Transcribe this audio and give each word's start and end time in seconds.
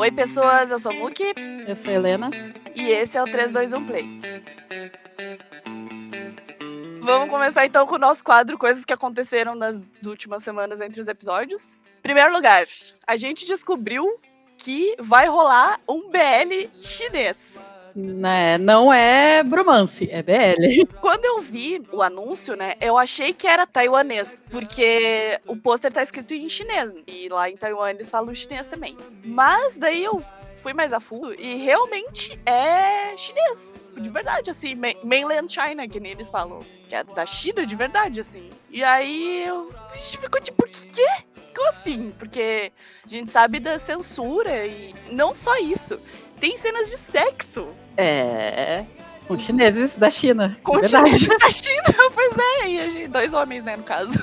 Oi, 0.00 0.10
pessoas, 0.10 0.70
eu 0.70 0.78
sou 0.78 0.94
Muki. 0.94 1.34
Eu 1.68 1.76
sou 1.76 1.90
a 1.90 1.92
Helena. 1.92 2.30
E 2.74 2.88
esse 2.88 3.18
é 3.18 3.22
o 3.22 3.26
321 3.26 3.84
Play. 3.84 4.04
Vamos 7.02 7.28
começar 7.28 7.66
então 7.66 7.86
com 7.86 7.96
o 7.96 7.98
nosso 7.98 8.24
quadro 8.24 8.56
Coisas 8.56 8.86
que 8.86 8.94
aconteceram 8.94 9.54
nas 9.54 9.94
últimas 10.06 10.42
semanas 10.42 10.80
entre 10.80 11.02
os 11.02 11.06
episódios. 11.06 11.76
Primeiro 12.02 12.32
lugar, 12.32 12.64
a 13.06 13.16
gente 13.18 13.44
descobriu 13.44 14.06
que 14.56 14.96
vai 14.98 15.28
rolar 15.28 15.78
um 15.86 16.08
BL 16.08 16.70
chinês. 16.80 17.79
Né, 18.00 18.58
não 18.58 18.92
é 18.92 19.42
bromance, 19.42 20.08
é 20.10 20.22
BL. 20.22 20.88
Quando 21.00 21.24
eu 21.24 21.40
vi 21.40 21.82
o 21.92 22.02
anúncio, 22.02 22.56
né, 22.56 22.74
eu 22.80 22.96
achei 22.96 23.32
que 23.32 23.46
era 23.46 23.66
taiwanês, 23.66 24.38
porque 24.50 25.38
o 25.46 25.56
pôster 25.56 25.92
tá 25.92 26.02
escrito 26.02 26.32
em 26.34 26.48
chinês, 26.48 26.94
e 27.06 27.28
lá 27.28 27.50
em 27.50 27.56
Taiwan 27.56 27.90
eles 27.90 28.10
falam 28.10 28.34
chinês 28.34 28.68
também. 28.68 28.96
Mas 29.24 29.76
daí 29.76 30.02
eu 30.04 30.22
fui 30.54 30.74
mais 30.74 30.92
a 30.92 31.00
fundo 31.00 31.34
e 31.38 31.56
realmente 31.56 32.38
é 32.44 33.16
chinês, 33.16 33.80
de 33.98 34.10
verdade, 34.10 34.50
assim, 34.50 34.74
mainland 35.02 35.52
China, 35.52 35.88
que 35.88 35.98
nem 35.98 36.12
eles 36.12 36.30
falam, 36.30 36.64
que 36.88 36.94
é 36.94 37.02
da 37.02 37.24
China 37.26 37.64
de 37.64 37.74
verdade, 37.74 38.20
assim. 38.20 38.50
E 38.70 38.84
aí 38.84 39.44
eu 39.46 39.70
ficou 39.94 40.40
tipo, 40.40 40.64
que 40.66 40.86
quê? 40.88 41.24
Como 41.54 41.68
assim? 41.68 42.12
Porque 42.18 42.72
a 43.04 43.08
gente 43.08 43.30
sabe 43.30 43.58
da 43.58 43.78
censura 43.78 44.66
e 44.66 44.94
não 45.10 45.34
só 45.34 45.56
isso 45.58 46.00
tem 46.40 46.56
cenas 46.56 46.90
de 46.90 46.96
sexo. 46.96 47.68
É. 47.96 48.84
Com 49.28 49.38
chineses 49.38 49.94
da 49.94 50.10
China. 50.10 50.58
Com 50.64 50.82
chineses 50.82 51.38
da 51.38 51.50
China, 51.50 52.10
pois 52.12 52.36
é. 52.64 52.68
E 53.04 53.08
dois 53.08 53.32
homens, 53.32 53.62
né, 53.62 53.76
no 53.76 53.84
caso. 53.84 54.18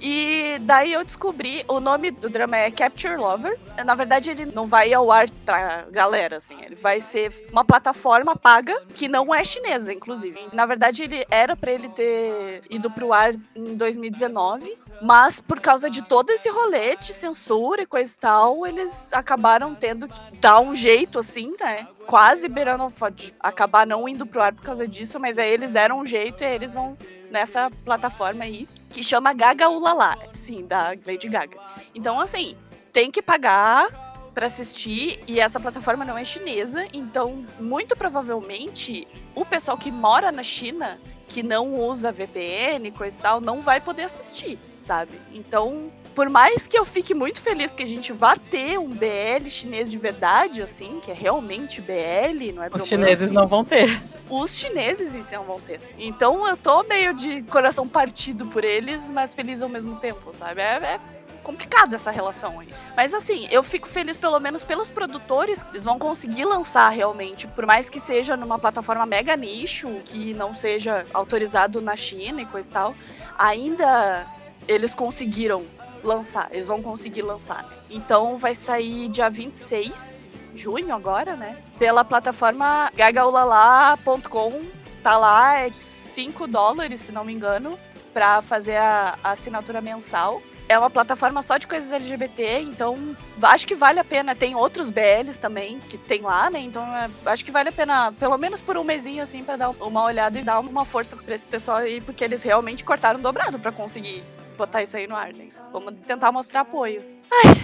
E 0.00 0.58
daí 0.62 0.92
eu 0.92 1.04
descobri, 1.04 1.64
o 1.68 1.80
nome 1.80 2.10
do 2.10 2.28
drama 2.30 2.56
é 2.56 2.70
Capture 2.70 3.16
Lover. 3.16 3.58
Na 3.84 3.94
verdade, 3.94 4.30
ele 4.30 4.46
não 4.46 4.66
vai 4.66 4.92
ao 4.92 5.10
ar 5.10 5.28
pra 5.44 5.86
galera, 5.90 6.36
assim. 6.36 6.56
Ele 6.64 6.74
vai 6.74 7.00
ser 7.00 7.46
uma 7.50 7.64
plataforma 7.64 8.36
paga 8.36 8.80
que 8.94 9.08
não 9.08 9.34
é 9.34 9.42
chinesa, 9.44 9.92
inclusive. 9.92 10.38
Na 10.52 10.66
verdade, 10.66 11.02
ele 11.02 11.24
era 11.30 11.56
para 11.56 11.72
ele 11.72 11.88
ter 11.88 12.62
ido 12.70 12.90
pro 12.90 13.12
ar 13.12 13.32
em 13.54 13.74
2019, 13.76 14.78
mas 15.02 15.40
por 15.40 15.60
causa 15.60 15.90
de 15.90 16.02
todo 16.02 16.30
esse 16.30 16.48
rolê 16.48 16.96
de 16.96 17.12
censura 17.12 17.82
e 17.82 17.86
coisa 17.86 18.12
e 18.14 18.18
tal, 18.18 18.66
eles 18.66 19.12
acabaram 19.12 19.74
tendo 19.74 20.08
que 20.08 20.20
dar 20.38 20.60
um 20.60 20.74
jeito, 20.74 21.18
assim, 21.18 21.54
né? 21.60 21.86
Quase 22.06 22.48
beirando 22.48 22.92
acabar 23.40 23.86
não 23.86 24.08
indo 24.08 24.26
pro 24.26 24.42
ar 24.42 24.54
por 24.54 24.64
causa 24.64 24.88
disso, 24.88 25.20
mas 25.20 25.38
aí 25.38 25.50
eles 25.50 25.72
deram 25.72 26.00
um 26.00 26.06
jeito 26.06 26.42
e 26.42 26.46
eles 26.46 26.72
vão 26.74 26.96
nessa 27.30 27.70
plataforma 27.84 28.44
aí 28.44 28.68
que 28.90 29.02
chama 29.02 29.32
Gaga 29.32 29.68
Ulala, 29.68 30.16
sim, 30.32 30.66
da 30.66 30.88
Lady 31.06 31.28
Gaga. 31.28 31.58
Então, 31.94 32.20
assim, 32.20 32.56
tem 32.92 33.10
que 33.10 33.22
pagar 33.22 34.08
para 34.34 34.46
assistir 34.46 35.20
e 35.26 35.40
essa 35.40 35.58
plataforma 35.58 36.04
não 36.04 36.16
é 36.16 36.24
chinesa, 36.24 36.86
então 36.92 37.44
muito 37.58 37.96
provavelmente 37.96 39.06
o 39.34 39.44
pessoal 39.44 39.76
que 39.76 39.90
mora 39.90 40.30
na 40.30 40.42
China, 40.42 40.98
que 41.26 41.42
não 41.42 41.74
usa 41.74 42.12
VPN, 42.12 42.90
coisa 42.92 43.18
e 43.18 43.22
tal, 43.22 43.40
não 43.40 43.60
vai 43.60 43.80
poder 43.80 44.04
assistir, 44.04 44.58
sabe? 44.78 45.20
Então 45.32 45.90
por 46.18 46.28
mais 46.28 46.66
que 46.66 46.76
eu 46.76 46.84
fique 46.84 47.14
muito 47.14 47.40
feliz 47.40 47.72
que 47.72 47.80
a 47.80 47.86
gente 47.86 48.12
vá 48.12 48.34
ter 48.34 48.76
um 48.76 48.88
BL 48.88 49.48
chinês 49.48 49.88
de 49.88 49.96
verdade, 49.96 50.60
assim, 50.60 50.98
que 50.98 51.12
é 51.12 51.14
realmente 51.14 51.80
BL, 51.80 52.52
não 52.52 52.64
é 52.64 52.68
Os 52.74 52.88
chineses 52.88 53.30
não 53.30 53.46
vão 53.46 53.64
ter. 53.64 54.02
Os 54.28 54.58
chineses 54.58 55.14
em 55.14 55.22
si 55.22 55.36
não 55.36 55.44
vão 55.44 55.60
ter. 55.60 55.80
Então 55.96 56.44
eu 56.48 56.56
tô 56.56 56.82
meio 56.82 57.14
de 57.14 57.44
coração 57.44 57.86
partido 57.86 58.46
por 58.46 58.64
eles, 58.64 59.12
mas 59.12 59.32
feliz 59.32 59.62
ao 59.62 59.68
mesmo 59.68 59.94
tempo, 59.94 60.34
sabe? 60.34 60.60
É, 60.60 60.64
é 60.64 61.00
complicada 61.44 61.94
essa 61.94 62.10
relação 62.10 62.58
aí. 62.58 62.68
Mas 62.96 63.14
assim, 63.14 63.46
eu 63.52 63.62
fico 63.62 63.86
feliz 63.86 64.18
pelo 64.18 64.40
menos 64.40 64.64
pelos 64.64 64.90
produtores, 64.90 65.64
eles 65.70 65.84
vão 65.84 66.00
conseguir 66.00 66.46
lançar 66.46 66.88
realmente, 66.88 67.46
por 67.46 67.64
mais 67.64 67.88
que 67.88 68.00
seja 68.00 68.36
numa 68.36 68.58
plataforma 68.58 69.06
mega 69.06 69.36
nicho, 69.36 69.88
que 70.04 70.34
não 70.34 70.52
seja 70.52 71.06
autorizado 71.14 71.80
na 71.80 71.94
China 71.94 72.42
e 72.42 72.46
coisa 72.46 72.68
e 72.68 72.72
tal, 72.72 72.94
ainda 73.38 74.26
eles 74.66 74.96
conseguiram 74.96 75.64
lançar, 76.02 76.48
eles 76.50 76.66
vão 76.66 76.82
conseguir 76.82 77.22
lançar. 77.22 77.68
Então 77.90 78.36
vai 78.36 78.54
sair 78.54 79.08
dia 79.08 79.30
26 79.30 80.24
de 80.52 80.62
junho 80.62 80.94
agora, 80.94 81.36
né? 81.36 81.58
Pela 81.78 82.04
plataforma 82.04 82.90
gagaulala.com. 82.94 84.64
Tá 85.02 85.16
lá, 85.16 85.60
é 85.60 85.70
5 85.70 86.46
dólares, 86.48 87.00
se 87.00 87.12
não 87.12 87.24
me 87.24 87.32
engano, 87.32 87.78
para 88.12 88.42
fazer 88.42 88.76
a, 88.76 89.16
a 89.22 89.30
assinatura 89.30 89.80
mensal 89.80 90.42
é 90.68 90.78
uma 90.78 90.90
plataforma 90.90 91.40
só 91.40 91.56
de 91.56 91.66
coisas 91.66 91.90
LGBT, 91.90 92.60
então 92.60 93.16
acho 93.42 93.66
que 93.66 93.74
vale 93.74 93.98
a 93.98 94.04
pena. 94.04 94.34
Tem 94.34 94.54
outros 94.54 94.90
BLs 94.90 95.40
também 95.40 95.80
que 95.80 95.96
tem 95.96 96.20
lá, 96.20 96.50
né? 96.50 96.60
Então 96.60 96.84
é, 96.94 97.08
acho 97.26 97.44
que 97.44 97.50
vale 97.50 97.70
a 97.70 97.72
pena, 97.72 98.12
pelo 98.12 98.36
menos 98.36 98.60
por 98.60 98.76
um 98.76 98.84
mesinho, 98.84 99.22
assim, 99.22 99.42
pra 99.42 99.56
dar 99.56 99.70
uma 99.70 100.04
olhada 100.04 100.38
e 100.38 100.42
dar 100.42 100.60
uma 100.60 100.84
força 100.84 101.16
pra 101.16 101.34
esse 101.34 101.48
pessoal 101.48 101.78
aí, 101.78 102.00
porque 102.00 102.22
eles 102.22 102.42
realmente 102.42 102.84
cortaram 102.84 103.18
dobrado 103.18 103.58
para 103.58 103.72
conseguir 103.72 104.22
botar 104.58 104.82
isso 104.82 104.96
aí 104.96 105.06
no 105.06 105.16
ar, 105.16 105.32
né? 105.32 105.48
Vamos 105.72 105.94
tentar 106.06 106.30
mostrar 106.30 106.60
apoio. 106.60 107.02
Ai, 107.30 107.54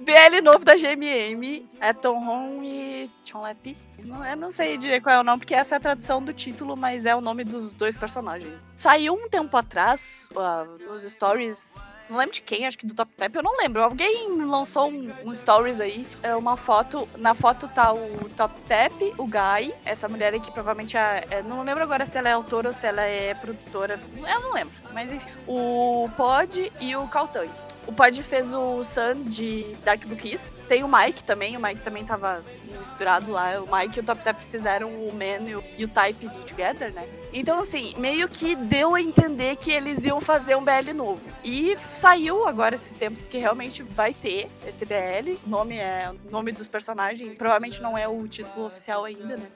BL 0.00 0.42
novo 0.42 0.64
da 0.64 0.74
GMM 0.74 1.68
é 1.80 1.92
Tom 1.92 2.16
Hong 2.16 2.66
e 2.66 3.10
Chon 3.22 3.42
Leti. 3.42 3.76
Eu 3.98 4.36
não 4.36 4.50
sei 4.50 4.78
direito 4.78 5.02
qual 5.02 5.16
é 5.16 5.20
o 5.20 5.24
nome, 5.24 5.40
porque 5.40 5.54
essa 5.54 5.74
é 5.74 5.78
a 5.78 5.80
tradução 5.80 6.22
do 6.22 6.32
título, 6.32 6.76
mas 6.76 7.04
é 7.04 7.14
o 7.14 7.20
nome 7.20 7.44
dos 7.44 7.72
dois 7.72 7.96
personagens. 7.96 8.60
Saiu 8.74 9.14
um 9.14 9.28
tempo 9.28 9.56
atrás, 9.56 10.28
uh, 10.32 10.88
nos 10.88 11.02
stories 11.02 11.76
não 12.08 12.18
lembro 12.18 12.32
de 12.32 12.42
quem, 12.42 12.66
acho 12.66 12.78
que 12.78 12.86
do 12.86 12.94
Top 12.94 13.10
Tap, 13.16 13.34
eu 13.34 13.42
não 13.42 13.56
lembro. 13.58 13.82
Alguém 13.82 14.28
lançou 14.44 14.90
um, 14.90 15.12
um 15.24 15.34
stories 15.34 15.80
aí, 15.80 16.06
é 16.22 16.34
uma 16.34 16.56
foto, 16.56 17.08
na 17.16 17.34
foto 17.34 17.68
tá 17.68 17.92
o 17.92 18.28
Top 18.36 18.58
Tap, 18.62 18.92
o 19.18 19.26
Guy, 19.26 19.74
essa 19.84 20.08
mulher 20.08 20.34
aqui 20.34 20.50
provavelmente 20.50 20.96
é, 20.96 21.24
é, 21.30 21.42
não 21.42 21.62
lembro 21.62 21.82
agora 21.82 22.06
se 22.06 22.18
ela 22.18 22.28
é 22.28 22.32
autora 22.32 22.68
ou 22.68 22.72
se 22.72 22.86
ela 22.86 23.02
é 23.02 23.34
produtora, 23.34 24.00
eu 24.16 24.40
não 24.40 24.52
lembro, 24.52 24.72
mas 24.92 25.12
enfim. 25.12 25.28
O 25.46 26.08
Pod 26.16 26.72
e 26.80 26.96
o 26.96 27.06
Kaltang. 27.08 27.50
O 27.86 27.92
Pod 27.92 28.22
fez 28.22 28.52
o 28.52 28.84
Sun 28.84 29.22
de 29.24 29.64
Dark 29.82 30.04
Blue 30.04 30.16
Kiss. 30.16 30.54
Tem 30.68 30.84
o 30.84 30.88
Mike 30.88 31.24
também, 31.24 31.56
o 31.56 31.60
Mike 31.60 31.80
também 31.80 32.04
tava 32.04 32.44
misturado 32.76 33.32
lá. 33.32 33.60
O 33.60 33.68
Mike 33.74 33.98
e 33.98 34.00
o 34.00 34.02
Top 34.02 34.22
Tap 34.22 34.38
fizeram 34.40 34.88
o 34.88 35.12
Man 35.12 35.62
e 35.76 35.84
o, 35.84 35.88
Type 35.88 36.28
Together, 36.44 36.92
né? 36.92 37.08
Então, 37.32 37.58
assim, 37.58 37.94
meio 37.98 38.28
que 38.28 38.54
deu 38.54 38.94
a 38.94 39.00
entender 39.00 39.56
que 39.56 39.70
eles 39.70 40.04
iam 40.04 40.20
fazer 40.20 40.56
um 40.56 40.64
BL 40.64 40.94
novo. 40.94 41.22
E 41.44 41.76
saiu 41.78 42.46
agora 42.46 42.74
esses 42.74 42.94
tempos 42.94 43.26
que 43.26 43.38
realmente 43.38 43.82
vai 43.82 44.14
ter 44.14 44.48
esse 44.66 44.84
BL. 44.84 45.38
O 45.46 45.48
nome 45.48 45.76
é 45.76 46.10
o 46.10 46.30
nome 46.30 46.52
dos 46.52 46.68
personagens. 46.68 47.36
Provavelmente 47.36 47.82
não 47.82 47.96
é 47.96 48.08
o 48.08 48.26
título 48.26 48.66
oficial 48.66 49.04
ainda, 49.04 49.36
né? 49.36 49.48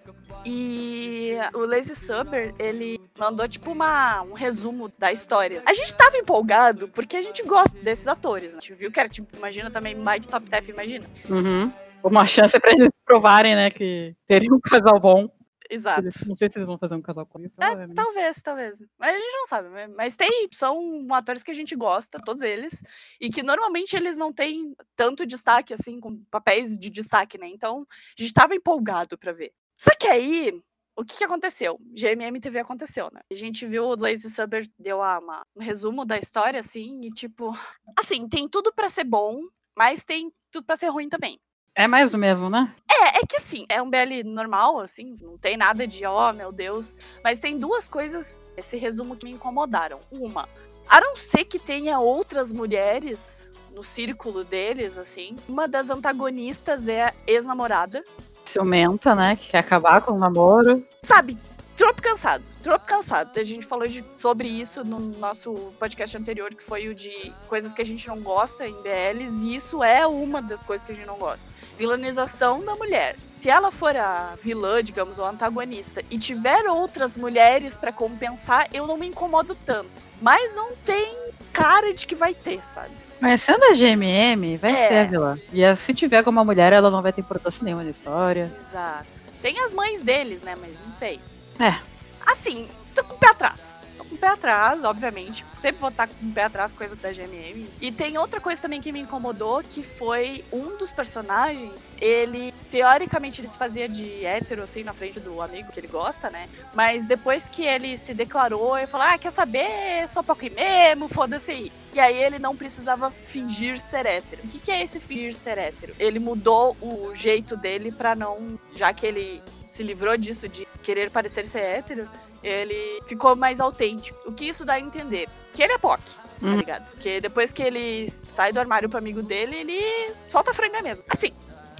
E 0.44 1.36
o 1.54 1.60
Lazy 1.60 1.94
Suber, 1.94 2.54
ele 2.58 3.00
mandou 3.18 3.48
tipo 3.48 3.70
uma, 3.70 4.22
um 4.22 4.32
resumo 4.32 4.90
da 4.98 5.12
história. 5.12 5.62
A 5.64 5.72
gente 5.72 5.94
tava 5.94 6.16
empolgado 6.16 6.88
porque 6.88 7.16
a 7.16 7.22
gente 7.22 7.42
gosta 7.42 7.78
desses 7.80 8.06
atores, 8.06 8.52
né? 8.52 8.58
A 8.58 8.60
gente 8.60 8.74
viu 8.74 8.90
que 8.90 8.98
era 8.98 9.08
tipo, 9.08 9.36
imagina 9.36 9.70
também 9.70 9.94
Mike 9.94 10.28
Top 10.28 10.48
Tap, 10.48 10.68
imagina. 10.68 11.06
Uhum. 11.28 11.72
Uma 12.04 12.26
chance 12.26 12.58
pra 12.58 12.72
eles 12.72 12.88
provarem, 13.04 13.54
né, 13.54 13.70
que 13.70 14.14
teria 14.26 14.52
um 14.52 14.60
casal 14.60 14.98
bom. 15.00 15.28
Exato. 15.72 16.02
não 16.26 16.34
sei 16.34 16.50
se 16.50 16.58
eles 16.58 16.68
vão 16.68 16.76
fazer 16.76 16.94
um 16.94 17.00
casal 17.00 17.24
com 17.24 17.38
É, 17.40 17.86
talvez, 17.94 18.42
talvez. 18.42 18.84
Mas 18.98 19.16
a 19.16 19.18
gente 19.18 19.36
não 19.36 19.46
sabe. 19.46 19.68
Mas 19.96 20.16
tem, 20.16 20.46
são 20.52 21.06
atores 21.12 21.42
que 21.42 21.50
a 21.50 21.54
gente 21.54 21.74
gosta, 21.74 22.20
todos 22.22 22.42
eles, 22.42 22.82
e 23.18 23.30
que 23.30 23.42
normalmente 23.42 23.96
eles 23.96 24.18
não 24.18 24.32
têm 24.32 24.74
tanto 24.94 25.24
destaque, 25.24 25.72
assim, 25.72 25.98
com 25.98 26.22
papéis 26.30 26.76
de 26.76 26.91
destaque, 26.91 27.38
né? 27.38 27.48
Então, 27.48 27.86
a 28.18 28.22
gente 28.22 28.34
tava 28.34 28.54
empolgado 28.54 29.16
pra 29.16 29.32
ver. 29.32 29.50
Só 29.74 29.91
que 29.98 30.06
aí, 30.08 30.52
o 30.94 31.04
que, 31.04 31.16
que 31.16 31.24
aconteceu? 31.24 31.78
GMM 31.94 32.38
TV 32.38 32.58
aconteceu, 32.58 33.08
né? 33.10 33.20
A 33.30 33.34
gente 33.34 33.66
viu 33.66 33.84
o 33.84 33.96
Lazy 33.96 34.28
Suber 34.28 34.66
deu 34.78 34.98
uma, 34.98 35.42
um 35.56 35.62
resumo 35.62 36.04
da 36.04 36.18
história, 36.18 36.60
assim, 36.60 37.00
e 37.02 37.10
tipo. 37.10 37.50
Assim, 37.98 38.28
tem 38.28 38.46
tudo 38.46 38.72
para 38.74 38.91
ser 38.91 39.04
bom, 39.04 39.41
mas 39.76 40.04
tem 40.04 40.30
tudo 40.50 40.66
para 40.66 40.76
ser 40.76 40.88
ruim 40.88 41.08
também. 41.08 41.41
É 41.75 41.88
mais 41.88 42.10
do 42.10 42.19
mesmo, 42.19 42.50
né? 42.50 42.72
É, 42.91 43.19
é 43.19 43.27
que 43.27 43.36
assim, 43.36 43.65
é 43.69 43.80
um 43.80 43.89
BL 43.89 44.22
normal, 44.27 44.80
assim, 44.80 45.16
não 45.22 45.39
tem 45.39 45.57
nada 45.57 45.86
de, 45.86 46.04
ó, 46.04 46.30
oh, 46.30 46.33
meu 46.33 46.53
Deus. 46.53 46.97
Mas 47.24 47.41
tem 47.41 47.59
duas 47.59 47.89
coisas, 47.89 48.42
esse 48.57 48.77
resumo 48.77 49.16
que 49.16 49.24
me 49.24 49.33
incomodaram. 49.33 50.01
Uma, 50.10 50.48
a 50.89 51.01
não 51.01 51.16
ser 51.16 51.45
que 51.45 51.59
tenha 51.59 51.98
outras 51.98 52.53
mulheres 52.53 53.51
no 53.74 53.83
círculo 53.83 54.45
deles, 54.45 54.98
assim. 54.98 55.36
Uma 55.48 55.66
das 55.66 55.89
antagonistas 55.89 56.89
é 56.89 57.07
a 57.07 57.15
ex-namorada, 57.27 58.04
ciumenta, 58.45 59.15
né? 59.15 59.36
Que 59.36 59.51
quer 59.51 59.59
acabar 59.59 60.03
com 60.03 60.13
o 60.13 60.18
namoro. 60.18 60.86
Sabe, 61.03 61.39
tropo 61.82 62.00
cansado, 62.00 62.44
tropo 62.62 62.86
cansado. 62.86 63.36
A 63.36 63.42
gente 63.42 63.66
falou 63.66 63.88
de, 63.88 64.04
sobre 64.12 64.46
isso 64.46 64.84
no 64.84 65.00
nosso 65.00 65.52
podcast 65.80 66.16
anterior, 66.16 66.54
que 66.54 66.62
foi 66.62 66.86
o 66.86 66.94
de 66.94 67.32
coisas 67.48 67.74
que 67.74 67.82
a 67.82 67.84
gente 67.84 68.06
não 68.06 68.20
gosta 68.20 68.68
em 68.68 68.82
BLs, 68.82 69.44
e 69.44 69.56
isso 69.56 69.82
é 69.82 70.06
uma 70.06 70.40
das 70.40 70.62
coisas 70.62 70.86
que 70.86 70.92
a 70.92 70.94
gente 70.94 71.08
não 71.08 71.16
gosta. 71.16 71.48
Vilanização 71.76 72.64
da 72.64 72.76
mulher. 72.76 73.16
Se 73.32 73.50
ela 73.50 73.72
for 73.72 73.96
a 73.96 74.34
vilã, 74.40 74.80
digamos, 74.80 75.18
ou 75.18 75.26
antagonista, 75.26 76.04
e 76.08 76.16
tiver 76.16 76.66
outras 76.66 77.16
mulheres 77.16 77.76
para 77.76 77.90
compensar, 77.90 78.68
eu 78.72 78.86
não 78.86 78.96
me 78.96 79.08
incomodo 79.08 79.56
tanto. 79.66 79.90
Mas 80.20 80.54
não 80.54 80.76
tem 80.84 81.16
cara 81.52 81.92
de 81.92 82.06
que 82.06 82.14
vai 82.14 82.32
ter, 82.32 82.62
sabe? 82.64 82.94
Conhecendo 83.18 83.64
a 83.64 83.74
GMM, 83.74 84.56
vai 84.56 84.70
É. 84.72 84.88
ser 84.88 84.94
a 84.98 85.04
vilã. 85.04 85.38
E 85.52 85.74
se 85.74 85.92
tiver 85.92 86.22
com 86.22 86.30
uma 86.30 86.44
mulher, 86.44 86.72
ela 86.72 86.92
não 86.92 87.02
vai 87.02 87.12
ter 87.12 87.22
importância 87.22 87.64
nenhuma 87.64 87.82
na 87.82 87.90
história. 87.90 88.54
Exato. 88.56 89.08
Tem 89.40 89.58
as 89.58 89.74
mães 89.74 90.00
deles, 90.00 90.42
né? 90.42 90.54
Mas 90.54 90.78
não 90.86 90.92
sei. 90.92 91.18
É. 91.59 91.78
Assim, 92.27 92.69
tô 92.95 93.04
com 93.04 93.15
o 93.15 93.19
pé 93.19 93.28
atrás. 93.28 93.87
Tô 93.99 94.04
com 94.04 94.15
o 94.15 94.19
pé 94.19 94.28
atrás, 94.28 94.84
obviamente. 94.84 95.45
Sempre 95.57 95.81
vou 95.81 95.91
estar 95.91 96.07
com 96.07 96.27
o 96.27 96.33
pé 96.33 96.45
atrás, 96.45 96.72
coisa 96.72 96.95
da 96.97 97.13
GMM. 97.13 97.69
E 97.81 97.91
tem 97.91 98.16
outra 98.19 98.41
coisa 98.41 98.63
também 98.63 98.81
que 98.81 98.93
me 98.93 99.01
incomodou, 99.01 99.63
que 99.63 99.83
foi 99.83 100.45
um 100.53 100.77
dos 100.77 100.93
personagens, 100.93 101.97
ele, 102.01 102.53
teoricamente, 102.71 103.41
ele 103.41 103.49
se 103.49 103.59
fazia 103.59 103.89
de 103.89 104.25
hétero, 104.25 104.63
assim, 104.63 104.83
na 104.83 104.93
frente 104.93 105.21
do 105.21 105.41
amigo 105.43 105.71
que 105.72 105.81
ele 105.81 105.89
gosta, 105.89 106.31
né? 106.31 106.49
Mas 106.75 107.04
depois 107.04 107.49
que 107.49 107.65
ele 107.65 107.97
se 107.99 108.15
declarou, 108.15 108.78
ele 108.78 108.87
falou, 108.87 109.07
ah, 109.07 109.19
quer 109.19 109.31
saber? 109.31 110.09
Sou 110.09 110.22
pouco 110.22 110.43
mesmo, 110.45 111.09
foda-se 111.09 111.51
aí. 111.51 111.72
E 111.93 112.01
aí 112.01 112.16
ele 112.16 112.39
não 112.39 112.57
precisava 112.57 113.10
fingir 113.10 113.78
ser 113.78 114.07
hétero. 114.07 114.43
O 114.45 114.49
que, 114.49 114.59
que 114.59 114.71
é 114.71 114.83
esse 114.83 114.99
fingir 114.99 115.34
ser 115.34 115.59
hétero? 115.59 115.95
Ele 115.99 116.19
mudou 116.19 116.75
o 116.81 117.15
jeito 117.15 117.54
dele 117.54 117.93
pra 117.93 118.15
não. 118.15 118.59
Já 118.75 118.95
que 118.95 119.07
ele 119.07 119.43
se 119.72 119.83
livrou 119.83 120.16
disso 120.16 120.48
de 120.48 120.66
querer 120.83 121.10
parecer 121.10 121.47
ser 121.47 121.60
hétero, 121.60 122.09
ele 122.42 123.01
ficou 123.07 123.34
mais 123.34 123.60
autêntico. 123.60 124.19
O 124.28 124.33
que 124.33 124.45
isso 124.47 124.65
dá 124.65 124.74
a 124.74 124.80
entender? 124.80 125.28
Que 125.54 125.63
ele 125.63 125.72
é 125.72 125.78
POC, 125.78 126.01
tá 126.04 126.22
Uhum. 126.42 126.57
ligado? 126.59 126.91
Porque 126.91 127.21
depois 127.21 127.53
que 127.53 127.63
ele 127.63 128.10
sai 128.10 128.53
do 128.53 128.60
armário 128.60 128.89
pro 128.89 128.98
amigo 128.98 129.22
dele, 129.22 129.57
ele 129.57 129.80
solta 130.28 130.51
a 130.51 130.54
franga 130.54 130.83
mesmo. 130.83 131.04
Assim, 131.09 131.30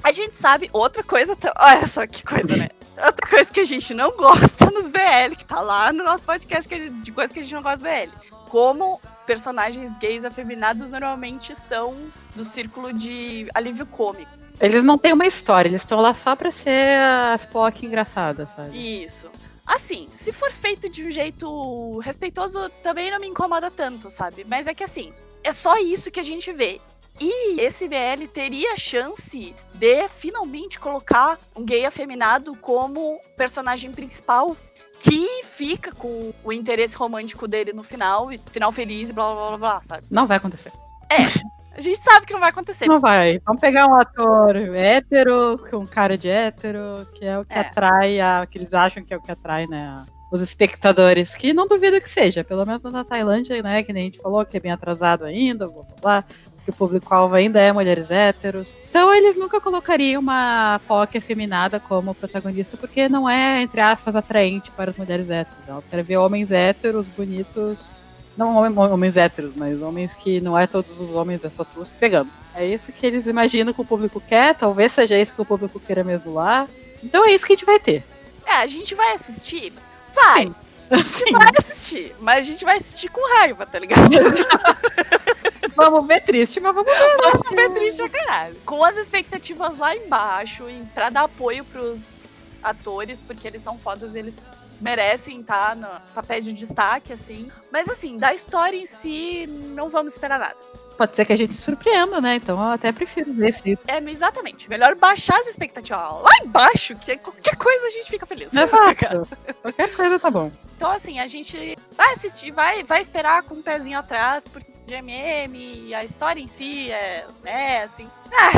a 0.03 0.13
gente 0.13 0.37
sabe 0.37 0.71
outra 0.73 1.03
coisa. 1.03 1.37
Olha 1.61 1.87
só 1.87 2.07
que 2.07 2.23
coisa, 2.25 2.57
né? 2.57 2.69
Outra 3.05 3.27
coisa 3.29 3.53
que 3.53 3.61
a 3.61 3.65
gente 3.65 3.93
não 3.95 4.11
gosta 4.17 4.71
nos 4.71 4.89
BL, 4.89 5.35
que 5.37 5.45
tá 5.45 5.61
lá 5.61 5.93
no 5.93 6.05
nosso 6.05 6.25
podcast 6.27 6.69
de 6.91 7.13
coisas 7.13 7.33
que 7.33 7.41
a 7.41 7.43
gente 7.43 7.55
não 7.55 7.63
gosta 7.63 7.79
dos 7.79 7.83
BL. 7.93 8.31
Como 8.49 9.01
personagens 9.27 9.97
gays 9.99 10.25
afeminados 10.25 10.91
normalmente 10.91 11.57
são 11.59 11.97
do 12.35 12.45
círculo 12.45 12.93
de 12.93 13.49
alívio 13.55 13.87
cômico. 13.87 14.31
Eles 14.63 14.85
não 14.85 14.97
têm 14.97 15.13
uma 15.13 15.27
história, 15.27 15.69
eles 15.69 15.83
estão 15.83 16.01
lá 16.01 16.15
só 16.15 16.37
pra 16.37 16.53
ser 16.53 16.97
as 17.33 17.45
POC 17.45 17.85
engraçadas, 17.85 18.51
sabe? 18.51 19.03
Isso. 19.03 19.29
Assim, 19.67 20.07
se 20.09 20.33
for 20.33 20.53
feito 20.53 20.89
de 20.89 21.05
um 21.05 21.11
jeito 21.11 21.99
respeitoso, 21.99 22.71
também 22.81 23.11
não 23.11 23.19
me 23.19 23.27
incomoda 23.27 23.73
tanto, 23.73 24.09
sabe? 24.09 24.47
Mas 24.49 24.69
é 24.69 24.75
que 24.75 24.85
assim, 24.85 25.13
é 25.43 25.51
só 25.51 25.77
isso 25.79 26.13
que 26.13 26.21
a 26.21 26.23
gente 26.23 26.53
vê. 26.53 26.81
E 27.21 27.61
esse 27.61 27.89
BL 27.89 28.27
teria 28.33 28.77
chance 28.77 29.53
de 29.75 30.09
finalmente 30.09 30.79
colocar 30.79 31.41
um 31.57 31.65
gay 31.65 31.85
afeminado 31.85 32.55
como 32.57 33.21
personagem 33.37 33.91
principal 33.91 34.57
que 35.01 35.43
fica 35.43 35.93
com 35.93 36.33
o 36.45 36.53
interesse 36.53 36.97
romântico 36.97 37.49
dele 37.49 37.73
no 37.73 37.83
final, 37.83 38.33
e 38.33 38.39
final 38.53 38.71
feliz 38.71 39.11
blá 39.11 39.35
blá 39.35 39.47
blá 39.49 39.59
blá, 39.59 39.83
sabe? 39.83 40.07
Não 40.09 40.25
vai 40.25 40.37
acontecer. 40.37 40.73
A 41.77 41.81
gente 41.81 42.03
sabe 42.03 42.27
que 42.27 42.33
não 42.33 42.41
vai 42.41 42.51
acontecer. 42.51 42.87
Não 42.87 43.01
vai. 43.01 43.41
Vamos 43.47 43.61
pegar 43.61 43.87
um 43.87 43.95
ator 43.95 44.57
hétero, 44.57 45.59
com 45.71 45.79
um 45.79 45.87
cara 45.87 46.19
de 46.19 46.29
hétero, 46.29 47.07
que 47.15 47.25
é 47.25 47.39
o 47.39 47.45
que 47.45 47.55
É. 47.55 47.61
atrai, 47.61 48.21
a, 48.21 48.47
que 48.51 48.59
eles 48.59 48.75
acham 48.75 49.03
que 49.03 49.13
é 49.15 49.17
o 49.17 49.23
que 49.23 49.33
atrai, 49.33 49.67
né? 49.67 50.05
Os 50.31 50.41
espectadores, 50.41 51.35
que 51.35 51.53
não 51.53 51.67
duvido 51.67 52.01
que 52.01 52.09
seja, 52.09 52.43
pelo 52.45 52.65
menos 52.65 52.83
na 52.85 53.05
Tailândia, 53.05 53.63
né? 53.63 53.83
Que 53.83 53.93
nem 53.93 54.03
a 54.03 54.05
gente 54.07 54.19
falou, 54.21 54.45
que 54.45 54.57
é 54.57 54.61
bem 54.61 54.73
atrasado 54.73 55.25
ainda, 55.25 55.67
blá 55.69 55.83
blá 55.83 55.97
blá. 56.01 56.25
Que 56.65 56.71
o 56.71 56.73
público-alvo 56.75 57.35
ainda 57.35 57.59
é 57.61 57.73
mulheres 57.73 58.11
héteros. 58.13 58.79
Então 58.89 59.13
eles 59.13 59.37
nunca 59.37 59.61
colocariam 59.61 60.21
uma 60.23 60.81
POC 60.87 61.19
afeminada 61.19 61.81
como 61.81 62.15
protagonista, 62.15 62.77
porque 62.77 63.09
não 63.09 63.29
é, 63.29 63.61
entre 63.63 63.81
aspas, 63.81 64.15
atraente 64.15 64.71
para 64.71 64.91
as 64.91 64.97
mulheres 64.97 65.29
héteros. 65.29 65.67
Elas 65.67 65.87
querem 65.89 66.05
ver 66.05 66.19
homens 66.19 66.53
héteros, 66.53 67.09
bonitos, 67.09 67.97
não 68.37 68.57
hom- 68.57 68.93
homens 68.93 69.17
héteros, 69.17 69.55
mas 69.55 69.81
homens 69.83 70.15
que 70.15 70.41
não 70.41 70.59
é 70.59 70.67
todos 70.67 71.01
os 71.01 71.11
homens, 71.11 71.45
é 71.45 71.51
só 71.51 71.65
tu 71.65 71.83
pegando. 72.01 72.31
É 72.55 72.67
isso 72.67 72.93
que 72.93 73.07
eles 73.07 73.27
imaginam 73.27 73.73
que 73.73 73.81
o 73.81 73.85
público 73.85 74.21
quer, 74.21 74.55
talvez 74.55 74.93
seja 74.93 75.19
isso 75.19 75.35
que 75.35 75.41
o 75.43 75.45
público 75.45 75.79
queira 75.81 76.03
mesmo 76.05 76.33
lá. 76.35 76.67
Então 77.03 77.27
é 77.27 77.33
isso 77.33 77.47
que 77.47 77.53
a 77.53 77.57
gente 77.57 77.67
vai 77.67 77.79
ter. 77.81 78.05
É, 78.47 78.55
a 78.57 78.67
gente 78.67 78.95
vai 78.95 79.13
assistir? 79.13 79.73
Vai. 80.15 80.45
Sim. 80.47 80.55
Assim, 80.91 81.33
Vai 81.33 81.51
assistir. 81.59 82.15
Mas 82.21 82.39
a 82.39 82.43
gente 82.43 82.65
vai 82.65 82.77
assistir 82.77 83.09
com 83.09 83.39
raiva, 83.39 83.65
tá 83.65 83.79
ligado? 83.79 84.11
vamos 85.75 86.07
ver 86.07 86.21
triste, 86.23 86.61
mas 86.61 86.75
vamos 86.75 86.93
ver. 86.93 87.17
Vamos 87.23 87.51
ver 87.51 87.71
triste 87.71 87.99
pra 87.99 88.09
caralho. 88.11 88.57
Com 88.67 88.85
as 88.85 88.97
expectativas 88.97 89.79
lá 89.79 89.95
embaixo, 89.97 90.65
pra 90.95 91.09
dar 91.11 91.23
apoio 91.25 91.65
pros 91.65 92.31
atores, 92.63 93.23
porque 93.23 93.47
eles 93.47 93.63
são 93.63 93.79
fodas, 93.79 94.15
eles 94.15 94.41
merecem 94.83 95.41
estar 95.41 95.77
no 95.77 95.89
papel 96.15 96.41
de 96.41 96.53
destaque, 96.53 97.13
assim. 97.13 97.51
Mas 97.71 97.89
assim, 97.89 98.19
da 98.19 98.35
história 98.35 98.77
em 98.77 98.87
si, 98.87 99.47
não 99.47 99.89
vamos 99.89 100.13
esperar 100.13 100.39
nada. 100.39 100.57
Pode 100.97 101.17
ser 101.17 101.25
que 101.25 101.33
a 101.33 101.37
gente 101.37 101.55
se 101.55 101.63
surpreenda, 101.63 102.21
né? 102.21 102.37
Então 102.37 102.61
eu 102.63 102.71
até 102.71 102.93
prefiro 102.93 103.33
ver 103.33 103.49
esse. 103.49 103.79
É, 103.87 103.99
exatamente. 104.11 104.69
Melhor 104.69 104.95
baixar 104.95 105.39
as 105.39 105.47
expectativas 105.47 106.03
lá 106.03 106.31
embaixo, 106.45 106.95
que 106.97 107.17
qualquer 107.17 107.57
coisa 107.57 107.87
a 107.87 107.91
gente 107.91 108.11
fica 108.11 108.27
feliz. 108.27 108.53
Exato. 108.53 109.27
Qualquer 109.63 109.95
coisa 109.95 110.19
tá 110.19 110.31
bom. 110.31 110.53
Então, 110.77 110.91
assim, 110.91 111.19
a 111.19 111.27
gente 111.27 111.79
vai 111.97 112.13
assistir, 112.13 112.51
vai, 112.51 112.83
vai 112.83 113.01
esperar 113.01 113.43
com 113.45 113.55
um 113.55 113.63
pezinho 113.63 113.99
atrás, 113.99 114.47
porque 114.47 114.71
GMM, 114.87 115.95
a 115.95 116.05
história 116.05 116.41
em 116.41 116.49
si 116.49 116.91
é, 116.91 117.25
é 117.45 117.83
assim. 117.83 118.09
Ah, 118.33 118.53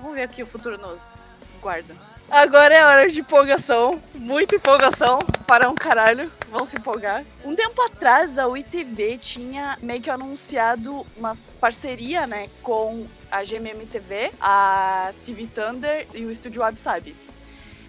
vamos 0.00 0.14
ver 0.14 0.28
o 0.28 0.30
que 0.30 0.42
o 0.42 0.46
futuro 0.46 0.78
nos 0.78 1.24
guarda. 1.60 1.94
Agora 2.32 2.74
é 2.74 2.82
hora 2.82 3.10
de 3.10 3.20
empolgação, 3.20 4.00
muita 4.14 4.56
empolgação 4.56 5.18
para 5.46 5.68
um 5.68 5.74
caralho, 5.74 6.32
vão 6.50 6.64
se 6.64 6.78
empolgar. 6.78 7.26
Um 7.44 7.54
tempo 7.54 7.82
atrás 7.82 8.38
a 8.38 8.48
UITV 8.48 9.18
tinha 9.18 9.76
meio 9.82 10.00
que 10.00 10.08
anunciado 10.08 11.04
uma 11.14 11.34
parceria, 11.60 12.26
né, 12.26 12.48
com 12.62 13.06
a 13.30 13.44
GMM 13.44 13.84
TV, 13.84 14.32
a 14.40 15.12
TV 15.22 15.46
Thunder 15.46 16.06
e 16.14 16.24
o 16.24 16.30
Estúdio 16.30 16.62
Wabi 16.62 17.14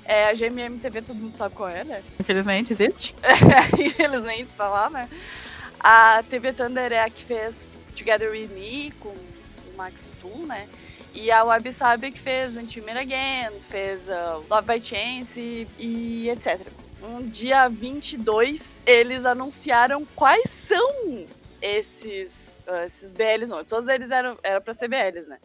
É, 0.04 0.28
a 0.28 0.34
GMM 0.34 0.78
TV 0.78 1.01
todo 1.01 1.16
mundo 1.16 1.38
sabe 1.38 1.56
qual 1.56 1.69
é, 1.69 1.86
né? 1.86 2.04
Infelizmente 2.19 2.74
existe. 2.74 3.16
Infelizmente 3.80 4.42
está 4.42 4.68
lá, 4.68 4.89
né? 4.89 5.07
A 5.80 6.22
TV 6.30 6.51
Thunder 6.51 6.92
é 6.92 7.00
a 7.00 7.10
que 7.10 7.24
fez 7.24 7.80
Together 7.96 8.30
With 8.30 8.48
Me 8.48 8.92
com 9.00 9.07
o 9.07 9.78
Max 9.78 10.10
Tull, 10.19 10.46
né? 10.46 10.68
E 11.13 11.30
a 11.31 11.44
Wabi 11.44 11.71
Sabi 11.71 12.12
que 12.12 12.19
fez 12.19 12.56
Meet 12.56 12.77
Again, 12.98 13.60
fez 13.62 14.07
uh, 14.07 14.44
Love 14.50 14.68
by 14.68 14.81
Chance 14.81 15.39
e, 15.39 15.68
e 15.77 16.30
etc. 16.30 16.68
No 17.00 17.24
dia 17.24 17.68
22, 17.69 18.83
eles 18.88 19.25
anunciaram 19.25 20.06
quais 20.15 20.50
são 20.50 21.27
esses, 21.62 22.62
uh, 22.68 22.83
esses 22.83 23.13
BLs. 23.13 23.50
Não, 23.51 23.63
todos 23.63 23.88
eles 23.88 24.10
eram 24.12 24.38
era 24.44 24.60
para 24.60 24.74
ser 24.74 24.88
BLs, 24.88 25.27
né? 25.30 25.39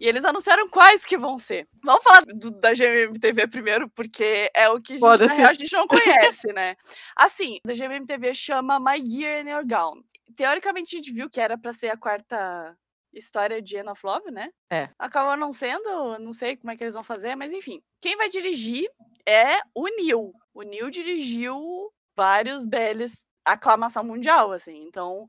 E 0.00 0.08
eles 0.08 0.24
anunciaram 0.24 0.68
quais 0.68 1.04
que 1.04 1.16
vão 1.16 1.38
ser. 1.38 1.68
Vamos 1.84 2.02
falar 2.02 2.22
do- 2.26 2.50
da 2.50 2.74
GMMTV 2.74 3.46
primeiro, 3.46 3.88
porque 3.90 4.50
é 4.54 4.68
o 4.68 4.80
que 4.80 4.94
a 4.94 4.96
gente, 4.96 5.02
na 5.28 5.34
real, 5.42 5.50
a 5.50 5.52
gente 5.54 5.72
não 5.72 5.86
conhece, 5.86 6.52
né? 6.52 6.74
Assim, 7.16 7.58
da 7.64 7.72
GMMTV 7.74 8.34
chama 8.34 8.80
My 8.80 9.00
Gear 9.08 9.46
and 9.46 9.50
Your 9.50 9.64
Gown. 9.66 10.02
Teoricamente, 10.34 10.96
a 10.96 10.98
gente 10.98 11.12
viu 11.12 11.30
que 11.30 11.40
era 11.40 11.56
pra 11.56 11.72
ser 11.72 11.90
a 11.90 11.96
quarta 11.96 12.76
história 13.12 13.60
de 13.60 13.76
End 13.76 13.88
of 13.88 14.04
Love, 14.04 14.30
né? 14.30 14.50
É. 14.70 14.88
Acabou 14.98 15.36
não 15.36 15.52
sendo, 15.52 16.18
não 16.18 16.32
sei 16.32 16.56
como 16.56 16.70
é 16.70 16.76
que 16.76 16.84
eles 16.84 16.94
vão 16.94 17.04
fazer, 17.04 17.36
mas 17.36 17.52
enfim. 17.52 17.82
Quem 18.00 18.16
vai 18.16 18.28
dirigir 18.28 18.88
é 19.26 19.60
o 19.74 19.86
Neil. 19.96 20.32
O 20.54 20.62
Neil 20.62 20.90
dirigiu 20.90 21.92
vários 22.16 22.64
BLs, 22.64 23.24
aclamação 23.44 24.04
mundial, 24.04 24.52
assim. 24.52 24.82
Então, 24.82 25.26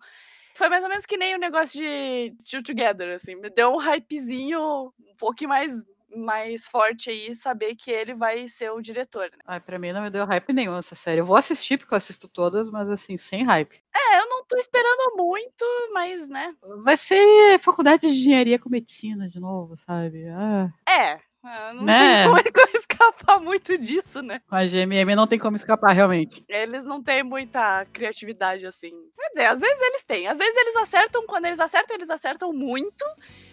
foi 0.53 0.69
mais 0.69 0.83
ou 0.83 0.89
menos 0.89 1.05
que 1.05 1.17
nem 1.17 1.35
o 1.35 1.39
negócio 1.39 1.81
de 1.81 2.35
Still 2.41 2.63
Together, 2.63 3.09
assim. 3.13 3.35
Me 3.35 3.49
deu 3.49 3.71
um 3.73 3.77
hypezinho 3.77 4.93
um 4.99 5.15
pouquinho 5.17 5.49
mais, 5.49 5.83
mais 6.15 6.67
forte 6.67 7.09
aí, 7.09 7.33
saber 7.35 7.75
que 7.75 7.91
ele 7.91 8.13
vai 8.13 8.47
ser 8.47 8.71
o 8.71 8.81
diretor, 8.81 9.23
né? 9.31 9.37
Ai, 9.45 9.59
pra 9.59 9.79
mim 9.79 9.91
não 9.91 10.01
me 10.03 10.09
deu 10.09 10.25
hype 10.25 10.53
nenhum 10.53 10.77
essa 10.77 10.95
série. 10.95 11.21
Eu 11.21 11.25
vou 11.25 11.35
assistir 11.37 11.77
porque 11.77 11.93
eu 11.93 11.97
assisto 11.97 12.27
todas, 12.27 12.69
mas 12.69 12.89
assim, 12.89 13.17
sem 13.17 13.43
hype. 13.43 13.81
É, 13.95 14.19
eu 14.19 14.27
não 14.29 14.43
tô 14.45 14.57
esperando 14.57 15.15
muito, 15.15 15.65
mas, 15.93 16.27
né? 16.27 16.53
Vai 16.83 16.97
ser 16.97 17.57
faculdade 17.59 18.01
de 18.01 18.07
engenharia 18.07 18.59
com 18.59 18.69
medicina 18.69 19.27
de 19.27 19.39
novo, 19.39 19.75
sabe? 19.77 20.27
Ah, 20.29 20.69
É. 20.89 21.19
ah, 21.43 21.73
Não 21.73 21.83
Né? 21.83 22.23
tem 22.23 22.27
como, 22.33 22.43
como 22.53 22.77
escapar 22.77 23.39
muito 23.39 23.77
disso, 23.77 24.21
né? 24.21 24.39
com 24.47 24.55
a 24.55 24.65
GMM 24.65 25.15
não 25.15 25.27
tem 25.27 25.37
como 25.39 25.55
escapar 25.55 25.91
realmente. 25.93 26.43
Eles 26.47 26.85
não 26.85 27.01
têm 27.03 27.23
muita 27.23 27.85
criatividade 27.91 28.65
assim. 28.65 28.91
Quer 29.19 29.29
dizer, 29.29 29.45
às 29.47 29.59
vezes 29.61 29.81
eles 29.81 30.03
têm. 30.03 30.27
Às 30.27 30.37
vezes 30.37 30.55
eles 30.55 30.75
acertam, 30.77 31.25
quando 31.25 31.45
eles 31.45 31.59
acertam, 31.59 31.95
eles 31.95 32.09
acertam 32.09 32.53
muito. 32.53 33.03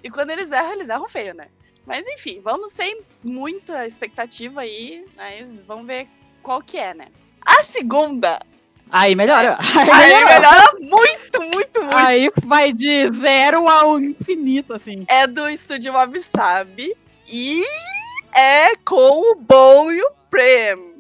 E 0.03 0.11
quando 0.11 0.31
eles 0.31 0.53
erram, 0.53 0.73
eles 0.73 0.89
erram 0.89 1.09
feio, 1.09 1.35
né? 1.35 1.49
Mas 1.91 2.07
enfim, 2.07 2.41
vamos 2.41 2.71
sem 2.71 3.01
muita 3.21 3.85
expectativa 3.85 4.61
aí, 4.61 5.05
mas 5.17 5.61
vamos 5.63 5.89
ver 5.89 6.07
qual 6.41 6.63
que 6.63 6.79
é, 6.79 6.95
né? 6.95 7.07
A 7.45 7.65
segunda, 7.65 8.39
Aí 8.93 9.17
melhora. 9.17 9.59
Aí, 9.77 9.91
aí 9.91 10.15
melhora. 10.15 10.41
melhora 10.41 10.73
muito, 10.81 11.43
muito, 11.43 11.83
muito. 11.83 11.97
Aí 11.97 12.31
vai 12.45 12.73
de 12.73 13.09
zero 13.13 13.69
ao 13.69 13.99
infinito, 13.99 14.73
assim. 14.73 15.05
É 15.09 15.27
do 15.27 15.49
estúdio 15.49 15.93
Wabi 15.93 16.97
e 17.27 17.65
é 18.35 18.77
com 18.85 19.33
o 19.33 19.35
Bon 19.35 19.91
e 19.91 20.01
o 20.01 20.13
Prem. 20.31 20.91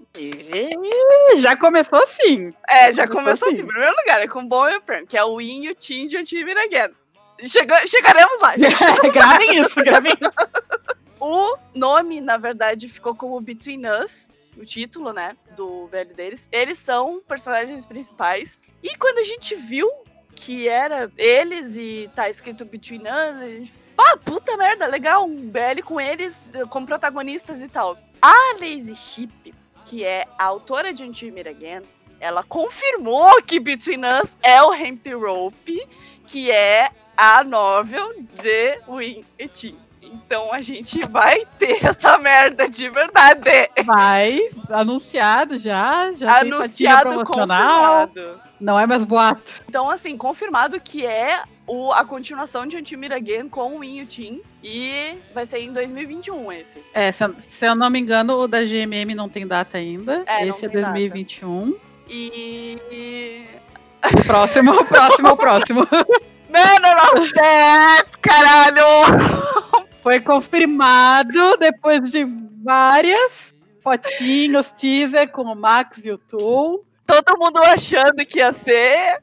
Já 1.37 1.57
começou 1.57 2.03
assim. 2.03 2.53
É, 2.69 2.93
já 2.93 3.07
Começou 3.07 3.25
começou 3.25 3.49
assim. 3.49 3.57
assim. 3.59 3.65
Em 3.65 3.69
primeiro 3.69 3.95
lugar, 3.97 4.21
é 4.21 4.27
com 4.27 4.41
o 4.41 4.49
Bon 4.49 4.69
e 4.69 4.77
o 4.77 4.81
Prem, 4.81 5.07
que 5.07 5.17
é 5.17 5.23
o 5.23 5.37
Win 5.37 5.67
e 5.67 5.71
o 5.71 5.75
de 5.77 6.17
Until 6.17 6.45
Meet 6.45 6.59
Again. 6.59 6.95
Chega, 7.43 7.87
chegaremos 7.87 8.41
lá. 8.41 8.55
gravem 9.13 9.61
isso, 9.61 9.83
gravem 9.83 10.13
isso. 10.13 10.39
O 11.21 11.59
nome, 11.75 12.21
na 12.21 12.39
verdade, 12.39 12.89
ficou 12.89 13.15
como 13.15 13.39
Between 13.41 13.83
Us, 13.87 14.31
o 14.57 14.65
título, 14.65 15.13
né, 15.13 15.37
do 15.55 15.87
BL 15.89 16.15
deles. 16.15 16.49
Eles 16.51 16.79
são 16.79 17.21
personagens 17.29 17.85
principais. 17.85 18.59
E 18.83 18.97
quando 18.97 19.19
a 19.19 19.23
gente 19.23 19.55
viu 19.55 19.89
que 20.35 20.67
era 20.67 21.13
eles 21.19 21.77
e 21.77 22.11
tá 22.15 22.31
escrito 22.31 22.65
Between 22.65 23.03
Us, 23.03 23.37
a 23.37 23.47
gente. 23.47 23.75
Ah, 23.99 24.17
puta 24.17 24.57
merda, 24.57 24.87
legal, 24.87 25.27
um 25.27 25.51
BL 25.51 25.83
com 25.85 26.01
eles 26.01 26.51
como 26.71 26.87
protagonistas 26.87 27.61
e 27.61 27.69
tal. 27.69 27.99
A 28.23 28.55
Lazy 28.59 29.29
que 29.85 30.05
é 30.05 30.25
a 30.39 30.45
autora 30.45 30.93
de 30.93 31.05
Until 31.05 31.33
Meet 31.33 31.49
Again, 31.49 31.83
ela 32.19 32.43
confirmou 32.43 33.43
que 33.43 33.61
Between 33.61 34.03
Us 34.05 34.37
é 34.43 34.63
o 34.63 34.73
Hemp 34.73 35.07
Rope, 35.09 35.87
que 36.27 36.51
é 36.51 36.89
a 37.17 37.43
novel 37.45 38.15
de 38.41 38.81
Win 38.89 39.25
et 39.39 39.75
Então 40.13 40.53
a 40.53 40.61
gente 40.61 41.01
vai 41.11 41.45
ter 41.59 41.85
essa 41.85 42.19
merda 42.19 42.69
de 42.69 42.89
verdade. 42.89 43.51
Vai, 43.85 44.41
anunciado 44.69 45.59
já, 45.59 46.13
já 46.13 46.41
anunciado, 46.41 47.25
confirmado. 47.25 48.41
Não 48.61 48.79
é 48.79 48.87
mais 48.87 49.03
boato. 49.03 49.63
Então, 49.69 49.89
assim, 49.89 50.17
confirmado 50.17 50.79
que 50.81 51.07
é 51.07 51.43
o, 51.67 51.93
a 51.93 52.05
continuação 52.05 52.67
de 52.67 52.77
Until 52.77 52.99
Again 53.15 53.49
com 53.49 53.79
o 53.79 54.07
Team. 54.07 54.41
E 54.63 55.17
vai 55.33 55.47
ser 55.47 55.61
em 55.61 55.73
2021 55.73 56.53
esse. 56.53 56.85
É, 56.93 57.11
se, 57.11 57.25
se, 57.39 57.67
eu 57.67 57.75
não 57.75 57.89
me 57.89 57.99
engano, 57.99 58.35
o 58.35 58.47
da 58.47 58.63
GMM 58.63 59.15
não 59.15 59.29
tem 59.29 59.47
data 59.47 59.79
ainda. 59.79 60.23
É, 60.27 60.47
esse 60.47 60.67
é 60.67 60.69
2021. 60.69 61.71
Data. 61.71 61.81
E. 62.11 63.47
Próximo, 64.27 64.85
próximo, 64.85 65.37
próximo. 65.37 65.87
Mano, 66.51 66.89
of 67.15 67.33
Death, 67.33 68.19
caralho! 68.21 69.51
Foi 70.03 70.21
confirmado 70.21 71.57
depois 71.59 72.11
de 72.11 72.27
várias 72.63 73.55
fotinhos, 73.83 74.73
teaser 74.73 75.29
com 75.31 75.43
o 75.43 75.55
Max 75.55 76.05
e 76.05 76.13
o 76.13 76.19
Tool 76.19 76.85
todo 77.11 77.39
mundo 77.39 77.59
achando 77.59 78.25
que 78.25 78.39
ia 78.39 78.53
ser 78.53 79.21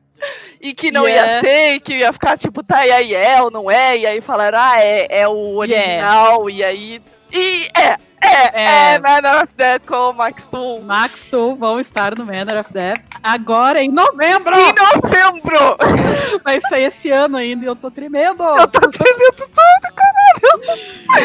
e 0.59 0.73
que 0.73 0.91
não 0.91 1.07
yeah. 1.07 1.35
ia 1.35 1.41
ser, 1.41 1.73
e 1.75 1.79
que 1.79 1.93
ia 1.97 2.11
ficar 2.11 2.37
tipo, 2.37 2.63
tá, 2.63 2.85
e 2.85 2.91
aí 2.91 3.15
é 3.15 3.41
ou 3.41 3.51
não 3.51 3.69
é, 3.69 3.97
e 3.97 4.05
aí 4.05 4.19
falaram, 4.19 4.59
ah, 4.59 4.81
é, 4.81 5.07
é 5.21 5.27
o 5.27 5.55
original, 5.55 6.49
yeah. 6.49 6.51
e 6.51 6.63
aí. 6.63 7.01
E 7.31 7.67
é, 7.77 7.97
é, 8.19 8.63
é, 8.63 8.93
é 8.95 8.99
Manor 8.99 9.43
of 9.43 9.53
Death 9.55 9.85
com 9.85 10.09
o 10.09 10.13
Max 10.13 10.47
Tool. 10.47 10.81
Max 10.81 11.25
Tool 11.25 11.55
vão 11.55 11.79
estar 11.79 12.17
no 12.17 12.25
Manor 12.25 12.59
of 12.59 12.73
Death 12.73 13.01
agora 13.21 13.81
em 13.81 13.89
novembro! 13.89 14.55
Em 14.57 14.73
novembro! 14.73 15.77
Vai 16.43 16.59
sair 16.61 16.85
esse 16.85 17.11
ano 17.11 17.37
ainda 17.37 17.63
e 17.63 17.67
eu 17.67 17.75
tô 17.75 17.91
tremendo! 17.91 18.43
Eu 18.43 18.67
tô 18.67 18.89
tremendo 18.89 19.35
tudo, 19.35 19.93
caralho! 19.95 20.16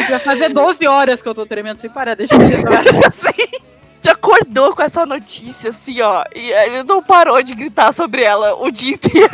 Vai 0.09 0.19
fazer 0.19 0.49
12 0.49 0.87
horas 0.87 1.21
que 1.21 1.27
eu 1.27 1.33
tô 1.33 1.45
tremendo 1.45 1.79
sem 1.79 1.89
parar, 1.89 2.15
deixa 2.15 2.35
eu 2.35 2.39
ver. 2.39 2.63
Sim 3.11 3.63
gente 4.03 4.09
acordou 4.09 4.75
com 4.75 4.81
essa 4.81 5.05
notícia, 5.05 5.69
assim, 5.69 6.01
ó. 6.01 6.25
E 6.35 6.51
ele 6.51 6.83
não 6.83 7.01
parou 7.01 7.41
de 7.41 7.55
gritar 7.55 7.93
sobre 7.93 8.21
ela 8.21 8.55
o 8.55 8.69
dia 8.69 8.95
inteiro. 8.95 9.29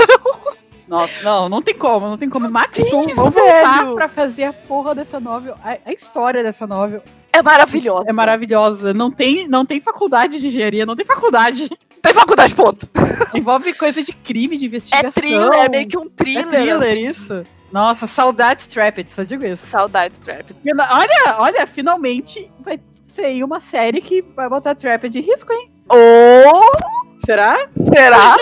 Nossa, 0.88 1.24
não, 1.24 1.50
não 1.50 1.62
tem 1.62 1.76
como, 1.76 2.08
não 2.08 2.18
tem 2.18 2.30
como. 2.30 2.52
Max 2.52 2.88
Toon, 2.90 3.08
vamos 3.16 3.34
voltar 3.34 3.94
pra 3.94 4.10
fazer 4.10 4.46
a 4.46 4.54
porra 4.54 4.94
dessa 4.96 5.20
novel. 5.20 5.56
A, 5.64 5.78
a, 5.86 5.94
história 5.94 6.44
dessa 6.44 6.66
novel. 6.66 7.04
É 7.32 7.42
maravilhosa. 7.42 8.10
É 8.10 8.14
maravilhosa. 8.14 8.94
Não 8.94 9.12
tem, 9.12 9.48
não 9.48 9.66
tem 9.66 9.80
faculdade 9.80 10.40
de 10.40 10.48
engenharia, 10.48 10.86
não 10.86 10.96
tem 10.96 11.06
faculdade. 11.06 11.70
Tem 12.02 12.14
faculdade, 12.14 12.56
ponto. 12.56 12.88
Envolve 13.36 13.74
coisa 13.74 14.02
de 14.02 14.14
crime, 14.14 14.58
de 14.58 14.66
investigação. 14.66 15.10
É 15.10 15.12
thriller, 15.12 15.54
é 15.54 15.70
meio 15.70 15.88
que 15.88 15.98
um 15.98 16.10
thriller. 16.10 16.46
É 16.46 16.50
thriller, 16.50 16.92
assim. 16.92 17.08
isso. 17.08 17.46
Nossa, 17.72 18.08
saudades 18.08 18.68
Trapped, 18.68 19.12
só 19.12 19.24
digo 19.24 19.46
isso. 19.46 19.66
Saudades 19.66 20.20
Trapped. 20.20 20.56
Olha, 20.66 21.40
olha, 21.40 21.68
finalmente 21.68 22.52
vai 22.60 22.80
ser 23.08 23.44
uma 23.44 23.60
série 23.60 24.02
que 24.02 24.22
vai 24.22 24.50
botar 24.50 24.76
Trap 24.76 25.10
de 25.10 25.20
risco, 25.20 25.52
hein? 25.52 25.72
Oh! 25.90 27.00
Será? 27.26 27.58
Será? 27.94 28.36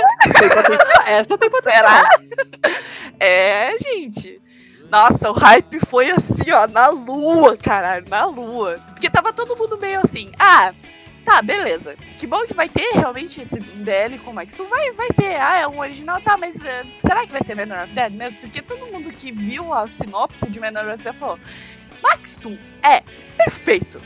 Essa 1.08 1.38
tem 1.38 1.50
potencial. 1.50 1.84
Será? 1.84 2.10
É, 3.20 3.78
gente. 3.78 4.42
Nossa, 4.90 5.30
o 5.30 5.34
hype 5.34 5.80
foi 5.86 6.10
assim, 6.12 6.52
ó, 6.52 6.68
na 6.68 6.88
lua, 6.88 7.58
caralho, 7.58 8.06
na 8.10 8.26
lua. 8.26 8.80
Porque 8.90 9.10
tava 9.10 9.34
todo 9.34 9.58
mundo 9.58 9.78
meio 9.78 10.00
assim, 10.00 10.30
ah, 10.40 10.74
tá, 11.28 11.42
beleza. 11.42 11.98
Que 12.18 12.26
bom 12.26 12.46
que 12.46 12.54
vai 12.54 12.70
ter 12.70 12.90
realmente 12.94 13.42
esse 13.42 13.60
DL 13.60 14.18
com 14.20 14.32
o 14.32 14.34
Max. 14.34 14.56
Tu 14.56 14.64
vai, 14.66 14.94
vai 14.94 15.10
ter, 15.10 15.36
ah, 15.36 15.60
é 15.60 15.68
um 15.68 15.78
original, 15.78 16.22
tá, 16.22 16.38
mas 16.38 16.56
uh, 16.56 16.88
será 17.02 17.26
que 17.26 17.34
vai 17.34 17.44
ser 17.44 17.54
Menor 17.54 17.84
of 17.84 17.94
Dead 17.94 18.14
mesmo? 18.14 18.40
Porque 18.40 18.62
todo 18.62 18.88
mundo 18.88 19.12
que 19.12 19.30
viu 19.30 19.74
a 19.74 19.90
sinopse 19.90 20.50
de 20.50 20.58
Menor 20.58 20.88
of 20.88 21.04
Dead 21.04 21.14
falou, 21.14 21.38
Max 22.02 22.38
Tu 22.38 22.58
é 22.82 23.04
perfeito 23.36 24.02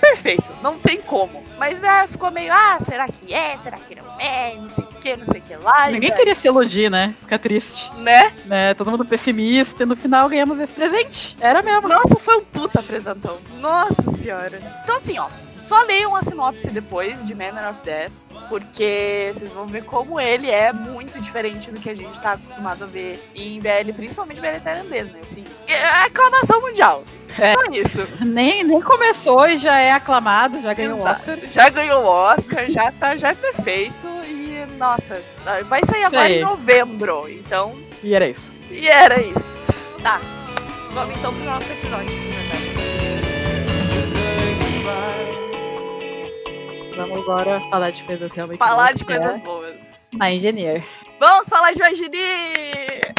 perfeito, 0.00 0.54
não 0.62 0.78
tem 0.78 1.00
como. 1.00 1.42
Mas 1.58 1.82
é, 1.82 2.06
ficou 2.06 2.30
meio, 2.30 2.52
ah, 2.52 2.78
será 2.80 3.08
que 3.08 3.34
é? 3.34 3.56
Será 3.56 3.76
que 3.76 3.94
não 3.94 4.04
é? 4.20 4.54
Não 4.54 4.68
sei 4.68 4.84
o 4.84 4.88
que, 4.88 5.16
não 5.16 5.24
sei 5.24 5.40
o 5.40 5.42
que 5.42 5.56
lá. 5.56 5.90
Ninguém 5.90 6.12
queria 6.12 6.34
se 6.34 6.46
iludir, 6.46 6.90
né? 6.90 7.14
Fica 7.18 7.38
triste. 7.38 7.92
Né? 7.96 8.32
né? 8.44 8.74
Todo 8.74 8.90
mundo 8.90 9.04
pessimista 9.04 9.82
e 9.82 9.86
no 9.86 9.96
final 9.96 10.28
ganhamos 10.28 10.60
esse 10.60 10.72
presente. 10.72 11.36
Era 11.40 11.60
mesmo. 11.60 11.88
Nossa, 11.88 12.16
foi 12.20 12.36
um 12.36 12.44
puta 12.44 12.80
apresentão. 12.80 13.38
Nossa 13.58 14.10
senhora. 14.12 14.60
Então 14.84 14.96
assim, 14.96 15.18
ó, 15.18 15.28
só 15.66 15.82
leiam 15.82 16.14
a 16.14 16.22
sinopse 16.22 16.70
depois 16.70 17.24
de 17.26 17.34
Manner 17.34 17.68
of 17.68 17.80
Death 17.82 18.12
porque 18.48 19.32
vocês 19.34 19.52
vão 19.52 19.66
ver 19.66 19.84
como 19.84 20.20
ele 20.20 20.48
é 20.48 20.72
muito 20.72 21.20
diferente 21.20 21.72
do 21.72 21.80
que 21.80 21.90
a 21.90 21.94
gente 21.94 22.20
tá 22.20 22.32
acostumado 22.32 22.84
a 22.84 22.86
ver 22.86 23.20
em 23.34 23.58
BL, 23.58 23.92
principalmente 23.96 24.40
BL 24.40 24.60
tailandês, 24.62 25.10
né? 25.10 25.18
Assim, 25.24 25.44
é 25.66 25.84
aclamação 26.04 26.60
mundial. 26.60 27.02
É. 27.36 27.52
Só 27.52 27.64
isso. 27.72 28.06
Nem, 28.24 28.62
nem 28.62 28.80
começou 28.80 29.48
e 29.48 29.58
já 29.58 29.76
é 29.80 29.90
aclamado, 29.90 30.62
já 30.62 30.72
ganhou 30.72 31.00
o 31.00 31.02
Oscar. 31.02 31.38
Já 31.48 31.68
ganhou 31.68 32.04
o 32.04 32.06
Oscar, 32.06 32.70
já 32.70 32.92
tá 32.92 33.16
já 33.16 33.30
é 33.30 33.34
perfeito 33.34 34.06
e, 34.24 34.64
nossa, 34.78 35.20
vai 35.68 35.84
sair 35.84 36.04
agora 36.04 36.30
em 36.30 36.42
novembro, 36.42 37.28
então... 37.28 37.76
E 38.04 38.14
era 38.14 38.28
isso. 38.28 38.52
E 38.70 38.86
era 38.86 39.20
isso. 39.20 39.72
Tá, 40.00 40.20
vamos 40.92 41.16
então 41.16 41.34
pro 41.34 41.44
nosso 41.44 41.72
episódio, 41.72 42.08
verdade. 42.08 42.76
Vamos 46.96 47.18
agora 47.18 47.60
falar 47.68 47.90
de 47.92 48.02
coisas 48.04 48.32
realmente 48.32 48.58
Falar 48.58 48.86
boas, 48.86 48.94
de 48.94 49.04
coisas 49.04 49.36
é 49.36 49.38
boas. 49.40 50.10
My 50.14 50.34
Engineer. 50.34 50.82
Vamos 51.20 51.48
falar 51.48 51.72
de 51.72 51.82
My 51.82 51.90
Engineer! 51.90 53.14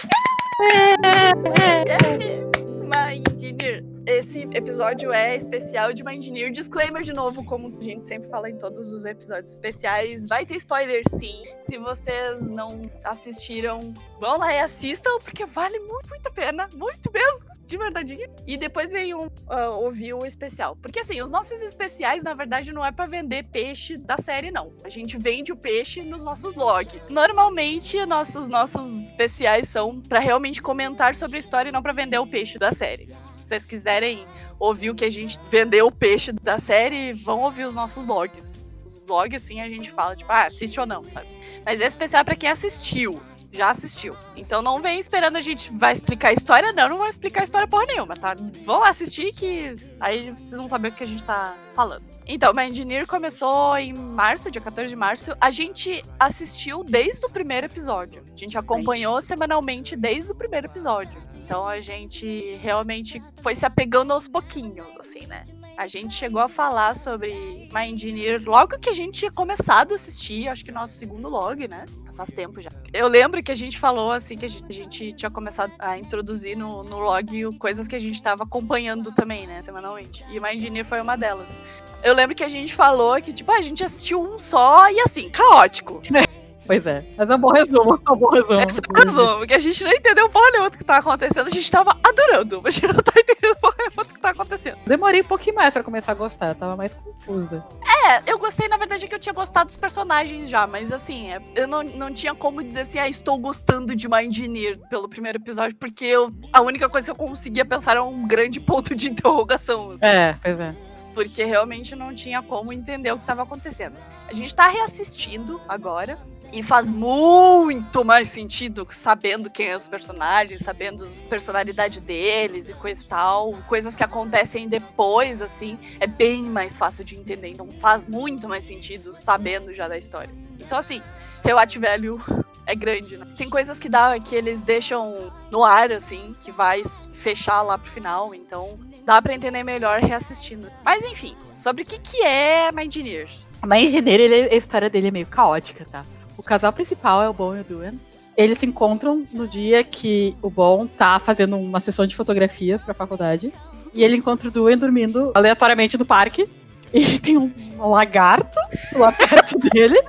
My 2.83 3.23
Engineer. 3.31 3.96
Esse 4.07 4.47
episódio 4.53 5.11
é 5.11 5.35
especial 5.35 5.91
de 5.91 6.01
My 6.01 6.15
Engineer. 6.15 6.49
Disclaimer 6.49 7.03
de 7.03 7.11
novo, 7.11 7.43
como 7.43 7.67
a 7.67 7.83
gente 7.83 8.05
sempre 8.05 8.29
fala 8.29 8.49
em 8.49 8.57
todos 8.57 8.93
os 8.93 9.03
episódios 9.03 9.51
especiais. 9.51 10.29
Vai 10.29 10.45
ter 10.45 10.55
spoiler 10.55 11.03
sim. 11.09 11.43
Se 11.61 11.77
vocês 11.77 12.49
não 12.49 12.89
assistiram, 13.03 13.93
vão 14.17 14.37
lá 14.37 14.53
e 14.53 14.59
assistam, 14.59 15.19
porque 15.19 15.45
vale 15.45 15.77
muito, 15.79 16.07
muito 16.07 16.25
a 16.25 16.31
pena. 16.31 16.69
Muito 16.73 17.11
mesmo 17.11 17.57
de 17.65 17.77
verdade. 17.77 18.17
E 18.47 18.55
depois 18.55 18.93
veio 18.93 19.25
uh, 19.25 19.83
ouvir 19.83 20.15
especial. 20.25 20.77
Porque 20.77 21.01
assim, 21.01 21.21
os 21.21 21.29
nossos 21.29 21.61
especiais, 21.61 22.23
na 22.23 22.33
verdade, 22.33 22.71
não 22.71 22.85
é 22.85 22.93
para 22.93 23.05
vender 23.05 23.43
peixe 23.43 23.97
da 23.97 24.17
série, 24.17 24.49
não. 24.49 24.71
A 24.85 24.89
gente 24.89 25.17
vende 25.17 25.51
o 25.51 25.57
peixe 25.57 26.01
nos 26.01 26.23
nossos 26.23 26.55
logs. 26.55 27.01
Normalmente, 27.09 28.03
nossos, 28.05 28.47
nossos 28.47 29.07
especiais 29.07 29.67
são 29.67 29.99
para 29.99 30.19
realmente 30.19 30.61
comentar 30.61 31.13
sobre 31.13 31.35
a 31.35 31.39
história 31.41 31.69
e 31.69 31.73
não 31.73 31.83
para 31.83 31.91
vender 31.91 32.19
o 32.19 32.25
peixe 32.25 32.57
da 32.57 32.71
série. 32.71 33.09
Se 33.37 33.47
vocês 33.47 33.65
quiserem 33.65 34.23
ouvir 34.59 34.89
o 34.89 34.95
que 34.95 35.05
a 35.05 35.09
gente 35.09 35.39
vendeu 35.49 35.87
o 35.87 35.91
peixe 35.91 36.31
da 36.31 36.59
série, 36.59 37.13
vão 37.13 37.41
ouvir 37.41 37.65
os 37.65 37.73
nossos 37.73 38.05
logs. 38.05 38.67
Os 38.83 39.05
logs, 39.07 39.43
assim, 39.43 39.61
a 39.61 39.69
gente 39.69 39.91
fala, 39.91 40.15
tipo, 40.15 40.31
ah, 40.31 40.45
assiste 40.45 40.79
ou 40.79 40.85
não, 40.85 41.03
sabe? 41.03 41.27
Mas 41.65 41.81
é 41.81 41.87
especial 41.87 42.23
para 42.25 42.35
quem 42.35 42.49
assistiu 42.49 43.21
já 43.51 43.71
assistiu. 43.71 44.15
Então 44.35 44.61
não 44.61 44.79
vem 44.79 44.99
esperando 44.99 45.35
a 45.35 45.41
gente 45.41 45.71
vai 45.73 45.93
explicar 45.93 46.29
a 46.29 46.33
história, 46.33 46.71
não, 46.71 46.89
não 46.89 46.97
vai 46.99 47.09
explicar 47.09 47.41
a 47.41 47.43
história 47.43 47.67
porra 47.67 47.85
nenhuma, 47.85 48.15
tá? 48.15 48.35
Vão 48.65 48.79
lá 48.79 48.89
assistir 48.89 49.33
que 49.33 49.75
aí 49.99 50.31
vocês 50.31 50.57
vão 50.57 50.67
saber 50.67 50.89
o 50.89 50.91
que 50.91 51.03
a 51.03 51.07
gente 51.07 51.23
tá 51.23 51.55
falando. 51.73 52.03
Então, 52.27 52.53
My 52.53 52.63
Engineer 52.63 53.07
começou 53.07 53.77
em 53.77 53.93
março, 53.93 54.51
dia 54.51 54.61
14 54.61 54.89
de 54.89 54.95
março. 54.95 55.31
A 55.39 55.49
gente 55.49 56.03
assistiu 56.19 56.83
desde 56.83 57.25
o 57.25 57.29
primeiro 57.29 57.67
episódio. 57.67 58.21
A 58.33 58.37
gente 58.37 58.57
acompanhou 58.57 59.21
semanalmente 59.21 59.95
desde 59.95 60.31
o 60.31 60.35
primeiro 60.35 60.67
episódio. 60.67 61.21
Então 61.47 61.65
a 61.65 61.79
gente 61.79 62.59
realmente 62.61 63.23
foi 63.41 63.55
se 63.55 63.65
apegando 63.65 64.11
aos 64.11 64.27
pouquinhos, 64.27 64.85
assim, 64.99 65.25
né? 65.27 65.43
A 65.77 65.87
gente 65.87 66.13
chegou 66.13 66.41
a 66.41 66.49
falar 66.49 66.93
sobre 66.93 67.69
My 67.73 67.85
Engineer 67.89 68.41
logo 68.45 68.77
que 68.77 68.89
a 68.89 68.93
gente 68.93 69.19
tinha 69.19 69.31
começado 69.31 69.93
a 69.93 69.95
assistir, 69.95 70.49
acho 70.49 70.65
que 70.65 70.73
nosso 70.73 70.95
segundo 70.95 71.29
log, 71.29 71.65
né? 71.65 71.85
faz 72.11 72.31
tempo 72.31 72.59
já. 72.59 72.71
Eu 72.91 73.07
lembro 73.07 73.43
que 73.43 73.51
a 73.51 73.55
gente 73.55 73.77
falou 73.79 74.11
assim 74.11 74.35
que 74.35 74.45
a 74.45 74.49
gente, 74.49 75.13
tinha 75.13 75.29
começado 75.29 75.71
a 75.77 75.97
introduzir 75.99 76.57
no, 76.57 76.83
no 76.83 76.97
log 76.97 77.55
coisas 77.59 77.87
que 77.87 77.95
a 77.95 77.99
gente 77.99 78.15
estava 78.15 78.43
acompanhando 78.43 79.11
também, 79.11 79.45
né, 79.45 79.61
semanalmente. 79.61 80.25
E 80.31 80.39
My 80.39 80.55
Engineer 80.55 80.83
foi 80.83 80.99
uma 80.99 81.15
delas. 81.15 81.61
Eu 82.03 82.15
lembro 82.15 82.35
que 82.35 82.43
a 82.43 82.49
gente 82.49 82.73
falou 82.73 83.21
que, 83.21 83.31
tipo, 83.31 83.51
a 83.51 83.61
gente 83.61 83.83
assistiu 83.83 84.19
um 84.19 84.39
só 84.39 84.89
e 84.89 84.99
assim, 85.01 85.29
caótico. 85.29 86.01
Pois 86.67 86.85
é. 86.85 87.03
Mas 87.17 87.29
é 87.29 87.35
um 87.35 87.39
bom 87.39 87.51
resumo. 87.51 87.99
É 88.05 88.11
um 88.11 88.17
bom 88.17 88.29
resumo. 88.29 88.61
Esse 88.61 88.79
é 88.79 88.91
o 88.91 89.03
resumo, 89.03 89.37
porque 89.37 89.53
a 89.53 89.59
gente 89.59 89.83
não 89.83 89.91
entendeu 89.91 90.29
porra 90.29 90.51
nenhuma 90.51 90.69
do 90.69 90.77
que 90.77 90.83
tá 90.83 90.97
acontecendo. 90.97 91.47
A 91.47 91.49
gente 91.49 91.71
tava 91.71 91.97
adorando, 92.03 92.61
mas 92.61 92.77
a 92.77 92.79
gente 92.79 92.93
não 92.93 93.01
tá 93.01 93.13
entendendo 93.17 93.55
porra 93.55 93.75
nenhuma 93.79 94.03
do 94.03 94.13
que 94.13 94.19
tá 94.19 94.29
acontecendo. 94.29 94.77
Demorei 94.85 95.21
um 95.21 95.25
pouquinho 95.25 95.55
mais 95.55 95.73
pra 95.73 95.81
começar 95.81 96.11
a 96.11 96.15
gostar. 96.15 96.49
Eu 96.49 96.55
tava 96.55 96.75
mais 96.75 96.93
confusa. 96.93 97.63
É, 98.05 98.31
eu 98.31 98.37
gostei, 98.37 98.67
na 98.67 98.77
verdade, 98.77 99.07
que 99.07 99.15
eu 99.15 99.19
tinha 99.19 99.33
gostado 99.33 99.67
dos 99.67 99.77
personagens 99.77 100.49
já, 100.49 100.67
mas 100.67 100.91
assim, 100.91 101.31
é, 101.31 101.41
eu 101.55 101.67
não, 101.67 101.83
não 101.83 102.13
tinha 102.13 102.35
como 102.35 102.61
dizer 102.63 102.81
assim, 102.81 102.99
ah, 102.99 103.07
estou 103.07 103.37
gostando 103.37 103.95
de 103.95 104.07
Mindnir 104.09 104.79
pelo 104.89 105.07
primeiro 105.07 105.37
episódio, 105.37 105.75
porque 105.77 106.05
eu, 106.05 106.29
a 106.51 106.61
única 106.61 106.89
coisa 106.89 107.05
que 107.05 107.11
eu 107.11 107.27
conseguia 107.27 107.65
pensar 107.65 107.91
era 107.91 108.03
um 108.03 108.27
grande 108.27 108.59
ponto 108.59 108.93
de 108.93 109.09
interrogação. 109.09 109.91
assim. 109.91 110.05
É, 110.05 110.37
pois 110.41 110.59
é. 110.59 110.75
porque 111.13 111.43
realmente 111.43 111.95
não 111.95 112.13
tinha 112.13 112.41
como 112.41 112.71
entender 112.73 113.11
o 113.11 113.15
que 113.15 113.23
estava 113.23 113.43
acontecendo. 113.43 113.95
A 114.27 114.33
gente 114.33 114.53
tá 114.53 114.67
reassistindo 114.67 115.59
agora 115.67 116.19
e 116.53 116.63
faz 116.63 116.91
muito 116.91 118.03
mais 118.03 118.29
sentido 118.29 118.85
sabendo 118.89 119.49
quem 119.49 119.67
é 119.67 119.75
os 119.75 119.87
personagens, 119.87 120.61
sabendo 120.61 121.03
a 121.03 121.29
personalidade 121.29 122.01
deles 122.01 122.69
e 122.69 122.73
coisa 122.73 123.03
e 123.03 123.07
tal, 123.07 123.53
coisas 123.67 123.95
que 123.95 124.03
acontecem 124.03 124.67
depois 124.67 125.41
assim, 125.41 125.77
é 125.99 126.07
bem 126.07 126.43
mais 126.43 126.77
fácil 126.77 127.03
de 127.03 127.15
entender, 127.15 127.49
então 127.49 127.69
faz 127.79 128.05
muito 128.05 128.47
mais 128.47 128.63
sentido 128.63 129.13
sabendo 129.13 129.73
já 129.73 129.87
da 129.87 129.97
história. 129.97 130.33
Então 130.59 130.77
assim, 130.77 131.01
Rewatch 131.43 131.79
Value 131.79 132.21
é 132.65 132.75
grande, 132.75 133.17
né? 133.17 133.25
Tem 133.37 133.49
coisas 133.49 133.79
que 133.79 133.87
dá 133.87 134.19
que 134.19 134.35
eles 134.35 134.61
deixam 134.61 135.31
no 135.49 135.63
ar 135.63 135.91
assim, 135.91 136.35
que 136.41 136.51
vai 136.51 136.81
fechar 137.13 137.61
lá 137.61 137.77
pro 137.77 137.89
final, 137.89 138.35
então 138.35 138.77
dá 139.05 139.21
pra 139.21 139.33
entender 139.33 139.63
melhor 139.63 140.01
reassistindo. 140.01 140.69
Mas 140.83 141.03
enfim, 141.03 141.35
sobre 141.53 141.83
o 141.83 141.85
que, 141.85 141.97
que 141.97 142.21
é 142.23 142.71
Mindneer. 142.73 143.29
Mas 143.65 143.85
engenheiro, 143.85 144.23
ele, 144.23 144.53
a 144.53 144.55
história 144.55 144.89
dele 144.89 145.07
é 145.07 145.11
meio 145.11 145.25
caótica, 145.25 145.85
tá? 145.89 146.05
O 146.37 146.43
casal 146.43 146.71
principal 146.71 147.21
é 147.23 147.29
o 147.29 147.33
Bon 147.33 147.55
e 147.55 147.61
o 147.61 147.63
Duan. 147.63 147.93
Eles 148.35 148.59
se 148.59 148.65
encontram 148.67 149.23
no 149.33 149.47
dia 149.47 149.83
que 149.83 150.35
o 150.41 150.49
Bon 150.49 150.85
tá 150.85 151.19
fazendo 151.19 151.57
uma 151.57 151.79
sessão 151.79 152.05
de 152.05 152.15
fotografias 152.15 152.83
pra 152.83 152.93
faculdade. 152.93 153.51
E 153.93 154.03
ele 154.03 154.15
encontra 154.15 154.47
o 154.47 154.51
Duan 154.51 154.77
dormindo 154.77 155.31
aleatoriamente 155.33 155.97
no 155.97 156.05
parque. 156.05 156.47
E 156.93 157.17
tem 157.19 157.37
um, 157.37 157.51
lagarto 157.79 158.59
lá 158.93 159.11
perto 159.11 159.57
dele. 159.69 159.99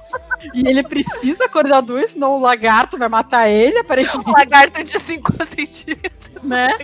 E 0.55 0.69
ele 0.69 0.83
precisa 0.83 1.47
acordar 1.47 1.79
o 1.79 1.83
Duan, 1.83 2.07
senão 2.07 2.37
o 2.37 2.41
lagarto 2.41 2.99
vai 2.99 3.09
matar 3.09 3.49
ele, 3.49 3.79
aparentemente. 3.79 4.29
Um 4.29 4.33
lagarto 4.37 4.85
de 4.85 4.99
5 4.99 5.45
centímetros. 5.45 6.43
né? 6.43 6.77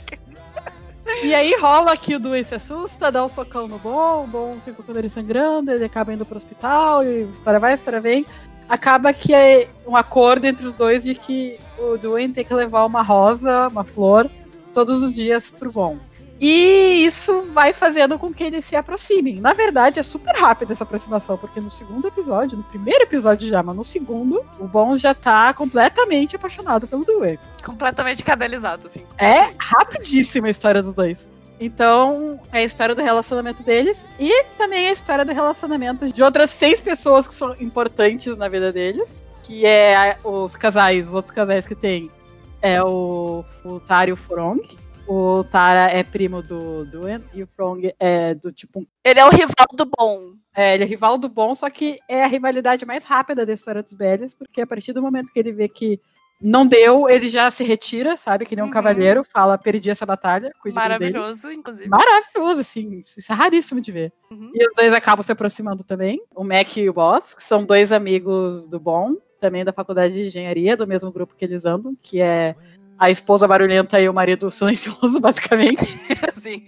E 1.23 1.35
aí 1.35 1.55
rola 1.61 1.97
que 1.97 2.15
o 2.15 2.19
Dewey 2.19 2.43
se 2.43 2.55
assusta, 2.55 3.13
dá 3.13 3.25
um 3.25 3.29
socão 3.29 3.69
no 3.69 3.79
Bom, 3.79 4.25
o 4.25 4.27
Bom 4.27 4.57
fica 4.65 4.83
com 4.83 4.93
ele 4.99 5.09
sangrando, 5.09 5.71
ele 5.71 5.85
acaba 5.85 6.13
indo 6.13 6.25
pro 6.25 6.37
hospital, 6.37 7.05
e 7.05 7.25
história 7.31 7.61
vai, 7.61 7.75
história 7.75 8.01
vem. 8.01 8.25
Acaba 8.69 9.13
que 9.13 9.35
é 9.35 9.69
um 9.87 9.97
acordo 9.97 10.47
entre 10.47 10.67
os 10.67 10.75
dois 10.75 11.05
de 11.05 11.15
que 11.15 11.59
o 11.79 11.97
Dwayne 11.97 12.33
tem 12.33 12.45
que 12.45 12.55
levar 12.55 12.85
uma 12.85 13.03
rosa, 13.03 13.69
uma 13.69 13.85
flor, 13.85 14.31
todos 14.73 15.03
os 15.03 15.15
dias 15.15 15.51
pro 15.51 15.71
Bom. 15.71 15.99
E 16.41 17.05
isso 17.07 17.43
vai 17.53 17.73
fazendo 17.73 18.19
com 18.19 18.33
que 18.33 18.43
eles 18.43 18.65
se 18.65 18.75
aproximem. 18.75 19.37
Na 19.37 19.53
verdade, 19.55 20.01
é 20.01 20.03
super 20.03 20.35
rápida 20.35 20.73
essa 20.73 20.85
aproximação, 20.85 21.39
porque 21.39 21.61
no 21.61 21.71
segundo 21.71 22.09
episódio, 22.09 22.59
no 22.59 22.65
primeiro 22.65 23.05
episódio 23.05 23.49
já, 23.49 23.63
mas 23.63 23.77
no 23.77 23.85
segundo, 23.85 24.45
o 24.59 24.67
Bom 24.67 24.97
já 24.97 25.15
tá 25.15 25.55
completamente 25.55 26.37
apaixonado 26.37 26.89
pelo 26.89 27.05
Dwayne. 27.05 27.39
Completamente 27.65 28.25
canalizado, 28.25 28.87
assim. 28.87 29.05
É 29.17 29.55
rapidíssima 29.59 30.49
a 30.49 30.51
história 30.51 30.83
dos 30.83 30.93
dois. 30.93 31.29
Então, 31.61 32.39
é 32.53 32.59
a 32.59 32.65
história 32.65 32.95
do 32.95 33.03
relacionamento 33.03 33.63
deles 33.63 34.07
e 34.19 34.45
também 34.59 34.89
a 34.89 34.93
história 34.93 35.25
do 35.25 35.33
relacionamento 35.33 36.11
de 36.11 36.23
outras 36.23 36.51
seis 36.51 36.81
pessoas 36.81 37.27
que 37.27 37.35
são 37.35 37.55
importantes 37.61 38.37
na 38.37 38.49
vida 38.49 38.73
deles, 38.73 39.23
que 39.43 39.65
é 39.65 40.19
os 40.25 40.57
casais, 40.57 41.09
os 41.09 41.15
outros 41.15 41.33
casais 41.33 41.67
que 41.67 41.75
tem 41.75 42.11
é 42.61 42.83
o 42.83 43.45
Futari 43.63 44.11
e 44.11 44.15
o 44.15 44.17
Frong. 44.17 44.61
O 45.07 45.45
Tara 45.45 45.91
é 45.91 46.03
primo 46.03 46.43
do 46.43 46.87
Duen 46.87 47.23
e 47.35 47.43
o 47.43 47.47
Frong 47.47 47.95
é 48.01 48.35
do 48.35 48.51
tipo 48.51 48.81
Ele 49.05 49.21
é 49.21 49.25
o 49.27 49.29
rival 49.29 49.67
do 49.75 49.85
bom. 49.85 50.33
é, 50.57 50.75
ele 50.75 50.85
é 50.85 50.87
rival 50.87 51.19
do 51.19 51.29
bom, 51.29 51.55
só 51.55 51.69
que 51.69 51.99
é 52.09 52.25
a 52.25 52.27
rivalidade 52.27 52.87
mais 52.87 53.05
rápida 53.05 53.45
da 53.45 53.53
história 53.53 53.83
dos 53.83 53.93
Bellies, 53.93 54.35
porque 54.35 54.63
a 54.63 54.67
partir 54.67 54.95
do 54.95 55.03
momento 55.03 55.31
que 55.31 55.39
ele 55.39 55.53
vê 55.53 55.69
que 55.69 56.01
não 56.41 56.67
deu, 56.67 57.09
ele 57.09 57.29
já 57.29 57.51
se 57.51 57.65
retira, 57.65 58.17
sabe? 58.17 58.45
Que 58.45 58.55
nem 58.55 58.63
um 58.63 58.67
Uhum. 58.67 58.73
cavaleiro, 58.73 59.25
fala, 59.25 59.57
perdi 59.57 59.89
essa 59.91 60.05
batalha. 60.05 60.53
Maravilhoso, 60.75 61.51
inclusive. 61.53 61.89
Maravilhoso, 61.89 62.61
assim, 62.61 62.99
isso 62.99 63.33
é 63.33 63.35
raríssimo 63.35 63.81
de 63.81 63.91
ver. 63.93 64.13
Uhum. 64.31 64.51
E 64.55 64.67
os 64.67 64.75
dois 64.75 64.93
acabam 64.93 65.23
se 65.23 65.33
aproximando 65.33 65.85
também, 65.85 66.21
o 66.35 66.45
Mac 66.45 66.77
e 66.77 66.89
o 66.89 66.93
Boss, 66.93 67.35
que 67.35 67.43
são 67.43 67.65
dois 67.65 67.93
amigos 67.93 68.69
do 68.69 68.79
Bom, 68.79 69.15
também 69.41 69.65
da 69.65 69.73
faculdade 69.73 70.15
de 70.15 70.23
engenharia, 70.27 70.77
do 70.77 70.87
mesmo 70.87 71.11
grupo 71.13 71.35
que 71.35 71.45
eles 71.45 71.65
andam, 71.65 71.97
que 72.03 72.21
é 72.21 72.55
a 72.99 73.11
esposa 73.11 73.47
barulhenta 73.49 74.01
e 74.01 74.09
o 74.09 74.15
marido 74.15 74.51
silencioso, 74.53 75.21
basicamente. 75.21 75.99
Assim. 76.29 76.65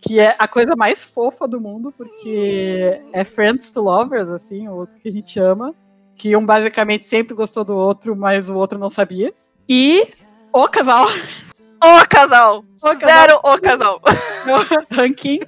que 0.00 0.20
é 0.20 0.34
a 0.38 0.46
coisa 0.46 0.74
mais 0.76 1.04
fofa 1.04 1.48
do 1.48 1.60
mundo, 1.60 1.92
porque 1.96 3.00
é 3.12 3.24
friends 3.24 3.72
to 3.72 3.80
lovers, 3.82 4.28
assim, 4.28 4.68
o 4.68 4.74
outro 4.76 4.96
que 4.98 5.08
a 5.08 5.10
gente 5.10 5.38
ama, 5.40 5.74
que 6.16 6.36
um 6.36 6.44
basicamente 6.44 7.06
sempre 7.06 7.34
gostou 7.34 7.64
do 7.64 7.76
outro, 7.76 8.16
mas 8.16 8.48
o 8.48 8.54
outro 8.56 8.78
não 8.78 8.88
sabia. 8.88 9.32
E 9.68 10.08
o 10.52 10.68
casal, 10.68 11.06
O 11.82 12.08
casal! 12.08 12.64
O 12.82 12.94
Zero 12.94 13.38
o 13.44 13.60
casal! 13.60 14.00
o 14.46 14.94
Ranking, 14.94 15.40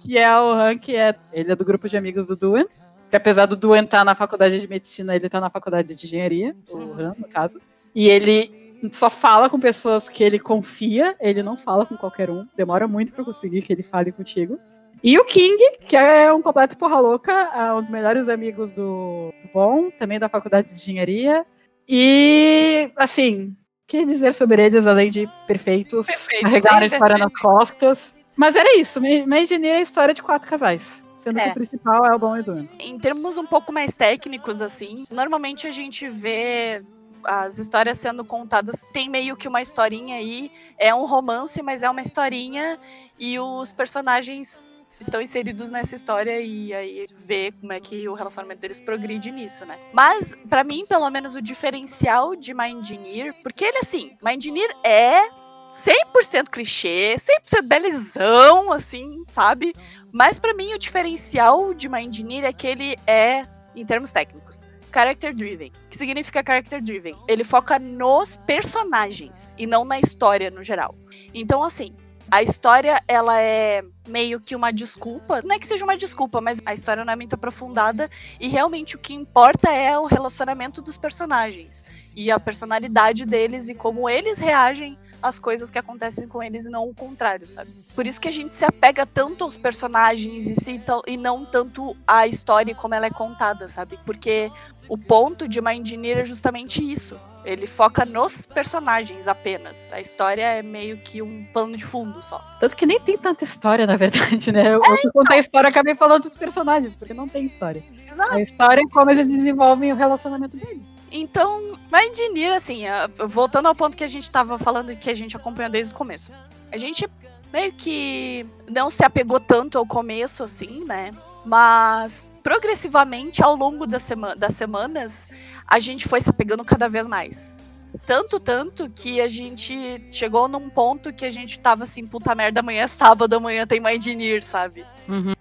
que 0.00 0.18
é 0.18 0.38
o 0.38 0.54
Rank, 0.54 0.88
é, 0.90 1.14
ele 1.32 1.52
é 1.52 1.56
do 1.56 1.64
grupo 1.64 1.88
de 1.88 1.96
amigos 1.96 2.26
do 2.26 2.36
Duen, 2.36 2.66
que 3.08 3.16
apesar 3.16 3.46
do 3.46 3.56
Duen 3.56 3.84
estar 3.84 4.04
na 4.04 4.14
faculdade 4.14 4.60
de 4.60 4.68
medicina, 4.68 5.16
ele 5.16 5.28
tá 5.28 5.40
na 5.40 5.50
faculdade 5.50 5.94
de 5.94 6.06
engenharia, 6.06 6.54
o 6.70 6.76
Han, 6.92 7.14
no 7.18 7.28
caso. 7.28 7.60
E 7.94 8.08
ele 8.08 8.78
só 8.90 9.08
fala 9.08 9.48
com 9.48 9.60
pessoas 9.60 10.08
que 10.08 10.24
ele 10.24 10.38
confia, 10.38 11.16
ele 11.20 11.42
não 11.42 11.56
fala 11.56 11.86
com 11.86 11.96
qualquer 11.96 12.30
um. 12.30 12.46
Demora 12.56 12.88
muito 12.88 13.12
pra 13.12 13.24
conseguir 13.24 13.62
que 13.62 13.72
ele 13.72 13.82
fale 13.82 14.10
contigo. 14.10 14.58
E 15.02 15.18
o 15.18 15.24
King, 15.24 15.78
que 15.88 15.96
é 15.96 16.32
um 16.32 16.40
completo 16.40 16.76
porra 16.76 17.00
louca, 17.00 17.32
é 17.32 17.72
um 17.72 17.80
dos 17.80 17.90
melhores 17.90 18.28
amigos 18.28 18.70
do, 18.70 19.32
do 19.42 19.48
Bom, 19.52 19.90
também 19.90 20.18
da 20.18 20.28
faculdade 20.28 20.68
de 20.68 20.74
engenharia. 20.74 21.44
E, 21.88 22.90
assim, 22.96 23.48
o 23.48 23.56
que 23.86 24.06
dizer 24.06 24.32
sobre 24.32 24.64
eles, 24.64 24.86
além 24.86 25.10
de 25.10 25.28
perfeitos, 25.46 26.06
Perfeitos, 26.06 26.42
carregar 26.42 26.78
a 26.78 26.82
é, 26.82 26.86
história 26.86 27.18
nas 27.18 27.32
costas. 27.34 28.14
Mas 28.36 28.54
era 28.54 28.78
isso, 28.78 29.00
é 29.04 29.76
a 29.76 29.80
história 29.80 30.14
de 30.14 30.22
quatro 30.22 30.48
casais. 30.48 31.02
Sendo 31.18 31.38
É. 31.38 31.44
que 31.44 31.50
o 31.50 31.54
principal 31.54 32.06
é 32.06 32.14
o 32.14 32.18
Bom 32.18 32.36
e 32.36 32.40
o 32.40 32.44
Duno. 32.44 32.68
Em 32.80 32.98
termos 32.98 33.36
um 33.36 33.46
pouco 33.46 33.72
mais 33.72 33.94
técnicos, 33.96 34.60
assim, 34.60 35.04
normalmente 35.10 35.66
a 35.66 35.70
gente 35.70 36.08
vê 36.08 36.82
as 37.24 37.58
histórias 37.58 37.98
sendo 37.98 38.24
contadas, 38.24 38.86
tem 38.92 39.08
meio 39.08 39.36
que 39.36 39.46
uma 39.46 39.62
historinha 39.62 40.16
aí, 40.16 40.50
é 40.78 40.94
um 40.94 41.06
romance, 41.06 41.62
mas 41.62 41.82
é 41.82 41.90
uma 41.90 42.02
historinha, 42.02 42.78
e 43.18 43.38
os 43.38 43.72
personagens 43.72 44.66
estão 45.06 45.20
inseridos 45.20 45.70
nessa 45.70 45.94
história 45.94 46.40
e 46.40 46.72
aí 46.72 47.06
vê 47.14 47.52
como 47.60 47.72
é 47.72 47.80
que 47.80 48.08
o 48.08 48.14
relacionamento 48.14 48.60
deles 48.60 48.80
progride 48.80 49.30
nisso, 49.30 49.64
né? 49.64 49.78
Mas, 49.92 50.34
pra 50.48 50.64
mim, 50.64 50.84
pelo 50.86 51.08
menos, 51.10 51.34
o 51.34 51.42
diferencial 51.42 52.34
de 52.34 52.54
Mindneer, 52.54 53.34
porque 53.42 53.64
ele, 53.64 53.78
assim, 53.78 54.16
Mindneer 54.22 54.74
é 54.84 55.28
100% 55.70 56.48
clichê, 56.50 57.16
100% 57.16 57.62
belezão, 57.62 58.72
assim, 58.72 59.24
sabe? 59.28 59.74
Mas 60.12 60.38
pra 60.38 60.52
mim 60.52 60.74
o 60.74 60.78
diferencial 60.78 61.72
de 61.72 61.88
Mindneer 61.88 62.44
é 62.44 62.52
que 62.52 62.66
ele 62.66 62.96
é, 63.06 63.46
em 63.74 63.84
termos 63.84 64.10
técnicos, 64.10 64.66
character 64.92 65.34
driven. 65.34 65.72
O 65.86 65.88
que 65.88 65.96
significa 65.96 66.42
character 66.46 66.82
driven? 66.82 67.16
Ele 67.26 67.42
foca 67.42 67.78
nos 67.78 68.36
personagens 68.36 69.54
e 69.56 69.66
não 69.66 69.84
na 69.84 69.98
história 69.98 70.50
no 70.50 70.62
geral. 70.62 70.94
Então 71.32 71.62
assim, 71.62 71.94
a 72.32 72.42
história 72.42 72.98
ela 73.06 73.38
é 73.38 73.84
meio 74.08 74.40
que 74.40 74.56
uma 74.56 74.72
desculpa, 74.72 75.42
não 75.42 75.54
é 75.54 75.58
que 75.58 75.66
seja 75.66 75.84
uma 75.84 75.98
desculpa, 75.98 76.40
mas 76.40 76.62
a 76.64 76.72
história 76.72 77.04
não 77.04 77.12
é 77.12 77.16
muito 77.16 77.34
aprofundada 77.34 78.10
e 78.40 78.48
realmente 78.48 78.96
o 78.96 78.98
que 78.98 79.12
importa 79.12 79.70
é 79.70 79.98
o 79.98 80.06
relacionamento 80.06 80.80
dos 80.80 80.96
personagens 80.96 81.84
e 82.16 82.30
a 82.30 82.40
personalidade 82.40 83.26
deles 83.26 83.68
e 83.68 83.74
como 83.74 84.08
eles 84.08 84.38
reagem 84.38 84.96
às 85.22 85.38
coisas 85.38 85.70
que 85.70 85.78
acontecem 85.78 86.26
com 86.26 86.42
eles 86.42 86.64
e 86.64 86.70
não 86.70 86.88
o 86.88 86.94
contrário, 86.94 87.46
sabe? 87.46 87.70
Por 87.94 88.06
isso 88.06 88.18
que 88.18 88.28
a 88.28 88.32
gente 88.32 88.56
se 88.56 88.64
apega 88.64 89.04
tanto 89.04 89.44
aos 89.44 89.58
personagens 89.58 90.46
e, 90.46 90.54
se, 90.54 90.82
e 91.06 91.18
não 91.18 91.44
tanto 91.44 91.94
à 92.06 92.26
história 92.26 92.72
e 92.72 92.74
como 92.74 92.94
ela 92.94 93.04
é 93.04 93.10
contada, 93.10 93.68
sabe? 93.68 93.98
Porque 94.06 94.50
o 94.88 94.96
ponto 94.96 95.46
de 95.46 95.60
Mindneer 95.60 96.20
é 96.20 96.24
justamente 96.24 96.82
isso. 96.82 97.20
Ele 97.44 97.66
foca 97.66 98.04
nos 98.04 98.46
personagens 98.46 99.26
apenas. 99.26 99.92
A 99.92 100.00
história 100.00 100.42
é 100.44 100.62
meio 100.62 100.96
que 100.98 101.20
um 101.20 101.44
pano 101.52 101.76
de 101.76 101.84
fundo 101.84 102.22
só. 102.22 102.38
Tanto 102.60 102.76
que 102.76 102.86
nem 102.86 103.00
tem 103.00 103.18
tanta 103.18 103.42
história, 103.42 103.86
na 103.86 103.96
verdade, 103.96 104.52
né? 104.52 104.68
Eu, 104.68 104.80
eu 104.84 104.96
fui 104.98 105.10
contar 105.12 105.34
a 105.34 105.38
história, 105.38 105.68
acabei 105.68 105.94
falando 105.96 106.22
dos 106.28 106.36
personagens, 106.36 106.94
porque 106.94 107.12
não 107.12 107.26
tem 107.28 107.44
história. 107.44 107.82
Exato. 108.08 108.34
A 108.36 108.40
história 108.40 108.80
é 108.80 108.92
como 108.92 109.10
eles 109.10 109.26
desenvolvem 109.26 109.92
o 109.92 109.96
relacionamento 109.96 110.56
deles. 110.56 110.92
Então, 111.10 111.72
Mindneer, 111.92 112.54
assim, 112.54 112.86
a- 112.86 113.08
voltando 113.26 113.66
ao 113.66 113.74
ponto 113.74 113.96
que 113.96 114.04
a 114.04 114.08
gente 114.08 114.30
tava 114.30 114.58
falando 114.58 114.92
e 114.92 114.96
que 114.96 115.10
a 115.10 115.14
gente 115.14 115.36
acompanhou 115.36 115.70
desde 115.70 115.92
o 115.92 115.96
começo. 115.96 116.30
A 116.70 116.76
gente 116.76 117.08
meio 117.52 117.72
que 117.72 118.46
não 118.70 118.88
se 118.88 119.04
apegou 119.04 119.38
tanto 119.38 119.76
ao 119.76 119.84
começo, 119.86 120.42
assim, 120.42 120.84
né? 120.86 121.10
Mas 121.44 122.32
progressivamente, 122.42 123.42
ao 123.42 123.54
longo 123.54 123.86
das, 123.86 124.02
sema 124.04 124.34
das 124.34 124.54
semanas, 124.54 125.28
a 125.72 125.78
gente 125.78 126.06
foi 126.06 126.20
se 126.20 126.28
apegando 126.28 126.62
cada 126.66 126.86
vez 126.86 127.08
mais. 127.08 127.64
Tanto, 128.04 128.38
tanto 128.38 128.90
que 128.90 129.22
a 129.22 129.28
gente 129.28 130.06
chegou 130.10 130.46
num 130.46 130.68
ponto 130.68 131.14
que 131.14 131.24
a 131.24 131.30
gente 131.30 131.58
tava 131.58 131.84
assim, 131.84 132.06
puta 132.06 132.34
merda, 132.34 132.60
amanhã 132.60 132.82
é 132.82 132.86
sábado, 132.86 133.36
amanhã 133.36 133.66
tem 133.66 133.80
mais 133.80 133.98
dinheiro, 133.98 134.44
sabe? 134.44 134.84
Uhum. 135.08 135.32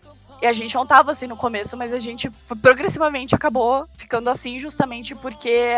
E 0.42 0.48
a 0.48 0.54
gente 0.54 0.74
não 0.74 0.86
tava 0.86 1.12
assim 1.12 1.28
no 1.28 1.36
começo, 1.36 1.76
mas 1.76 1.92
a 1.92 2.00
gente 2.00 2.32
progressivamente 2.62 3.36
acabou 3.36 3.86
ficando 3.98 4.30
assim 4.30 4.58
justamente 4.58 5.14
porque 5.16 5.74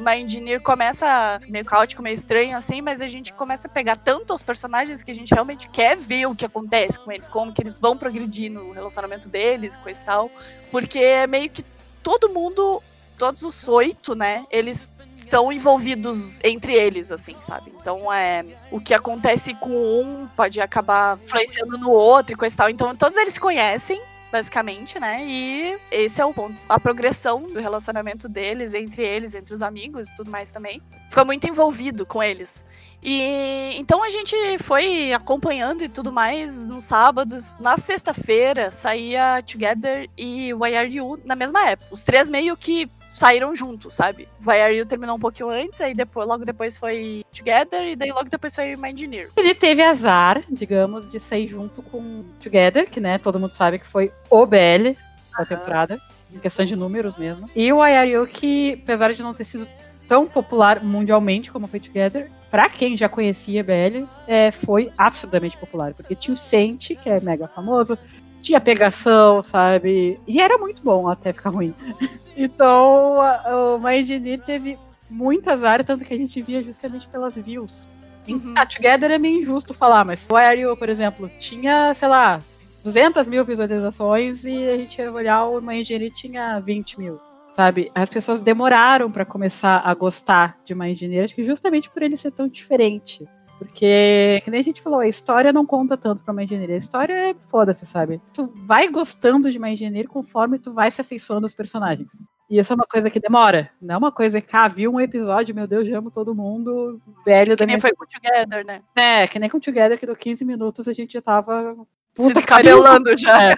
My 0.00 0.22
Engineer 0.22 0.62
começa 0.62 1.38
meio 1.46 1.66
caótico, 1.66 2.02
meio 2.02 2.14
estranho 2.14 2.56
assim, 2.56 2.80
mas 2.80 3.02
a 3.02 3.06
gente 3.06 3.34
começa 3.34 3.68
a 3.68 3.70
pegar 3.70 3.96
tanto 3.96 4.32
os 4.32 4.40
personagens 4.40 5.02
que 5.02 5.10
a 5.10 5.14
gente 5.14 5.34
realmente 5.34 5.68
quer 5.68 5.98
ver 5.98 6.24
o 6.24 6.34
que 6.34 6.46
acontece 6.46 6.98
com 6.98 7.12
eles, 7.12 7.28
como 7.28 7.52
que 7.52 7.60
eles 7.60 7.78
vão 7.78 7.94
progredir 7.94 8.50
no 8.50 8.72
relacionamento 8.72 9.28
deles, 9.28 9.76
coisa 9.76 10.00
e 10.00 10.04
tal. 10.04 10.30
Porque 10.70 10.98
é 10.98 11.26
meio 11.26 11.50
que 11.50 11.62
todo 12.02 12.30
mundo, 12.30 12.82
todos 13.18 13.42
os 13.42 13.68
oito, 13.68 14.14
né, 14.14 14.46
eles 14.50 14.90
estão 15.16 15.52
envolvidos 15.52 16.38
entre 16.44 16.72
eles, 16.74 17.10
assim, 17.10 17.34
sabe? 17.40 17.72
Então, 17.78 18.12
é, 18.12 18.44
o 18.70 18.80
que 18.80 18.94
acontece 18.94 19.52
com 19.54 19.70
um 19.70 20.28
pode 20.28 20.60
acabar 20.60 21.18
influenciando 21.24 21.76
no 21.76 21.90
outro 21.90 22.34
e 22.34 22.36
coisa 22.36 22.54
e 22.54 22.56
tal. 22.56 22.70
Então, 22.70 22.96
todos 22.96 23.18
eles 23.18 23.34
se 23.34 23.40
conhecem, 23.40 24.00
basicamente, 24.30 24.98
né? 24.98 25.24
E 25.26 25.76
esse 25.90 26.20
é 26.20 26.24
o 26.24 26.32
ponto. 26.32 26.54
A 26.68 26.78
progressão 26.78 27.42
do 27.42 27.58
relacionamento 27.60 28.28
deles, 28.28 28.74
entre 28.74 29.04
eles, 29.04 29.34
entre 29.34 29.52
os 29.52 29.62
amigos 29.62 30.08
e 30.08 30.16
tudo 30.16 30.30
mais 30.30 30.52
também. 30.52 30.80
Fica 31.08 31.24
muito 31.24 31.48
envolvido 31.48 32.06
com 32.06 32.22
eles. 32.22 32.64
E 33.02 33.72
então 33.76 34.02
a 34.02 34.10
gente 34.10 34.34
foi 34.58 35.12
acompanhando 35.12 35.84
e 35.84 35.88
tudo 35.88 36.12
mais 36.12 36.68
nos 36.68 36.84
sábados. 36.84 37.54
Na 37.60 37.76
sexta-feira 37.76 38.70
saía 38.70 39.42
Together 39.42 40.08
e 40.16 40.52
Why 40.52 40.76
Are 40.76 40.88
You 40.88 41.18
na 41.24 41.36
mesma 41.36 41.70
época. 41.70 41.88
Os 41.92 42.02
três 42.02 42.28
meio 42.28 42.56
que 42.56 42.90
saíram 43.18 43.54
juntos, 43.54 43.94
sabe? 43.94 44.28
Vai 44.38 44.62
Are 44.62 44.76
You 44.76 44.86
terminou 44.86 45.16
um 45.16 45.20
pouquinho 45.20 45.50
antes, 45.50 45.80
aí 45.80 45.94
depois, 45.94 46.26
logo 46.26 46.44
depois 46.44 46.76
foi 46.76 47.24
Together, 47.34 47.88
e 47.88 47.96
daí 47.96 48.10
logo 48.10 48.28
depois 48.30 48.54
foi 48.54 48.76
My 48.76 48.90
Engineer. 48.90 49.30
Ele 49.36 49.54
teve 49.54 49.82
azar, 49.82 50.42
digamos, 50.48 51.10
de 51.10 51.18
sair 51.18 51.46
junto 51.46 51.82
com 51.82 52.24
Together, 52.40 52.88
que 52.88 53.00
né, 53.00 53.18
todo 53.18 53.38
mundo 53.38 53.54
sabe 53.54 53.78
que 53.78 53.86
foi 53.86 54.12
o 54.30 54.46
BL 54.46 54.94
da 55.36 55.44
temporada, 55.44 56.00
em 56.32 56.38
questão 56.38 56.64
de 56.64 56.76
números 56.76 57.16
mesmo. 57.16 57.48
E 57.54 57.72
o 57.72 57.82
Ayario, 57.82 58.26
que 58.26 58.80
apesar 58.82 59.12
de 59.12 59.22
não 59.22 59.34
ter 59.34 59.44
sido 59.44 59.68
tão 60.06 60.26
popular 60.26 60.82
mundialmente 60.82 61.50
como 61.50 61.66
foi 61.66 61.80
Together, 61.80 62.30
pra 62.50 62.68
quem 62.70 62.96
já 62.96 63.08
conhecia 63.08 63.64
BL, 63.64 64.06
é, 64.26 64.50
foi 64.50 64.92
absurdamente 64.96 65.58
popular, 65.58 65.92
porque 65.92 66.14
tinha 66.14 66.32
o 66.32 66.36
Sente, 66.36 66.94
que 66.94 67.10
é 67.10 67.20
mega 67.20 67.48
famoso, 67.48 67.98
tinha 68.40 68.60
pegação, 68.60 69.42
sabe? 69.42 70.18
E 70.26 70.40
era 70.40 70.56
muito 70.56 70.82
bom 70.82 71.08
até 71.08 71.32
ficar 71.32 71.50
ruim. 71.50 71.74
Então, 72.38 73.20
a, 73.20 73.74
o 73.74 73.80
My 73.80 73.98
Engineer 73.98 74.40
teve 74.40 74.78
muito 75.10 75.50
azar, 75.50 75.84
tanto 75.84 76.04
que 76.04 76.14
a 76.14 76.18
gente 76.18 76.40
via 76.40 76.62
justamente 76.62 77.08
pelas 77.08 77.36
views. 77.36 77.88
Uhum. 78.28 78.54
A 78.56 78.64
Together 78.64 79.10
é 79.10 79.18
meio 79.18 79.40
injusto 79.40 79.74
falar, 79.74 80.04
mas 80.04 80.28
o 80.30 80.38
You, 80.38 80.76
por 80.76 80.88
exemplo, 80.88 81.28
tinha, 81.40 81.92
sei 81.94 82.06
lá, 82.08 82.40
200 82.84 83.26
mil 83.26 83.44
visualizações 83.44 84.44
e 84.44 84.66
a 84.68 84.76
gente 84.76 85.00
ia 85.00 85.10
olhar 85.10 85.46
o 85.46 85.60
My 85.60 85.80
Engineer 85.80 86.12
tinha 86.12 86.60
20 86.60 87.00
mil, 87.00 87.18
sabe? 87.48 87.90
As 87.94 88.08
pessoas 88.08 88.38
demoraram 88.38 89.10
para 89.10 89.24
começar 89.24 89.82
a 89.84 89.92
gostar 89.94 90.58
de 90.64 90.74
My 90.74 90.92
Engineer, 90.92 91.24
acho 91.24 91.34
que 91.34 91.42
justamente 91.42 91.90
por 91.90 92.02
ele 92.02 92.16
ser 92.16 92.30
tão 92.30 92.46
diferente. 92.46 93.26
Porque, 93.58 94.40
que 94.44 94.50
nem 94.50 94.60
a 94.60 94.64
gente 94.64 94.80
falou, 94.80 95.00
a 95.00 95.08
história 95.08 95.52
não 95.52 95.66
conta 95.66 95.96
tanto 95.96 96.22
pra 96.22 96.32
uma 96.32 96.44
engenharia. 96.44 96.76
A 96.76 96.78
história 96.78 97.12
é 97.30 97.34
foda-se, 97.34 97.84
sabe? 97.84 98.20
Tu 98.32 98.46
vai 98.54 98.88
gostando 98.88 99.50
de 99.50 99.58
uma 99.58 99.68
engenharia 99.68 100.06
conforme 100.06 100.58
tu 100.58 100.72
vai 100.72 100.90
se 100.90 101.00
afeiçoando 101.00 101.44
aos 101.44 101.54
personagens. 101.54 102.24
E 102.48 102.58
isso 102.58 102.72
é 102.72 102.76
uma 102.76 102.86
coisa 102.86 103.10
que 103.10 103.20
demora. 103.20 103.70
Não 103.82 103.96
é 103.96 103.98
uma 103.98 104.12
coisa 104.12 104.40
que, 104.40 104.56
ah, 104.56 104.68
viu 104.68 104.92
um 104.92 105.00
episódio, 105.00 105.54
meu 105.54 105.66
Deus, 105.66 105.90
amo 105.90 106.10
todo 106.10 106.34
mundo, 106.34 107.00
velho 107.24 107.50
que 107.50 107.56
da 107.56 107.66
minha... 107.66 107.80
foi 107.80 107.92
com 107.92 108.06
Together, 108.06 108.64
né? 108.64 108.80
É, 108.96 109.26
que 109.26 109.38
nem 109.38 109.50
com 109.50 109.58
Together, 109.58 109.98
que 109.98 110.06
deu 110.06 110.16
15 110.16 110.44
minutos 110.44 110.86
a 110.88 110.92
gente 110.92 111.12
já 111.12 111.20
tava... 111.20 111.76
Puta 112.14 112.28
se 112.28 112.34
descabelando 112.34 113.16
já. 113.18 113.50
É. 113.50 113.54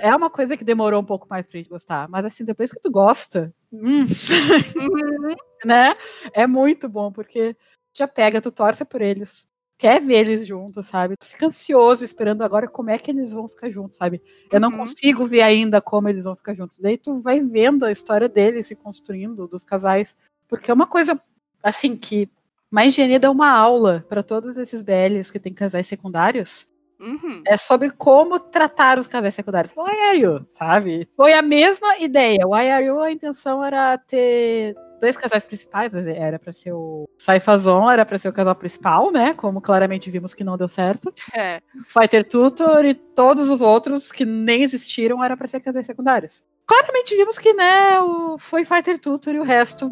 é. 0.00 0.16
uma 0.16 0.28
coisa 0.28 0.56
que 0.56 0.64
demorou 0.64 1.00
um 1.00 1.04
pouco 1.04 1.26
mais 1.30 1.46
pra 1.46 1.58
gente 1.58 1.70
gostar. 1.70 2.08
Mas 2.08 2.24
assim, 2.24 2.44
depois 2.44 2.72
que 2.72 2.80
tu 2.80 2.90
gosta, 2.90 3.54
hum, 3.72 4.00
uhum. 4.00 5.34
né? 5.64 5.94
É 6.32 6.46
muito 6.46 6.88
bom, 6.88 7.12
porque 7.12 7.56
já 7.94 8.08
pega, 8.08 8.40
tu 8.40 8.50
torce 8.50 8.84
por 8.84 9.00
eles, 9.00 9.48
quer 9.78 10.00
ver 10.00 10.26
eles 10.26 10.46
juntos, 10.46 10.86
sabe? 10.86 11.16
Tu 11.16 11.26
fica 11.26 11.46
ansioso 11.46 12.04
esperando 12.04 12.42
agora 12.42 12.68
como 12.68 12.90
é 12.90 12.98
que 12.98 13.10
eles 13.10 13.32
vão 13.32 13.48
ficar 13.48 13.70
juntos, 13.70 13.96
sabe? 13.96 14.20
Eu 14.50 14.60
não 14.60 14.70
uhum. 14.70 14.78
consigo 14.78 15.24
ver 15.24 15.42
ainda 15.42 15.80
como 15.80 16.08
eles 16.08 16.24
vão 16.24 16.34
ficar 16.34 16.54
juntos. 16.54 16.78
Daí 16.78 16.98
tu 16.98 17.18
vai 17.18 17.40
vendo 17.40 17.84
a 17.84 17.92
história 17.92 18.28
deles 18.28 18.66
se 18.66 18.76
construindo, 18.76 19.46
dos 19.46 19.64
casais, 19.64 20.16
porque 20.48 20.70
é 20.70 20.74
uma 20.74 20.86
coisa 20.86 21.20
assim 21.62 21.96
que 21.96 22.28
mais 22.70 22.88
engenharia 22.88 23.20
dá 23.20 23.30
uma 23.30 23.50
aula 23.50 24.04
para 24.08 24.22
todos 24.22 24.58
esses 24.58 24.82
BLs 24.82 25.30
que 25.30 25.38
tem 25.38 25.54
casais 25.54 25.86
secundários. 25.86 26.66
Uhum. 27.00 27.42
É 27.46 27.56
sobre 27.56 27.90
como 27.90 28.40
tratar 28.40 28.98
os 28.98 29.06
casais 29.06 29.34
secundários. 29.34 29.72
Why 29.76 30.08
are 30.08 30.18
you? 30.18 30.46
Sabe? 30.48 31.08
Foi 31.14 31.32
a 31.34 31.42
mesma 31.42 31.98
ideia. 31.98 32.46
Why 32.46 32.70
are 32.70 32.86
you? 32.86 33.00
A 33.00 33.12
intenção 33.12 33.62
era 33.62 33.98
ter 33.98 34.74
dois 35.04 35.16
casais 35.16 35.44
principais, 35.44 35.94
era 35.94 36.38
para 36.38 36.52
ser 36.52 36.72
o 36.72 37.08
Saifazon, 37.18 37.90
era 37.90 38.04
para 38.04 38.16
ser 38.16 38.28
o 38.28 38.32
casal 38.32 38.54
principal, 38.54 39.12
né? 39.12 39.34
Como 39.34 39.60
claramente 39.60 40.10
vimos 40.10 40.32
que 40.32 40.42
não 40.42 40.56
deu 40.56 40.68
certo. 40.68 41.12
É. 41.36 41.60
Fighter 41.86 42.26
Tutor 42.26 42.84
e 42.84 42.94
todos 42.94 43.48
os 43.50 43.60
outros 43.60 44.10
que 44.10 44.24
nem 44.24 44.62
existiram 44.62 45.22
era 45.22 45.36
para 45.36 45.46
ser 45.46 45.60
casais 45.60 45.86
secundários. 45.86 46.42
Claramente 46.66 47.14
vimos 47.14 47.38
que, 47.38 47.52
né, 47.52 48.00
o, 48.00 48.38
foi 48.38 48.64
Fighter 48.64 48.98
Tutor 48.98 49.34
e 49.34 49.38
o 49.38 49.42
resto, 49.42 49.90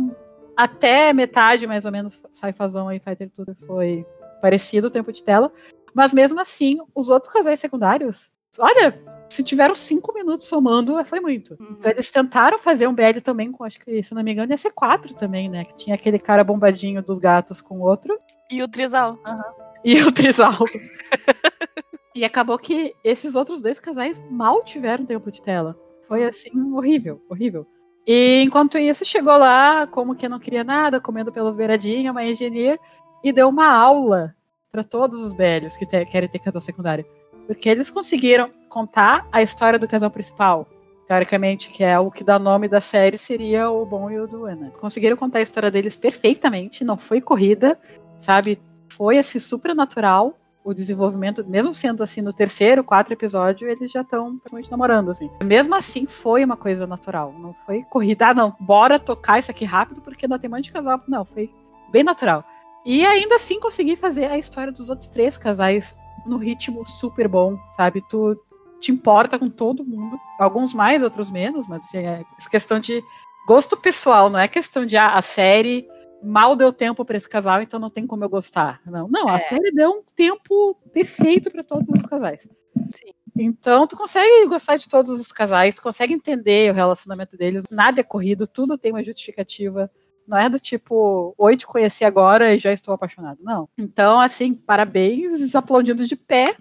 até 0.57 1.13
metade 1.13 1.67
mais 1.67 1.85
ou 1.85 1.93
menos, 1.93 2.25
Saifazon 2.33 2.91
e 2.91 2.99
Fighter 2.99 3.29
Tutor 3.31 3.55
foi 3.67 4.07
parecido 4.41 4.87
o 4.87 4.91
tempo 4.91 5.13
de 5.13 5.23
tela. 5.23 5.53
Mas 5.95 6.15
mesmo 6.15 6.41
assim, 6.41 6.79
os 6.95 7.11
outros 7.11 7.33
casais 7.33 7.61
secundários, 7.61 8.33
olha, 8.59 9.03
se 9.29 9.43
tiveram 9.43 9.75
cinco 9.75 10.13
minutos 10.13 10.47
somando, 10.47 11.03
foi 11.05 11.21
muito. 11.21 11.57
Uhum. 11.59 11.77
Então 11.79 11.91
eles 11.91 12.11
tentaram 12.11 12.59
fazer 12.59 12.87
um 12.87 12.95
BL 12.95 13.21
também 13.23 13.51
com, 13.51 13.65
acho 13.65 13.81
que, 13.81 14.03
se 14.03 14.15
não 14.15 14.23
me 14.23 14.33
engano, 14.33 14.53
ia 14.53 14.59
ser 14.59 14.73
quatro 14.73 15.15
também, 15.15 15.49
né? 15.49 15.65
Que 15.65 15.75
tinha 15.77 15.95
aquele 15.95 16.19
cara 16.19 16.45
bombadinho 16.45 17.03
dos 17.03 17.19
gatos 17.19 17.61
com 17.61 17.79
o 17.79 17.83
outro. 17.83 18.19
E 18.51 18.63
o 18.63 18.69
Trisal. 18.69 19.19
Uhum. 19.27 19.43
E 19.85 20.03
o 20.03 20.13
Trisal. 20.13 20.53
e 22.15 22.25
acabou 22.25 22.59
que 22.59 22.95
esses 23.03 23.35
outros 23.35 23.63
dois 23.63 23.81
casais 23.81 24.21
mal 24.31 24.63
tiveram 24.63 25.07
tempo 25.07 25.31
de 25.31 25.41
tela. 25.41 25.77
Foi 26.03 26.25
assim, 26.25 26.51
horrível, 26.75 27.23
horrível. 27.29 27.67
E 28.07 28.43
enquanto 28.43 28.79
isso, 28.79 29.05
chegou 29.05 29.37
lá, 29.37 29.87
como 29.87 30.15
que 30.15 30.29
não 30.29 30.39
queria 30.39 30.65
nada, 30.65 31.01
comendo 31.01 31.33
pelas 31.33 31.57
beiradinhas, 31.57 32.11
uma 32.11 32.25
engenheira, 32.25 32.79
e 33.23 33.33
deu 33.33 33.49
uma 33.49 33.73
aula 33.73 34.35
para 34.71 34.83
todos 34.83 35.23
os 35.23 35.33
BLs 35.33 35.79
que 35.79 35.87
te, 35.87 36.05
querem 36.07 36.29
ter 36.29 36.39
casal 36.39 36.61
secundário. 36.61 37.07
Porque 37.47 37.69
eles 37.69 37.91
conseguiram 37.91 38.51
contar 38.69 39.27
a 39.31 39.43
história 39.43 39.79
do 39.79 39.89
casal 39.89 40.11
principal. 40.11 40.67
Teoricamente, 41.07 41.71
que 41.71 41.85
é 41.85 41.99
o 41.99 42.11
que 42.11 42.25
dá 42.25 42.39
nome 42.39 42.69
da 42.69 42.81
série, 42.81 43.19
seria 43.19 43.71
o 43.71 43.85
bom 43.85 44.11
e 44.11 44.19
o 44.19 44.27
do 44.27 44.47
Ana. 44.47 44.71
Conseguiram 44.81 45.17
contar 45.17 45.41
a 45.41 45.43
história 45.43 45.71
deles 45.71 45.97
perfeitamente, 45.97 46.85
não 46.85 46.97
foi 46.97 47.21
corrida, 47.21 47.79
sabe? 48.17 48.61
Foi 48.89 49.19
assim, 49.19 49.39
super 49.39 49.75
natural 49.75 50.39
o 50.65 50.73
desenvolvimento, 50.73 51.45
mesmo 51.45 51.75
sendo 51.75 52.03
assim 52.03 52.21
no 52.21 52.33
terceiro, 52.33 52.85
quarto 52.85 53.13
episódio, 53.13 53.69
eles 53.69 53.91
já 53.91 54.03
estão 54.03 54.39
praticamente 54.39 54.71
namorando, 54.71 55.11
assim. 55.11 55.29
Mesmo 55.43 55.75
assim, 55.75 56.07
foi 56.07 56.45
uma 56.45 56.57
coisa 56.57 56.87
natural. 56.87 57.35
Não 57.37 57.53
foi 57.67 57.83
corrida, 57.85 58.29
ah, 58.29 58.35
não, 58.35 58.55
bora 58.61 58.99
tocar 58.99 59.39
isso 59.39 59.51
aqui 59.51 59.65
rápido, 59.65 60.01
porque 60.01 60.29
não 60.29 60.39
tem 60.39 60.49
monte 60.49 60.65
de 60.65 60.73
casal. 60.73 61.01
Não, 61.09 61.25
foi 61.25 61.51
bem 61.91 62.05
natural. 62.05 62.45
E 62.85 63.05
ainda 63.05 63.37
assim 63.37 63.61
consegui 63.61 63.97
fazer 63.97 64.27
a 64.27 64.39
história 64.39 64.73
dos 64.73 64.89
outros 64.89 65.09
três 65.09 65.37
casais 65.37 65.97
no 66.27 66.37
ritmo 66.37 66.87
super 66.87 67.29
bom, 67.29 67.59
sabe? 67.73 68.03
Tu 68.09 68.37
te 68.81 68.91
importa 68.91 69.39
com 69.39 69.49
todo 69.49 69.85
mundo, 69.85 70.19
alguns 70.39 70.75
mais, 70.75 71.03
outros 71.03 71.31
menos, 71.31 71.69
mas 71.69 71.85
assim, 71.85 71.99
é 71.99 72.25
questão 72.51 72.81
de 72.81 73.03
gosto 73.47 73.77
pessoal, 73.77 74.29
não 74.29 74.39
é 74.39 74.49
questão 74.49 74.85
de 74.85 74.97
ah, 74.97 75.15
a 75.15 75.23
série 75.23 75.87
mal 76.23 76.55
deu 76.55 76.73
tempo 76.73 77.05
para 77.05 77.17
esse 77.17 77.29
casal, 77.29 77.63
então 77.63 77.81
não 77.81 77.91
tem 77.91 78.07
como 78.07 78.25
eu 78.25 78.29
gostar. 78.29 78.81
Não, 78.87 79.09
não, 79.09 79.29
é. 79.29 79.37
a 79.37 79.41
série 79.41 79.73
deu 79.73 79.91
um 79.91 80.03
tempo 80.15 80.75
perfeito 80.93 81.51
para 81.51 81.65
todos 81.65 81.89
os 81.89 82.03
casais. 82.03 82.49
Sim. 82.93 83.13
Então, 83.37 83.87
tu 83.87 83.97
consegue 83.97 84.47
gostar 84.47 84.77
de 84.77 84.89
todos 84.89 85.19
os 85.19 85.33
casais, 85.33 85.77
tu 85.77 85.83
consegue 85.83 86.13
entender 86.13 86.71
o 86.71 86.75
relacionamento 86.75 87.37
deles, 87.37 87.65
nada 87.71 88.01
é 88.01 88.05
corrido, 88.05 88.47
tudo 88.47 88.79
tem 88.79 88.93
uma 88.93 89.03
justificativa. 89.03 89.91
Não 90.27 90.39
é 90.39 90.49
do 90.49 90.59
tipo, 90.59 91.35
oi, 91.37 91.57
te 91.57 91.67
conheci 91.67 92.05
agora 92.05 92.55
e 92.55 92.59
já 92.59 92.73
estou 92.73 92.95
apaixonado. 92.95 93.39
Não. 93.43 93.69
Então, 93.79 94.21
assim, 94.21 94.55
parabéns, 94.55 95.55
aplaudindo 95.55 96.07
de 96.07 96.17
pé. 96.17 96.55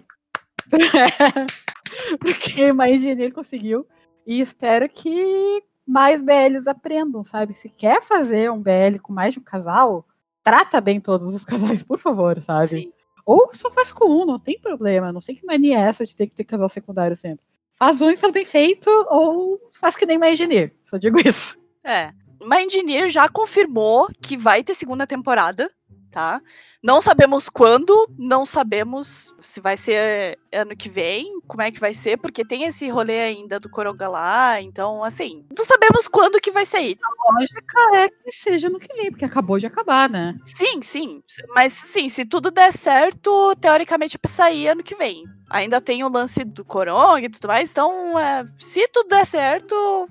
Porque 2.18 2.72
mais 2.72 2.92
engenheiro 2.92 3.34
conseguiu. 3.34 3.86
E 4.26 4.40
espero 4.40 4.88
que 4.88 5.62
mais 5.86 6.22
BLs 6.22 6.68
aprendam, 6.68 7.22
sabe? 7.22 7.54
Se 7.54 7.68
quer 7.68 8.02
fazer 8.02 8.50
um 8.50 8.60
BL 8.60 8.98
com 9.02 9.12
mais 9.12 9.34
de 9.34 9.40
um 9.40 9.42
casal, 9.42 10.06
trata 10.42 10.80
bem 10.80 11.00
todos 11.00 11.34
os 11.34 11.44
casais, 11.44 11.82
por 11.82 11.98
favor, 11.98 12.40
sabe? 12.42 12.68
Sim. 12.68 12.92
Ou 13.24 13.50
só 13.52 13.70
faz 13.70 13.92
com 13.92 14.06
um, 14.06 14.26
não 14.26 14.38
tem 14.38 14.58
problema. 14.58 15.12
Não 15.12 15.20
sei 15.20 15.34
que 15.34 15.46
mania 15.46 15.78
é 15.78 15.82
essa 15.82 16.04
de 16.04 16.14
ter 16.14 16.26
que 16.26 16.34
ter 16.34 16.44
casal 16.44 16.68
secundário 16.68 17.16
sempre. 17.16 17.44
Faz 17.72 18.02
um 18.02 18.10
e 18.10 18.16
faz 18.16 18.32
bem 18.32 18.44
feito, 18.44 18.88
ou 19.08 19.58
faz 19.72 19.96
que 19.96 20.06
nem 20.06 20.16
uma 20.16 20.30
engineer. 20.30 20.72
Só 20.84 20.96
digo 20.98 21.18
isso. 21.26 21.58
É. 21.84 22.12
My 22.44 22.64
Engineer 22.64 23.08
já 23.08 23.28
confirmou 23.28 24.08
que 24.20 24.36
vai 24.36 24.62
ter 24.62 24.74
segunda 24.74 25.06
temporada, 25.06 25.70
tá? 26.12 26.40
Não 26.82 27.00
sabemos 27.00 27.48
quando, 27.48 28.08
não 28.18 28.44
sabemos 28.44 29.34
se 29.40 29.60
vai 29.60 29.76
ser 29.76 30.38
ano 30.52 30.76
que 30.76 30.88
vem, 30.88 31.40
como 31.46 31.62
é 31.62 31.70
que 31.70 31.80
vai 31.80 31.94
ser, 31.94 32.18
porque 32.18 32.44
tem 32.44 32.64
esse 32.64 32.88
rolê 32.88 33.20
ainda 33.20 33.58
do 33.58 33.70
Coronga 33.70 34.08
lá, 34.08 34.60
então, 34.60 35.02
assim, 35.02 35.44
não 35.56 35.64
sabemos 35.64 36.06
quando 36.08 36.40
que 36.40 36.50
vai 36.50 36.66
sair. 36.66 36.98
A 37.02 37.32
lógica 37.32 37.96
é 37.96 38.08
que 38.08 38.30
seja 38.30 38.68
no 38.68 38.78
que 38.78 38.94
vem, 38.94 39.10
porque 39.10 39.24
acabou 39.24 39.58
de 39.58 39.66
acabar, 39.66 40.10
né? 40.10 40.34
Sim, 40.44 40.82
sim, 40.82 41.22
mas 41.54 41.72
sim, 41.72 42.08
se 42.08 42.24
tudo 42.24 42.50
der 42.50 42.72
certo, 42.72 43.54
teoricamente 43.56 44.16
é 44.16 44.18
pra 44.18 44.30
sair 44.30 44.68
ano 44.68 44.82
que 44.82 44.94
vem. 44.94 45.24
Ainda 45.48 45.80
tem 45.80 46.04
o 46.04 46.10
lance 46.10 46.44
do 46.44 46.64
Coronga 46.64 47.26
e 47.26 47.30
tudo 47.30 47.48
mais, 47.48 47.70
então, 47.70 48.18
é, 48.18 48.44
se 48.56 48.86
tudo 48.88 49.08
der 49.08 49.24
certo, 49.24 50.08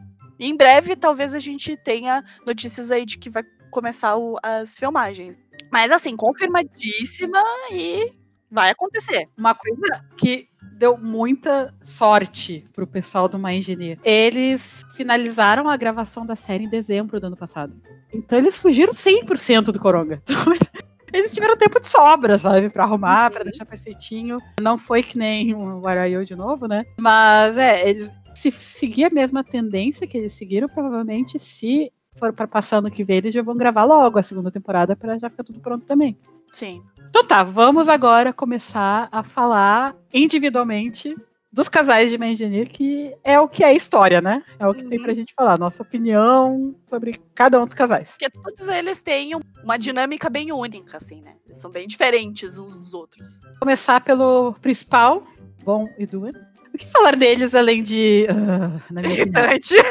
em 0.48 0.56
breve 0.56 0.96
talvez 0.96 1.36
a 1.36 1.40
gente 1.40 1.78
tenha 1.78 2.24
notícias 2.46 2.92
aí 2.92 3.06
de 3.06 3.18
que 3.18 3.30
vai 3.30 3.44
começar 3.70 4.18
o, 4.18 4.38
as 4.44 4.78
filmagens. 4.78 5.38
Mas 5.72 5.92
assim, 5.92 6.16
confirmadíssima 6.16 7.42
e 7.72 8.12
vai 8.50 8.70
acontecer. 8.70 9.28
Uma 9.38 9.56
coisa 9.56 10.06
que 10.18 10.50
deu 10.78 10.98
muita 10.98 11.74
sorte 11.80 12.68
pro 12.74 12.88
pessoal 12.88 13.30
do 13.30 13.38
My 13.38 13.56
Engineer. 13.56 14.00
Eles 14.04 14.84
finalizaram 14.96 15.70
a 15.70 15.78
gravação 15.78 16.26
da 16.26 16.36
série 16.36 16.66
em 16.66 16.70
dezembro 16.70 17.20
do 17.20 17.28
ano 17.28 17.38
passado. 17.38 17.76
Então 18.12 18.38
eles 18.38 18.60
fugiram 18.60 18.92
100% 18.92 19.66
do 19.66 19.80
Coronga. 19.80 20.22
Então, 20.32 20.91
eles 21.14 21.34
tiveram 21.34 21.58
tempo 21.58 21.80
de 21.80 21.88
sobra, 21.88 22.38
sabe? 22.38 22.70
Pra 22.70 22.84
arrumar, 22.84 23.26
uhum. 23.26 23.32
pra 23.32 23.44
deixar 23.44 23.66
perfeitinho. 23.66 24.40
Não 24.60 24.78
foi 24.78 25.04
que 25.04 25.18
nem 25.18 25.54
o 25.54 25.82
Warayo 25.82 26.26
de 26.26 26.36
novo, 26.36 26.68
né? 26.68 26.86
Mas 27.00 27.58
é, 27.58 27.90
eles 27.90 28.12
se 28.34 28.52
seguir 28.52 29.06
a 29.06 29.10
mesma 29.10 29.44
tendência 29.44 30.08
que 30.08 30.18
eles 30.18 30.34
seguiram, 30.34 30.68
provavelmente 30.68 31.38
se 31.38 31.92
for 32.16 32.34
para 32.34 32.48
passar 32.48 32.78
ano 32.78 32.92
que 32.92 33.04
vem, 33.04 33.18
eles 33.18 33.34
já 33.34 33.42
vão 33.42 33.56
gravar 33.56 33.84
logo 33.84 34.20
a 34.20 34.24
segunda 34.24 34.52
temporada 34.52 34.96
para 34.96 35.18
já 35.18 35.30
ficar 35.30 35.44
tudo 35.44 35.60
pronto 35.60 35.86
também. 35.86 36.18
Sim. 36.52 36.82
Então 37.10 37.26
tá, 37.26 37.44
vamos 37.44 37.90
agora 37.90 38.32
começar 38.34 39.10
a 39.12 39.24
falar 39.24 39.96
individualmente 40.14 41.16
dos 41.52 41.68
casais 41.68 42.10
de 42.10 42.24
Engineer, 42.24 42.70
que 42.70 43.14
é 43.24 43.40
o 43.40 43.48
que 43.48 43.64
é 43.64 43.76
história, 43.76 44.22
né? 44.22 44.44
É 44.58 44.68
o 44.68 44.74
que 44.74 44.84
uhum. 44.84 44.90
tem 44.90 45.02
pra 45.02 45.14
gente 45.14 45.34
falar, 45.34 45.60
nossa 45.60 45.84
opinião 45.84 46.74
sobre 46.90 47.20
cada 47.36 47.62
um 47.62 47.66
dos 47.66 47.74
casais. 47.74 48.12
Porque 48.12 48.30
todos 48.30 48.68
eles 48.68 49.02
têm 49.02 49.34
uma 49.64 49.78
dinâmica 49.78 50.30
bem 50.30 50.52
única, 50.52 50.98
assim, 50.98 51.22
né? 51.22 51.36
Eles 51.46 51.60
são 51.60 51.70
bem 51.70 51.88
diferentes 51.88 52.58
uns 52.58 52.78
dos 52.78 52.94
outros. 52.94 53.42
Vou 53.42 53.60
começar 53.60 54.00
pelo 54.02 54.54
principal, 54.62 55.24
Bom 55.64 55.88
e 55.98 56.06
Duan. 56.06 56.32
O 56.74 56.78
que 56.78 56.88
falar 56.88 57.18
deles 57.18 57.54
além 57.54 57.84
de. 57.84 58.28
Uh, 58.30 58.94
na 58.94 59.02
minha 59.02 59.14
Irritante. 59.14 59.76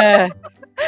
É. 0.00 0.28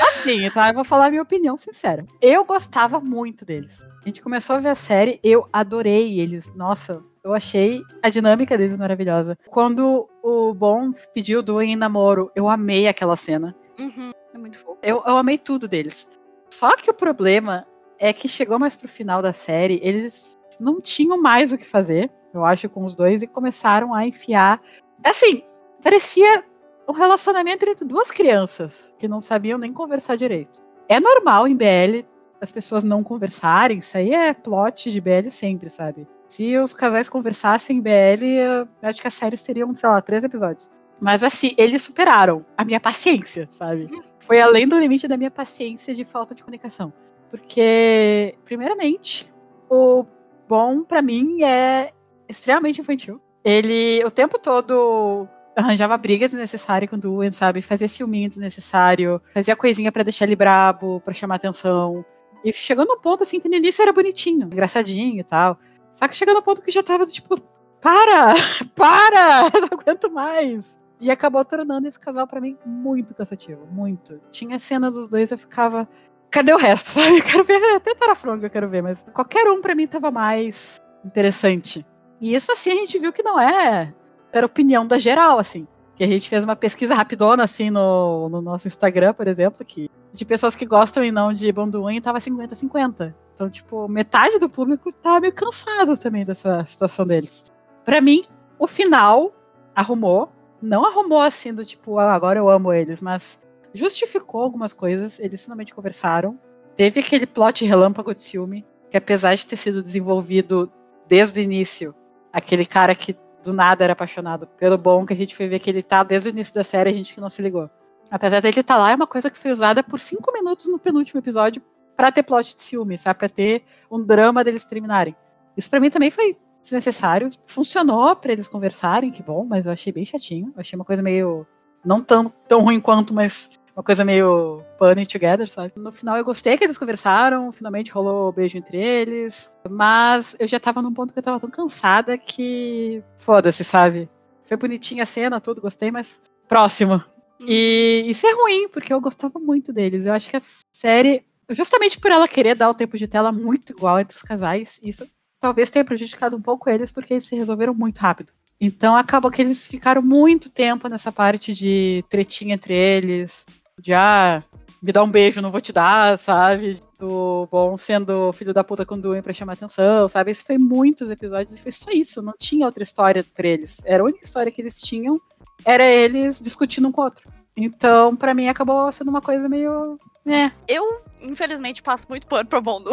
Assim, 0.09 0.51
tá? 0.51 0.71
Eu 0.71 0.75
vou 0.75 0.85
falar 0.85 1.07
a 1.07 1.11
minha 1.11 1.23
opinião 1.23 1.57
sincera. 1.59 2.05
Eu 2.21 2.47
gostava 2.47 2.99
muito 2.99 3.45
deles. 3.45 3.85
A 4.03 4.09
gente 4.09 4.23
começou 4.23 4.57
a 4.57 4.59
ver 4.59 4.71
a 4.71 4.75
série, 4.75 5.21
eu 5.23 5.47
adorei 5.53 6.19
eles. 6.19 6.53
Nossa, 6.55 7.05
eu 7.27 7.35
achei 7.35 7.83
a 8.01 8.09
dinâmica 8.09 8.57
deles 8.57 8.77
maravilhosa. 8.77 9.37
Quando 9.51 10.09
o 10.23 10.55
Bon 10.55 10.93
pediu 11.12 11.43
do 11.43 11.61
em 11.61 11.75
namoro, 11.75 12.31
eu 12.37 12.49
amei 12.49 12.87
aquela 12.87 13.17
cena. 13.17 13.55
Uhum, 13.81 14.12
é 14.33 14.39
muito 14.39 14.59
fofo. 14.59 14.79
Eu, 14.81 15.03
eu 15.05 15.17
amei 15.17 15.37
tudo 15.37 15.67
deles. 15.67 16.09
Só 16.49 16.77
que 16.77 16.89
o 16.89 16.95
problema 16.95 17.67
é 17.99 18.12
que 18.12 18.29
chegou 18.29 18.61
mais 18.61 18.77
pro 18.77 18.87
final 18.87 19.21
da 19.21 19.33
série, 19.33 19.81
eles 19.83 20.39
não 20.61 20.81
tinham 20.81 21.21
mais 21.21 21.53
o 21.53 21.59
que 21.59 21.67
fazer, 21.67 22.09
eu 22.33 22.45
acho, 22.45 22.69
com 22.69 22.85
os 22.85 22.95
dois, 22.95 23.23
e 23.23 23.27
começaram 23.27 23.93
a 23.93 24.07
enfiar. 24.07 24.62
Assim, 25.03 25.43
parecia 25.83 26.45
um 26.89 26.93
relacionamento 26.93 27.69
entre 27.69 27.85
duas 27.85 28.12
crianças 28.12 28.95
que 28.97 29.09
não 29.09 29.19
sabiam 29.19 29.59
nem 29.59 29.73
conversar 29.73 30.17
direito. 30.17 30.61
É 30.89 31.01
normal 31.01 31.49
em 31.49 31.57
BL 31.57 32.07
as 32.41 32.53
pessoas 32.53 32.85
não 32.85 33.03
conversarem, 33.03 33.79
isso 33.79 33.97
aí 33.97 34.12
é 34.12 34.33
plot 34.33 34.93
de 34.93 35.01
BL 35.01 35.31
sempre, 35.31 35.69
sabe? 35.69 36.07
Se 36.29 36.57
os 36.59 36.73
casais 36.73 37.09
conversassem 37.09 37.79
em 37.79 37.81
BL, 37.81 38.25
eu 38.25 38.69
acho 38.83 39.01
que 39.01 39.07
as 39.07 39.15
séries 39.15 39.43
teriam, 39.43 39.75
sei 39.75 39.89
lá, 39.89 40.01
três 40.01 40.25
episódios. 40.25 40.71
Mas 41.01 41.23
assim, 41.23 41.55
eles 41.57 41.83
superaram 41.83 42.45
a 42.57 42.65
minha 42.65 42.81
paciência, 42.81 43.47
sabe? 43.51 43.89
Foi 44.19 44.41
além 44.41 44.67
do 44.67 44.79
limite 44.79 45.07
da 45.07 45.17
minha 45.17 45.31
paciência 45.31 45.95
de 45.95 46.05
falta 46.05 46.35
de 46.35 46.43
comunicação. 46.43 46.93
Porque, 47.31 48.35
primeiramente, 48.45 49.29
o 49.71 50.05
bom 50.49 50.83
para 50.83 51.03
mim 51.03 51.43
é 51.43 51.93
extremamente 52.29 52.81
infantil. 52.81 53.21
Ele 53.45 54.03
o 54.05 54.11
tempo 54.11 54.39
todo 54.39 55.29
arranjava 55.57 55.97
brigas 55.97 56.33
desnecessárias 56.33 56.91
quando 56.91 57.07
o 57.07 57.15
Owen, 57.17 57.33
sabe? 57.33 57.62
Fazia 57.62 57.89
ciúminho 57.89 58.29
desnecessário, 58.29 59.21
fazia 59.33 59.57
coisinha 59.57 59.91
para 59.91 60.03
deixar 60.03 60.27
ele 60.27 60.37
brabo, 60.37 61.01
para 61.01 61.15
chamar 61.15 61.37
atenção. 61.37 62.05
E 62.45 62.53
chegou 62.53 62.85
no 62.85 62.99
ponto, 62.99 63.23
assim, 63.23 63.41
que 63.41 63.49
no 63.49 63.55
início 63.55 63.83
era 63.83 63.93
bonitinho, 63.93 64.47
engraçadinho 64.47 65.19
e 65.21 65.25
tal. 65.25 65.59
Só 65.97 66.07
que 66.07 66.15
chegou 66.15 66.35
no 66.35 66.43
ponto 66.43 66.61
que 66.61 66.71
já 66.71 66.83
tava, 66.83 67.07
tipo, 67.07 67.41
para! 67.81 68.35
Para! 68.77 69.49
Não 69.59 69.79
aguento 69.79 70.13
mais! 70.13 70.79
E 71.01 71.11
acabou 71.11 71.43
tornando 71.43 71.89
esse 71.89 71.99
casal 71.99 72.27
para 72.27 72.41
mim 72.41 72.57
muito 72.65 73.15
cansativo, 73.15 73.67
muito. 73.71 74.21
Tinha 74.31 74.59
cena 74.59 74.91
dos 74.91 75.09
dois, 75.09 75.33
eu 75.33 75.39
ficava. 75.39 75.89
Cadê 76.31 76.53
o 76.53 76.59
resto? 76.59 77.01
Eu 77.01 77.23
quero 77.23 77.45
ver 77.45 77.77
até 77.77 77.95
Tarafronga, 77.95 78.47
eu 78.47 78.51
quero 78.51 78.69
ver, 78.69 78.83
mas 78.83 79.07
qualquer 79.15 79.49
um 79.49 79.63
para 79.63 79.75
mim 79.75 79.87
tava 79.87 80.11
mais 80.11 80.79
interessante. 81.05 81.87
E 82.21 82.35
isso 82.35 82.53
assim 82.53 82.73
a 82.73 82.75
gente 82.75 82.99
viu 82.99 83.13
que 83.13 83.23
não 83.23 83.41
é 83.41 83.95
era 84.33 84.45
opinião 84.45 84.87
da 84.87 84.99
geral, 84.99 85.39
assim. 85.39 85.67
Que 85.95 86.05
a 86.05 86.07
gente 86.07 86.29
fez 86.29 86.45
uma 86.45 86.57
pesquisa 86.57 86.95
rapidona, 86.95 87.45
assim, 87.45 87.71
no, 87.71 88.29
no 88.29 88.43
nosso 88.43 88.69
Instagram, 88.69 89.15
por 89.15 89.27
exemplo, 89.29 89.65
que 89.65 89.91
de 90.13 90.25
pessoas 90.27 90.55
que 90.55 90.67
gostam 90.67 91.03
e 91.03 91.11
não 91.11 91.33
de 91.33 91.51
Bonduin 91.51 92.01
tava 92.03 92.19
50-50. 92.19 93.15
Então, 93.37 93.51
tipo, 93.51 93.87
metade 93.87 94.38
do 94.38 94.49
público 94.49 94.90
tava 94.90 95.20
meio 95.20 95.33
cansado 95.35 95.94
também 95.94 96.25
dessa 96.25 96.64
situação 96.64 97.07
deles. 97.07 97.44
Para 97.85 98.01
mim, 98.01 98.25
o 98.59 98.66
final 98.66 99.31
arrumou. 99.75 100.33
Não 100.62 100.87
arrumou 100.87 101.20
assim 101.20 101.53
do 101.53 101.62
tipo, 101.62 101.99
ah, 101.99 102.14
agora 102.14 102.38
eu 102.38 102.49
amo 102.49 102.72
eles, 102.72 103.03
mas 103.03 103.38
justificou 103.75 104.40
algumas 104.40 104.72
coisas. 104.72 105.20
Eles 105.20 105.44
finalmente 105.44 105.75
conversaram. 105.75 106.40
Teve 106.75 107.01
aquele 107.01 107.27
plot 107.27 107.62
relâmpago 107.62 108.14
de 108.14 108.22
ciúme, 108.22 108.64
que 108.90 108.96
apesar 108.96 109.35
de 109.35 109.46
ter 109.46 109.59
sido 109.59 109.83
desenvolvido 109.83 110.72
desde 111.07 111.38
o 111.38 111.42
início, 111.42 111.94
aquele 112.33 112.64
cara 112.64 112.94
que 112.94 113.14
do 113.42 113.53
nada 113.53 113.85
era 113.85 113.92
apaixonado 113.92 114.46
pelo 114.46 114.79
bom, 114.79 115.05
que 115.05 115.12
a 115.12 115.16
gente 115.16 115.37
foi 115.37 115.46
ver 115.46 115.59
que 115.59 115.68
ele 115.68 115.83
tá 115.83 116.03
desde 116.03 116.31
o 116.31 116.33
início 116.33 116.55
da 116.55 116.64
série, 116.64 116.88
a 116.88 116.92
gente 116.92 117.12
que 117.14 117.20
não 117.20 117.29
se 117.29 117.42
ligou. 117.42 117.68
Apesar 118.11 118.40
dele 118.40 118.61
estar 118.61 118.77
tá 118.77 118.81
lá, 118.81 118.92
é 118.92 118.94
uma 118.94 119.07
coisa 119.07 119.29
que 119.29 119.37
foi 119.37 119.51
usada 119.51 119.83
por 119.83 120.01
cinco 120.01 120.33
minutos 120.33 120.68
no 120.68 120.79
penúltimo 120.79 121.20
episódio 121.20 121.62
para 121.97 122.13
ter 122.13 122.23
plot 122.23 122.55
de 122.55 122.63
ciúme, 122.63 122.99
sabe? 122.99 123.19
Pra 123.19 123.29
ter 123.29 123.65
um 123.91 124.05
drama 124.05 124.45
deles 124.45 124.65
terminarem. 124.65 125.17
Isso 125.57 125.71
para 125.71 125.81
mim 125.81 125.91
também 125.91 126.11
foi 126.11 126.37
desnecessário. 126.61 127.31
Funcionou 127.47 128.15
para 128.15 128.33
eles 128.33 128.47
conversarem, 128.47 129.11
que 129.11 129.23
bom, 129.23 129.45
mas 129.45 129.67
eu 129.67 129.73
achei 129.73 129.93
bem 129.93 130.05
chatinho. 130.05 130.53
Eu 130.55 130.61
achei 130.61 130.77
uma 130.77 130.85
coisa 130.85 131.03
meio. 131.03 131.47
Não 131.85 132.01
tão, 132.01 132.29
tão 132.29 132.63
ruim 132.63 132.81
quanto, 132.81 133.15
mas 133.15 133.51
uma 133.77 133.83
coisa 133.83 134.05
meio 134.05 134.63
Bunny 134.79 135.07
Together, 135.07 135.49
sabe? 135.49 135.73
No 135.77 135.93
final 135.93 136.17
eu 136.17 136.25
gostei 136.25 136.57
que 136.57 136.65
eles 136.65 136.79
conversaram, 136.79 137.53
finalmente 137.53 137.93
rolou 137.93 138.27
o 138.27 138.29
um 138.31 138.33
beijo 138.33 138.57
entre 138.57 138.79
eles, 138.79 139.55
mas 139.69 140.35
eu 140.41 140.49
já 140.49 140.59
tava 140.59 140.81
num 140.81 140.95
ponto 140.95 141.13
que 141.13 141.19
eu 141.19 141.23
tava 141.23 141.39
tão 141.39 141.51
cansada 141.51 142.17
que. 142.17 143.03
Foda-se, 143.17 143.63
sabe? 143.63 144.09
Foi 144.43 144.57
bonitinha 144.57 145.03
a 145.03 145.07
cena, 145.07 145.41
tudo, 145.41 145.61
gostei, 145.61 145.91
mas. 145.91 146.21
Próximo. 146.49 147.03
E 147.41 148.05
isso 148.07 148.27
é 148.27 148.33
ruim, 148.33 148.69
porque 148.69 148.93
eu 148.93 149.01
gostava 149.01 149.39
muito 149.39 149.73
deles. 149.73 150.07
Eu 150.07 150.15
acho 150.15 150.31
que 150.31 150.37
a 150.37 150.41
série, 150.73 151.23
justamente 151.51 151.99
por 151.99 152.11
ela 152.11 152.27
querer 152.29 152.55
dar 152.55 152.71
o 152.71 152.75
tempo 152.75 152.97
de 152.97 153.07
tela 153.07 153.33
muito 153.33 153.73
igual 153.73 154.01
entre 154.01 154.17
os 154.17 154.23
casais, 154.23 154.81
isso 154.83 155.07
talvez 155.41 155.71
tenha 155.71 155.85
prejudicado 155.85 156.37
um 156.37 156.43
pouco 156.43 156.69
eles, 156.69 156.91
porque 156.91 157.15
eles 157.15 157.25
se 157.25 157.37
resolveram 157.37 157.75
muito 157.75 157.99
rápido. 157.99 158.33
Então 158.61 158.97
acabou 158.97 159.31
que 159.31 159.43
eles 159.43 159.69
ficaram 159.69 160.03
muito 160.03 160.49
tempo 160.51 160.89
nessa 160.89 161.13
parte 161.13 161.53
de 161.55 162.05
tretinha 162.09 162.55
entre 162.55 162.75
eles, 162.75 163.45
de 163.81 163.93
ah, 163.93 164.43
me 164.83 164.93
dá 164.93 165.03
um 165.03 165.11
beijo, 165.11 165.43
não 165.43 165.51
vou 165.51 165.61
te 165.61 165.73
dar, 165.73 166.17
sabe? 166.17 166.79
Do 166.99 167.47
bom 167.51 167.77
sendo 167.77 168.33
filho 168.33 168.55
da 168.55 168.65
puta 168.65 168.87
com 168.87 168.99
Duen 168.99 169.21
pra 169.21 169.35
chamar 169.35 169.53
atenção, 169.53 170.09
sabe? 170.09 170.31
Esse 170.31 170.45
foi 170.45 170.57
muitos 170.57 171.11
episódios 171.11 171.59
e 171.59 171.63
foi 171.63 171.73
só 171.73 171.91
isso, 171.93 172.23
não 172.23 172.35
tinha 172.39 172.65
outra 172.65 172.83
história 172.83 173.25
pra 173.35 173.47
eles. 173.47 173.83
Era 173.85 174.03
a 174.03 174.07
única 174.07 174.25
história 174.25 174.51
que 174.51 174.63
eles 174.63 174.81
tinham, 174.81 175.21
era 175.65 175.85
eles 175.85 176.41
discutindo 176.41 176.89
um 176.89 176.93
com 176.93 177.03
o 177.03 177.05
outro. 177.05 177.36
Então, 177.57 178.14
para 178.14 178.35
mim, 178.35 178.49
acabou 178.49 178.92
sendo 178.92 179.09
uma 179.09 179.23
coisa 179.23 179.49
meio. 179.49 179.99
É. 180.27 180.51
Eu, 180.69 181.03
infelizmente, 181.23 181.83
passo 181.83 182.07
muito 182.09 182.27
pano 182.27 182.49
pro 182.49 182.61
Bondo. 182.61 182.90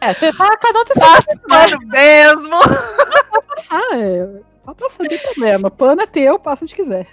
É, 0.00 0.12
tá, 0.14 0.32
cada 0.32 0.80
um 0.80 0.84
tem 0.84 0.96
seu 0.96 1.38
pano 1.46 1.78
mesmo. 1.86 2.58
Pode 3.30 3.46
passar, 3.46 3.82
é. 3.94 4.40
Pode 4.64 4.78
passar, 4.78 5.02
não 5.04 5.08
tem 5.08 5.18
problema. 5.18 5.70
Pano 5.70 6.02
é 6.02 6.06
teu, 6.06 6.40
passa 6.40 6.64
onde 6.64 6.74
quiser. 6.74 7.06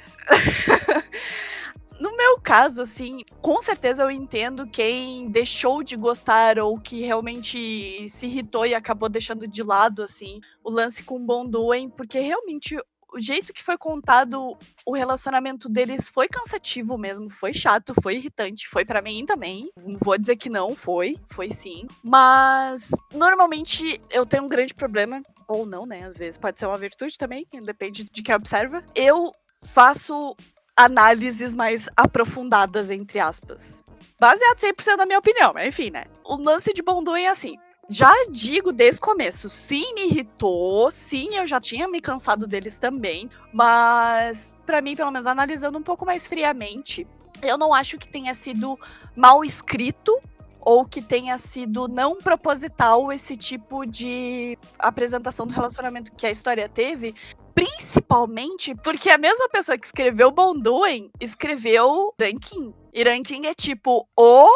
no 2.00 2.18
meu 2.18 2.40
caso, 2.40 2.82
assim, 2.82 3.22
com 3.42 3.62
certeza 3.62 4.02
eu 4.02 4.10
entendo 4.10 4.66
quem 4.66 5.30
deixou 5.30 5.84
de 5.84 5.96
gostar 5.96 6.58
ou 6.58 6.80
que 6.80 7.02
realmente 7.02 8.10
se 8.10 8.26
irritou 8.26 8.66
e 8.66 8.74
acabou 8.74 9.08
deixando 9.08 9.48
de 9.48 9.62
lado, 9.62 10.02
assim, 10.02 10.40
o 10.64 10.72
lance 10.72 11.04
com 11.04 11.18
o 11.18 11.26
Bonduen, 11.26 11.90
porque 11.90 12.20
realmente 12.20 12.76
o 13.14 13.20
jeito 13.20 13.54
que 13.54 13.64
foi 13.64 13.78
contado 13.78 14.58
o 14.86 14.94
relacionamento 14.94 15.68
deles 15.70 16.08
foi 16.08 16.28
cansativo 16.28 16.98
mesmo, 16.98 17.30
foi 17.30 17.54
chato, 17.54 17.94
foi 18.02 18.16
irritante, 18.16 18.68
foi 18.68 18.86
para 18.86 19.02
mim 19.02 19.26
também. 19.26 19.70
Não 19.78 19.98
vou 20.00 20.18
dizer 20.18 20.36
que 20.36 20.50
não, 20.50 20.76
foi, 20.76 21.18
foi 21.28 21.50
sim. 21.50 21.88
Mas 22.04 22.92
normalmente 23.14 24.00
eu 24.12 24.26
tenho 24.26 24.44
um 24.44 24.48
grande 24.48 24.74
problema, 24.74 25.22
ou 25.48 25.66
não, 25.66 25.86
né? 25.86 26.04
Às 26.04 26.18
vezes 26.18 26.38
pode 26.38 26.60
ser 26.60 26.66
uma 26.66 26.78
virtude 26.78 27.18
também, 27.18 27.46
depende 27.64 28.04
de 28.04 28.22
quem 28.22 28.36
observa. 28.36 28.84
Eu 28.96 29.34
faço 29.64 30.36
análises 30.76 31.56
mais 31.56 31.90
aprofundadas, 31.98 32.90
entre 32.90 33.20
aspas. 33.20 33.84
Baseado 34.20 34.58
100% 34.58 34.98
na 34.98 35.06
minha 35.06 35.20
opinião, 35.20 35.52
mas 35.54 35.68
enfim, 35.68 35.90
né? 35.90 36.06
O 36.26 36.42
lance 36.42 36.74
de 36.74 36.82
Bonduen 36.82 37.26
é 37.26 37.30
assim 37.30 37.58
já 37.90 38.12
digo 38.30 38.72
desde 38.72 39.02
o 39.02 39.04
começo, 39.04 39.50
sim, 39.50 39.94
me 39.96 40.06
irritou, 40.06 40.92
sim, 40.92 41.36
eu 41.36 41.48
já 41.48 41.60
tinha 41.60 41.88
me 41.88 42.00
cansado 42.00 42.46
deles 42.46 42.78
também, 42.78 43.28
mas 43.52 44.54
para 44.66 44.80
mim, 44.80 44.96
pelo 44.96 45.12
menos 45.12 45.26
analisando 45.26 45.78
um 45.78 45.82
pouco 45.84 46.06
mais 46.06 46.28
friamente, 46.28 47.08
eu 47.42 47.58
não 47.58 47.74
acho 47.74 47.98
que 47.98 48.08
tenha 48.08 48.34
sido 48.34 48.78
mal 49.16 49.44
escrito 49.44 50.16
ou 50.60 50.86
que 50.86 51.02
tenha 51.02 51.38
sido 51.38 51.88
não 51.88 52.18
proposital 52.18 53.12
esse 53.12 53.36
tipo 53.36 53.86
de 53.86 54.58
apresentação 54.78 55.48
do 55.48 55.54
relacionamento 55.54 56.12
que 56.12 56.28
a 56.28 56.32
história 56.32 56.70
teve, 56.70 57.16
principalmente 57.56 58.76
porque 58.76 59.10
a 59.10 59.18
mesma 59.18 59.50
pessoa 59.50 59.78
que 59.78 59.86
escreveu 59.86 60.32
Bonduen 60.32 61.10
escreveu 61.20 62.14
Ranking. 62.22 62.74
E 62.94 63.04
Ranking 63.04 63.46
é 63.48 63.54
tipo 63.54 64.08
o 64.16 64.48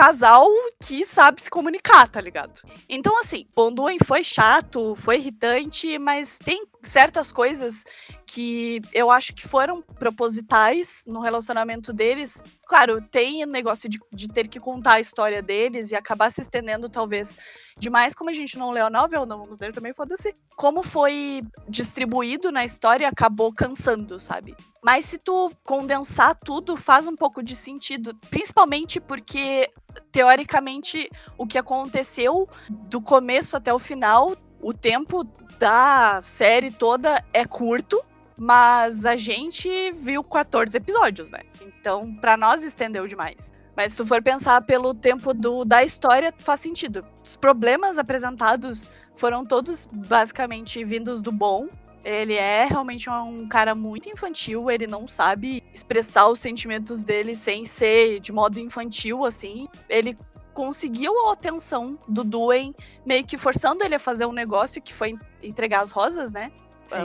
casal 0.00 0.48
que 0.82 1.04
sabe 1.04 1.42
se 1.42 1.50
comunicar, 1.50 2.08
tá 2.08 2.22
ligado? 2.22 2.62
Então, 2.88 3.20
assim, 3.20 3.46
Bonduen 3.54 3.98
foi 4.02 4.24
chato, 4.24 4.96
foi 4.96 5.16
irritante, 5.16 5.98
mas 5.98 6.38
tem 6.42 6.64
certas 6.82 7.32
coisas 7.32 7.84
que 8.26 8.80
eu 8.92 9.10
acho 9.10 9.34
que 9.34 9.46
foram 9.46 9.82
propositais 9.82 11.04
no 11.06 11.20
relacionamento 11.20 11.92
deles. 11.92 12.42
Claro, 12.66 13.00
tem 13.00 13.42
o 13.42 13.46
negócio 13.46 13.88
de, 13.88 13.98
de 14.12 14.28
ter 14.28 14.46
que 14.46 14.60
contar 14.60 14.94
a 14.94 15.00
história 15.00 15.42
deles 15.42 15.90
e 15.90 15.96
acabar 15.96 16.30
se 16.30 16.40
estendendo, 16.40 16.88
talvez, 16.88 17.36
demais. 17.76 18.14
Como 18.14 18.30
a 18.30 18.32
gente 18.32 18.56
não 18.56 18.70
leu 18.70 18.86
a 18.86 18.90
não 18.90 19.08
vamos 19.08 19.58
ler 19.58 19.72
também, 19.72 19.92
foda-se. 19.92 20.34
Como 20.56 20.82
foi 20.82 21.42
distribuído 21.68 22.52
na 22.52 22.64
história, 22.64 23.08
acabou 23.08 23.52
cansando, 23.52 24.20
sabe? 24.20 24.54
Mas 24.82 25.04
se 25.04 25.18
tu 25.18 25.50
condensar 25.64 26.34
tudo, 26.34 26.76
faz 26.76 27.06
um 27.06 27.16
pouco 27.16 27.42
de 27.42 27.56
sentido. 27.56 28.14
Principalmente 28.30 29.00
porque, 29.00 29.68
teoricamente, 30.12 31.10
o 31.36 31.46
que 31.46 31.58
aconteceu 31.58 32.48
do 32.68 33.00
começo 33.00 33.56
até 33.56 33.74
o 33.74 33.78
final, 33.78 34.36
o 34.62 34.72
tempo 34.72 35.24
da 35.60 36.22
série 36.22 36.70
toda 36.70 37.22
é 37.34 37.44
curto, 37.44 38.02
mas 38.34 39.04
a 39.04 39.14
gente 39.14 39.92
viu 39.92 40.24
14 40.24 40.74
episódios, 40.74 41.30
né? 41.30 41.40
Então, 41.60 42.14
para 42.14 42.34
nós 42.34 42.64
estendeu 42.64 43.06
demais. 43.06 43.52
Mas 43.76 43.92
se 43.92 43.98
tu 43.98 44.06
for 44.06 44.22
pensar 44.22 44.62
pelo 44.62 44.94
tempo 44.94 45.34
do, 45.34 45.62
da 45.66 45.84
história, 45.84 46.32
faz 46.38 46.60
sentido. 46.60 47.04
Os 47.22 47.36
problemas 47.36 47.98
apresentados 47.98 48.88
foram 49.14 49.44
todos 49.44 49.86
basicamente 49.92 50.82
vindos 50.82 51.20
do 51.20 51.30
bom. 51.30 51.68
Ele 52.02 52.34
é 52.34 52.64
realmente 52.64 53.10
um 53.10 53.46
cara 53.46 53.74
muito 53.74 54.08
infantil, 54.08 54.70
ele 54.70 54.86
não 54.86 55.06
sabe 55.06 55.62
expressar 55.74 56.28
os 56.28 56.40
sentimentos 56.40 57.04
dele 57.04 57.36
sem 57.36 57.66
ser 57.66 58.18
de 58.20 58.32
modo 58.32 58.58
infantil, 58.58 59.26
assim. 59.26 59.68
Ele 59.90 60.16
conseguiu 60.52 61.28
a 61.28 61.32
atenção 61.32 61.98
do 62.06 62.22
Duen, 62.24 62.74
meio 63.04 63.24
que 63.24 63.38
forçando 63.38 63.84
ele 63.84 63.94
a 63.94 63.98
fazer 63.98 64.26
um 64.26 64.32
negócio 64.32 64.82
que 64.82 64.92
foi 64.92 65.18
entregar 65.42 65.80
as 65.80 65.90
rosas, 65.90 66.32
né? 66.32 66.52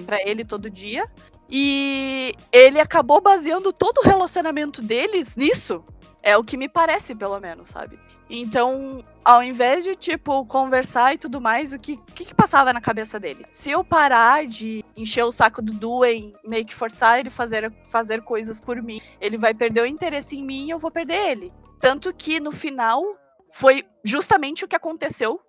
para 0.05 0.21
ele 0.27 0.43
todo 0.43 0.69
dia. 0.69 1.09
E 1.49 2.33
ele 2.51 2.79
acabou 2.79 3.21
baseando 3.21 3.71
todo 3.71 3.99
o 3.99 4.07
relacionamento 4.07 4.81
deles 4.81 5.35
nisso. 5.35 5.83
É 6.23 6.35
o 6.35 6.43
que 6.43 6.57
me 6.57 6.67
parece, 6.67 7.13
pelo 7.13 7.39
menos, 7.39 7.69
sabe? 7.69 7.99
Então, 8.27 9.05
ao 9.23 9.43
invés 9.43 9.83
de, 9.83 9.93
tipo, 9.93 10.43
conversar 10.47 11.13
e 11.13 11.17
tudo 11.19 11.39
mais, 11.39 11.71
o 11.71 11.77
que, 11.77 11.97
que, 12.15 12.25
que 12.25 12.33
passava 12.33 12.73
na 12.73 12.81
cabeça 12.81 13.19
dele? 13.19 13.45
Se 13.51 13.69
eu 13.69 13.83
parar 13.83 14.47
de 14.47 14.83
encher 14.97 15.23
o 15.23 15.31
saco 15.31 15.61
do 15.61 15.71
Duen, 15.71 16.33
meio 16.43 16.65
que 16.65 16.73
forçar 16.73 17.19
ele 17.19 17.29
fazer 17.29 17.71
fazer 17.85 18.23
coisas 18.23 18.59
por 18.59 18.81
mim, 18.81 18.99
ele 19.21 19.37
vai 19.37 19.53
perder 19.53 19.81
o 19.81 19.85
interesse 19.85 20.35
em 20.35 20.43
mim 20.43 20.65
e 20.65 20.69
eu 20.71 20.79
vou 20.79 20.89
perder 20.89 21.29
ele. 21.29 21.53
Tanto 21.79 22.11
que 22.11 22.39
no 22.39 22.51
final 22.51 23.03
foi 23.51 23.85
justamente 24.03 24.65
o 24.65 24.67
que 24.67 24.75
aconteceu. 24.75 25.39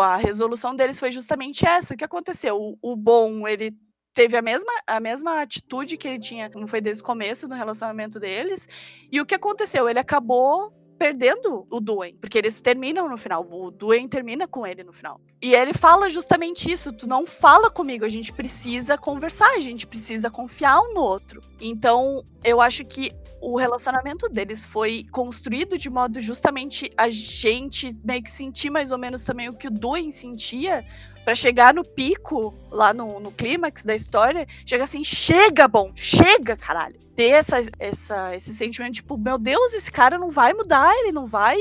A 0.00 0.16
resolução 0.16 0.74
deles 0.74 1.00
foi 1.00 1.10
justamente 1.10 1.66
essa. 1.66 1.94
O 1.94 1.96
que 1.96 2.04
aconteceu? 2.04 2.78
O, 2.80 2.96
bom, 2.96 3.46
ele 3.48 3.72
teve 4.14 4.36
a 4.36 4.42
mesma, 4.42 4.72
a 4.86 5.00
mesma 5.00 5.40
atitude 5.40 5.96
que 5.96 6.06
ele 6.06 6.18
tinha, 6.18 6.50
não 6.54 6.66
foi 6.66 6.80
desde 6.80 7.02
o 7.02 7.06
começo 7.06 7.48
no 7.48 7.54
relacionamento 7.54 8.20
deles. 8.20 8.68
E 9.10 9.20
o 9.20 9.26
que 9.26 9.34
aconteceu? 9.34 9.88
Ele 9.88 9.98
acabou 9.98 10.72
perdendo 11.02 11.66
o 11.68 11.80
Duen, 11.80 12.14
porque 12.20 12.38
eles 12.38 12.60
terminam 12.60 13.08
no 13.08 13.16
final. 13.16 13.44
O 13.50 13.72
Duen 13.72 14.06
termina 14.06 14.46
com 14.46 14.64
ele 14.64 14.84
no 14.84 14.92
final. 14.92 15.20
E 15.42 15.52
ele 15.52 15.72
fala 15.74 16.08
justamente 16.08 16.70
isso: 16.70 16.92
tu 16.92 17.08
não 17.08 17.26
fala 17.26 17.68
comigo, 17.68 18.04
a 18.04 18.08
gente 18.08 18.32
precisa 18.32 18.96
conversar, 18.96 19.50
a 19.56 19.60
gente 19.60 19.84
precisa 19.84 20.30
confiar 20.30 20.80
um 20.80 20.94
no 20.94 21.02
outro. 21.02 21.42
Então, 21.60 22.24
eu 22.44 22.60
acho 22.60 22.84
que 22.84 23.10
o 23.40 23.56
relacionamento 23.56 24.28
deles 24.28 24.64
foi 24.64 25.04
construído 25.10 25.76
de 25.76 25.90
modo 25.90 26.20
justamente 26.20 26.88
a 26.96 27.10
gente 27.10 27.92
meio 28.04 28.22
que 28.22 28.30
sentir 28.30 28.70
mais 28.70 28.92
ou 28.92 28.98
menos 28.98 29.24
também 29.24 29.48
o 29.48 29.54
que 29.54 29.66
o 29.66 29.70
Duen 29.72 30.12
sentia 30.12 30.86
para 31.24 31.34
chegar 31.34 31.72
no 31.72 31.84
pico, 31.84 32.54
lá 32.70 32.92
no, 32.92 33.20
no 33.20 33.30
clímax 33.30 33.84
da 33.84 33.94
história, 33.94 34.46
chega 34.66 34.84
assim, 34.84 35.04
chega, 35.04 35.68
bom, 35.68 35.92
chega, 35.94 36.56
caralho. 36.56 36.98
Ter 37.14 37.30
essa, 37.30 37.56
essa, 37.78 38.34
esse 38.34 38.52
sentimento, 38.54 38.94
tipo, 38.94 39.16
meu 39.16 39.38
Deus, 39.38 39.72
esse 39.74 39.90
cara 39.90 40.18
não 40.18 40.30
vai 40.30 40.52
mudar, 40.52 40.92
ele 40.98 41.12
não 41.12 41.26
vai 41.26 41.58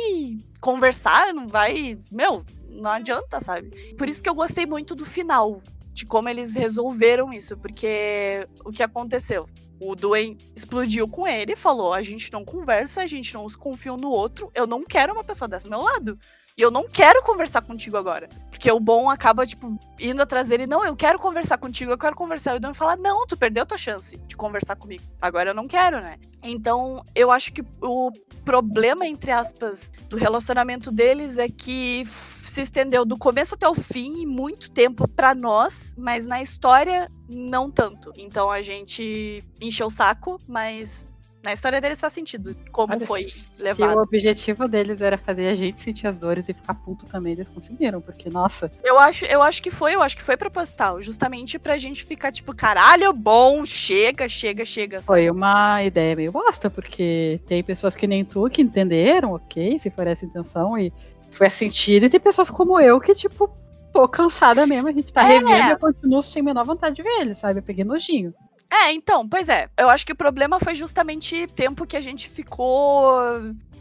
conversar, 0.60 1.34
não 1.34 1.48
vai. 1.48 2.00
Meu, 2.12 2.44
não 2.70 2.92
adianta, 2.92 3.40
sabe? 3.40 3.70
Por 3.96 4.10
isso 4.10 4.24
que 4.24 4.30
eu 4.30 4.36
gostei 4.36 4.66
muito 4.66 4.96
do 4.96 5.06
final, 5.06 5.62
de 5.94 6.06
como 6.06 6.30
eles 6.30 6.56
resolveram 6.56 7.32
isso, 7.34 7.58
porque 7.58 8.48
o 8.64 8.72
que 8.72 8.82
aconteceu? 8.82 9.48
O 9.80 9.96
Dwayne 9.96 10.38
explodiu 10.56 11.08
com 11.08 11.28
ele, 11.28 11.56
falou: 11.56 11.94
a 11.94 12.02
gente 12.02 12.32
não 12.32 12.46
conversa, 12.46 13.02
a 13.02 13.08
gente 13.08 13.34
não 13.34 13.48
se 13.50 13.58
confia 13.58 13.94
um 13.94 13.98
no 13.98 14.10
outro, 14.10 14.52
eu 14.56 14.66
não 14.66 14.84
quero 14.84 15.14
uma 15.14 15.24
pessoa 15.24 15.48
dessa 15.48 15.68
ao 15.68 15.72
meu 15.72 15.82
lado. 15.82 16.18
E 16.62 16.64
eu 16.64 16.70
não 16.70 16.88
quero 16.88 17.24
conversar 17.24 17.64
contigo 17.64 17.98
agora. 17.98 18.30
Porque 18.52 18.72
o 18.72 18.80
bom 18.80 19.10
acaba, 19.10 19.48
tipo, 19.48 19.80
indo 20.00 20.22
atrás 20.22 20.50
dele. 20.50 20.68
Não, 20.68 20.86
eu 20.86 20.96
quero 20.96 21.18
conversar 21.18 21.58
contigo, 21.58 21.92
eu 21.92 21.98
quero 21.98 22.16
conversar. 22.16 22.54
E 22.54 22.58
o 22.58 22.60
Dom 22.60 22.72
fala: 22.72 22.96
Não, 22.96 23.26
tu 23.26 23.36
perdeu 23.36 23.66
tua 23.66 23.80
chance 23.80 24.16
de 24.28 24.38
conversar 24.38 24.76
comigo. 24.76 25.04
Agora 25.20 25.50
eu 25.50 25.54
não 25.56 25.68
quero, 25.68 26.00
né? 26.00 26.20
Então, 26.44 27.04
eu 27.16 27.32
acho 27.32 27.52
que 27.52 27.64
o 27.82 28.12
problema, 28.46 29.08
entre 29.08 29.32
aspas, 29.32 29.92
do 30.08 30.18
relacionamento 30.18 30.92
deles 30.92 31.40
é 31.40 31.50
que 31.50 32.06
se 32.44 32.62
estendeu 32.62 33.06
do 33.06 33.18
começo 33.18 33.56
até 33.56 33.68
o 33.68 33.74
fim, 33.74 34.28
muito 34.28 34.70
tempo 34.70 35.08
para 35.08 35.34
nós, 35.34 35.96
mas 35.98 36.28
na 36.28 36.44
história 36.44 37.10
não 37.28 37.72
tanto. 37.72 38.14
Então 38.16 38.52
a 38.52 38.62
gente 38.62 39.44
encheu 39.60 39.88
o 39.88 39.92
saco, 39.92 40.38
mas 40.48 41.11
na 41.44 41.54
história 41.54 41.82
deles 41.82 42.00
faz 42.00 42.14
sentido 42.14 42.56
como 42.72 42.94
Olha, 42.94 43.06
foi 43.06 43.22
levado. 43.60 43.92
Se 43.92 43.98
o 43.98 44.02
objetivo 44.02 44.68
deles 44.68 45.02
era 45.02 45.18
fazer 45.18 45.48
a 45.48 45.56
gente 45.56 45.80
sentir 45.80 46.06
as 46.08 46.20
dores 46.20 46.48
e 46.48 46.54
ficar 46.54 46.76
puto 46.76 47.06
também, 47.08 47.34
eles 47.34 47.50
conseguiram, 47.50 48.00
porque, 48.00 48.30
nossa. 48.30 48.72
Eu 48.84 49.00
acho, 49.00 49.26
eu 49.26 49.42
acho 49.42 49.64
que 49.64 49.72
foi, 49.72 49.96
eu 49.96 50.04
acho 50.04 50.16
que 50.16 50.24
foi 50.24 50.38
proposital, 50.38 51.02
justamente 51.02 51.58
pra 51.58 51.78
gente 51.78 52.06
ficar 52.06 52.32
tipo, 52.32 52.56
caralho, 52.56 53.12
bom, 53.12 53.66
chega, 53.66 54.30
chega, 54.30 54.64
chega. 54.64 55.02
Sabe? 55.02 55.20
Foi 55.20 55.32
uma 55.32 55.84
ideia 55.84 56.16
meio 56.16 56.32
bosta, 56.32 56.70
porque 56.70 57.42
tem 57.48 57.64
pessoas 57.64 57.96
que 57.96 58.06
nem 58.06 58.24
tu 58.24 58.48
que 58.50 58.62
entenderam, 58.62 59.34
ok, 59.34 59.80
se 59.80 59.90
for 59.90 60.06
essa 60.06 60.26
intenção, 60.26 60.78
e 60.78 60.94
foi 61.32 61.50
sentido, 61.50 62.06
e 62.06 62.10
tem 62.10 62.20
pessoas 62.20 62.52
como 62.52 62.80
eu 62.80 63.00
que, 63.00 63.16
tipo, 63.16 63.50
tô 63.92 64.08
cansada 64.08 64.68
mesmo, 64.68 64.88
a 64.88 64.92
gente 64.92 65.12
tá 65.12 65.24
é. 65.24 65.40
revendo 65.40 65.70
e 65.70 65.72
eu 65.72 65.80
continuo 65.80 66.22
sem 66.22 66.42
a 66.42 66.46
menor 66.46 66.66
vontade 66.66 66.96
de 66.96 67.04
ver 67.04 67.22
ele, 67.22 67.36
sabe? 67.36 67.60
Eu 67.60 67.64
peguei 67.64 67.84
nojinho. 67.84 68.34
É, 68.72 68.94
então, 68.94 69.28
pois 69.28 69.50
é. 69.50 69.70
Eu 69.78 69.90
acho 69.90 70.06
que 70.06 70.14
o 70.14 70.16
problema 70.16 70.58
foi 70.60 70.74
justamente 70.76 71.44
o 71.44 71.48
tempo 71.48 71.86
que 71.86 71.98
a 71.98 72.02
gente 72.02 72.30
ficou 72.30 73.20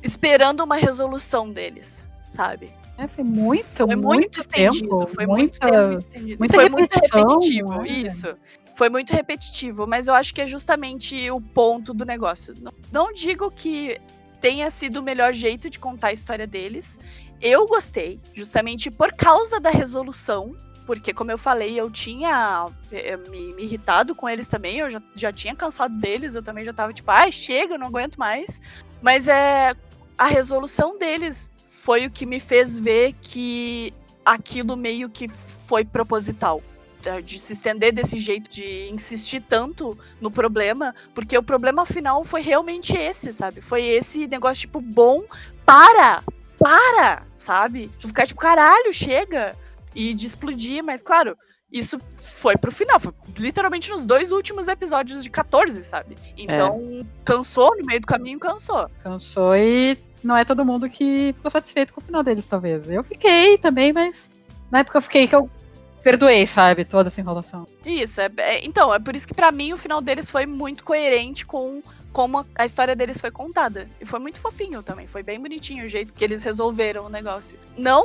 esperando 0.03 0.64
uma 0.64 0.74
resolução 0.74 1.48
deles, 1.48 2.05
sabe? 2.29 2.72
É, 2.98 3.07
foi 3.07 3.22
muito, 3.22 3.64
foi 3.64 3.87
muito, 3.87 4.03
muito 4.03 4.40
estendido. 4.40 5.07
Foi 5.07 5.26
muita, 5.26 5.66
muito 5.66 5.88
tempo 5.88 5.99
estendido. 5.99 6.38
Muita 6.38 6.55
foi 6.55 6.68
muito 6.68 6.93
repetitivo, 6.93 7.78
né? 7.78 7.88
isso. 7.88 8.36
Foi 8.74 8.88
muito 8.88 9.12
repetitivo, 9.12 9.86
mas 9.86 10.09
eu 10.09 10.14
acho 10.14 10.34
que 10.34 10.41
é 10.41 10.47
justamente 10.47 11.30
o 11.30 11.41
ponto 11.41 11.95
do 11.95 12.05
negócio. 12.05 12.55
Não, 12.61 12.72
não 12.91 13.12
digo 13.12 13.51
que 13.51 13.99
tenha 14.41 14.70
sido 14.70 14.99
o 14.99 15.03
melhor 15.03 15.32
jeito 15.34 15.70
de 15.70 15.78
contar 15.78 16.09
a 16.09 16.12
história 16.12 16.47
deles. 16.47 16.99
Eu 17.41 17.66
gostei, 17.68 18.18
justamente 18.34 18.91
por 18.91 19.12
causa 19.12 19.61
da 19.61 19.70
resolução 19.70 20.57
porque, 20.91 21.14
como 21.14 21.30
eu 21.30 21.38
falei, 21.38 21.78
eu 21.78 21.88
tinha 21.88 22.66
eh, 22.91 23.16
me, 23.16 23.55
me 23.55 23.62
irritado 23.62 24.12
com 24.12 24.28
eles 24.28 24.49
também, 24.49 24.78
eu 24.78 24.91
já, 24.91 25.01
já 25.14 25.32
tinha 25.32 25.55
cansado 25.55 25.95
deles, 25.97 26.34
eu 26.34 26.43
também 26.43 26.64
já 26.64 26.72
tava 26.72 26.93
tipo, 26.93 27.09
ai, 27.12 27.30
chega, 27.30 27.74
eu 27.74 27.78
não 27.78 27.86
aguento 27.86 28.16
mais. 28.16 28.61
Mas 29.01 29.28
é 29.28 29.72
a 30.18 30.26
resolução 30.26 30.99
deles 30.99 31.49
foi 31.70 32.07
o 32.07 32.11
que 32.11 32.26
me 32.26 32.41
fez 32.41 32.76
ver 32.76 33.12
que 33.22 33.95
aquilo 34.24 34.76
meio 34.76 35.09
que 35.09 35.28
foi 35.28 35.84
proposital 35.84 36.61
de 37.22 37.38
se 37.38 37.53
estender 37.53 37.93
desse 37.93 38.18
jeito, 38.18 38.51
de 38.51 38.91
insistir 38.91 39.45
tanto 39.49 39.97
no 40.20 40.28
problema, 40.28 40.93
porque 41.14 41.38
o 41.38 41.43
problema 41.43 41.86
final 41.86 42.24
foi 42.24 42.41
realmente 42.41 42.97
esse, 42.97 43.32
sabe? 43.32 43.61
Foi 43.61 43.84
esse 43.84 44.26
negócio, 44.26 44.62
tipo, 44.62 44.80
bom, 44.80 45.22
para! 45.64 46.24
Para! 46.59 47.22
Sabe? 47.36 47.93
De 47.97 48.09
ficar, 48.09 48.26
tipo, 48.26 48.41
caralho, 48.41 48.93
chega! 48.93 49.57
E 49.95 50.14
de 50.14 50.26
explodir, 50.26 50.82
mas 50.84 51.03
claro, 51.03 51.36
isso 51.72 51.99
foi 52.14 52.57
pro 52.57 52.72
final, 52.72 52.99
foi 52.99 53.12
literalmente 53.38 53.91
nos 53.91 54.05
dois 54.05 54.32
últimos 54.32 54.66
episódios 54.66 55.22
de 55.22 55.30
14, 55.30 55.84
sabe? 55.84 56.16
Então, 56.36 57.01
é. 57.01 57.05
cansou 57.24 57.76
no 57.76 57.86
meio 57.86 58.01
do 58.01 58.07
caminho, 58.07 58.38
cansou. 58.41 58.91
Cansou 59.03 59.57
e 59.57 59.97
não 60.22 60.36
é 60.36 60.45
todo 60.45 60.64
mundo 60.64 60.88
que 60.91 61.32
ficou 61.36 61.51
satisfeito 61.51 61.93
com 61.93 62.01
o 62.01 62.05
final 62.05 62.22
deles, 62.22 62.45
talvez. 62.45 62.91
Eu 62.91 63.05
fiquei 63.05 63.57
também, 63.57 63.93
mas 63.93 64.30
na 64.70 64.80
época 64.80 64.99
eu 64.99 65.03
fiquei 65.03 65.28
que 65.28 65.34
eu 65.34 65.49
perdoei, 66.03 66.47
sabe, 66.47 66.84
toda 66.84 67.09
essa 67.09 67.20
enrolação. 67.20 67.66
Isso, 67.84 68.20
é, 68.20 68.30
é 68.38 68.64
então, 68.64 68.93
é 68.93 68.99
por 68.99 69.14
isso 69.14 69.28
que 69.28 69.34
para 69.34 69.53
mim 69.53 69.72
o 69.72 69.78
final 69.78 70.01
deles 70.01 70.30
foi 70.30 70.47
muito 70.47 70.82
coerente 70.82 71.47
com 71.47 71.82
como 72.12 72.45
a 72.59 72.66
história 72.66 72.97
deles 72.97 73.20
foi 73.20 73.30
contada. 73.30 73.88
E 74.01 74.05
foi 74.05 74.18
muito 74.18 74.41
fofinho 74.41 74.82
também, 74.82 75.07
foi 75.07 75.22
bem 75.22 75.38
bonitinho 75.38 75.84
o 75.84 75.88
jeito 75.88 76.12
que 76.12 76.24
eles 76.24 76.43
resolveram 76.43 77.07
o 77.07 77.09
negócio. 77.09 77.57
Não 77.78 78.05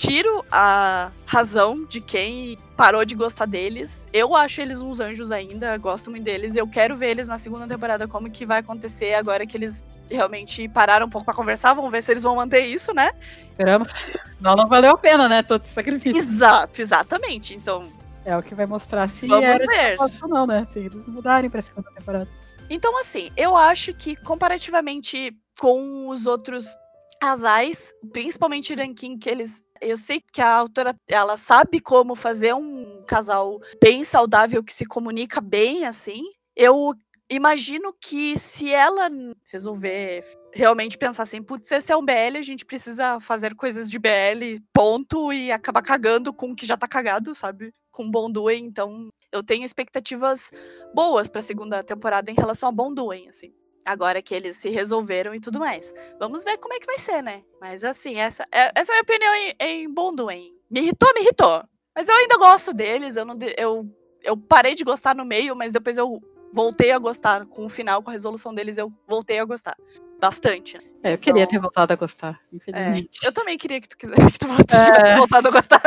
tiro 0.00 0.42
a 0.50 1.10
razão 1.26 1.84
de 1.84 2.00
quem 2.00 2.56
parou 2.74 3.04
de 3.04 3.14
gostar 3.14 3.44
deles. 3.44 4.08
Eu 4.14 4.34
acho 4.34 4.62
eles 4.62 4.80
uns 4.80 4.98
anjos 4.98 5.30
ainda, 5.30 5.76
gosto 5.76 6.10
muito 6.10 6.24
deles. 6.24 6.56
Eu 6.56 6.66
quero 6.66 6.96
ver 6.96 7.10
eles 7.10 7.28
na 7.28 7.38
segunda 7.38 7.68
temporada 7.68 8.08
como 8.08 8.30
que 8.30 8.46
vai 8.46 8.60
acontecer 8.60 9.12
agora 9.12 9.46
que 9.46 9.58
eles 9.58 9.84
realmente 10.10 10.66
pararam 10.70 11.06
um 11.06 11.10
pouco 11.10 11.26
para 11.26 11.34
conversar. 11.34 11.74
Vamos 11.74 11.90
ver 11.90 12.02
se 12.02 12.10
eles 12.10 12.22
vão 12.22 12.34
manter 12.34 12.62
isso, 12.62 12.94
né? 12.94 13.12
Esperamos. 13.50 13.92
Não, 14.40 14.56
não 14.56 14.66
valeu 14.66 14.92
a 14.92 14.96
pena, 14.96 15.28
né? 15.28 15.42
Todo 15.42 15.62
esse 15.62 15.74
sacrifício. 15.74 16.16
Exato, 16.16 16.80
exatamente. 16.80 17.54
Então. 17.54 17.92
É 18.24 18.34
o 18.34 18.42
que 18.42 18.54
vai 18.54 18.64
mostrar 18.64 19.06
se 19.06 19.26
Vamos 19.26 19.44
era 19.44 19.66
ver. 19.66 19.98
não, 20.26 20.46
né? 20.46 20.64
Se 20.64 20.78
eles 20.78 21.06
mudarem 21.06 21.50
pra 21.50 21.60
segunda 21.60 21.90
temporada. 21.90 22.26
Então, 22.70 22.98
assim, 22.98 23.30
eu 23.36 23.54
acho 23.54 23.92
que 23.92 24.16
comparativamente 24.16 25.36
com 25.58 26.08
os 26.08 26.24
outros 26.24 26.74
casais, 27.20 27.92
principalmente 28.12 28.74
Rankin, 28.74 29.18
que 29.18 29.28
eles. 29.28 29.64
Eu 29.80 29.96
sei 29.96 30.22
que 30.32 30.40
a 30.40 30.52
autora 30.56 30.94
ela 31.08 31.36
sabe 31.36 31.80
como 31.80 32.14
fazer 32.16 32.54
um 32.54 33.04
casal 33.06 33.60
bem 33.82 34.02
saudável 34.02 34.64
que 34.64 34.72
se 34.72 34.86
comunica 34.86 35.40
bem, 35.40 35.84
assim. 35.84 36.22
Eu 36.56 36.94
imagino 37.30 37.94
que 38.00 38.36
se 38.38 38.72
ela 38.72 39.08
resolver 39.52 40.24
realmente 40.52 40.98
pensar 40.98 41.22
assim, 41.22 41.42
putz, 41.42 41.70
esse 41.70 41.92
é 41.92 41.96
um 41.96 42.04
BL, 42.04 42.36
a 42.38 42.42
gente 42.42 42.66
precisa 42.66 43.20
fazer 43.20 43.54
coisas 43.54 43.90
de 43.90 43.98
BL, 43.98 44.60
ponto, 44.72 45.32
e 45.32 45.52
acabar 45.52 45.82
cagando 45.82 46.32
com 46.32 46.50
o 46.50 46.56
que 46.56 46.66
já 46.66 46.76
tá 46.76 46.88
cagado, 46.88 47.34
sabe? 47.34 47.72
Com 47.92 48.10
Bonduem, 48.10 48.64
então 48.64 49.08
eu 49.30 49.44
tenho 49.44 49.64
expectativas 49.64 50.50
boas 50.94 51.28
pra 51.28 51.40
segunda 51.42 51.84
temporada 51.84 52.30
em 52.30 52.34
relação 52.34 52.68
a 52.68 52.72
Bonduem, 52.72 53.28
assim. 53.28 53.52
Agora 53.84 54.20
que 54.20 54.34
eles 54.34 54.56
se 54.56 54.68
resolveram 54.70 55.34
e 55.34 55.40
tudo 55.40 55.58
mais. 55.58 55.92
Vamos 56.18 56.44
ver 56.44 56.58
como 56.58 56.74
é 56.74 56.78
que 56.78 56.86
vai 56.86 56.98
ser, 56.98 57.22
né? 57.22 57.42
Mas 57.60 57.82
assim, 57.82 58.16
essa, 58.16 58.44
é, 58.52 58.70
essa 58.74 58.92
é 58.92 58.98
a 58.98 59.02
minha 59.02 59.02
opinião 59.02 59.34
em, 59.34 59.54
em 59.58 59.92
Bonduem. 59.92 60.54
Me 60.70 60.80
irritou, 60.80 61.12
me 61.14 61.22
irritou. 61.22 61.64
Mas 61.94 62.08
eu 62.08 62.14
ainda 62.14 62.36
gosto 62.36 62.72
deles, 62.72 63.16
eu 63.16 63.24
não 63.24 63.36
eu, 63.56 63.86
eu 64.22 64.36
parei 64.36 64.74
de 64.74 64.84
gostar 64.84 65.14
no 65.14 65.24
meio, 65.24 65.56
mas 65.56 65.72
depois 65.72 65.96
eu 65.96 66.20
voltei 66.52 66.92
a 66.92 66.98
gostar. 66.98 67.46
Com 67.46 67.66
o 67.66 67.68
final, 67.68 68.02
com 68.02 68.10
a 68.10 68.12
resolução 68.12 68.54
deles, 68.54 68.78
eu 68.78 68.92
voltei 69.08 69.38
a 69.38 69.44
gostar. 69.44 69.76
Bastante. 70.20 70.76
Né? 70.76 70.82
É, 71.02 71.12
eu 71.14 71.18
queria 71.18 71.42
então, 71.42 71.50
ter 71.50 71.58
voltado 71.58 71.92
a 71.92 71.96
gostar, 71.96 72.38
infelizmente. 72.52 73.20
É, 73.24 73.28
eu 73.28 73.32
também 73.32 73.56
queria 73.56 73.80
que 73.80 73.88
tu, 73.88 73.96
quisesse, 73.96 74.20
que 74.30 74.38
tu 74.38 74.46
tivesse 74.46 74.90
é. 74.90 75.16
voltado 75.18 75.48
a 75.48 75.50
gostar. 75.50 75.82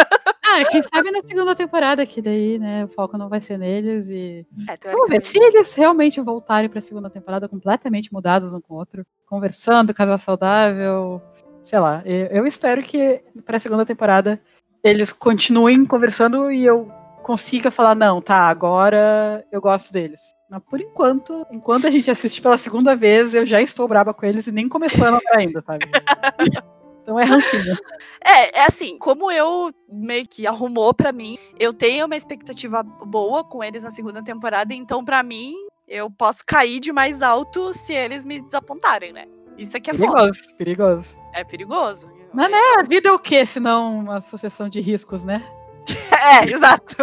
Ah, 0.54 0.66
quem 0.70 0.84
sabe 0.84 1.12
na 1.12 1.22
segunda 1.24 1.56
temporada, 1.56 2.06
que 2.06 2.22
daí, 2.22 2.60
né, 2.60 2.86
o 2.86 2.88
foco 2.88 3.18
não 3.18 3.28
vai 3.28 3.41
ser 3.41 3.58
neles 3.58 4.10
e. 4.10 4.45
É, 4.68 4.91
Vamos 4.91 5.10
ver. 5.10 5.24
Se 5.24 5.38
eles 5.38 5.74
realmente 5.74 6.22
voltarem 6.22 6.70
pra 6.70 6.80
segunda 6.80 7.10
temporada 7.10 7.49
completamente 7.49 8.14
mudados 8.14 8.54
um 8.54 8.62
com 8.62 8.76
o 8.76 8.78
outro, 8.78 9.06
conversando, 9.26 9.93
casal 9.93 10.18
saudável, 10.18 11.22
sei 11.64 11.80
lá. 11.80 12.04
Eu, 12.06 12.45
espero 12.45 12.84
que 12.84 13.24
pra 13.45 13.60
segunda 13.60 13.86
temporada 13.86 14.39
eles 14.84 15.12
continuem 15.12 15.86
conversando 15.86 16.51
e 16.51 16.64
eu 16.64 16.91
consiga 17.24 17.72
falar, 17.72 17.95
não, 17.95 18.22
tá, 18.22 18.47
agora 18.49 19.45
eu 19.51 19.62
gosto 19.62 19.91
deles. 19.91 20.20
Mas 20.49 20.62
por 20.70 20.80
enquanto, 20.80 21.47
enquanto 21.51 21.88
a 21.88 21.89
gente 21.89 22.12
assiste 22.12 22.41
pela 22.41 22.58
segunda 22.58 22.95
vez, 22.95 23.34
eu 23.34 23.45
já 23.45 23.62
estou 23.62 23.88
braba 23.88 24.14
com 24.14 24.26
eles 24.26 24.45
e 24.45 24.51
nem 24.51 24.70
começou 24.70 25.08
a 25.08 25.20
ainda, 25.34 25.62
sabe? 25.62 25.86
Então 27.04 27.20
é 27.20 27.24
rancinho. 27.24 27.78
É, 28.26 28.60
é 28.60 28.66
assim, 28.66 28.97
como 28.97 29.30
eu 29.30 29.70
meio 29.89 30.26
que 30.26 30.47
arrumou 30.47 30.93
para 30.93 31.12
mim, 31.12 31.38
eu 31.60 31.74
tenho 31.74 32.06
uma 32.06 32.16
expectativa 32.16 32.82
boa 32.82 33.43
com 33.43 33.62
eles 33.62 33.84
na 33.84 33.91
segunda 33.91 34.24
temporada, 34.24 34.74
então 34.74 35.04
para 35.04 35.22
mim, 35.22 35.54
eu 35.86 36.10
posso 36.10 36.41
cair 36.45 36.80
de 36.80 36.93
mais 36.93 37.22
alto 37.22 37.74
se 37.74 37.93
eles 37.93 38.26
me 38.26 38.39
desapontarem, 38.39 39.12
né? 39.12 39.26
Isso 39.58 39.76
aqui 39.76 39.91
é 39.91 39.93
perigoso, 39.93 40.41
foda. 40.41 40.56
perigoso. 40.58 41.18
É 41.34 41.43
perigoso. 41.43 42.10
Mas 42.34 42.49
né, 42.49 42.58
a 42.80 42.84
vida 42.84 43.10
é 43.10 43.12
o 43.12 43.20
quê, 43.20 43.45
se 43.45 43.60
não 43.60 43.99
uma 43.99 44.22
sucessão 44.22 44.70
de 44.70 44.80
riscos, 44.80 45.26
né? 45.26 45.43
É, 46.24 46.49
exato. 46.49 46.95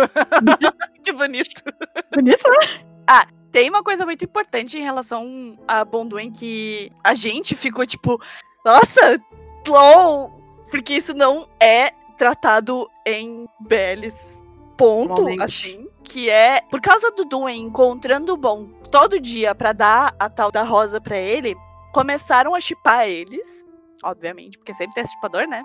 que 1.04 1.12
bonito. 1.12 1.62
Bonito, 2.14 2.48
né? 2.48 2.84
Ah, 3.06 3.26
tem 3.52 3.68
uma 3.68 3.82
coisa 3.82 4.06
muito 4.06 4.24
importante 4.24 4.78
em 4.78 4.82
relação 4.82 5.58
a 5.68 5.84
Bonduen 5.84 6.32
que 6.32 6.90
a 7.04 7.14
gente 7.14 7.54
ficou 7.54 7.84
tipo, 7.84 8.18
nossa, 8.64 9.18
LOL! 9.66 10.40
Porque 10.70 10.94
isso 10.94 11.14
não 11.14 11.48
é 11.60 11.90
tratado 12.16 12.88
em 13.06 13.48
BLs. 13.60 14.40
Ponto, 14.76 15.26
assim. 15.42 15.88
Que 16.02 16.30
é, 16.30 16.60
por 16.62 16.80
causa 16.80 17.10
do 17.10 17.24
Duen 17.24 17.62
encontrando 17.62 18.32
o 18.32 18.36
Bom 18.36 18.66
todo 18.90 19.20
dia 19.20 19.54
para 19.54 19.72
dar 19.72 20.14
a 20.18 20.28
tal 20.28 20.50
da 20.50 20.62
rosa 20.62 21.00
para 21.00 21.16
ele, 21.16 21.54
começaram 21.92 22.54
a 22.54 22.60
chipar 22.60 23.06
eles, 23.06 23.64
obviamente, 24.02 24.58
porque 24.58 24.74
sempre 24.74 24.94
tem 24.94 25.06
chipador, 25.06 25.46
né? 25.46 25.62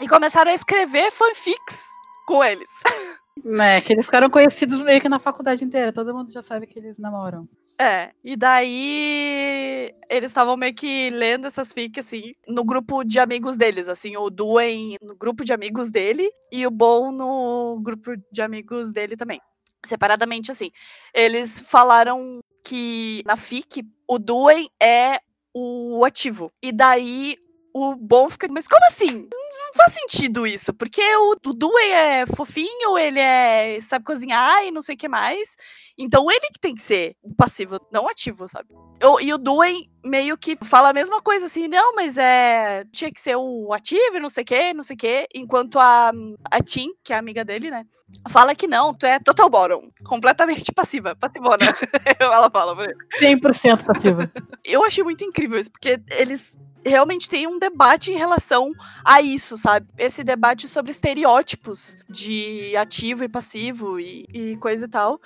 E 0.00 0.08
começaram 0.08 0.50
a 0.50 0.54
escrever 0.54 1.10
fanfics 1.10 1.86
com 2.26 2.42
eles. 2.42 2.70
É, 3.58 3.80
que 3.80 3.94
eles 3.94 4.04
ficaram 4.04 4.28
conhecidos 4.28 4.82
meio 4.82 5.00
que 5.00 5.08
na 5.08 5.18
faculdade 5.18 5.64
inteira. 5.64 5.92
Todo 5.92 6.12
mundo 6.12 6.30
já 6.30 6.42
sabe 6.42 6.66
que 6.66 6.78
eles 6.78 6.98
namoram. 6.98 7.48
É, 7.80 8.12
e 8.22 8.36
daí 8.36 9.90
eles 10.10 10.30
estavam 10.30 10.54
meio 10.54 10.74
que 10.74 11.08
lendo 11.08 11.46
essas 11.46 11.72
fics, 11.72 12.06
assim, 12.06 12.34
no 12.46 12.62
grupo 12.62 13.02
de 13.02 13.18
amigos 13.18 13.56
deles, 13.56 13.88
assim, 13.88 14.18
o 14.18 14.28
Duen 14.28 14.96
no 15.00 15.16
grupo 15.16 15.42
de 15.46 15.54
amigos 15.54 15.90
dele 15.90 16.30
e 16.52 16.66
o 16.66 16.70
Bon 16.70 17.10
no 17.10 17.80
grupo 17.82 18.10
de 18.30 18.42
amigos 18.42 18.92
dele 18.92 19.16
também. 19.16 19.40
Separadamente, 19.82 20.50
assim. 20.50 20.70
Eles 21.14 21.62
falaram 21.62 22.40
que 22.62 23.22
na 23.24 23.34
FIC 23.34 23.82
o 24.06 24.18
Duen 24.18 24.68
é 24.78 25.18
o 25.54 26.04
ativo. 26.04 26.52
E 26.62 26.72
daí 26.72 27.34
o 27.72 27.96
Bon 27.96 28.28
fica. 28.28 28.46
Mas 28.50 28.68
como 28.68 28.84
assim? 28.88 29.26
Não 29.70 29.84
faz 29.84 29.92
sentido 29.92 30.48
isso, 30.48 30.74
porque 30.74 31.00
o, 31.00 31.36
Duen 31.54 31.92
é 31.92 32.26
fofinho, 32.26 32.98
ele 32.98 33.20
é 33.20 33.80
sabe 33.80 34.04
cozinhar 34.04 34.64
e 34.64 34.72
não 34.72 34.82
sei 34.82 34.96
o 34.96 34.98
que 34.98 35.08
mais. 35.08 35.54
Então 35.96 36.28
ele 36.28 36.48
que 36.52 36.58
tem 36.58 36.74
que 36.74 36.82
ser 36.82 37.14
o 37.22 37.32
passivo, 37.32 37.80
não 37.92 38.08
ativo, 38.08 38.48
sabe? 38.48 38.68
Eu, 39.00 39.20
e 39.20 39.32
o 39.32 39.38
Duen 39.38 39.88
meio 40.04 40.36
que 40.36 40.58
fala 40.64 40.88
a 40.88 40.92
mesma 40.92 41.22
coisa, 41.22 41.46
assim, 41.46 41.68
não, 41.68 41.94
mas 41.94 42.18
é. 42.18 42.84
Tinha 42.90 43.12
que 43.12 43.20
ser 43.20 43.36
o 43.36 43.72
ativo 43.72 44.16
e 44.16 44.20
não 44.20 44.28
sei 44.28 44.42
o 44.42 44.46
que, 44.46 44.74
não 44.74 44.82
sei 44.82 44.94
o 44.94 44.98
que. 44.98 45.28
Enquanto 45.36 45.78
a, 45.78 46.10
a 46.50 46.60
Tim, 46.60 46.88
que 47.04 47.12
é 47.12 47.16
a 47.16 47.20
amiga 47.20 47.44
dele, 47.44 47.70
né? 47.70 47.84
Fala 48.28 48.56
que 48.56 48.66
não, 48.66 48.92
tu 48.92 49.06
é 49.06 49.20
total 49.20 49.48
bottom. 49.48 49.88
Completamente 50.04 50.72
passiva, 50.72 51.14
passivona. 51.14 51.64
Ela 52.18 52.50
fala 52.50 52.76
ele. 52.82 52.96
100% 53.20 53.84
passiva. 53.84 54.28
Eu 54.64 54.84
achei 54.84 55.04
muito 55.04 55.22
incrível 55.22 55.60
isso, 55.60 55.70
porque 55.70 56.00
eles 56.18 56.58
realmente 56.84 57.28
tem 57.28 57.46
um 57.46 57.58
debate 57.58 58.10
em 58.10 58.16
relação 58.16 58.72
a 59.04 59.20
isso, 59.20 59.56
sabe? 59.56 59.86
Esse 59.98 60.24
debate 60.24 60.68
sobre 60.68 60.90
estereótipos 60.90 61.96
de 62.08 62.74
ativo 62.76 63.24
e 63.24 63.28
passivo 63.28 64.00
e, 64.00 64.26
e 64.32 64.56
coisa 64.56 64.86
e 64.86 64.88
tal. 64.88 65.20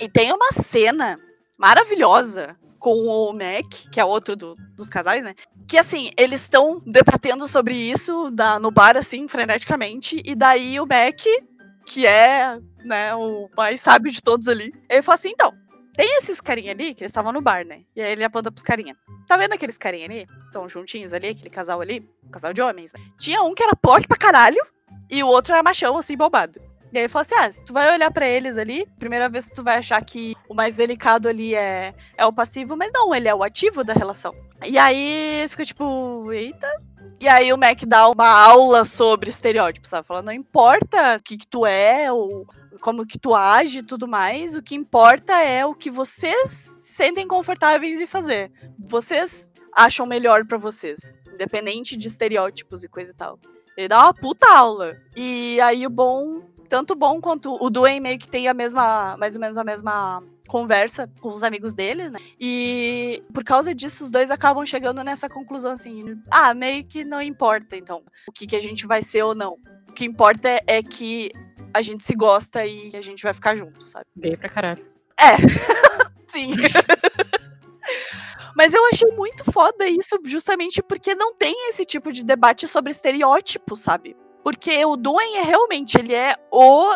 E 0.00 0.08
tem 0.08 0.32
uma 0.32 0.52
cena 0.52 1.18
maravilhosa 1.58 2.56
com 2.78 3.06
o 3.06 3.32
Mac, 3.32 3.90
que 3.90 3.98
é 3.98 4.04
outro 4.04 4.36
do, 4.36 4.56
dos 4.76 4.90
casais, 4.90 5.22
né? 5.24 5.34
Que 5.66 5.78
assim, 5.78 6.10
eles 6.18 6.42
estão 6.42 6.82
debatendo 6.84 7.48
sobre 7.48 7.74
isso 7.74 8.30
da, 8.30 8.58
no 8.58 8.70
bar, 8.70 8.96
assim, 8.96 9.26
freneticamente, 9.26 10.20
e 10.22 10.34
daí 10.34 10.78
o 10.78 10.86
Mac, 10.86 11.22
que 11.86 12.06
é 12.06 12.58
né, 12.84 13.14
o 13.14 13.48
mais 13.56 13.80
sábio 13.80 14.12
de 14.12 14.22
todos 14.22 14.48
ali, 14.48 14.70
ele 14.88 15.02
fala 15.02 15.14
assim: 15.14 15.30
então, 15.30 15.52
tem 15.96 16.16
esses 16.18 16.40
carinha 16.40 16.72
ali 16.72 16.94
que 16.94 17.02
eles 17.02 17.10
estavam 17.10 17.32
no 17.32 17.40
bar, 17.40 17.64
né? 17.64 17.82
E 17.94 18.02
aí 18.02 18.12
ele 18.12 18.24
aponta 18.24 18.50
pros 18.50 18.62
carinha. 18.62 18.96
Tá 19.26 19.36
vendo 19.36 19.52
aqueles 19.52 19.78
carinha 19.78 20.06
ali? 20.06 20.26
Estão 20.46 20.68
juntinhos 20.68 21.12
ali, 21.12 21.28
aquele 21.28 21.50
casal 21.50 21.80
ali? 21.80 22.08
casal 22.30 22.52
de 22.52 22.60
homens, 22.60 22.92
né? 22.92 23.00
Tinha 23.18 23.42
um 23.42 23.54
que 23.54 23.62
era 23.62 23.76
POC 23.76 24.08
pra 24.08 24.16
caralho 24.16 24.58
e 25.08 25.22
o 25.22 25.28
outro 25.28 25.52
era 25.52 25.62
machão, 25.62 25.96
assim, 25.96 26.16
bobado. 26.16 26.60
E 26.92 26.98
aí 26.98 27.08
fala 27.08 27.22
assim: 27.22 27.34
ah, 27.34 27.50
se 27.50 27.64
tu 27.64 27.72
vai 27.72 27.92
olhar 27.92 28.10
pra 28.10 28.26
eles 28.26 28.56
ali, 28.56 28.86
primeira 28.98 29.28
vez 29.28 29.48
tu 29.48 29.62
vai 29.62 29.78
achar 29.78 30.02
que 30.04 30.34
o 30.48 30.54
mais 30.54 30.76
delicado 30.76 31.28
ali 31.28 31.54
é, 31.54 31.94
é 32.16 32.26
o 32.26 32.32
passivo, 32.32 32.76
mas 32.76 32.92
não, 32.92 33.14
ele 33.14 33.28
é 33.28 33.34
o 33.34 33.42
ativo 33.42 33.82
da 33.82 33.92
relação. 33.92 34.34
E 34.64 34.78
aí 34.78 35.44
fica 35.48 35.64
tipo, 35.64 36.32
eita. 36.32 36.68
E 37.20 37.28
aí 37.28 37.52
o 37.52 37.58
Mac 37.58 37.80
dá 37.86 38.08
uma 38.08 38.28
aula 38.28 38.84
sobre 38.84 39.30
estereótipos, 39.30 39.90
sabe? 39.90 40.06
Falando, 40.06 40.26
não 40.26 40.32
importa 40.32 41.16
o 41.16 41.22
que, 41.22 41.38
que 41.38 41.46
tu 41.46 41.64
é, 41.64 42.12
ou 42.12 42.46
como 42.80 43.06
que 43.06 43.18
tu 43.18 43.34
age 43.34 43.78
e 43.78 43.82
tudo 43.82 44.06
mais, 44.06 44.56
o 44.56 44.62
que 44.62 44.74
importa 44.74 45.32
é 45.40 45.64
o 45.64 45.74
que 45.74 45.90
vocês 45.90 46.50
sentem 46.50 47.26
confortáveis 47.26 48.00
em 48.00 48.06
fazer. 48.06 48.50
Vocês 48.78 49.52
acham 49.72 50.06
melhor 50.06 50.44
para 50.46 50.58
vocês, 50.58 51.18
independente 51.32 51.96
de 51.96 52.08
estereótipos 52.08 52.84
e 52.84 52.88
coisa 52.88 53.10
e 53.12 53.14
tal. 53.14 53.38
Ele 53.76 53.88
dá 53.88 54.02
uma 54.02 54.14
puta 54.14 54.46
aula. 54.48 54.96
E 55.16 55.60
aí 55.60 55.86
o 55.86 55.90
bom, 55.90 56.42
tanto 56.68 56.94
bom 56.94 57.20
quanto 57.20 57.56
o 57.60 57.70
Dwayne 57.70 58.00
meio 58.00 58.18
que 58.18 58.28
tem 58.28 58.48
a 58.48 58.54
mesma, 58.54 59.16
mais 59.18 59.34
ou 59.34 59.40
menos 59.40 59.56
a 59.56 59.64
mesma 59.64 60.22
conversa 60.46 61.10
com 61.20 61.30
os 61.30 61.42
amigos 61.42 61.74
dele, 61.74 62.10
né? 62.10 62.18
E 62.38 63.22
por 63.32 63.42
causa 63.42 63.74
disso, 63.74 64.04
os 64.04 64.10
dois 64.10 64.30
acabam 64.30 64.64
chegando 64.64 65.02
nessa 65.02 65.28
conclusão 65.28 65.72
assim: 65.72 66.20
ah, 66.30 66.54
meio 66.54 66.84
que 66.84 67.04
não 67.04 67.20
importa, 67.20 67.76
então, 67.76 68.02
o 68.28 68.32
que, 68.32 68.46
que 68.46 68.56
a 68.56 68.60
gente 68.60 68.86
vai 68.86 69.02
ser 69.02 69.22
ou 69.22 69.34
não. 69.34 69.58
O 69.88 69.92
que 69.92 70.04
importa 70.04 70.48
é 70.66 70.82
que 70.82 71.30
a 71.74 71.82
gente 71.82 72.04
se 72.04 72.14
gosta 72.14 72.64
e 72.64 72.92
a 72.94 73.00
gente 73.00 73.22
vai 73.22 73.34
ficar 73.34 73.54
junto, 73.56 73.86
sabe? 73.86 74.06
Gay 74.16 74.36
pra 74.36 74.48
caralho. 74.48 74.86
É. 75.20 75.36
Sim. 76.26 76.52
Mas 78.56 78.72
eu 78.72 78.84
achei 78.86 79.10
muito 79.12 79.50
foda 79.50 79.86
isso, 79.86 80.16
justamente 80.24 80.82
porque 80.82 81.14
não 81.14 81.34
tem 81.34 81.68
esse 81.68 81.84
tipo 81.84 82.12
de 82.12 82.24
debate 82.24 82.68
sobre 82.68 82.92
estereótipo, 82.92 83.74
sabe? 83.74 84.16
Porque 84.44 84.84
o 84.84 84.96
Dwayne 84.96 85.38
é 85.38 85.42
realmente, 85.42 85.98
ele 85.98 86.14
é 86.14 86.36
o 86.52 86.94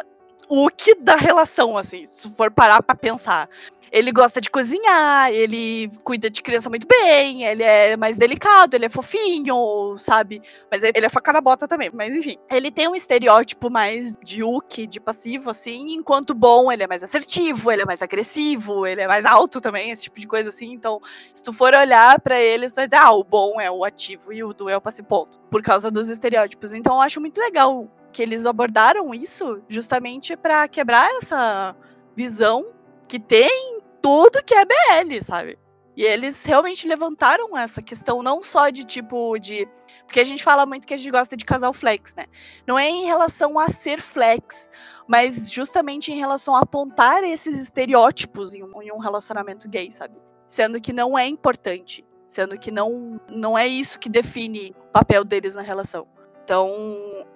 o 0.51 0.71
que 0.71 0.95
da 0.95 1.15
relação, 1.15 1.77
assim, 1.77 2.07
se 2.07 2.31
for 2.31 2.51
parar 2.51 2.83
pra 2.83 2.95
pensar. 2.95 3.49
Ele 3.91 4.13
gosta 4.13 4.41
de 4.41 4.51
cozinhar, 4.51 5.31
ele 5.33 5.91
cuida 6.05 6.31
de 6.31 6.43
criança 6.43 6.69
muito 6.69 6.87
bem, 6.87 7.45
ele 7.45 7.63
é 7.63 7.97
mais 7.97 8.19
delicado, 8.19 8.75
ele 8.75 8.87
é 8.87 8.89
fofinho, 8.89 9.97
sabe? 9.99 10.43
Mas 10.71 10.83
ele 10.83 11.07
é 11.07 11.09
faca 11.09 11.33
na 11.33 11.41
bota 11.41 11.67
também, 11.67 11.91
mas 11.93 12.15
enfim. 12.15 12.37
Ele 12.51 12.71
tem 12.71 12.89
um 12.89 12.95
estereótipo 12.95 13.71
mais 13.71 14.15
de 14.23 14.43
Uki, 14.43 14.87
de 14.87 15.01
passivo, 15.01 15.51
assim, 15.51 15.93
enquanto 15.95 16.35
bom, 16.35 16.71
ele 16.71 16.83
é 16.83 16.87
mais 16.87 17.03
assertivo, 17.03 17.71
ele 17.71 17.83
é 17.83 17.87
mais 17.87 18.03
agressivo, 18.03 18.87
ele 18.87 19.01
é 19.01 19.07
mais 19.07 19.25
alto 19.25 19.61
também, 19.61 19.91
esse 19.91 20.05
tipo 20.05 20.21
de 20.21 20.27
coisa 20.27 20.51
assim. 20.51 20.73
Então, 20.73 21.01
se 21.35 21.43
tu 21.43 21.53
for 21.53 21.75
olhar 21.75 22.21
para 22.21 22.39
ele, 22.39 22.69
você 22.69 22.77
vai 22.77 22.87
dizer, 22.87 23.03
ah, 23.03 23.13
o 23.13 23.25
bom 23.25 23.61
é 23.61 23.71
o 23.71 23.85
ativo 23.85 24.33
e 24.33 24.43
o 24.45 24.53
do 24.53 24.69
é 24.69 24.77
o 24.77 24.81
passivo, 24.81 25.09
ponto. 25.09 25.39
Por 25.51 25.63
causa 25.63 25.91
dos 25.91 26.09
estereótipos. 26.09 26.73
Então, 26.73 26.97
eu 26.97 27.01
acho 27.01 27.21
muito 27.21 27.41
legal 27.41 27.89
que 28.13 28.23
eles 28.23 28.47
abordaram 28.47 29.15
isso 29.15 29.63
justamente 29.69 30.37
para 30.37 30.67
quebrar 30.69 31.11
essa 31.17 31.75
visão 32.17 32.67
que 33.07 33.19
tem 33.19 33.78
tudo 34.09 34.43
que 34.43 34.55
é 34.55 34.65
BL, 34.65 35.21
sabe? 35.21 35.59
E 35.95 36.03
eles 36.03 36.43
realmente 36.45 36.89
levantaram 36.89 37.55
essa 37.59 37.83
questão 37.83 38.23
não 38.23 38.43
só 38.43 38.71
de 38.71 38.83
tipo 38.83 39.39
de 39.39 39.69
porque 40.07 40.21
a 40.21 40.25
gente 40.25 40.43
fala 40.43 40.65
muito 40.65 40.87
que 40.87 40.95
a 40.95 40.97
gente 40.97 41.11
gosta 41.11 41.37
de 41.37 41.45
casal 41.45 41.75
flex, 41.75 42.15
né? 42.15 42.25
Não 42.67 42.79
é 42.79 42.89
em 42.89 43.05
relação 43.05 43.59
a 43.59 43.69
ser 43.69 44.01
flex, 44.01 44.71
mas 45.07 45.51
justamente 45.51 46.11
em 46.11 46.17
relação 46.17 46.57
a 46.57 46.61
apontar 46.61 47.23
esses 47.23 47.61
estereótipos 47.61 48.55
em 48.55 48.63
um, 48.63 48.99
relacionamento 48.99 49.69
gay, 49.69 49.93
sabe? 49.93 50.15
Sendo 50.49 50.81
que 50.81 50.95
não 50.95 51.19
é 51.19 51.27
importante, 51.27 52.03
sendo 52.27 52.59
que 52.59 52.71
não 52.71 53.21
não 53.29 53.59
é 53.59 53.67
isso 53.67 53.99
que 53.99 54.09
define 54.09 54.75
o 54.89 54.93
papel 54.93 55.23
deles 55.23 55.55
na 55.55 55.63
relação. 55.63 56.09
Então, 56.45 56.73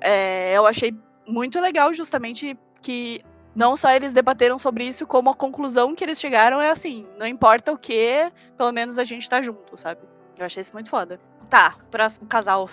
é, 0.01 0.57
eu 0.57 0.64
achei 0.64 0.97
muito 1.27 1.61
legal 1.61 1.93
justamente 1.93 2.57
que 2.81 3.23
não 3.55 3.77
só 3.77 3.91
eles 3.91 4.13
debateram 4.13 4.59
sobre 4.59 4.85
isso, 4.85 5.07
como 5.07 5.31
a 5.31 5.35
conclusão 5.35 5.95
que 5.95 6.05
eles 6.05 6.21
chegaram 6.21 6.61
é 6.61 6.71
assim: 6.71 7.07
não 7.19 7.27
importa 7.27 7.73
o 7.73 7.79
que, 7.79 8.31
pelo 8.57 8.73
menos 8.73 8.99
a 8.99 9.05
gente 9.05 9.29
tá 9.29 9.41
junto, 9.43 9.77
sabe? 9.77 10.01
Eu 10.39 10.47
achei 10.47 10.61
isso 10.61 10.73
muito 10.73 10.89
foda. 10.89 11.21
Tá, 11.49 11.77
próximo 11.91 12.27
casal. 12.27 12.71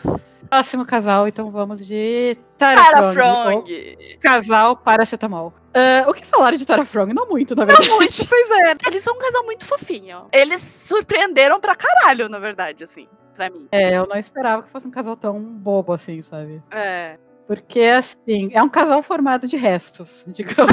Próximo 0.49 0.85
casal, 0.85 1.27
então 1.27 1.51
vamos 1.51 1.85
de 1.85 2.37
Tara, 2.57 2.81
Tara 2.81 3.13
Frong. 3.13 3.51
Frong. 3.51 4.17
Casal 4.21 4.77
paracetamol. 4.77 5.53
Uh, 5.69 6.09
o 6.09 6.13
que 6.13 6.25
falaram 6.25 6.57
de 6.57 6.65
Tara 6.65 6.85
Frong? 6.85 7.13
Não 7.13 7.27
muito, 7.27 7.55
na 7.55 7.65
verdade. 7.65 7.89
Não 7.89 7.97
muito, 7.97 8.15
pois 8.25 8.51
é. 8.51 8.75
Eles 8.87 9.03
são 9.03 9.15
um 9.15 9.19
casal 9.19 9.43
muito 9.43 9.65
fofinho. 9.65 10.27
Eles 10.31 10.61
surpreenderam 10.61 11.59
pra 11.59 11.75
caralho, 11.75 12.29
na 12.29 12.39
verdade, 12.39 12.85
assim, 12.85 13.07
pra 13.35 13.49
mim. 13.49 13.67
É, 13.69 13.97
eu 13.97 14.07
não 14.07 14.15
esperava 14.15 14.63
que 14.63 14.69
fosse 14.69 14.87
um 14.87 14.91
casal 14.91 15.17
tão 15.17 15.39
bobo 15.39 15.91
assim, 15.91 16.21
sabe? 16.21 16.63
É. 16.71 17.19
Porque, 17.49 17.81
assim, 17.81 18.51
é 18.53 18.61
um 18.61 18.69
casal 18.69 19.01
formado 19.01 19.47
de 19.47 19.57
restos, 19.57 20.23
digamos. 20.29 20.71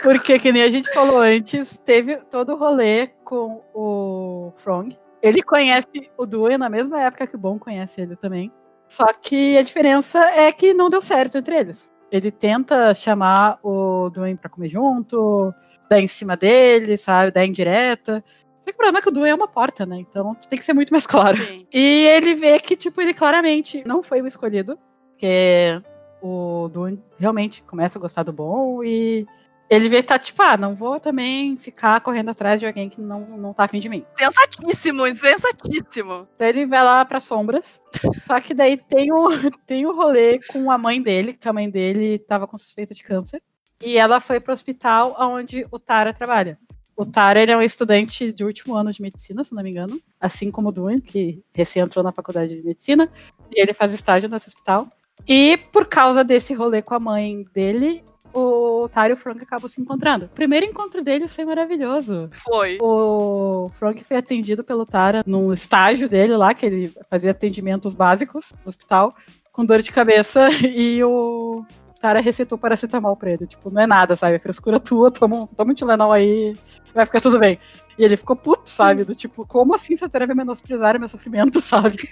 Porque, 0.00 0.38
que 0.38 0.52
nem 0.52 0.62
a 0.62 0.70
gente 0.70 0.88
falou 0.94 1.18
antes, 1.18 1.78
teve 1.84 2.18
todo 2.30 2.52
o 2.52 2.56
rolê 2.56 3.08
com 3.24 3.60
o 3.74 4.52
Frong. 4.56 4.96
Ele 5.20 5.42
conhece 5.42 6.08
o 6.16 6.24
Dwayne 6.24 6.58
na 6.58 6.68
mesma 6.68 7.00
época 7.02 7.26
que 7.26 7.34
o 7.34 7.38
Bon 7.40 7.58
conhece 7.58 8.00
ele 8.00 8.14
também. 8.14 8.52
Só 8.86 9.04
que 9.12 9.58
a 9.58 9.62
diferença 9.64 10.24
é 10.30 10.52
que 10.52 10.72
não 10.72 10.88
deu 10.88 11.02
certo 11.02 11.36
entre 11.38 11.56
eles. 11.56 11.90
Ele 12.12 12.30
tenta 12.30 12.94
chamar 12.94 13.58
o 13.64 14.10
Dwayne 14.10 14.38
pra 14.38 14.48
comer 14.48 14.68
junto, 14.68 15.52
dar 15.90 16.00
em 16.00 16.06
cima 16.06 16.36
dele, 16.36 16.96
sabe? 16.96 17.32
Dar 17.32 17.44
indireta. 17.44 18.22
Só 18.62 18.66
que 18.66 18.74
o 18.74 18.76
problema 18.76 19.00
é 19.00 19.02
que 19.02 19.08
o 19.08 19.12
Dwayne 19.12 19.30
é 19.30 19.34
uma 19.34 19.48
porta, 19.48 19.84
né? 19.84 19.96
Então 19.98 20.36
tem 20.48 20.56
que 20.56 20.64
ser 20.64 20.72
muito 20.72 20.90
mais 20.90 21.04
claro. 21.04 21.36
Sim. 21.36 21.66
E 21.72 22.06
ele 22.06 22.36
vê 22.36 22.60
que, 22.60 22.76
tipo, 22.76 23.00
ele 23.00 23.12
claramente 23.12 23.82
não 23.84 24.04
foi 24.04 24.22
o 24.22 24.26
escolhido. 24.28 24.78
Porque 25.20 25.82
o 26.22 26.70
Dune 26.72 26.98
realmente 27.18 27.62
começa 27.64 27.98
a 27.98 28.00
gostar 28.00 28.22
do 28.22 28.32
bom 28.32 28.82
e 28.82 29.26
ele 29.68 29.86
vê 29.86 30.02
tá 30.02 30.18
tipo, 30.18 30.40
ah, 30.40 30.56
não 30.56 30.74
vou 30.74 30.98
também 30.98 31.58
ficar 31.58 32.00
correndo 32.00 32.30
atrás 32.30 32.58
de 32.58 32.66
alguém 32.66 32.88
que 32.88 33.02
não, 33.02 33.20
não 33.36 33.52
tá 33.52 33.64
afim 33.64 33.78
de 33.78 33.90
mim. 33.90 34.02
Sensatíssimo, 34.12 35.06
sensatíssimo. 35.14 36.26
Então 36.34 36.46
ele 36.46 36.64
vai 36.64 36.82
lá 36.82 37.04
para 37.04 37.20
sombras. 37.20 37.82
Só 38.22 38.40
que 38.40 38.54
daí 38.54 38.78
tem 38.78 39.12
o, 39.12 39.28
tem 39.66 39.84
o 39.84 39.94
rolê 39.94 40.40
com 40.48 40.70
a 40.70 40.78
mãe 40.78 41.02
dele, 41.02 41.34
que 41.34 41.46
a 41.46 41.52
mãe 41.52 41.68
dele 41.68 42.18
tava 42.18 42.46
com 42.46 42.56
suspeita 42.56 42.94
de 42.94 43.02
câncer. 43.02 43.42
E 43.82 43.98
ela 43.98 44.20
foi 44.20 44.40
pro 44.40 44.54
hospital 44.54 45.14
onde 45.18 45.66
o 45.70 45.78
Tara 45.78 46.14
trabalha. 46.14 46.58
O 46.96 47.04
Tara 47.04 47.42
ele 47.42 47.52
é 47.52 47.56
um 47.56 47.62
estudante 47.62 48.32
de 48.32 48.42
último 48.42 48.74
ano 48.74 48.90
de 48.90 49.02
medicina, 49.02 49.44
se 49.44 49.54
não 49.54 49.62
me 49.62 49.70
engano. 49.70 50.00
Assim 50.18 50.50
como 50.50 50.70
o 50.70 50.72
Dune, 50.72 51.02
que 51.02 51.44
recém 51.52 51.82
entrou 51.82 52.02
na 52.02 52.10
faculdade 52.10 52.56
de 52.56 52.62
medicina. 52.62 53.12
E 53.54 53.60
ele 53.60 53.74
faz 53.74 53.92
estágio 53.92 54.28
nesse 54.28 54.48
hospital. 54.48 54.88
E 55.26 55.56
por 55.72 55.86
causa 55.86 56.22
desse 56.24 56.54
rolê 56.54 56.82
com 56.82 56.94
a 56.94 57.00
mãe 57.00 57.44
dele, 57.54 58.02
o 58.32 58.88
Tara 58.92 59.10
e 59.10 59.14
o 59.14 59.16
Frank 59.16 59.42
acabam 59.42 59.68
se 59.68 59.80
encontrando. 59.80 60.26
O 60.26 60.28
primeiro 60.28 60.66
encontro 60.66 61.02
deles 61.02 61.34
foi 61.34 61.44
maravilhoso. 61.44 62.28
Foi. 62.32 62.78
O 62.80 63.70
Frank 63.74 64.02
foi 64.04 64.16
atendido 64.16 64.62
pelo 64.64 64.86
Tara 64.86 65.22
num 65.26 65.52
estágio 65.52 66.08
dele 66.08 66.36
lá, 66.36 66.54
que 66.54 66.66
ele 66.66 66.92
fazia 67.08 67.30
atendimentos 67.32 67.94
básicos 67.94 68.52
no 68.64 68.68
hospital, 68.68 69.14
com 69.52 69.64
dor 69.64 69.82
de 69.82 69.90
cabeça, 69.92 70.48
e 70.64 71.02
o 71.04 71.64
Tara 72.00 72.20
receitou 72.20 72.56
paracetamol 72.56 73.16
pra 73.16 73.30
ele. 73.32 73.46
Tipo, 73.46 73.70
não 73.70 73.82
é 73.82 73.86
nada, 73.86 74.14
sabe? 74.16 74.36
É 74.36 74.38
frescura 74.38 74.78
tua, 74.80 75.10
toma, 75.10 75.36
um- 75.42 75.46
toma 75.46 75.72
um 75.72 75.74
Tilenol 75.74 76.12
aí, 76.12 76.56
vai 76.94 77.04
ficar 77.06 77.20
tudo 77.20 77.38
bem. 77.38 77.58
E 77.98 78.04
ele 78.04 78.16
ficou 78.16 78.34
puto, 78.36 78.70
sabe? 78.70 79.04
Do 79.04 79.14
tipo, 79.14 79.44
como 79.46 79.74
assim 79.74 79.94
você 79.94 80.08
deve 80.08 80.32
menosprezar 80.34 80.96
o 80.96 81.00
meu 81.00 81.08
sofrimento, 81.08 81.60
sabe? 81.66 81.96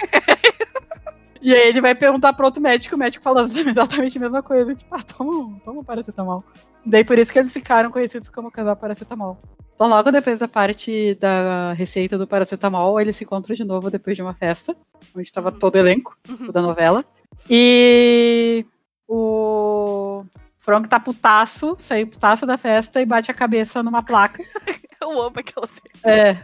E 1.40 1.54
aí 1.54 1.68
ele 1.68 1.80
vai 1.80 1.94
perguntar 1.94 2.32
pro 2.32 2.46
outro 2.46 2.62
médico, 2.62 2.94
o 2.94 2.98
médico 2.98 3.22
fala 3.22 3.42
exatamente 3.66 4.18
a 4.18 4.20
mesma 4.20 4.42
coisa. 4.42 4.74
Tipo, 4.74 4.94
ah, 4.94 5.02
toma, 5.02 5.60
toma 5.64 5.84
paracetamol. 5.84 6.44
Daí 6.84 7.04
por 7.04 7.18
isso 7.18 7.32
que 7.32 7.38
eles 7.38 7.52
ficaram 7.52 7.90
conhecidos 7.90 8.28
como 8.28 8.50
casal 8.50 8.76
paracetamol. 8.76 9.38
Então 9.74 9.88
logo 9.88 10.10
depois 10.10 10.40
da 10.40 10.48
parte 10.48 11.14
da 11.14 11.72
receita 11.74 12.18
do 12.18 12.26
paracetamol, 12.26 13.00
eles 13.00 13.16
se 13.16 13.24
encontram 13.24 13.54
de 13.54 13.64
novo 13.64 13.90
depois 13.90 14.16
de 14.16 14.22
uma 14.22 14.34
festa, 14.34 14.76
onde 15.14 15.26
estava 15.26 15.52
todo 15.52 15.76
o 15.76 15.78
elenco 15.78 16.16
da 16.52 16.60
novela. 16.60 17.04
E 17.48 18.66
o 19.06 20.24
Frank 20.58 20.88
tá 20.88 20.98
putaço, 20.98 21.76
saiu 21.78 22.06
putaço 22.08 22.44
da 22.44 22.58
festa 22.58 23.00
e 23.00 23.06
bate 23.06 23.30
a 23.30 23.34
cabeça 23.34 23.82
numa 23.82 24.02
placa. 24.02 24.42
Eu 25.02 25.20
amo 25.22 25.32
aquela 25.36 25.66
cena. 25.66 25.88
É. 26.04 26.36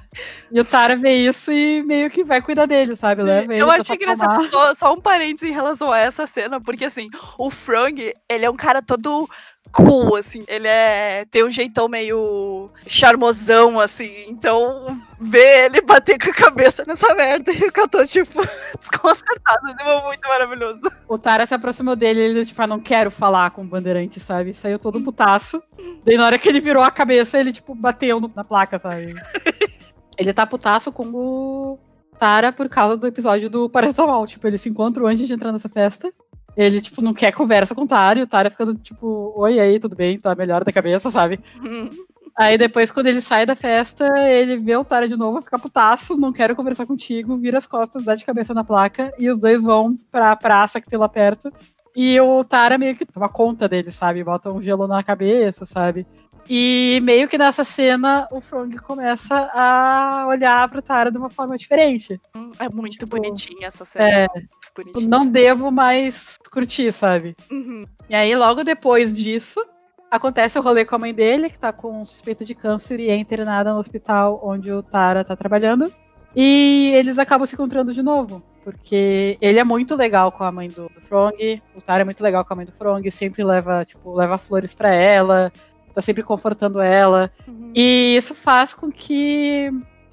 E 0.51 0.61
o 0.61 0.65
Tara 0.65 0.97
vê 0.97 1.13
isso 1.13 1.51
e 1.51 1.83
meio 1.83 2.11
que 2.11 2.23
vai 2.23 2.41
cuidar 2.41 2.67
dele, 2.67 2.95
sabe? 2.97 3.23
Leva 3.23 3.55
Eu 3.55 3.71
achei 3.71 3.97
engraçado, 3.97 4.49
só, 4.49 4.75
só 4.75 4.93
um 4.93 5.01
parênteses 5.01 5.51
em 5.51 5.53
relação 5.53 5.93
a 5.93 5.99
essa 5.99 6.27
cena, 6.27 6.61
porque 6.61 6.85
assim, 6.85 7.09
o 7.39 7.51
Frog, 7.51 8.13
ele 8.29 8.45
é 8.45 8.51
um 8.51 8.57
cara 8.57 8.81
todo 8.81 9.29
cool, 9.73 10.17
assim. 10.17 10.45
Ele 10.47 10.69
é. 10.69 11.25
tem 11.31 11.45
um 11.45 11.51
jeitão 11.51 11.89
meio 11.89 12.71
charmosão, 12.87 13.81
assim. 13.81 14.13
Então, 14.29 14.99
ver 15.21 15.67
ele 15.67 15.81
bater 15.81 16.19
com 16.19 16.31
a 16.31 16.35
cabeça 16.35 16.85
nessa 16.87 17.15
merda 17.15 17.51
e 17.53 17.61
eu 17.63 17.89
tô, 17.89 18.07
tipo, 18.07 18.41
desconcertado. 18.79 19.67
Assim, 19.67 20.05
muito 20.05 20.29
maravilhoso. 20.29 20.83
O 21.09 21.19
Tara 21.19 21.47
se 21.47 21.55
aproximou 21.55 21.97
dele 21.97 22.21
e 22.21 22.23
ele, 22.23 22.47
tipo, 22.47 22.61
ah, 22.63 22.67
não 22.67 22.81
quero 22.81 23.11
falar 23.11 23.51
com 23.51 23.63
o 23.63 23.67
bandeirante, 23.67 24.21
sabe? 24.21 24.55
Saiu 24.55 24.79
todo 24.79 25.03
putaço. 25.03 25.63
Daí 26.05 26.17
na 26.17 26.27
hora 26.27 26.39
que 26.39 26.49
ele 26.49 26.61
virou 26.61 26.83
a 26.83 26.91
cabeça, 26.91 27.39
ele, 27.39 27.53
tipo, 27.53 27.75
bateu 27.75 28.21
no- 28.21 28.33
na 28.35 28.45
placa, 28.45 28.79
sabe? 28.79 29.15
ele 30.17 30.33
tá 30.33 30.47
putaço 30.47 30.93
com 30.93 31.05
o 31.07 31.79
Tara 32.19 32.53
por 32.53 32.69
causa 32.69 32.97
do 32.97 33.07
episódio 33.07 33.51
do 33.51 33.69
paracetamol. 33.69 34.27
Tipo, 34.27 34.47
eles 34.47 34.61
se 34.61 34.69
encontram 34.69 35.07
antes 35.07 35.27
de 35.27 35.35
entrar 35.35 35.53
nessa 35.53 35.69
festa. 35.69 36.13
Ele, 36.57 36.81
tipo, 36.81 37.03
não 37.03 37.13
quer 37.13 37.33
conversa 37.33 37.75
com 37.75 37.83
o 37.83 37.89
e 38.17 38.23
o 38.23 38.27
Tara 38.27 38.51
ficando, 38.51 38.75
tipo, 38.75 39.33
oi 39.37 39.59
aí, 39.59 39.81
tudo 39.81 39.97
bem? 39.97 40.19
Tá 40.19 40.35
melhor 40.35 40.65
da 40.65 40.73
cabeça, 40.73 41.11
sabe? 41.11 41.41
Aí 42.37 42.59
depois, 42.59 42.91
quando 42.91 43.07
ele 43.07 43.21
sai 43.21 43.47
da 43.47 43.55
festa, 43.55 44.05
ele 44.29 44.57
vê 44.57 44.77
o 44.77 44.85
Tara 44.85 45.07
de 45.07 45.15
novo, 45.15 45.41
fica 45.41 45.57
putaço, 45.57 46.17
não 46.17 46.33
quero 46.33 46.57
conversar 46.57 46.85
contigo, 46.85 47.37
vira 47.39 47.59
as 47.59 47.67
costas, 47.67 48.05
dá 48.05 48.17
de 48.17 48.25
cabeça 48.25 48.53
na 48.53 48.65
placa, 48.65 49.15
e 49.17 49.31
os 49.31 49.39
dois 49.39 49.63
vão 49.63 49.97
pra 50.11 50.35
praça 50.35 50.81
que 50.81 50.89
tem 50.89 50.99
lá 50.99 51.09
perto. 51.09 51.53
E 51.95 52.21
o 52.21 52.43
Tara 52.43 52.77
meio 52.77 52.97
que 52.97 53.07
toma 53.07 53.29
conta 53.29 53.69
dele, 53.69 53.89
sabe? 53.89 54.25
Bota 54.25 54.51
um 54.51 54.61
gelo 54.61 54.89
na 54.89 55.01
cabeça, 55.01 55.65
sabe? 55.65 56.05
E 56.49 57.01
meio 57.03 57.27
que 57.29 57.39
nessa 57.39 57.65
cena, 57.65 58.29
o 58.31 58.41
Frong 58.41 58.77
começa 58.79 59.51
a 59.55 60.27
olhar 60.29 60.69
pro 60.69 60.83
Tara 60.83 61.11
de 61.11 61.17
uma 61.19 61.31
forma 61.31 61.57
diferente. 61.57 62.21
É 62.59 62.69
muito 62.69 62.93
Tipo, 62.99 63.17
bonitinha 63.17 63.69
essa 63.69 63.85
cena. 63.85 64.09
É, 64.09 64.27
Muito 64.35 64.49
bonitinha. 64.77 65.09
não 65.09 65.27
devo 65.27 65.71
mais 65.71 66.37
curtir, 66.53 66.93
sabe? 66.93 67.35
Uhum. 67.51 67.85
E 68.09 68.15
aí, 68.15 68.35
logo 68.37 68.63
depois 68.63 69.17
disso, 69.17 69.65
acontece 70.11 70.59
o 70.59 70.63
rolê 70.63 70.85
com 70.85 70.95
a 70.97 70.99
mãe 70.99 71.15
dele, 71.15 71.49
que 71.49 71.59
tá 71.59 71.73
com 71.73 72.05
suspeita 72.05 72.45
de 72.45 72.55
câncer 72.55 73.01
e 73.01 73.09
é 73.09 73.17
internada 73.17 73.73
no 73.73 73.79
hospital 73.79 74.41
onde 74.45 74.71
o 74.71 74.83
Tara 74.83 75.25
tá 75.25 75.35
trabalhando. 75.35 75.93
E 76.37 76.91
eles 76.95 77.19
acabam 77.19 77.47
se 77.47 77.55
encontrando 77.55 77.93
de 77.93 78.03
novo. 78.03 78.43
Porque 78.65 79.37
ele 79.43 79.59
é 79.59 79.65
muito 79.65 79.95
legal 79.95 80.33
com 80.33 80.43
a 80.43 80.51
mãe 80.51 80.69
do, 80.71 80.89
do 80.89 81.01
Frong, 81.01 81.63
o 81.77 81.81
Tara 81.83 82.01
é 82.01 82.05
muito 82.05 82.23
legal 82.23 82.45
com 82.45 82.53
a 82.53 82.57
mãe 82.57 82.65
do 82.65 82.73
Frong, 82.73 83.11
sempre 83.11 83.45
leva, 83.45 83.85
tipo, 83.85 84.15
leva 84.15 84.39
flores 84.39 84.73
pra 84.73 84.89
ela, 84.91 85.53
tá 85.95 86.03
sempre 86.03 86.23
confortando 86.23 86.81
ela. 86.81 87.31
Uhum. 87.47 87.73
E 87.75 88.17
isso 88.17 88.35
faz 88.35 88.75
com 88.75 88.91
que 88.91 89.71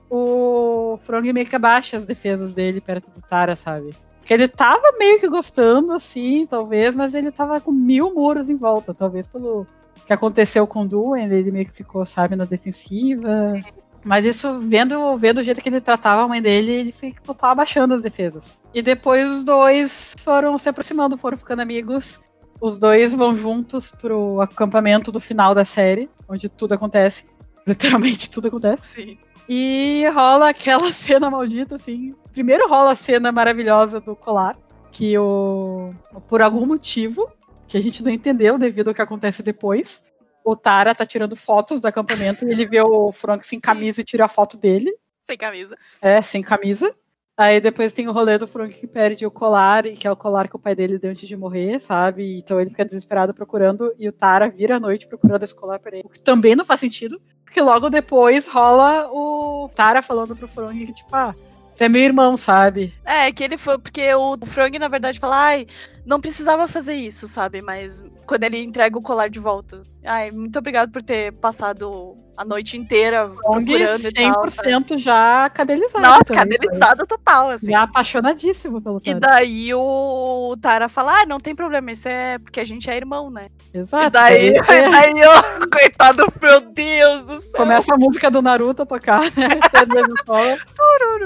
o 0.10 0.98
Frong 1.02 1.34
meio 1.34 1.48
que 1.48 1.56
abaixe 1.56 1.96
as 1.96 2.06
defesas 2.06 2.54
dele 2.54 2.80
perto 2.80 3.12
do 3.12 3.22
Tara, 3.22 3.56
sabe? 3.56 3.96
Porque 4.20 4.34
ele 4.34 4.48
tava 4.48 4.94
meio 5.00 5.20
que 5.20 5.28
gostando, 5.28 5.92
assim, 5.94 6.46
talvez, 6.46 6.96
mas 6.96 7.14
ele 7.14 7.32
tava 7.32 7.60
com 7.60 7.72
mil 7.72 8.14
muros 8.14 8.50
em 8.50 8.56
volta, 8.56 8.94
talvez 8.94 9.28
pelo 9.28 9.66
que 10.06 10.14
aconteceu 10.14 10.68
com 10.68 10.84
o 10.84 10.88
Duen, 10.88 11.26
ele 11.26 11.52
meio 11.52 11.66
que 11.66 11.76
ficou, 11.76 12.06
sabe, 12.06 12.36
na 12.36 12.46
defensiva. 12.46 13.34
Sim. 13.34 13.64
Mas 14.04 14.26
isso, 14.26 14.60
vendo, 14.60 15.16
vendo 15.18 15.40
o 15.40 15.44
jeito 15.44 15.62
que 15.62 15.70
ele 15.70 15.80
tratava 15.80 16.24
a 16.24 16.28
mãe 16.28 16.42
dele, 16.42 16.72
ele 16.72 16.92
ficou 16.92 17.36
tava 17.36 17.54
abaixando 17.54 17.94
as 17.94 18.02
defesas. 18.02 18.58
E 18.74 18.82
depois 18.82 19.30
os 19.30 19.44
dois 19.44 20.16
foram 20.20 20.58
se 20.58 20.68
aproximando, 20.70 21.18
foram 21.18 21.38
ficando 21.38 21.62
amigos. 21.62 22.20
Os 22.62 22.78
dois 22.78 23.12
vão 23.14 23.36
juntos 23.36 23.92
pro 23.92 24.40
acampamento 24.40 25.12
do 25.12 25.20
final 25.20 25.56
da 25.56 25.66
série, 25.66 26.08
onde 26.30 26.48
tudo 26.48 26.74
acontece. 26.74 27.26
Literalmente 27.66 28.30
tudo 28.30 28.50
acontece. 28.50 28.88
Sim. 28.88 29.18
E 29.50 30.06
rola 30.14 30.50
aquela 30.50 30.90
cena 30.94 31.30
maldita, 31.30 31.76
assim. 31.76 32.14
Primeiro 32.32 32.70
rola 32.70 32.92
a 32.92 32.96
cena 32.96 33.32
maravilhosa 33.32 34.00
do 34.00 34.16
colar, 34.16 34.56
que 34.92 35.18
o. 35.18 35.90
Por 36.28 36.42
algum 36.42 36.68
motivo, 36.68 37.28
que 37.68 37.78
a 37.78 37.82
gente 37.82 38.04
não 38.04 38.12
entendeu 38.12 38.60
devido 38.60 38.90
ao 38.90 38.94
que 38.94 39.02
acontece 39.02 39.42
depois, 39.42 40.04
o 40.46 40.56
Tara 40.56 40.94
tá 40.94 41.06
tirando 41.06 41.36
fotos 41.36 41.82
do 41.82 41.88
acampamento 41.88 42.46
e 42.46 42.52
ele 42.52 42.66
vê 42.66 42.82
o 42.82 43.12
Frank 43.12 43.46
sem 43.46 43.60
camisa 43.60 44.02
e 44.02 44.04
tira 44.04 44.26
a 44.26 44.28
foto 44.28 44.56
dele. 44.56 44.92
Sem 45.22 45.38
camisa. 45.38 45.76
É, 46.02 46.22
sem 46.22 46.42
camisa. 46.42 46.96
Aí 47.42 47.60
depois 47.60 47.92
tem 47.92 48.08
o 48.08 48.12
rolê 48.12 48.38
do 48.38 48.48
Frank 48.48 48.72
que 48.72 48.86
perde 48.86 49.26
o 49.26 49.32
colar, 49.32 49.82
que 49.82 50.06
é 50.06 50.12
o 50.12 50.16
colar 50.16 50.48
que 50.48 50.56
o 50.56 50.60
pai 50.60 50.76
dele 50.76 51.00
deu 51.00 51.10
antes 51.10 51.28
de 51.28 51.36
morrer, 51.36 51.80
sabe? 51.80 52.38
Então 52.38 52.62
ele 52.62 52.70
fica 52.70 52.86
desesperado 52.86 53.34
procurando, 53.34 53.92
e 53.98 54.08
o 54.08 54.12
Tara 54.12 54.48
vira 54.48 54.76
à 54.76 54.80
noite 54.80 55.08
procurando 55.08 55.42
esse 55.42 55.56
colar 55.56 55.80
pra 55.80 55.98
ele. 55.98 56.06
O 56.06 56.10
que 56.10 56.22
também 56.22 56.56
não 56.56 56.64
faz 56.64 56.80
sentido, 56.80 57.20
porque 57.44 57.60
logo 57.60 57.90
depois 57.90 58.48
rola 58.48 59.10
o 59.12 59.68
Tara 59.76 60.04
falando 60.04 60.36
pro 60.36 60.48
Frank 60.48 60.86
que, 60.86 60.94
tipo, 60.94 61.16
ah, 61.16 61.34
é 61.80 61.90
meu 61.90 62.04
irmão, 62.04 62.38
sabe? 62.38 62.94
É, 63.04 63.32
que 63.32 63.44
ele 63.44 63.58
foi. 63.58 63.80
Porque 63.80 64.14
o 64.14 64.38
Frog, 64.46 64.78
na 64.78 64.88
verdade, 64.88 65.20
fala, 65.20 65.36
ai, 65.36 65.66
não 66.06 66.20
precisava 66.20 66.68
fazer 66.68 66.94
isso, 66.94 67.28
sabe? 67.28 67.62
Mas 67.62 68.04
quando 68.26 68.44
ele 68.44 68.62
entrega 68.62 68.98
o 68.98 69.02
colar 69.02 69.30
de 69.30 69.40
volta. 69.40 69.84
Ai, 70.04 70.32
muito 70.32 70.58
obrigado 70.58 70.92
por 70.92 71.02
ter 71.02 71.32
passado 71.34 72.16
a 72.36 72.44
noite 72.44 72.76
inteira 72.76 73.30
Frank 73.30 73.66
procurando 73.66 74.08
e 74.08 74.14
tal. 74.14 74.50
sabe? 74.50 74.72
100% 74.72 74.98
já 74.98 75.50
cadelizado. 75.50 76.02
Nossa, 76.02 76.34
sabe? 76.34 76.58
cadelizado 76.58 77.06
total, 77.06 77.50
assim. 77.52 77.72
Já 77.72 77.84
apaixonadíssimo 77.84 78.82
pelo 78.82 79.00
E 79.04 79.14
Tara. 79.14 79.20
daí 79.20 79.74
o 79.74 80.56
Tara 80.60 80.90
fala, 80.90 81.22
ah, 81.22 81.26
não 81.26 81.38
tem 81.38 81.54
problema, 81.54 81.92
isso 81.92 82.08
é 82.08 82.40
porque 82.40 82.60
a 82.60 82.66
gente 82.66 82.90
é 82.90 82.98
irmão, 82.98 83.30
né? 83.30 83.48
Exato. 83.74 84.08
e 84.08 84.10
daí, 84.10 84.48
e 84.58 84.62
daí 84.62 85.20
eu, 85.20 85.70
coitado, 85.70 86.34
meu 86.42 86.62
Deus 86.62 87.26
do 87.26 87.40
céu. 87.40 87.58
Começa 87.58 87.94
a 87.94 87.98
música 87.98 88.32
do 88.32 88.42
Naruto 88.42 88.82
a 88.82 88.86
tocar, 88.86 89.22
né? 89.22 89.60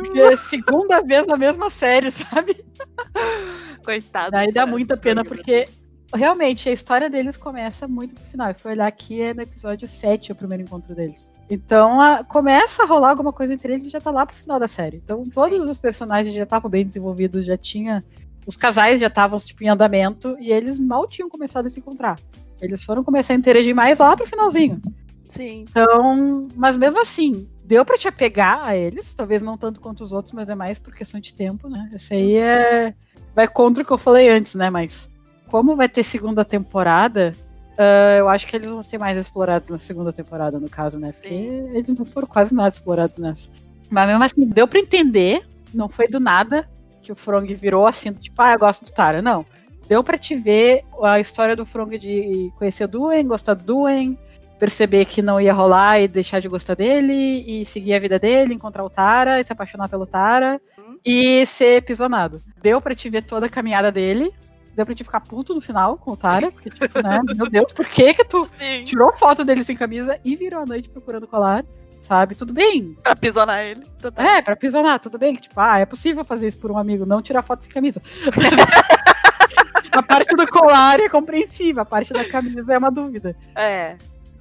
Porque 0.05 0.19
é 0.19 0.38
segunda 0.38 1.01
vez 1.01 1.26
na 1.28 1.38
mesma 1.38 1.69
série, 1.69 2.11
sabe? 2.11 2.63
Coitado. 3.86 4.31
Daí 4.31 4.51
dá 4.51 4.65
muita 4.65 4.97
pena, 4.97 5.23
porque 5.23 5.69
realmente 6.13 6.69
a 6.69 6.71
história 6.71 7.09
deles 7.09 7.38
começa 7.38 7.88
muito 7.88 8.15
pro 8.15 8.23
final. 8.25 8.49
Eu 8.49 8.55
fui 8.55 8.71
olhar 8.71 8.88
aqui, 8.88 9.21
é 9.21 9.33
no 9.33 9.41
episódio 9.41 9.88
7 9.88 10.31
o 10.31 10.36
primeiro 10.36 10.63
encontro 10.63 10.95
deles. 10.95 11.31
Então 11.49 12.01
a- 12.01 12.23
começa 12.23 12.83
a 12.83 12.86
rolar 12.86 13.09
alguma 13.11 13.33
coisa 13.33 13.53
entre 13.53 13.73
eles 13.73 13.86
e 13.88 13.89
já 13.89 13.99
tá 14.01 14.11
lá 14.11 14.25
pro 14.25 14.36
final 14.36 14.59
da 14.59 14.67
série. 14.67 14.97
Então 15.03 15.23
todos 15.29 15.67
os 15.67 15.77
personagens 15.77 16.33
já 16.36 16.43
estavam 16.43 16.69
bem 16.69 16.86
desenvolvidos, 16.86 17.45
já 17.45 17.57
tinha. 17.57 18.03
Os 18.47 18.55
casais 18.55 18.99
já 19.01 19.07
estavam 19.07 19.38
tipo, 19.39 19.63
em 19.63 19.69
andamento 19.69 20.38
e 20.39 20.51
eles 20.51 20.79
mal 20.79 21.07
tinham 21.07 21.29
começado 21.29 21.65
a 21.65 21.69
se 21.69 21.79
encontrar. 21.79 22.19
Eles 22.61 22.83
foram 22.83 23.03
começar 23.03 23.33
a 23.33 23.38
interagir 23.38 23.75
mais 23.75 23.99
lá 23.99 24.15
pro 24.15 24.27
finalzinho. 24.27 24.79
Sim. 25.27 25.65
Então, 25.69 26.47
mas 26.55 26.77
mesmo 26.77 27.01
assim, 27.01 27.49
deu 27.65 27.83
pra 27.83 27.97
te 27.97 28.07
apegar 28.07 28.63
a 28.63 28.77
eles, 28.77 29.13
talvez 29.15 29.41
não 29.41 29.57
tanto 29.57 29.81
quanto 29.81 30.03
os 30.03 30.13
outros, 30.13 30.33
mas 30.33 30.47
é 30.49 30.55
mais 30.55 30.77
por 30.77 30.93
questão 30.93 31.19
de 31.19 31.33
tempo, 31.33 31.67
né? 31.67 31.89
Esse 31.93 32.13
aí 32.13 32.36
é 32.38 32.93
vai 33.36 33.47
contra 33.47 33.83
o 33.83 33.86
que 33.86 33.91
eu 33.91 33.97
falei 33.97 34.29
antes, 34.29 34.55
né? 34.55 34.69
Mas 34.69 35.09
como 35.47 35.75
vai 35.75 35.89
ter 35.89 36.03
segunda 36.03 36.45
temporada, 36.45 37.36
ah, 37.77 38.15
eu 38.17 38.29
acho 38.29 38.47
que 38.47 38.55
eles 38.55 38.69
vão 38.69 38.81
ser 38.81 38.97
mais 38.97 39.17
explorados 39.17 39.69
na 39.69 39.77
segunda 39.77 40.11
temporada, 40.11 40.59
no 40.59 40.69
caso, 40.69 40.97
né? 40.97 41.11
Porque 41.11 41.29
Sim. 41.29 41.69
eles 41.75 41.97
não 41.97 42.05
foram 42.05 42.27
quase 42.27 42.55
nada 42.55 42.69
explorados 42.69 43.17
nessa. 43.17 43.49
Mas 43.89 44.07
mesmo 44.07 44.23
assim, 44.23 44.47
deu 44.47 44.67
pra 44.67 44.79
entender, 44.79 45.45
não 45.73 45.89
foi 45.89 46.07
do 46.07 46.19
nada 46.19 46.67
que 47.01 47.11
o 47.11 47.15
Frong 47.15 47.53
virou 47.53 47.86
assim, 47.86 48.11
tipo, 48.13 48.41
ah, 48.41 48.53
eu 48.53 48.59
gosto 48.59 48.86
do 48.86 48.91
Tara. 48.91 49.21
Não. 49.21 49.45
Deu 49.88 50.03
pra 50.03 50.17
te 50.17 50.33
ver 50.36 50.83
a 51.03 51.19
história 51.19 51.55
do 51.55 51.65
Frong 51.65 51.95
de 51.99 52.51
conhecer 52.57 52.86
o 52.86 52.88
Duen, 52.88 53.27
gostar 53.27 53.53
do 53.53 53.63
Duen, 53.63 54.17
perceber 54.60 55.06
que 55.06 55.22
não 55.22 55.39
ia 55.39 55.53
rolar 55.53 55.99
e 56.01 56.08
deixar 56.08 56.39
de 56.39 56.47
gostar 56.47 56.76
dele, 56.76 57.43
e 57.47 57.66
seguir 57.66 57.93
a 57.93 57.99
vida 57.99 58.18
dele, 58.18 58.53
encontrar 58.53 58.84
o 58.84 58.89
Tara, 58.89 59.39
e 59.39 59.43
se 59.43 59.51
apaixonar 59.51 59.89
pelo 59.89 60.06
Tara, 60.06 60.62
Uhum. 60.78 60.97
e 61.06 61.45
ser 61.45 61.82
pisonado. 61.84 62.41
Deu 62.62 62.80
pra 62.80 62.95
te 62.95 63.10
ver 63.10 63.24
toda 63.24 63.47
a 63.47 63.49
caminhada 63.49 63.91
dele, 63.91 64.32
deu 64.76 64.86
pra 64.86 64.95
te 64.95 65.03
ficar 65.03 65.20
puto 65.22 65.53
no 65.53 65.62
final 65.62 65.97
com 65.97 66.12
o 66.12 66.18
Tara, 66.18 66.51
porque, 66.51 66.70
tipo, 66.70 67.01
né, 67.03 67.20
meu 67.36 67.49
Deus, 67.49 67.72
por 67.74 67.86
que 67.86 68.14
que 68.14 68.24
tu 68.26 68.43
Sim. 68.45 68.84
tirou 68.86 69.16
foto 69.16 69.43
dele 69.43 69.64
sem 69.64 69.76
camisa 69.76 70.20
e 70.24 70.36
virou 70.36 70.62
a 70.62 70.66
noite 70.66 70.89
procurando 70.89 71.28
colar, 71.28 71.66
sabe? 72.01 72.36
Tudo 72.36 72.53
bem, 72.53 72.95
Pra 73.03 73.16
pisonar 73.16 73.60
ele. 73.62 73.82
Total. 74.01 74.26
é, 74.26 74.41
pra 74.41 74.56
pisonar, 74.56 74.99
tudo 74.99 75.18
bem, 75.18 75.34
tipo, 75.36 75.60
ah, 75.60 75.80
é 75.80 75.86
possível 75.86 76.24
fazer 76.24 76.47
isso 76.47 76.60
por 76.60 76.72
um 76.72 76.78
amigo, 76.78 77.06
não 77.06 77.22
tirar 77.22 77.41
foto 77.41 77.64
sem 77.64 77.72
camisa. 77.74 78.01
a 79.91 80.01
parte 80.03 80.36
do 80.36 80.47
colar 80.47 80.99
é 80.99 81.10
compreensível, 81.10 81.82
a 81.82 81.86
parte 81.86 82.14
da 82.14 82.24
camisa 82.26 82.74
é 82.74 82.78
uma 82.78 82.91
dúvida. 82.91 83.36
É. 83.56 83.95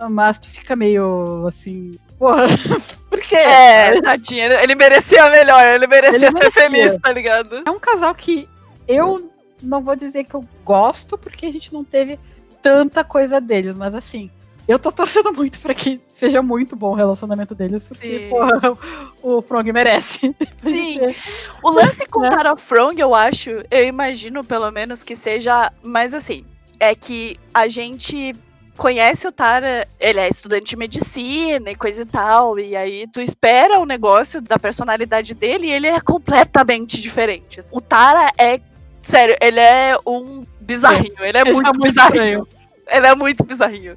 Mas 0.08 0.38
tu 0.38 0.48
fica 0.48 0.74
meio 0.76 1.46
assim. 1.46 1.98
Porra, 2.18 2.46
por 3.10 3.20
quê? 3.20 3.36
É, 3.36 4.00
tadinho. 4.00 4.52
Ele, 4.52 4.74
merecia 4.74 5.28
melhor, 5.30 5.64
ele 5.66 5.86
merecia 5.86 6.16
Ele 6.16 6.26
ser 6.26 6.32
merecia. 6.34 6.62
feliz, 6.62 6.98
tá 6.98 7.12
ligado? 7.12 7.62
É 7.66 7.70
um 7.70 7.78
casal 7.80 8.14
que 8.14 8.48
eu 8.86 9.30
não 9.62 9.82
vou 9.82 9.96
dizer 9.96 10.24
que 10.24 10.34
eu 10.34 10.44
gosto, 10.64 11.16
porque 11.18 11.46
a 11.46 11.52
gente 11.52 11.72
não 11.72 11.82
teve 11.84 12.18
tanta 12.62 13.02
coisa 13.04 13.40
deles, 13.40 13.76
mas 13.76 13.94
assim. 13.94 14.30
Eu 14.66 14.78
tô 14.78 14.90
torcendo 14.90 15.30
muito 15.30 15.60
pra 15.60 15.74
que 15.74 16.00
seja 16.08 16.40
muito 16.42 16.74
bom 16.74 16.92
o 16.92 16.94
relacionamento 16.94 17.54
deles, 17.54 17.84
porque, 17.84 18.18
Sim. 18.20 18.28
porra, 18.30 18.58
o 19.22 19.42
Frog 19.42 19.70
merece. 19.70 20.34
Sim. 20.62 21.00
O 21.62 21.70
lance 21.70 22.06
com 22.06 22.20
Né? 22.20 22.30
Tara 22.30 22.56
Frong, 22.56 22.98
eu 22.98 23.14
acho, 23.14 23.50
eu 23.70 23.84
imagino 23.84 24.42
pelo 24.42 24.70
menos 24.70 25.02
que 25.04 25.14
seja 25.14 25.70
mais 25.82 26.14
assim. 26.14 26.46
É 26.80 26.94
que 26.94 27.38
a 27.52 27.68
gente 27.68 28.34
conhece 28.76 29.26
o 29.26 29.32
Tara, 29.32 29.86
ele 29.98 30.20
é 30.20 30.28
estudante 30.28 30.66
de 30.70 30.76
medicina 30.76 31.70
e 31.70 31.74
coisa 31.76 32.02
e 32.02 32.06
tal, 32.06 32.58
e 32.58 32.74
aí 32.76 33.06
tu 33.12 33.20
espera 33.20 33.78
o 33.78 33.86
negócio 33.86 34.40
da 34.40 34.58
personalidade 34.58 35.34
dele 35.34 35.66
e 35.66 35.70
ele 35.72 35.86
é 35.86 36.00
completamente 36.00 37.00
diferente. 37.00 37.60
assim. 37.60 37.70
O 37.72 37.80
Tara 37.80 38.30
é, 38.38 38.60
sério, 39.02 39.36
ele 39.40 39.60
é 39.60 39.96
um 40.06 40.44
bizarrinho, 40.60 41.14
ele 41.20 41.38
é 41.38 41.40
Ele 41.42 41.52
muito 41.52 41.64
tá 41.66 41.72
muito 41.72 41.82
bizarrinho. 41.82 42.42
estranho. 42.42 42.48
Ele 42.86 43.06
é 43.06 43.14
muito 43.14 43.44
bizarrinho. 43.44 43.96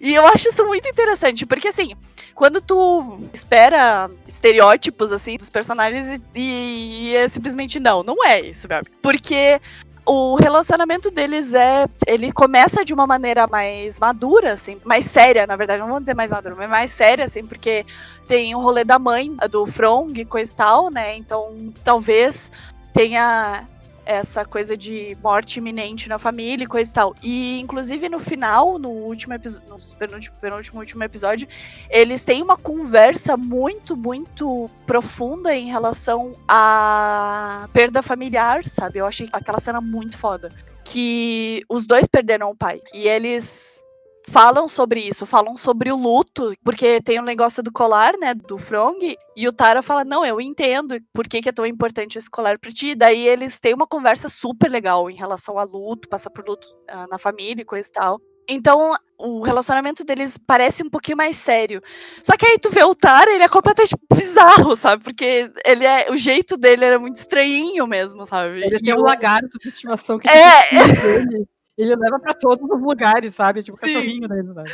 E 0.00 0.12
eu 0.12 0.26
acho 0.26 0.48
isso 0.48 0.66
muito 0.66 0.88
interessante, 0.88 1.46
porque 1.46 1.68
assim, 1.68 1.94
quando 2.34 2.60
tu 2.60 3.18
espera 3.32 4.10
estereótipos, 4.26 5.12
assim, 5.12 5.36
dos 5.36 5.48
personagens 5.48 6.20
e, 6.34 7.10
e 7.10 7.16
é 7.16 7.28
simplesmente 7.28 7.78
não, 7.78 8.02
não 8.02 8.24
é 8.24 8.40
isso, 8.40 8.66
meu 8.66 8.78
amigo. 8.78 8.90
Porque 9.00 9.60
o 10.06 10.34
relacionamento 10.36 11.10
deles 11.10 11.54
é. 11.54 11.86
Ele 12.06 12.32
começa 12.32 12.84
de 12.84 12.92
uma 12.92 13.06
maneira 13.06 13.46
mais 13.46 13.98
madura, 13.98 14.52
assim, 14.52 14.78
mais 14.84 15.06
séria, 15.06 15.46
na 15.46 15.56
verdade, 15.56 15.80
não 15.80 15.88
vamos 15.88 16.02
dizer 16.02 16.14
mais 16.14 16.30
madura, 16.30 16.54
mas 16.54 16.70
mais 16.70 16.90
séria, 16.90 17.24
assim, 17.24 17.44
porque 17.46 17.86
tem 18.26 18.54
o 18.54 18.60
rolê 18.60 18.84
da 18.84 18.98
mãe, 18.98 19.34
do 19.50 19.66
Frong, 19.66 20.24
coisa 20.24 20.52
e 20.52 20.54
tal, 20.54 20.90
né? 20.90 21.16
Então, 21.16 21.72
talvez 21.82 22.50
tenha 22.92 23.66
essa 24.04 24.44
coisa 24.44 24.76
de 24.76 25.16
morte 25.22 25.58
iminente 25.58 26.08
na 26.08 26.18
família 26.18 26.64
e 26.64 26.66
coisa 26.66 26.90
e 26.90 26.94
tal. 26.94 27.16
E, 27.22 27.60
inclusive, 27.60 28.08
no 28.08 28.18
final, 28.20 28.78
no 28.78 28.90
último 28.90 29.34
episódio, 29.34 29.68
no 29.68 29.78
penúltimo, 29.96 30.36
penúltimo 30.40 30.80
último 30.80 31.04
episódio, 31.04 31.48
eles 31.90 32.24
têm 32.24 32.42
uma 32.42 32.56
conversa 32.56 33.36
muito, 33.36 33.96
muito 33.96 34.70
profunda 34.86 35.54
em 35.54 35.66
relação 35.66 36.34
à 36.48 37.68
perda 37.72 38.02
familiar, 38.02 38.64
sabe? 38.64 38.98
Eu 38.98 39.06
achei 39.06 39.28
aquela 39.32 39.60
cena 39.60 39.80
muito 39.80 40.16
foda. 40.16 40.50
Que 40.84 41.64
os 41.68 41.86
dois 41.86 42.06
perderam 42.06 42.50
o 42.50 42.56
pai. 42.56 42.80
E 42.92 43.08
eles 43.08 43.83
falam 44.28 44.68
sobre 44.68 45.00
isso, 45.00 45.26
falam 45.26 45.56
sobre 45.56 45.92
o 45.92 45.96
luto, 45.96 46.52
porque 46.64 47.00
tem 47.00 47.18
o 47.18 47.22
um 47.22 47.24
negócio 47.24 47.62
do 47.62 47.72
colar, 47.72 48.14
né, 48.18 48.34
do 48.34 48.58
Frong, 48.58 49.16
e 49.36 49.48
o 49.48 49.52
Tara 49.52 49.82
fala, 49.82 50.04
não, 50.04 50.24
eu 50.24 50.40
entendo 50.40 50.98
por 51.12 51.28
que, 51.28 51.42
que 51.42 51.48
é 51.48 51.52
tão 51.52 51.66
importante 51.66 52.18
esse 52.18 52.30
colar 52.30 52.58
pra 52.58 52.70
ti, 52.70 52.94
daí 52.94 53.26
eles 53.26 53.60
têm 53.60 53.74
uma 53.74 53.86
conversa 53.86 54.28
super 54.28 54.70
legal 54.70 55.10
em 55.10 55.14
relação 55.14 55.58
a 55.58 55.64
luto, 55.64 56.08
passar 56.08 56.30
por 56.30 56.46
luto 56.46 56.66
uh, 56.90 57.08
na 57.10 57.18
família 57.18 57.62
e 57.62 57.66
coisa 57.66 57.88
e 57.88 57.92
tal. 57.92 58.20
Então, 58.48 58.94
o 59.18 59.40
relacionamento 59.42 60.04
deles 60.04 60.36
parece 60.38 60.82
um 60.82 60.90
pouquinho 60.90 61.16
mais 61.16 61.36
sério. 61.36 61.80
Só 62.22 62.36
que 62.36 62.44
aí 62.44 62.58
tu 62.58 62.70
vê 62.70 62.84
o 62.84 62.94
Tara, 62.94 63.30
ele 63.30 63.42
é 63.42 63.48
completamente 63.48 63.96
bizarro, 64.12 64.76
sabe? 64.76 65.02
Porque 65.02 65.50
ele 65.64 65.86
é, 65.86 66.10
o 66.10 66.16
jeito 66.16 66.56
dele 66.56 66.84
era 66.84 66.98
muito 66.98 67.16
estranhinho 67.16 67.86
mesmo, 67.86 68.26
sabe? 68.26 68.62
Ele 68.62 68.76
e 68.76 68.82
tem 68.82 68.94
um 68.94 69.02
lagarto 69.02 69.58
de 69.58 69.68
estimação 69.68 70.18
que 70.18 70.28
é, 70.28 70.62
dele. 71.24 71.48
Ele 71.76 71.96
leva 71.96 72.20
para 72.20 72.34
todos 72.34 72.70
os 72.70 72.80
lugares, 72.80 73.34
sabe? 73.34 73.62
Tipo, 73.62 73.76
Sim. 73.76 73.86
cachorrinho 73.94 74.28
dele, 74.28 74.54
sabe? 74.54 74.70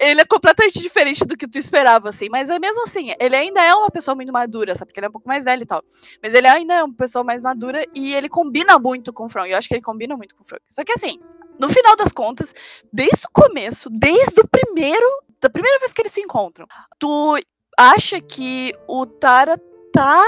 Ele 0.00 0.20
é 0.20 0.24
completamente 0.24 0.80
diferente 0.80 1.24
do 1.24 1.36
que 1.36 1.46
tu 1.46 1.58
esperava, 1.58 2.08
assim. 2.08 2.28
Mas 2.28 2.50
é 2.50 2.58
mesmo 2.58 2.82
assim, 2.82 3.12
ele 3.20 3.36
ainda 3.36 3.62
é 3.62 3.72
uma 3.74 3.90
pessoa 3.90 4.14
muito 4.14 4.32
madura, 4.32 4.74
sabe? 4.74 4.86
Porque 4.86 4.98
ele 4.98 5.06
é 5.06 5.08
um 5.08 5.12
pouco 5.12 5.28
mais 5.28 5.44
velho 5.44 5.62
e 5.62 5.66
tal. 5.66 5.82
Mas 6.22 6.34
ele 6.34 6.48
ainda 6.48 6.74
é 6.74 6.82
uma 6.82 6.94
pessoa 6.94 7.22
mais 7.22 7.42
madura 7.42 7.84
e 7.94 8.14
ele 8.14 8.28
combina 8.28 8.78
muito 8.78 9.12
com 9.12 9.26
o 9.26 9.28
Frank. 9.28 9.50
Eu 9.50 9.58
acho 9.58 9.68
que 9.68 9.74
ele 9.74 9.82
combina 9.82 10.16
muito 10.16 10.34
com 10.34 10.42
o 10.42 10.46
Frank. 10.46 10.62
Só 10.66 10.82
que 10.82 10.92
assim, 10.92 11.20
no 11.58 11.68
final 11.68 11.94
das 11.94 12.12
contas, 12.12 12.54
desde 12.92 13.26
o 13.26 13.30
começo, 13.32 13.88
desde 13.90 14.40
o 14.40 14.48
primeiro. 14.48 15.06
Da 15.40 15.48
primeira 15.48 15.78
vez 15.78 15.90
que 15.90 16.02
eles 16.02 16.12
se 16.12 16.20
encontram, 16.20 16.66
tu 16.98 17.38
acha 17.78 18.20
que 18.20 18.74
o 18.86 19.06
Tara 19.06 19.58
tá 19.90 20.22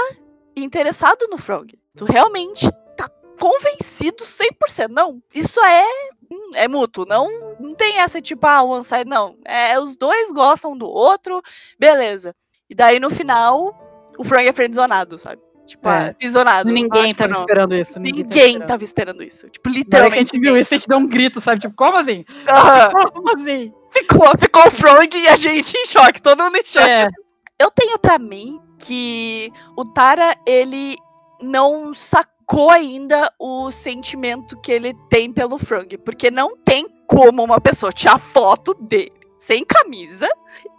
interessado 0.55 1.27
no 1.29 1.37
Frog. 1.37 1.77
Tu 1.95 2.05
realmente 2.05 2.67
convencido 3.39 4.23
100%. 4.23 4.89
Não, 4.89 5.21
isso 5.33 5.59
é 5.63 5.85
hum, 6.31 6.51
é 6.55 6.67
mútuo, 6.67 7.05
não, 7.05 7.55
não 7.59 7.73
tem 7.73 7.99
essa 7.99 8.21
tipo, 8.21 8.45
ah, 8.47 8.63
one 8.63 8.83
side, 8.83 9.05
não. 9.05 9.37
É, 9.45 9.79
os 9.79 9.95
dois 9.95 10.31
gostam 10.31 10.77
do 10.77 10.87
outro, 10.87 11.41
beleza. 11.79 12.35
E 12.69 12.75
daí 12.75 12.99
no 12.99 13.09
final, 13.09 13.77
o 14.17 14.23
Frank 14.23 14.47
é 14.47 14.53
friendzonado, 14.53 15.17
sabe? 15.17 15.41
Tipo, 15.65 15.87
é. 15.89 16.09
Ah, 16.09 16.13
pisonado. 16.13 16.69
Ninguém 16.69 17.13
tava 17.13 17.33
não. 17.33 17.39
esperando 17.39 17.75
isso. 17.75 17.99
Ninguém, 17.99 18.23
ninguém 18.23 18.53
tava, 18.53 18.67
tava, 18.67 18.83
esperando 18.83 19.23
isso. 19.23 19.49
Tipo, 19.49 19.69
literalmente. 19.69 20.13
que 20.13 20.19
a 20.19 20.25
gente 20.25 20.39
viu 20.39 20.57
isso, 20.57 20.73
a 20.73 20.77
gente 20.77 20.89
deu 20.89 20.97
um 20.97 21.07
grito, 21.07 21.39
sabe? 21.39 21.61
Tipo, 21.61 21.75
como 21.75 21.97
assim? 21.97 22.25
Como 23.13 23.33
assim? 23.33 23.73
Ficou, 23.91 24.27
ficou 24.39 24.67
o 24.67 24.71
Frank 24.71 25.15
e 25.15 25.27
a 25.27 25.35
gente 25.35 25.77
em 25.77 25.85
choque, 25.85 26.21
todo 26.21 26.43
mundo 26.43 26.57
em 26.57 26.65
choque. 26.65 26.89
É. 26.89 27.07
Eu 27.59 27.69
tenho 27.71 27.97
para 27.99 28.17
mim 28.17 28.59
que 28.79 29.51
o 29.77 29.85
Tara, 29.85 30.35
ele 30.45 30.97
não 31.41 31.93
sacou 31.93 32.32
sacou 32.43 32.69
ainda 32.69 33.31
o 33.39 33.71
sentimento 33.71 34.59
que 34.61 34.71
ele 34.71 34.93
tem 35.09 35.31
pelo 35.31 35.57
Frog. 35.57 35.97
Porque 35.99 36.29
não 36.29 36.57
tem 36.57 36.85
como 37.07 37.43
uma 37.43 37.59
pessoa 37.59 37.91
tirar 37.91 38.19
foto 38.19 38.73
dele 38.75 39.11
sem 39.39 39.65
camisa 39.65 40.27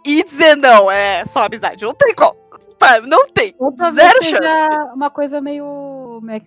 e 0.05 0.23
dizer, 0.23 0.55
não, 0.55 0.89
é 0.89 1.23
só 1.25 1.45
amizade. 1.45 1.83
Não 1.83 1.93
tem 1.93 2.13
como. 2.15 2.45
Não 3.07 3.27
tem. 3.27 3.55
Zero 3.91 4.23
chance. 4.23 4.93
Uma 4.93 5.09
coisa 5.09 5.41
meio 5.41 6.19
Mac 6.21 6.43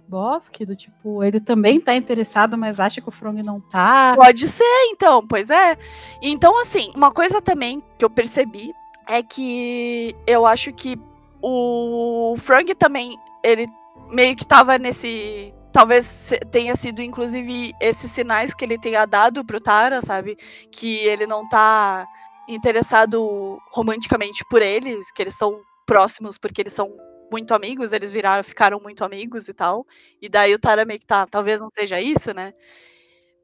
que 0.53 0.65
do 0.65 0.77
tipo, 0.77 1.25
ele 1.25 1.41
também 1.41 1.81
tá 1.81 1.95
interessado, 1.97 2.57
mas 2.57 2.79
acha 2.79 3.01
que 3.01 3.09
o 3.09 3.13
Frog 3.13 3.43
não 3.43 3.61
tá. 3.61 4.15
Pode 4.17 4.47
ser, 4.47 4.85
então, 4.91 5.27
pois 5.27 5.51
é. 5.51 5.77
Então, 6.23 6.61
assim, 6.61 6.93
uma 6.95 7.11
coisa 7.11 7.41
também 7.43 7.83
que 7.99 8.05
eu 8.05 8.11
percebi 8.11 8.73
é 9.09 9.23
que 9.23 10.15
eu 10.27 10.47
acho 10.47 10.73
que 10.73 11.01
o 11.43 12.35
Frog 12.39 12.75
também, 12.75 13.19
ele 13.43 13.67
meio 14.11 14.37
que 14.37 14.47
tava 14.47 14.79
nesse. 14.79 15.53
Talvez 15.73 16.31
tenha 16.51 16.75
sido, 16.77 17.03
inclusive, 17.03 17.73
esses 17.81 18.11
sinais 18.11 18.55
que 18.55 18.65
ele 18.65 18.79
tenha 18.79 19.07
dado 19.07 19.45
pro 19.45 19.61
Tara, 19.61 20.01
sabe? 20.03 20.37
Que 20.73 20.99
ele 21.07 21.27
não 21.27 21.49
tá 21.49 22.07
interessado 22.49 23.59
romanticamente 23.71 24.45
por 24.51 24.63
eles, 24.63 25.11
que 25.13 25.23
eles 25.23 25.37
são 25.37 25.61
próximos 25.87 26.39
porque 26.39 26.63
eles 26.63 26.73
são 26.73 26.91
muito 27.31 27.53
amigos, 27.55 27.93
eles 27.93 28.11
viraram, 28.11 28.43
ficaram 28.43 28.81
muito 28.81 29.05
amigos 29.05 29.49
e 29.49 29.55
tal. 29.55 29.87
E 30.21 30.29
daí 30.29 30.55
o 30.55 30.59
Tara 30.59 30.85
meio 30.87 30.99
que 31.01 31.07
tá, 31.07 31.27
talvez 31.27 31.61
não 31.61 31.71
seja 31.71 32.01
isso, 32.01 32.33
né? 32.35 32.53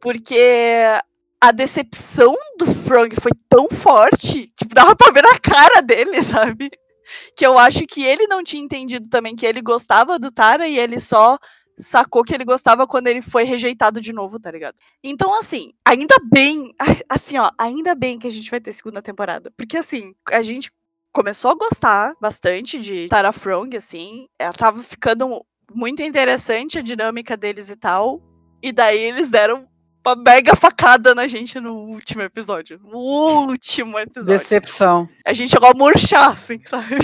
Porque 0.00 0.36
a 1.40 1.52
decepção 1.52 2.34
do 2.58 2.66
Frog 2.66 3.14
foi 3.20 3.32
tão 3.48 3.68
forte, 3.68 4.48
tipo, 4.58 4.74
dava 4.74 4.96
pra 4.96 5.10
ver 5.12 5.22
na 5.22 5.38
cara 5.38 5.82
dele, 5.82 6.20
sabe? 6.24 6.70
que 7.36 7.46
eu 7.46 7.58
acho 7.58 7.86
que 7.86 8.02
ele 8.02 8.26
não 8.26 8.42
tinha 8.42 8.62
entendido 8.62 9.08
também 9.08 9.36
que 9.36 9.46
ele 9.46 9.60
gostava 9.60 10.18
do 10.18 10.30
Tara 10.30 10.66
e 10.66 10.78
ele 10.78 11.00
só 11.00 11.38
sacou 11.78 12.22
que 12.22 12.34
ele 12.34 12.44
gostava 12.44 12.86
quando 12.86 13.08
ele 13.08 13.20
foi 13.20 13.44
rejeitado 13.44 14.00
de 14.00 14.12
novo, 14.12 14.38
tá 14.38 14.50
ligado? 14.50 14.76
Então, 15.02 15.36
assim, 15.38 15.72
ainda 15.84 16.16
bem, 16.30 16.72
assim, 17.08 17.38
ó, 17.38 17.50
ainda 17.58 17.94
bem 17.94 18.18
que 18.18 18.26
a 18.26 18.30
gente 18.30 18.50
vai 18.50 18.60
ter 18.60 18.72
segunda 18.72 19.02
temporada. 19.02 19.52
Porque, 19.56 19.76
assim, 19.76 20.14
a 20.30 20.42
gente 20.42 20.70
começou 21.12 21.50
a 21.50 21.54
gostar 21.54 22.14
bastante 22.20 22.78
de 22.78 23.08
Tara 23.08 23.32
Frong, 23.32 23.76
assim, 23.76 24.26
ela 24.38 24.52
tava 24.52 24.82
ficando 24.82 25.44
muito 25.72 26.02
interessante 26.02 26.78
a 26.78 26.82
dinâmica 26.82 27.36
deles 27.36 27.70
e 27.70 27.76
tal. 27.76 28.22
E 28.62 28.72
daí 28.72 28.98
eles 28.98 29.30
deram 29.30 29.66
uma 30.04 30.16
mega 30.16 30.54
facada 30.54 31.14
na 31.14 31.26
gente 31.26 31.58
no 31.58 31.74
último 31.74 32.22
episódio. 32.22 32.78
No 32.84 32.98
último 32.98 33.98
episódio. 33.98 34.38
Decepção. 34.38 35.08
A 35.24 35.32
gente 35.32 35.50
chegou 35.50 35.70
a 35.70 35.74
murchar, 35.74 36.32
assim, 36.32 36.60
sabe? 36.64 36.96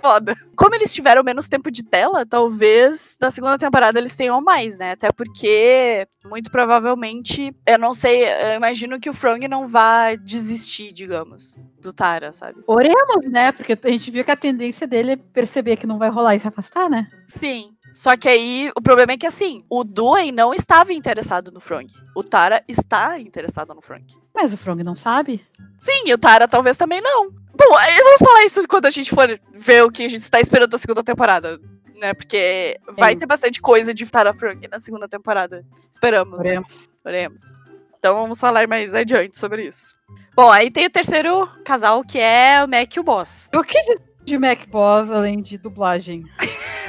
Foda. 0.00 0.34
Como 0.56 0.74
eles 0.74 0.92
tiveram 0.92 1.22
menos 1.22 1.48
tempo 1.48 1.70
de 1.70 1.84
tela, 1.84 2.26
talvez 2.26 3.16
na 3.20 3.30
segunda 3.30 3.56
temporada 3.56 3.98
eles 3.98 4.16
tenham 4.16 4.40
mais, 4.40 4.76
né? 4.76 4.92
Até 4.92 5.12
porque, 5.12 6.06
muito 6.24 6.50
provavelmente, 6.50 7.54
eu 7.64 7.78
não 7.78 7.94
sei, 7.94 8.24
eu 8.24 8.56
imagino 8.56 8.98
que 8.98 9.08
o 9.08 9.14
Frong 9.14 9.46
não 9.46 9.68
vai 9.68 10.16
desistir, 10.16 10.92
digamos, 10.92 11.56
do 11.80 11.92
Tara, 11.92 12.32
sabe? 12.32 12.60
Oremos, 12.66 13.28
né? 13.30 13.52
Porque 13.52 13.78
a 13.80 13.88
gente 13.88 14.10
viu 14.10 14.24
que 14.24 14.30
a 14.30 14.36
tendência 14.36 14.86
dele 14.86 15.12
é 15.12 15.16
perceber 15.16 15.76
que 15.76 15.86
não 15.86 15.98
vai 15.98 16.08
rolar 16.08 16.34
e 16.34 16.40
se 16.40 16.48
afastar, 16.48 16.90
né? 16.90 17.06
Sim. 17.24 17.75
Só 17.92 18.16
que 18.16 18.28
aí 18.28 18.70
o 18.76 18.82
problema 18.82 19.12
é 19.12 19.16
que 19.16 19.26
assim, 19.26 19.64
o 19.70 19.82
Duen 19.82 20.32
não 20.32 20.52
estava 20.52 20.92
interessado 20.92 21.50
no 21.50 21.60
Frong. 21.60 21.86
O 22.14 22.22
Tara 22.22 22.62
está 22.68 23.18
interessado 23.18 23.74
no 23.74 23.80
Frank. 23.80 24.14
Mas 24.34 24.52
o 24.52 24.56
Frog 24.58 24.82
não 24.82 24.94
sabe? 24.94 25.46
Sim, 25.78 26.04
e 26.06 26.12
o 26.12 26.18
Tara 26.18 26.46
talvez 26.46 26.76
também 26.76 27.00
não. 27.00 27.30
Bom, 27.30 27.64
eu 27.64 28.04
vou 28.04 28.26
falar 28.26 28.44
isso 28.44 28.66
quando 28.68 28.86
a 28.86 28.90
gente 28.90 29.10
for 29.10 29.28
ver 29.54 29.82
o 29.82 29.90
que 29.90 30.04
a 30.04 30.08
gente 30.08 30.22
está 30.22 30.40
esperando 30.40 30.70
da 30.70 30.78
segunda 30.78 31.02
temporada. 31.02 31.58
Né, 31.94 32.12
porque 32.12 32.78
vai 32.94 33.12
Sim. 33.12 33.20
ter 33.20 33.26
bastante 33.26 33.60
coisa 33.62 33.94
de 33.94 34.04
Tara 34.04 34.34
Frank 34.34 34.68
na 34.70 34.78
segunda 34.78 35.08
temporada. 35.08 35.64
Esperamos. 35.90 36.38
Oremos. 36.38 36.88
Né? 36.88 36.94
Oremos. 37.06 37.58
Então 37.98 38.14
vamos 38.14 38.38
falar 38.38 38.68
mais 38.68 38.92
adiante 38.92 39.38
sobre 39.38 39.66
isso. 39.66 39.94
Bom, 40.34 40.50
aí 40.50 40.70
tem 40.70 40.84
o 40.84 40.90
terceiro 40.90 41.48
casal, 41.64 42.04
que 42.04 42.18
é 42.18 42.62
o 42.62 42.68
Mac 42.68 42.94
e 42.94 43.00
o 43.00 43.02
Boss. 43.02 43.48
O 43.54 43.62
que 43.62 43.78
de 44.24 44.38
Mac 44.38 44.66
Boss, 44.68 45.10
além 45.10 45.40
de 45.40 45.56
dublagem? 45.56 46.24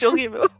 dublagem 0.00 0.08
horrível. 0.08 0.50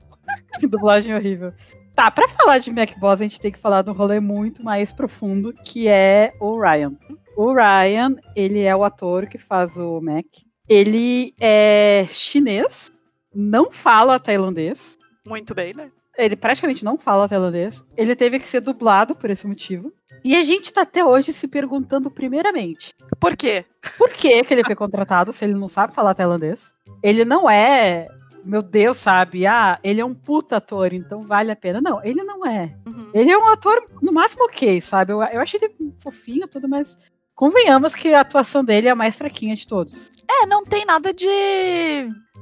dublagem 0.69 1.15
horrível. 1.15 1.53
Tá, 1.95 2.11
pra 2.11 2.29
falar 2.29 2.59
de 2.59 2.71
Mac 2.71 2.97
Boss, 2.99 3.21
a 3.21 3.25
gente 3.25 3.41
tem 3.41 3.51
que 3.53 3.59
falar 3.59 3.83
de 3.83 3.91
um 3.91 3.95
rolê 3.95 4.21
muito 4.21 4.63
mais 4.63 4.93
profundo, 4.93 5.53
que 5.53 5.89
é 5.89 6.33
o 6.41 6.61
Ryan. 6.61 6.93
O 7.37 7.53
Ryan, 7.53 8.17
ele 8.37 8.61
é 8.63 8.75
o 8.75 8.85
ator 8.85 9.27
que 9.27 9.39
faz 9.39 9.77
o 9.77 10.01
Mac. 10.01 10.27
Ele 10.69 11.35
é 11.41 12.07
chinês, 12.09 12.91
não 13.35 13.71
fala 13.71 14.21
tailandês. 14.21 14.97
Muito 15.27 15.55
bem, 15.55 15.75
né? 15.75 15.91
Ele 16.17 16.37
praticamente 16.37 16.85
não 16.85 16.99
fala 16.99 17.29
tailandês. 17.29 17.83
Ele 17.97 18.15
teve 18.15 18.39
que 18.39 18.49
ser 18.49 18.61
dublado 18.61 19.15
por 19.15 19.31
esse 19.31 19.47
motivo. 19.47 19.93
E 20.23 20.37
a 20.37 20.45
gente 20.45 20.73
tá 20.73 20.83
até 20.83 21.05
hoje 21.05 21.33
se 21.33 21.49
perguntando, 21.49 22.11
primeiramente, 22.11 22.93
por 23.19 23.37
quê? 23.37 23.65
Por 23.97 24.11
que, 24.11 24.43
que 24.45 24.55
ele 24.55 24.65
foi 24.65 24.75
contratado 24.75 25.33
se 25.33 25.45
ele 25.45 25.55
não 25.55 25.69
sabe 25.69 25.95
falar 25.95 26.15
tailandês? 26.15 26.75
Ele 27.03 27.25
não 27.25 27.49
é 27.49 28.07
meu 28.45 28.63
Deus, 28.63 28.99
sabe? 28.99 29.47
Ah, 29.47 29.79
ele 29.83 30.01
é 30.01 30.05
um 30.05 30.15
puta 30.15 30.57
ator, 30.57 30.93
então 30.93 31.23
vale 31.23 31.51
a 31.51 31.57
pena. 31.57 31.81
Não, 31.81 32.03
ele 32.05 32.23
não 32.23 32.45
é. 32.47 32.75
Uhum. 32.87 33.11
Ele 33.15 33.31
é 33.31 33.37
um 33.37 33.49
ator, 33.49 33.79
no 34.03 34.13
máximo, 34.13 34.45
ok, 34.45 34.81
sabe? 34.81 35.13
Eu, 35.13 35.23
eu 35.23 35.41
achei 35.41 35.61
ele 35.63 35.93
fofinho 35.99 36.49
tudo, 36.49 36.69
mas 36.69 36.99
convenhamos 37.35 37.95
que 37.95 38.13
a 38.13 38.21
atuação 38.21 38.65
dele 38.65 38.89
é 38.89 38.91
a 38.91 38.97
mais 38.97 39.17
fraquinha 39.17 39.57
de 39.57 39.67
todos. 39.67 40.11
É, 40.29 40.47
não 40.47 40.65
tem 40.65 40.85
nada 40.85 41.13
de 41.13 41.27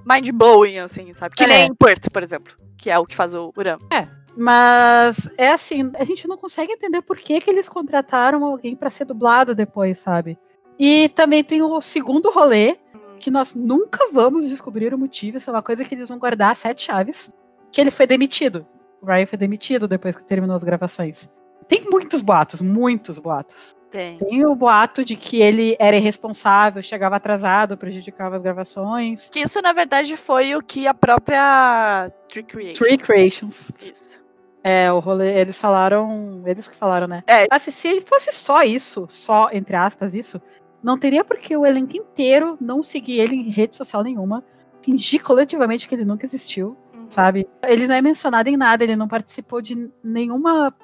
mind-blowing, 0.05 0.79
assim, 0.79 1.13
sabe? 1.13 1.37
Que 1.37 1.45
é. 1.45 1.47
nem 1.47 1.75
Perth, 1.75 2.11
por 2.11 2.23
exemplo, 2.23 2.55
que 2.77 2.91
é 2.91 2.99
o 2.99 3.07
que 3.07 3.15
faz 3.15 3.35
o 3.35 3.53
Uram. 3.57 3.79
É. 3.93 4.09
Mas 4.37 5.29
é 5.37 5.51
assim, 5.51 5.91
a 5.95 6.05
gente 6.05 6.29
não 6.29 6.37
consegue 6.37 6.73
entender 6.73 7.03
por 7.03 7.19
que, 7.19 7.41
que 7.41 7.51
eles 7.51 7.69
contrataram 7.69 8.45
alguém 8.45 8.77
para 8.77 8.89
ser 8.89 9.05
dublado 9.05 9.55
depois, 9.55 9.99
sabe? 9.99 10.39
E 10.79 11.09
também 11.09 11.43
tem 11.43 11.61
o 11.61 11.81
segundo 11.81 12.31
rolê, 12.31 12.77
que 13.19 13.31
nós 13.31 13.55
nunca 13.55 14.11
vamos 14.13 14.49
descobrir 14.49 14.95
o 14.95 14.99
motivo. 14.99 15.37
Isso 15.37 15.51
é 15.51 15.53
uma 15.53 15.63
coisa 15.63 15.85
que 15.85 15.95
eles 15.95 16.09
vão 16.09 16.19
guardar 16.19 16.57
sete 16.57 16.83
chaves. 16.87 17.31
Que 17.71 17.81
ele 17.81 17.91
foi 17.91 18.07
demitido. 18.07 18.67
o 19.03 19.07
Ryan 19.07 19.27
foi 19.27 19.39
demitido 19.39 19.87
depois 19.87 20.17
que 20.17 20.25
terminou 20.25 20.57
as 20.57 20.65
gravações. 20.65 21.29
Tem 21.67 21.85
muitos 21.91 22.23
boatos, 22.23 22.63
muitos 22.63 23.19
boatos. 23.19 23.77
Tem. 23.91 24.17
Tem 24.17 24.47
o 24.47 24.55
boato 24.55 25.05
de 25.05 25.17
que 25.17 25.41
ele 25.41 25.77
era 25.79 25.97
irresponsável, 25.97 26.83
chegava 26.83 27.17
atrasado, 27.17 27.77
prejudicava 27.77 28.37
as 28.37 28.43
gravações. 28.43 29.29
Que 29.29 29.41
isso, 29.41 29.61
na 29.61 29.73
verdade, 29.73 30.17
foi 30.17 30.55
o 30.55 30.63
que 30.63 30.87
a 30.87 30.95
própria 30.95 32.11
Tree 32.29 32.43
Creation. 32.43 32.85
Tree 32.85 32.99
Creations. 32.99 33.71
Isso. 33.83 34.23
É, 34.63 34.93
o 34.93 34.99
rolê, 34.99 35.39
eles 35.39 35.59
falaram. 35.61 36.43
Eles 36.45 36.69
que 36.69 36.77
falaram, 36.77 37.07
né? 37.07 37.23
É. 37.27 37.59
Se, 37.59 37.73
se 37.73 38.01
fosse 38.03 38.33
só 38.33 38.63
isso, 38.63 39.07
só, 39.09 39.49
entre 39.53 39.77
aspas, 39.77 40.15
isso, 40.15 40.41
não 40.83 40.99
teria 40.99 41.25
por 41.25 41.37
que 41.39 41.57
o 41.57 41.67
elenco 41.67 41.97
inteiro 41.97 42.57
não 42.61 42.83
seguir 42.83 43.21
ele 43.21 43.35
em 43.35 43.49
rede 43.51 43.77
social 43.77 44.03
nenhuma, 44.03 44.45
fingir 44.83 45.23
coletivamente 45.23 45.89
que 45.89 45.95
ele 45.95 46.05
nunca 46.05 46.25
existiu, 46.25 46.77
Uhum. 46.95 47.07
sabe? 47.09 47.49
Ele 47.67 47.87
não 47.87 47.95
é 47.95 48.01
mencionado 48.03 48.49
em 48.49 48.57
nada, 48.57 48.85
ele 48.85 48.97
não 48.97 49.09
participou 49.09 49.61
de 49.61 49.91
nenhuma. 50.03 50.75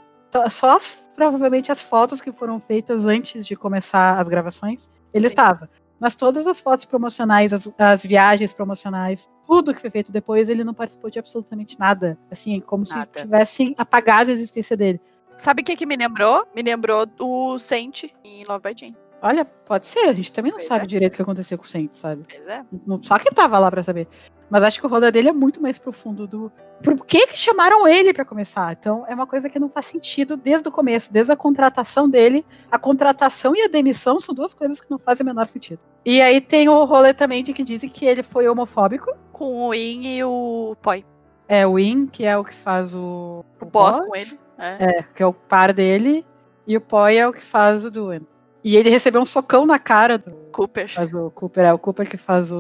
Só 0.51 0.75
as- 0.77 1.09
provavelmente 1.15 1.71
as 1.71 1.81
fotos 1.81 2.21
que 2.21 2.33
foram 2.33 2.59
feitas 2.59 3.07
antes 3.07 3.47
de 3.47 3.55
começar 3.55 4.19
as 4.19 4.29
gravações, 4.29 4.91
ele 5.13 5.29
estava. 5.29 5.71
Mas 6.01 6.17
todas 6.17 6.45
as 6.49 6.61
fotos 6.61 6.85
promocionais, 6.85 7.53
as, 7.53 7.73
as 7.79 8.05
viagens 8.05 8.53
promocionais, 8.53 9.31
tudo 9.47 9.73
que 9.73 9.81
foi 9.81 9.91
feito 9.91 10.11
depois, 10.11 10.49
ele 10.49 10.65
não 10.65 10.75
participou 10.75 11.09
de 11.09 11.21
absolutamente 11.21 11.79
nada. 11.79 12.19
Assim, 12.31 12.59
como 12.61 12.83
Nada. 12.91 13.09
se 13.15 13.23
tivessem 13.23 13.75
apagado 13.79 14.29
a 14.29 14.33
existência 14.33 14.77
dele. 14.77 15.01
Sabe 15.39 15.63
o 15.63 15.65
que, 15.65 15.77
que 15.77 15.87
me 15.87 15.97
lembrou? 15.97 16.45
Me 16.55 16.63
lembrou 16.63 17.07
o 17.21 17.59
Saint 17.61 18.05
em 18.25 18.45
Love 18.45 18.63
by 18.65 18.79
Chance. 18.79 18.99
Olha, 19.25 19.43
pode 19.47 19.87
ser, 19.87 20.01
a 20.01 20.13
gente 20.13 20.31
também 20.31 20.53
não 20.53 20.59
Pois 20.59 20.69
sabe 20.69 20.85
é. 20.85 20.87
direito 20.87 21.15
o 21.15 21.17
que 21.17 21.23
aconteceu 21.23 21.57
com 21.57 21.65
o 21.65 21.67
Saint, 21.67 21.95
sabe? 21.95 22.27
Pois 22.31 22.47
é. 22.47 22.63
Só 23.01 23.19
quem 23.19 23.33
tava 23.33 23.59
lá 23.59 23.71
pra 23.71 23.83
saber. 23.83 24.07
Mas 24.51 24.63
acho 24.63 24.79
que 24.79 24.87
o 24.87 24.91
roda 24.91 25.11
dele 25.11 25.31
é 25.31 25.33
muito 25.33 25.63
mais 25.63 25.79
profundo 25.79 26.27
do. 26.27 26.53
Por 26.83 27.07
que 27.07 27.27
que 27.29 27.39
chamaram 27.39 27.89
ele 27.89 28.13
pra 28.13 28.27
começar? 28.27 28.71
Então 28.79 29.03
é 29.09 29.15
uma 29.15 29.27
coisa 29.27 29.49
que 29.49 29.59
não 29.59 29.71
faz 29.71 29.87
sentido 29.87 30.37
desde 30.37 30.69
o 30.69 30.71
começo, 30.71 31.11
desde 31.11 31.33
a 31.33 31.37
contratação 31.37 32.07
dele. 32.07 32.45
A 32.71 32.79
contratação 32.79 33.57
e 33.57 33.63
a 33.63 33.69
demissão 33.69 34.21
são 34.21 34.35
duas 34.35 34.53
coisas 34.53 34.79
que 34.79 34.91
não 34.91 34.99
fazem 34.99 35.25
o 35.25 35.27
menor 35.27 35.47
sentido. 35.47 35.81
E 36.05 36.21
aí 36.21 36.39
tem 36.43 36.69
o 36.69 36.85
rolê 36.85 37.15
também 37.15 37.43
de 37.43 37.55
que 37.55 37.65
dizem 37.65 37.89
que 37.89 38.05
ele 38.05 38.23
foi 38.23 38.47
homofóbico. 38.47 39.11
Com 39.33 39.69
o 39.69 39.75
In 39.75 40.05
e 40.05 40.23
o 40.23 40.77
Poi. 40.83 41.03
É 41.49 41.67
o 41.67 41.79
In, 41.79 42.07
que 42.07 42.27
é 42.27 42.37
o 42.37 42.45
que 42.45 42.55
faz 42.55 42.95
o. 42.95 43.43
O 43.59 43.65
boss 43.65 43.99
com 43.99 44.15
ele. 44.15 44.39
É. 44.59 44.99
É, 44.99 45.03
que 45.03 45.23
é 45.23 45.27
o 45.27 45.33
par 45.33 45.73
dele. 45.73 46.27
E 46.67 46.77
o 46.77 46.81
Poi 46.81 47.17
é 47.17 47.27
o 47.27 47.33
que 47.33 47.43
faz 47.43 47.87
o 47.87 47.91
Duen. 47.91 48.27
E 48.65 48.79
ele 48.79 48.89
recebeu 48.89 49.21
um 49.21 49.27
socão 49.27 49.67
na 49.67 49.79
cara 49.79 50.17
do, 50.17 50.35
Cooper. 50.51 50.89
faz 50.89 51.13
o 51.13 51.31
Cooper, 51.31 51.65
é 51.65 51.73
o 51.73 51.79
Cooper 51.79 52.09
que 52.09 52.17
faz 52.17 52.51
o, 52.51 52.57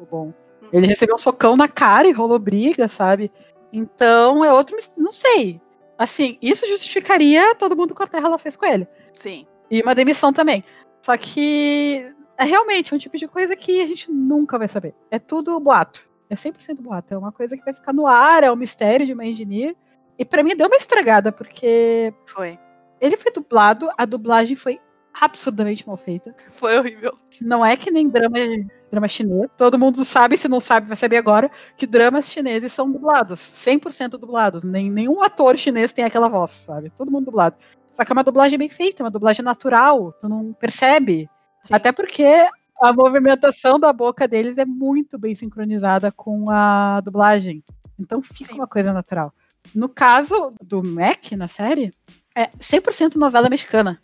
o 0.00 0.08
bom. 0.08 0.32
Ele 0.72 0.86
recebeu 0.86 1.16
um 1.16 1.18
socão 1.18 1.56
na 1.56 1.66
cara 1.66 2.06
e 2.06 2.12
rolou 2.12 2.38
briga, 2.38 2.86
sabe? 2.86 3.32
Então 3.72 4.44
é 4.44 4.52
outro. 4.52 4.76
Não 4.96 5.10
sei. 5.10 5.60
Assim, 5.98 6.38
isso 6.40 6.66
justificaria 6.68 7.56
todo 7.56 7.76
mundo 7.76 7.94
que 7.94 8.02
a 8.02 8.06
Terra 8.06 8.28
ela 8.28 8.38
fez 8.38 8.56
com 8.56 8.66
ele. 8.66 8.86
Sim. 9.12 9.46
E 9.68 9.82
uma 9.82 9.94
demissão 9.94 10.32
também. 10.32 10.62
Só 11.02 11.16
que 11.16 12.08
é 12.36 12.44
realmente 12.44 12.94
um 12.94 12.98
tipo 12.98 13.16
de 13.16 13.26
coisa 13.26 13.56
que 13.56 13.80
a 13.80 13.86
gente 13.86 14.12
nunca 14.12 14.58
vai 14.58 14.68
saber. 14.68 14.94
É 15.10 15.18
tudo 15.18 15.58
boato. 15.58 16.08
É 16.30 16.36
100% 16.36 16.80
boato. 16.80 17.14
É 17.14 17.18
uma 17.18 17.32
coisa 17.32 17.56
que 17.56 17.64
vai 17.64 17.74
ficar 17.74 17.92
no 17.92 18.06
ar, 18.06 18.44
é 18.44 18.52
um 18.52 18.56
mistério 18.56 19.04
de 19.04 19.12
uma 19.12 19.26
engineer. 19.26 19.74
E 20.16 20.24
pra 20.24 20.42
mim 20.42 20.56
deu 20.56 20.66
uma 20.66 20.76
estragada, 20.76 21.32
porque 21.32 22.12
Foi. 22.26 22.58
ele 23.00 23.16
foi 23.16 23.32
dublado, 23.32 23.88
a 23.96 24.04
dublagem 24.04 24.56
foi 24.56 24.80
absurdamente 25.20 25.86
mal 25.86 25.96
feita. 25.96 26.34
Foi 26.50 26.78
horrível. 26.78 27.12
Não 27.40 27.64
é 27.64 27.76
que 27.76 27.90
nem 27.90 28.08
drama, 28.08 28.36
drama 28.90 29.08
chinês. 29.08 29.50
Todo 29.56 29.78
mundo 29.78 30.04
sabe, 30.04 30.36
se 30.36 30.48
não 30.48 30.60
sabe, 30.60 30.86
vai 30.86 30.96
saber 30.96 31.16
agora, 31.16 31.50
que 31.76 31.86
dramas 31.86 32.30
chineses 32.30 32.72
são 32.72 32.90
dublados. 32.90 33.40
100% 33.40 34.10
dublados. 34.10 34.64
Nem, 34.64 34.90
nenhum 34.90 35.22
ator 35.22 35.56
chinês 35.56 35.92
tem 35.92 36.04
aquela 36.04 36.28
voz, 36.28 36.50
sabe? 36.52 36.90
Todo 36.90 37.10
mundo 37.10 37.26
dublado. 37.26 37.56
Só 37.92 38.04
que 38.04 38.12
é 38.12 38.14
uma 38.14 38.24
dublagem 38.24 38.58
bem 38.58 38.68
feita, 38.68 39.02
uma 39.02 39.10
dublagem 39.10 39.44
natural. 39.44 40.12
Tu 40.20 40.28
não 40.28 40.52
percebe. 40.52 41.28
Sim. 41.60 41.74
Até 41.74 41.90
porque 41.92 42.24
a 42.80 42.92
movimentação 42.92 43.78
da 43.78 43.92
boca 43.92 44.28
deles 44.28 44.56
é 44.58 44.64
muito 44.64 45.18
bem 45.18 45.34
sincronizada 45.34 46.12
com 46.12 46.50
a 46.50 47.00
dublagem. 47.00 47.62
Então 47.98 48.20
fica 48.20 48.52
Sim. 48.52 48.58
uma 48.58 48.68
coisa 48.68 48.92
natural. 48.92 49.32
No 49.74 49.88
caso 49.88 50.54
do 50.62 50.82
Mac 50.82 51.32
na 51.32 51.48
série, 51.48 51.92
é 52.34 52.46
100% 52.58 53.16
novela 53.16 53.50
mexicana. 53.50 54.00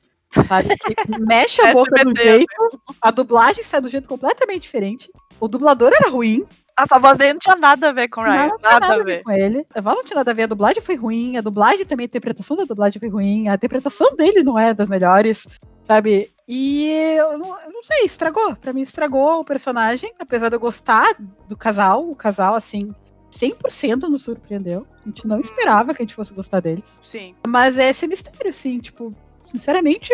Sabe? 0.46 0.76
Que 0.76 0.94
mexe 1.20 1.60
a 1.62 1.72
boca 1.72 1.90
do 2.04 2.10
SBT, 2.10 2.22
jeito, 2.22 2.80
a 3.00 3.10
dublagem 3.10 3.62
sai 3.62 3.80
do 3.80 3.88
jeito 3.88 4.08
completamente 4.08 4.62
diferente. 4.62 5.10
O 5.40 5.48
dublador 5.48 5.92
era 5.94 6.10
ruim, 6.10 6.44
Essa 6.78 6.98
voz 6.98 7.16
dele 7.18 7.34
não 7.34 7.38
tinha 7.40 7.56
nada 7.56 7.88
a 7.90 7.92
ver 7.92 8.08
com 8.08 8.20
o 8.20 8.24
Ryan. 8.24 8.48
não 8.48 8.58
tinha 8.58 8.80
Nada, 8.80 8.94
a 8.94 9.04
ver. 9.04 9.22
com 9.22 9.30
ele. 9.30 9.66
A 9.74 9.80
voz 9.80 9.96
não 9.96 10.04
tinha 10.04 10.16
nada 10.16 10.30
a 10.30 10.34
ver, 10.34 10.42
a 10.44 10.46
dublagem 10.46 10.82
foi 10.82 10.96
ruim, 10.96 11.36
a 11.36 11.40
dublagem 11.40 11.84
também, 11.84 12.04
a 12.04 12.06
interpretação 12.06 12.56
da 12.56 12.64
dublagem 12.64 12.98
foi 12.98 13.08
ruim, 13.08 13.48
a 13.48 13.54
interpretação 13.54 14.16
dele 14.16 14.42
não 14.42 14.58
é 14.58 14.74
das 14.74 14.88
melhores, 14.88 15.46
sabe? 15.82 16.32
E 16.48 16.90
eu 17.18 17.38
não, 17.38 17.60
eu 17.62 17.70
não 17.72 17.82
sei, 17.84 18.04
estragou. 18.04 18.54
Pra 18.56 18.72
mim, 18.72 18.82
estragou 18.82 19.40
o 19.40 19.44
personagem, 19.44 20.12
apesar 20.18 20.48
de 20.48 20.56
eu 20.56 20.60
gostar 20.60 21.14
do 21.48 21.56
casal, 21.56 22.08
o 22.08 22.14
casal, 22.16 22.54
assim, 22.54 22.92
100% 23.30 24.02
nos 24.08 24.22
surpreendeu. 24.24 24.86
A 25.04 25.08
gente 25.08 25.26
não 25.26 25.40
esperava 25.40 25.94
que 25.94 26.02
a 26.02 26.04
gente 26.04 26.14
fosse 26.14 26.34
gostar 26.34 26.60
deles. 26.60 26.98
Sim. 27.02 27.34
Mas 27.46 27.78
é 27.78 27.88
esse 27.90 28.06
mistério, 28.06 28.50
assim, 28.50 28.78
tipo, 28.78 29.14
sinceramente, 29.54 30.12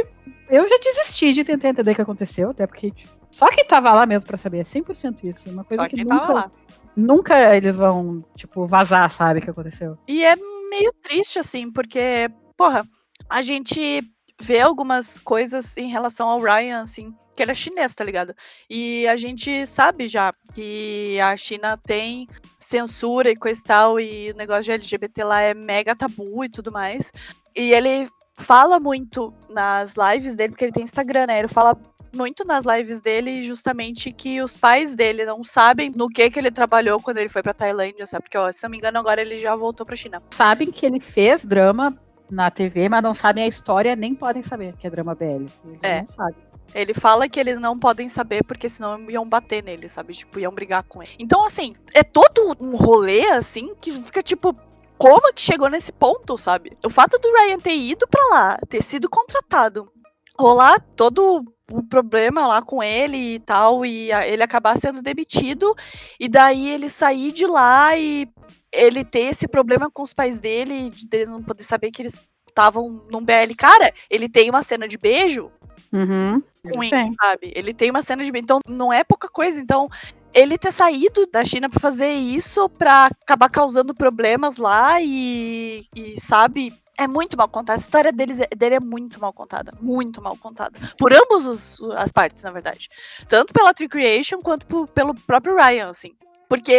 eu 0.51 0.69
já 0.69 0.79
desisti 0.79 1.33
de 1.33 1.45
tentar 1.45 1.69
entender 1.69 1.93
o 1.93 1.95
que 1.95 2.03
aconteceu, 2.03 2.51
até 2.51 2.67
porque 2.67 2.91
tipo, 2.91 3.13
só 3.31 3.49
quem 3.49 3.65
tava 3.65 3.93
lá 3.93 4.05
mesmo 4.05 4.27
pra 4.27 4.37
saber, 4.37 4.59
é 4.59 4.63
100% 4.63 5.25
isso. 5.25 5.51
Uma 5.51 5.65
coisa 5.65 5.85
Só 5.85 5.89
que 5.89 6.05
nunca, 6.05 6.51
nunca 6.95 7.57
eles 7.57 7.79
vão, 7.79 8.25
tipo, 8.37 8.67
vazar, 8.67 9.11
sabe, 9.11 9.41
o 9.41 9.43
que 9.43 9.51
aconteceu. 9.51 9.97
E 10.07 10.25
é 10.25 10.37
meio 10.69 10.93
triste, 11.03 11.39
assim, 11.39 11.71
porque, 11.71 12.31
porra, 12.57 12.87
a 13.29 13.41
gente 13.41 14.03
vê 14.41 14.61
algumas 14.61 15.19
coisas 15.19 15.77
em 15.77 15.89
relação 15.89 16.29
ao 16.29 16.41
Ryan, 16.41 16.83
assim, 16.83 17.15
que 17.37 17.43
ele 17.43 17.53
é 17.53 17.55
chinês, 17.55 17.95
tá 17.95 18.05
ligado? 18.05 18.35
E 18.69 19.07
a 19.07 19.17
gente 19.17 19.65
sabe 19.67 20.09
já 20.09 20.33
que 20.55 21.19
a 21.21 21.37
China 21.37 21.77
tem 21.77 22.27
censura 22.59 23.31
e 23.31 23.37
coisa 23.37 23.61
e 23.61 23.65
tal, 23.65 24.01
e 24.01 24.33
o 24.33 24.37
negócio 24.37 24.65
de 24.65 24.73
LGBT 24.73 25.25
lá 25.25 25.41
é 25.41 25.55
mega 25.55 25.95
tabu 25.95 26.45
e 26.45 26.49
tudo 26.49 26.73
mais. 26.73 27.13
E 27.57 27.73
ele 27.73 28.09
fala 28.41 28.81
muito 28.81 29.33
nas 29.49 29.95
lives 29.95 30.35
dele, 30.37 30.51
porque 30.51 30.65
ele 30.65 30.73
tem 30.73 30.83
Instagram, 30.85 31.27
né? 31.27 31.39
Ele 31.39 31.49
fala 31.49 31.77
muito 32.13 32.45
nas 32.45 32.65
lives 32.65 33.01
dele 33.01 33.45
justamente 33.45 34.11
que 34.13 34.43
os 34.43 34.57
pais 34.57 34.97
dele 34.97 35.25
não 35.25 35.45
sabem 35.45 35.93
no 35.95 36.09
que 36.09 36.29
que 36.29 36.39
ele 36.41 36.51
trabalhou 36.51 37.01
quando 37.01 37.19
ele 37.19 37.29
foi 37.29 37.43
pra 37.43 37.55
Tailândia, 37.55 38.07
sabe? 38.07 38.25
Porque, 38.25 38.37
ó, 38.39 38.51
se 38.51 38.65
eu 38.65 38.69
não 38.69 38.73
me 38.73 38.79
engano, 38.79 38.99
agora 38.99 39.21
ele 39.21 39.39
já 39.39 39.55
voltou 39.55 39.87
pra 39.87 39.95
China. 39.95 40.21
Sabem 40.31 40.71
que 40.71 40.85
ele 40.85 40.99
fez 40.99 41.45
drama 41.45 41.97
na 42.29 42.51
TV, 42.51 42.89
mas 42.89 43.03
não 43.03 43.15
sabem 43.15 43.45
a 43.45 43.47
história, 43.49 43.95
nem 43.95 44.15
podem 44.15 44.43
saber 44.43 44.75
que 44.77 44.87
é 44.87 44.91
drama 44.91 45.15
BL. 45.15 45.47
Eles 45.67 45.83
É. 45.83 46.01
não 46.01 46.09
sabem. 46.09 46.51
Ele 46.73 46.95
fala 46.95 47.29
que 47.29 47.39
eles 47.41 47.59
não 47.59 47.77
podem 47.77 48.09
saber 48.09 48.45
porque 48.45 48.69
senão 48.69 49.11
iam 49.11 49.29
bater 49.29 49.63
nele, 49.63 49.89
sabe? 49.89 50.13
Tipo, 50.15 50.39
iam 50.39 50.53
brigar 50.53 50.85
com 50.85 51.03
ele. 51.03 51.11
Então, 51.19 51.45
assim, 51.45 51.75
é 51.93 52.05
todo 52.05 52.57
um 52.61 52.77
rolê, 52.77 53.29
assim, 53.31 53.75
que 53.81 53.91
fica 53.93 54.23
tipo. 54.23 54.55
Como 55.01 55.33
que 55.33 55.41
chegou 55.41 55.71
nesse 55.71 55.91
ponto, 55.93 56.37
sabe? 56.37 56.73
O 56.85 56.91
fato 56.91 57.19
do 57.19 57.33
Ryan 57.33 57.59
ter 57.59 57.75
ido 57.75 58.07
pra 58.07 58.23
lá, 58.27 58.59
ter 58.69 58.83
sido 58.83 59.09
contratado, 59.09 59.91
rolar 60.39 60.79
todo 60.95 61.43
o 61.73 61.83
problema 61.85 62.47
lá 62.47 62.61
com 62.61 62.83
ele 62.83 63.37
e 63.37 63.39
tal, 63.39 63.87
e 63.87 64.13
ele 64.13 64.43
acabar 64.43 64.77
sendo 64.77 65.01
demitido, 65.01 65.75
e 66.19 66.29
daí 66.29 66.69
ele 66.69 66.91
sair 66.91 67.33
de 67.33 67.47
lá 67.47 67.97
e 67.97 68.29
ele 68.71 69.03
ter 69.03 69.21
esse 69.21 69.49
problema 69.49 69.91
com 69.91 70.03
os 70.03 70.13
pais 70.13 70.39
dele, 70.39 70.91
de 70.91 71.09
eles 71.17 71.31
não 71.31 71.43
poder 71.43 71.65
saber 71.65 71.91
que 71.91 72.03
eles 72.03 72.23
estavam 72.47 73.03
num 73.11 73.25
BL. 73.25 73.55
Cara, 73.57 73.95
ele 74.11 74.29
tem 74.29 74.51
uma 74.51 74.63
cena 74.63 74.87
de 74.87 74.99
beijo 74.99 75.51
Uhum. 75.93 76.43
ruim, 76.77 76.91
Tem. 76.91 77.13
sabe? 77.15 77.53
Ele 77.57 77.73
tem 77.75 77.91
uma 77.91 78.03
cena 78.03 78.23
de 78.23 78.31
então 78.37 78.61
não 78.69 78.93
é 78.93 79.03
pouca 79.03 79.29
coisa. 79.29 79.61
Então, 79.61 79.89
ele 80.35 80.57
ter 80.59 80.73
saído 80.73 81.27
da 81.27 81.45
China 81.45 81.69
pra 81.69 81.81
fazer 81.81 82.13
isso, 82.13 82.69
pra 82.69 83.07
acabar 83.07 83.49
causando 83.49 83.95
problemas 83.95 84.57
lá 84.57 85.01
e, 85.01 85.87
e 85.95 86.21
sabe, 86.21 86.73
é 86.97 87.09
muito 87.09 87.37
mal 87.37 87.49
contada. 87.49 87.79
A 87.79 87.81
história 87.81 88.11
é- 88.11 88.55
dele 88.57 88.75
é 88.75 88.81
muito 88.81 89.21
mal 89.21 89.33
contada, 89.33 89.73
muito 89.81 90.23
mal 90.23 90.37
contada. 90.37 90.79
Por 90.99 91.13
ambos 91.13 91.47
os, 91.47 91.83
as 91.97 92.13
partes, 92.13 92.45
na 92.45 92.51
verdade. 92.51 92.89
Tanto 93.29 93.53
pela 93.53 93.73
Tree 93.75 93.89
Creation 93.89 94.41
quanto 94.41 94.67
po- 94.67 94.87
pelo 94.87 95.15
próprio 95.15 95.57
Ryan, 95.57 95.89
assim. 95.91 96.13
Porque 96.49 96.77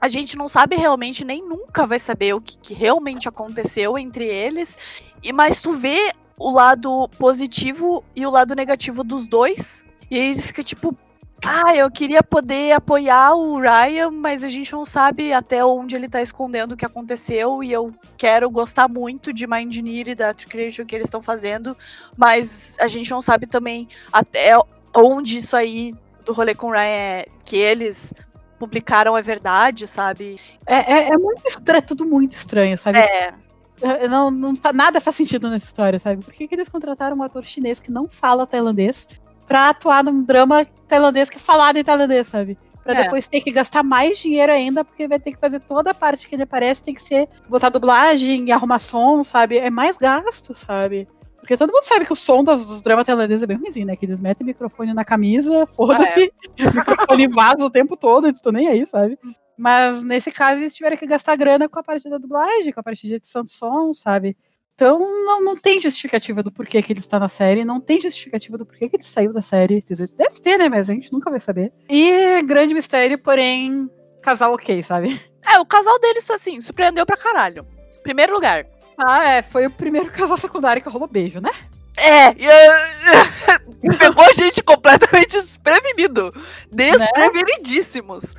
a 0.00 0.08
gente 0.08 0.36
não 0.36 0.48
sabe 0.48 0.76
realmente, 0.76 1.24
nem 1.24 1.42
nunca 1.42 1.86
vai 1.86 1.98
saber 1.98 2.34
o 2.34 2.40
que, 2.40 2.56
que 2.58 2.74
realmente 2.74 3.28
aconteceu 3.28 3.98
entre 3.98 4.24
eles. 4.26 4.76
E 5.22 5.32
mas 5.32 5.60
tu 5.60 5.72
vê 5.72 6.12
o 6.38 6.50
lado 6.50 7.08
positivo 7.18 8.04
e 8.14 8.26
o 8.26 8.30
lado 8.30 8.54
negativo 8.54 9.02
dos 9.02 9.26
dois. 9.26 9.84
E 10.10 10.20
aí 10.20 10.34
fica 10.40 10.62
tipo, 10.62 10.96
ah, 11.44 11.76
eu 11.76 11.90
queria 11.90 12.22
poder 12.22 12.72
apoiar 12.72 13.34
o 13.34 13.60
Ryan, 13.60 14.10
mas 14.10 14.42
a 14.42 14.48
gente 14.48 14.72
não 14.72 14.84
sabe 14.84 15.32
até 15.32 15.64
onde 15.64 15.94
ele 15.94 16.08
tá 16.08 16.20
escondendo 16.22 16.72
o 16.72 16.76
que 16.76 16.84
aconteceu. 16.86 17.62
E 17.62 17.70
eu 17.72 17.94
quero 18.16 18.50
gostar 18.50 18.88
muito 18.88 19.32
de 19.32 19.46
Mind 19.46 19.68
Engineer 19.68 20.08
e 20.08 20.14
da 20.14 20.32
Creation 20.34 20.84
que 20.86 20.94
eles 20.94 21.06
estão 21.06 21.22
fazendo, 21.22 21.76
mas 22.16 22.76
a 22.80 22.88
gente 22.88 23.10
não 23.10 23.20
sabe 23.20 23.46
também 23.46 23.86
até 24.12 24.58
onde 24.94 25.36
isso 25.38 25.56
aí 25.56 25.94
do 26.24 26.32
rolê 26.32 26.54
com 26.54 26.68
o 26.68 26.72
Ryan 26.72 26.80
é 26.82 27.26
que 27.44 27.56
eles 27.56 28.12
publicaram 28.58 29.16
é 29.16 29.22
verdade, 29.22 29.86
sabe? 29.86 30.40
É, 30.66 30.76
é, 30.76 31.08
é 31.10 31.18
muito 31.18 31.46
estranho, 31.46 31.78
é 31.78 31.82
tudo 31.82 32.04
muito 32.06 32.32
estranho, 32.32 32.76
sabe? 32.78 32.98
É. 32.98 33.34
É, 33.82 34.08
Não, 34.08 34.30
não, 34.30 34.56
fa- 34.56 34.72
nada 34.72 35.02
faz 35.02 35.14
sentido 35.16 35.50
nessa 35.50 35.66
história, 35.66 35.98
sabe? 35.98 36.24
Por 36.24 36.32
que, 36.32 36.48
que 36.48 36.54
eles 36.54 36.68
contrataram 36.70 37.14
um 37.18 37.22
ator 37.22 37.44
chinês 37.44 37.78
que 37.78 37.90
não 37.90 38.08
fala 38.08 38.46
tailandês 38.46 39.06
pra 39.46 39.70
atuar 39.70 40.02
num 40.04 40.22
drama 40.22 40.66
tailandês 40.88 41.30
que 41.30 41.36
é 41.36 41.40
falado 41.40 41.76
em 41.76 41.84
tailandês, 41.84 42.26
sabe? 42.26 42.58
Pra 42.82 42.94
É. 43.00 43.02
depois 43.04 43.26
ter 43.26 43.40
que 43.40 43.50
gastar 43.50 43.82
mais 43.82 44.18
dinheiro 44.18 44.52
ainda, 44.52 44.84
porque 44.84 45.08
vai 45.08 45.18
ter 45.18 45.32
que 45.32 45.40
fazer 45.40 45.60
toda 45.60 45.90
a 45.90 45.94
parte 45.94 46.28
que 46.28 46.34
ele 46.36 46.44
aparece, 46.44 46.82
tem 46.84 46.94
que 46.94 47.02
ser 47.02 47.28
botar 47.48 47.68
dublagem 47.68 48.46
e 48.46 48.52
arrumar 48.52 48.78
som, 48.78 49.24
sabe? 49.24 49.58
É 49.58 49.70
mais 49.70 49.96
gasto, 49.96 50.54
sabe? 50.54 51.08
Porque 51.38 51.56
todo 51.56 51.72
mundo 51.72 51.82
sabe 51.84 52.04
que 52.04 52.12
o 52.12 52.16
som 52.16 52.42
dos, 52.42 52.66
dos 52.66 52.82
dramas 52.82 53.06
tailandeses 53.06 53.42
é 53.42 53.46
bem 53.46 53.56
ruimzinho, 53.56 53.86
né? 53.86 53.96
Que 53.96 54.04
eles 54.04 54.20
metem 54.20 54.44
microfone 54.46 54.92
na 54.94 55.04
camisa, 55.04 55.66
foda-se, 55.74 56.32
o 56.60 56.76
microfone 56.76 57.28
vaza 57.28 57.64
o 57.64 57.70
tempo 57.70 57.96
todo, 57.96 58.26
eles 58.26 58.38
estão 58.38 58.52
nem 58.52 58.68
aí, 58.68 58.84
sabe? 58.86 59.18
Mas 59.58 60.02
nesse 60.02 60.30
caso 60.30 60.60
eles 60.60 60.74
tiveram 60.74 60.96
que 60.96 61.06
gastar 61.06 61.34
grana 61.36 61.68
com 61.68 61.78
a 61.78 61.82
parte 61.82 62.08
da 62.10 62.18
dublagem, 62.18 62.72
com 62.72 62.80
a 62.80 62.82
parte 62.82 63.06
de 63.06 63.14
edição 63.14 63.42
de 63.42 63.50
som, 63.52 63.92
sabe? 63.94 64.36
Então 64.76 64.98
não, 64.98 65.42
não 65.42 65.56
tem 65.56 65.80
justificativa 65.80 66.42
do 66.42 66.52
porquê 66.52 66.82
que 66.82 66.92
ele 66.92 67.00
está 67.00 67.18
na 67.18 67.30
série, 67.30 67.64
não 67.64 67.80
tem 67.80 67.98
justificativa 67.98 68.58
do 68.58 68.66
porquê 68.66 68.90
que 68.90 68.96
ele 68.96 69.02
saiu 69.02 69.32
da 69.32 69.40
série. 69.40 69.80
Quer 69.80 69.94
dizer, 69.94 70.10
deve 70.14 70.38
ter, 70.38 70.58
né? 70.58 70.68
Mas 70.68 70.90
a 70.90 70.92
gente 70.92 71.10
nunca 71.10 71.30
vai 71.30 71.40
saber. 71.40 71.72
E 71.88 72.42
grande 72.42 72.74
mistério, 72.74 73.18
porém, 73.18 73.90
casal 74.22 74.52
ok, 74.52 74.82
sabe? 74.82 75.18
É, 75.46 75.58
o 75.58 75.64
casal 75.64 75.98
deles, 75.98 76.30
assim, 76.30 76.60
surpreendeu 76.60 77.06
pra 77.06 77.16
caralho. 77.16 77.66
Primeiro 78.02 78.34
lugar. 78.34 78.66
Ah, 78.98 79.24
é, 79.24 79.42
foi 79.42 79.64
o 79.64 79.70
primeiro 79.70 80.10
casal 80.12 80.36
secundário 80.36 80.82
que 80.82 80.88
rolou 80.90 81.08
beijo, 81.08 81.40
né? 81.40 81.52
É, 81.96 82.28
eh, 82.28 83.96
pegou 83.98 84.24
a 84.24 84.32
gente 84.32 84.62
completamente 84.62 85.40
desprevenido. 85.40 86.30
Desprevenidíssimos. 86.70 88.34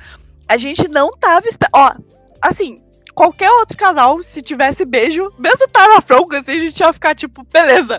A 0.48 0.56
gente 0.56 0.86
não 0.86 1.10
tava 1.10 1.48
esperando. 1.48 1.74
Ó, 1.74 1.94
assim, 2.40 2.80
qualquer 3.18 3.50
outro 3.50 3.76
casal, 3.76 4.22
se 4.22 4.40
tivesse 4.40 4.84
beijo, 4.84 5.32
mesmo 5.36 5.66
tá 5.68 5.88
na 5.88 6.00
fronga, 6.00 6.38
assim, 6.38 6.52
a 6.52 6.58
gente 6.60 6.78
ia 6.78 6.92
ficar 6.92 7.16
tipo, 7.16 7.44
beleza. 7.52 7.98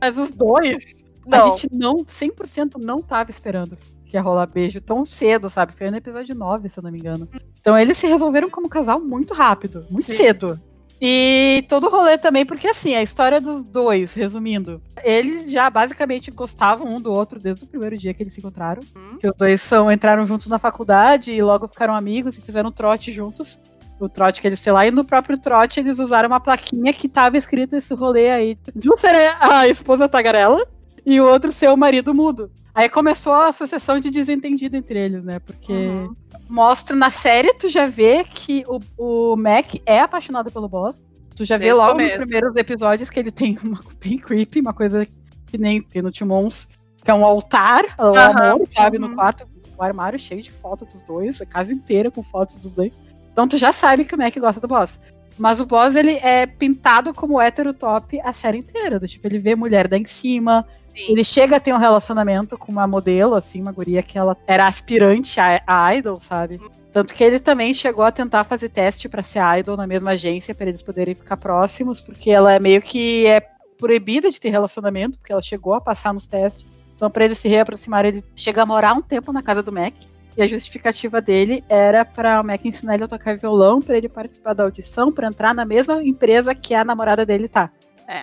Mas 0.00 0.16
os 0.16 0.30
dois, 0.30 1.04
Não. 1.26 1.38
a 1.38 1.50
gente 1.50 1.68
não, 1.70 1.96
100% 1.98 2.76
não 2.82 3.02
tava 3.02 3.30
esperando 3.30 3.76
que 4.06 4.16
ia 4.16 4.22
rolar 4.22 4.46
beijo 4.46 4.80
tão 4.80 5.04
cedo, 5.04 5.50
sabe? 5.50 5.74
Foi 5.74 5.90
no 5.90 5.98
episódio 5.98 6.34
9, 6.34 6.70
se 6.70 6.80
eu 6.80 6.82
não 6.82 6.90
me 6.90 6.98
engano. 6.98 7.28
Então 7.60 7.78
eles 7.78 7.98
se 7.98 8.06
resolveram 8.06 8.48
como 8.48 8.70
casal 8.70 8.98
muito 8.98 9.34
rápido, 9.34 9.84
muito 9.90 10.10
Sim. 10.10 10.16
cedo. 10.16 10.58
E 10.98 11.64
todo 11.68 11.86
o 11.86 11.90
rolê 11.90 12.16
também, 12.16 12.46
porque 12.46 12.68
assim, 12.68 12.94
a 12.94 13.02
história 13.02 13.40
dos 13.42 13.62
dois, 13.62 14.14
resumindo, 14.14 14.80
eles 15.04 15.50
já 15.50 15.68
basicamente 15.68 16.30
gostavam 16.30 16.96
um 16.96 17.00
do 17.00 17.12
outro 17.12 17.38
desde 17.38 17.64
o 17.64 17.68
primeiro 17.68 17.98
dia 17.98 18.14
que 18.14 18.22
eles 18.22 18.32
se 18.32 18.40
encontraram. 18.40 18.82
Hum. 18.96 19.18
Que 19.20 19.28
os 19.28 19.36
dois 19.36 19.60
são, 19.60 19.92
entraram 19.92 20.24
juntos 20.24 20.46
na 20.46 20.58
faculdade 20.58 21.30
e 21.30 21.42
logo 21.42 21.68
ficaram 21.68 21.94
amigos 21.94 22.38
e 22.38 22.40
fizeram 22.40 22.72
trote 22.72 23.12
juntos. 23.12 23.60
O 24.00 24.08
trote 24.08 24.40
que 24.40 24.46
eles, 24.46 24.60
sei 24.60 24.72
lá, 24.72 24.86
e 24.86 24.90
no 24.90 25.04
próprio 25.04 25.36
trote 25.38 25.80
eles 25.80 25.98
usaram 25.98 26.28
uma 26.28 26.40
plaquinha 26.40 26.92
que 26.92 27.08
tava 27.08 27.36
escrito 27.36 27.74
esse 27.76 27.94
rolê 27.94 28.30
aí. 28.30 28.58
De 28.74 28.90
um 28.92 28.96
ser 28.96 29.14
a 29.40 29.66
esposa 29.66 30.08
tagarela 30.08 30.64
e 31.04 31.20
o 31.20 31.26
outro 31.26 31.50
ser 31.50 31.68
o 31.68 31.76
marido 31.76 32.14
mudo. 32.14 32.50
Aí 32.74 32.88
começou 32.88 33.32
a 33.32 33.52
sucessão 33.52 33.98
de 33.98 34.08
desentendido 34.08 34.76
entre 34.76 34.98
eles, 35.00 35.24
né? 35.24 35.40
Porque 35.40 35.72
Uhum. 35.72 36.14
mostra 36.48 36.94
na 36.94 37.10
série, 37.10 37.52
tu 37.54 37.68
já 37.68 37.86
vê 37.86 38.22
que 38.22 38.64
o, 38.68 38.78
o 38.96 39.36
Mac 39.36 39.74
é 39.84 40.00
apaixonado 40.00 40.50
pelo 40.52 40.68
boss. 40.68 41.02
Tu 41.34 41.44
já 41.44 41.56
vê 41.56 41.66
Desde 41.66 41.80
o 41.80 41.84
logo 41.84 42.00
nos 42.00 42.12
primeiros 42.12 42.54
episódios 42.56 43.10
que 43.10 43.18
ele 43.18 43.32
tem 43.32 43.58
uma 43.64 43.80
bem 44.00 44.16
creepy, 44.18 44.60
uma 44.60 44.72
coisa 44.72 45.04
que 45.46 45.58
nem 45.58 45.82
tem 45.82 46.02
no 46.02 46.12
Timons, 46.12 46.68
que 47.02 47.10
é 47.10 47.14
um 47.14 47.24
altar, 47.24 47.84
o 47.98 48.16
Aham, 48.16 48.52
amor, 48.52 48.66
sabe, 48.70 48.98
uhum. 48.98 49.08
no 49.08 49.14
quarto, 49.16 49.44
o 49.76 49.82
armário 49.82 50.18
cheio 50.18 50.42
de 50.42 50.52
fotos 50.52 50.86
dos 50.92 51.02
dois, 51.02 51.40
a 51.40 51.46
casa 51.46 51.72
inteira 51.72 52.10
com 52.10 52.22
fotos 52.22 52.58
dos 52.58 52.74
dois. 52.74 52.92
Então 53.38 53.46
tu 53.46 53.56
já 53.56 53.72
sabe 53.72 54.04
que 54.04 54.16
o 54.16 54.18
Mac 54.18 54.36
gosta 54.36 54.60
do 54.60 54.66
boss. 54.66 54.98
Mas 55.38 55.60
o 55.60 55.64
boss, 55.64 55.94
ele 55.94 56.14
é 56.14 56.44
pintado 56.44 57.14
como 57.14 57.40
hétero 57.40 57.72
top 57.72 58.20
a 58.24 58.32
série 58.32 58.58
inteira. 58.58 58.98
Do 58.98 59.06
tipo, 59.06 59.24
ele 59.28 59.38
vê 59.38 59.54
mulher 59.54 59.86
dar 59.86 59.96
em 59.96 60.04
cima, 60.04 60.66
Sim. 60.76 61.12
ele 61.12 61.22
chega 61.22 61.54
a 61.54 61.60
ter 61.60 61.72
um 61.72 61.78
relacionamento 61.78 62.58
com 62.58 62.72
uma 62.72 62.84
modelo, 62.88 63.36
assim, 63.36 63.62
uma 63.62 63.70
guria 63.70 64.02
que 64.02 64.18
ela 64.18 64.36
era 64.44 64.66
aspirante 64.66 65.38
a, 65.38 65.62
a 65.64 65.94
idol, 65.94 66.18
sabe? 66.18 66.60
Tanto 66.90 67.14
que 67.14 67.22
ele 67.22 67.38
também 67.38 67.72
chegou 67.72 68.04
a 68.04 68.10
tentar 68.10 68.42
fazer 68.42 68.70
teste 68.70 69.08
pra 69.08 69.22
ser 69.22 69.40
idol 69.60 69.76
na 69.76 69.86
mesma 69.86 70.10
agência, 70.10 70.52
pra 70.52 70.66
eles 70.66 70.82
poderem 70.82 71.14
ficar 71.14 71.36
próximos, 71.36 72.00
porque 72.00 72.32
ela 72.32 72.52
é 72.52 72.58
meio 72.58 72.82
que 72.82 73.24
é 73.24 73.40
proibida 73.78 74.32
de 74.32 74.40
ter 74.40 74.48
relacionamento, 74.48 75.16
porque 75.16 75.30
ela 75.30 75.42
chegou 75.42 75.74
a 75.74 75.80
passar 75.80 76.12
nos 76.12 76.26
testes. 76.26 76.76
Então, 76.96 77.08
pra 77.08 77.24
eles 77.24 77.38
se 77.38 77.46
reaproximarem, 77.46 78.10
ele 78.10 78.24
chega 78.34 78.62
a 78.64 78.66
morar 78.66 78.94
um 78.94 79.00
tempo 79.00 79.32
na 79.32 79.44
casa 79.44 79.62
do 79.62 79.70
Mac. 79.70 79.94
E 80.38 80.42
a 80.42 80.46
justificativa 80.46 81.20
dele 81.20 81.64
era 81.68 82.04
para 82.04 82.40
o 82.40 82.44
Mac 82.44 82.64
ensinar 82.64 82.94
ele 82.94 83.02
a 83.02 83.08
tocar 83.08 83.36
violão, 83.36 83.82
pra 83.82 83.98
ele 83.98 84.08
participar 84.08 84.52
da 84.54 84.62
audição, 84.62 85.12
pra 85.12 85.26
entrar 85.26 85.52
na 85.52 85.64
mesma 85.64 86.00
empresa 86.00 86.54
que 86.54 86.74
a 86.74 86.84
namorada 86.84 87.26
dele 87.26 87.48
tá. 87.48 87.68
É. 88.06 88.22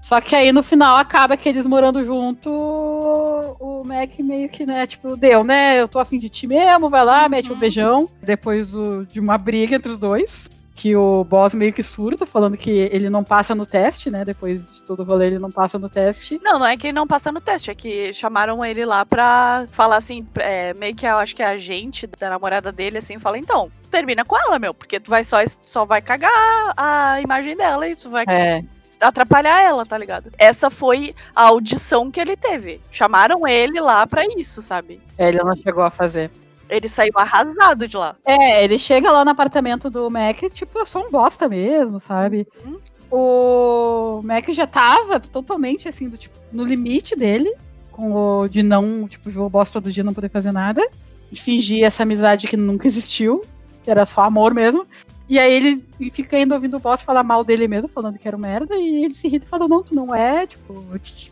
Só 0.00 0.20
que 0.20 0.36
aí 0.36 0.52
no 0.52 0.62
final 0.62 0.96
acaba 0.96 1.36
que 1.36 1.48
eles 1.48 1.66
morando 1.66 2.04
junto, 2.04 2.48
o 2.48 3.82
Mac 3.84 4.16
meio 4.20 4.48
que, 4.48 4.64
né, 4.64 4.86
tipo, 4.86 5.16
deu, 5.16 5.42
né? 5.42 5.80
Eu 5.80 5.88
tô 5.88 5.98
afim 5.98 6.20
de 6.20 6.28
ti 6.28 6.46
mesmo, 6.46 6.88
vai 6.88 7.04
lá, 7.04 7.28
mete 7.28 7.50
um 7.50 7.54
Uhum. 7.54 7.58
beijão. 7.60 8.08
Depois 8.22 8.76
o- 8.76 9.04
de 9.04 9.18
uma 9.18 9.36
briga 9.36 9.74
entre 9.74 9.90
os 9.90 9.98
dois. 9.98 10.48
Que 10.76 10.94
o 10.94 11.24
boss 11.24 11.54
meio 11.54 11.72
que 11.72 11.82
surta, 11.82 12.26
falando 12.26 12.54
que 12.54 12.70
ele 12.70 13.08
não 13.08 13.24
passa 13.24 13.54
no 13.54 13.64
teste, 13.64 14.10
né? 14.10 14.26
Depois 14.26 14.66
de 14.76 14.82
todo 14.82 15.00
o 15.00 15.04
rolê, 15.04 15.28
ele 15.28 15.38
não 15.38 15.50
passa 15.50 15.78
no 15.78 15.88
teste. 15.88 16.38
Não, 16.44 16.58
não 16.58 16.66
é 16.66 16.76
que 16.76 16.88
ele 16.88 16.92
não 16.92 17.06
passa 17.06 17.32
no 17.32 17.40
teste, 17.40 17.70
é 17.70 17.74
que 17.74 18.12
chamaram 18.12 18.62
ele 18.62 18.84
lá 18.84 19.04
pra 19.06 19.66
falar 19.72 19.96
assim, 19.96 20.20
é, 20.38 20.74
meio 20.74 20.94
que 20.94 21.06
eu 21.06 21.16
acho 21.16 21.34
que 21.34 21.42
a 21.42 21.48
agente 21.50 22.06
da 22.06 22.28
namorada 22.28 22.70
dele, 22.70 22.98
assim, 22.98 23.18
fala, 23.18 23.38
então, 23.38 23.72
termina 23.90 24.22
com 24.22 24.36
ela, 24.38 24.58
meu, 24.58 24.74
porque 24.74 25.00
tu 25.00 25.10
vai 25.10 25.24
só, 25.24 25.38
só 25.62 25.86
vai 25.86 26.02
cagar 26.02 26.30
a 26.76 27.22
imagem 27.22 27.56
dela 27.56 27.88
e 27.88 27.96
tu 27.96 28.10
vai 28.10 28.26
É. 28.28 28.62
atrapalhar 29.00 29.62
ela, 29.62 29.86
tá 29.86 29.96
ligado? 29.96 30.30
Essa 30.36 30.68
foi 30.68 31.14
a 31.34 31.44
audição 31.44 32.10
que 32.10 32.20
ele 32.20 32.36
teve. 32.36 32.82
Chamaram 32.90 33.48
ele 33.48 33.80
lá 33.80 34.06
pra 34.06 34.26
isso, 34.36 34.60
sabe? 34.60 35.00
Ele 35.18 35.38
não 35.42 35.56
chegou 35.56 35.84
a 35.84 35.90
fazer. 35.90 36.30
Ele 36.68 36.88
saiu 36.88 37.12
arrasado 37.14 37.86
de 37.86 37.96
lá. 37.96 38.16
É, 38.24 38.64
ele 38.64 38.78
chega 38.78 39.10
lá 39.10 39.24
no 39.24 39.30
apartamento 39.30 39.88
do 39.88 40.10
Mac, 40.10 40.38
tipo, 40.52 40.78
eu 40.78 40.86
sou 40.86 41.06
um 41.06 41.10
bosta 41.10 41.48
mesmo, 41.48 42.00
sabe? 42.00 42.46
Uhum. 42.64 42.78
O 43.10 44.22
Mac 44.22 44.48
já 44.50 44.66
tava 44.66 45.20
totalmente, 45.20 45.88
assim, 45.88 46.08
do, 46.08 46.18
tipo, 46.18 46.36
no 46.52 46.64
limite 46.64 47.14
dele, 47.14 47.54
com 47.92 48.12
o 48.12 48.48
de 48.48 48.62
não, 48.62 49.06
tipo, 49.06 49.30
o 49.40 49.48
boss 49.48 49.70
todo 49.70 49.92
dia 49.92 50.02
e 50.02 50.04
não 50.04 50.14
poder 50.14 50.28
fazer 50.28 50.52
nada. 50.52 50.86
De 51.30 51.40
fingir 51.40 51.84
essa 51.84 52.02
amizade 52.02 52.46
que 52.46 52.56
nunca 52.56 52.86
existiu, 52.86 53.44
que 53.82 53.90
era 53.90 54.04
só 54.04 54.22
amor 54.22 54.52
mesmo. 54.52 54.86
E 55.28 55.38
aí 55.38 55.52
ele 55.52 55.84
fica 56.12 56.38
indo 56.38 56.54
ouvindo 56.54 56.76
o 56.76 56.80
boss 56.80 57.02
falar 57.02 57.24
mal 57.24 57.42
dele 57.42 57.66
mesmo, 57.66 57.88
falando 57.88 58.16
que 58.16 58.28
era 58.28 58.36
um 58.36 58.40
merda, 58.40 58.76
e 58.76 59.04
ele 59.04 59.14
se 59.14 59.26
irrita 59.26 59.44
e 59.44 59.48
fala, 59.48 59.66
não, 59.66 59.82
tu 59.82 59.92
não 59.92 60.14
é, 60.14 60.46
tipo, 60.46 60.84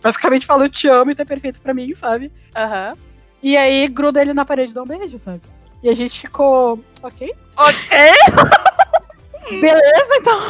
basicamente 0.02 0.46
fala, 0.46 0.64
eu 0.64 0.68
te 0.68 0.88
amo 0.88 1.12
e 1.12 1.14
tu 1.14 1.22
é 1.22 1.24
perfeito 1.24 1.60
pra 1.60 1.72
mim, 1.72 1.94
sabe? 1.94 2.32
Aham. 2.56 2.96
E 3.44 3.56
aí 3.58 3.86
gruda 3.88 4.22
ele 4.22 4.32
na 4.32 4.44
parede 4.44 4.72
e 4.72 4.74
dá 4.74 4.82
um 4.82 4.86
beijo, 4.86 5.18
sabe? 5.18 5.42
E 5.82 5.88
a 5.90 5.94
gente 5.94 6.18
ficou, 6.20 6.80
ok, 7.02 7.30
Ok, 7.56 7.98
beleza, 9.60 10.16
então, 10.20 10.40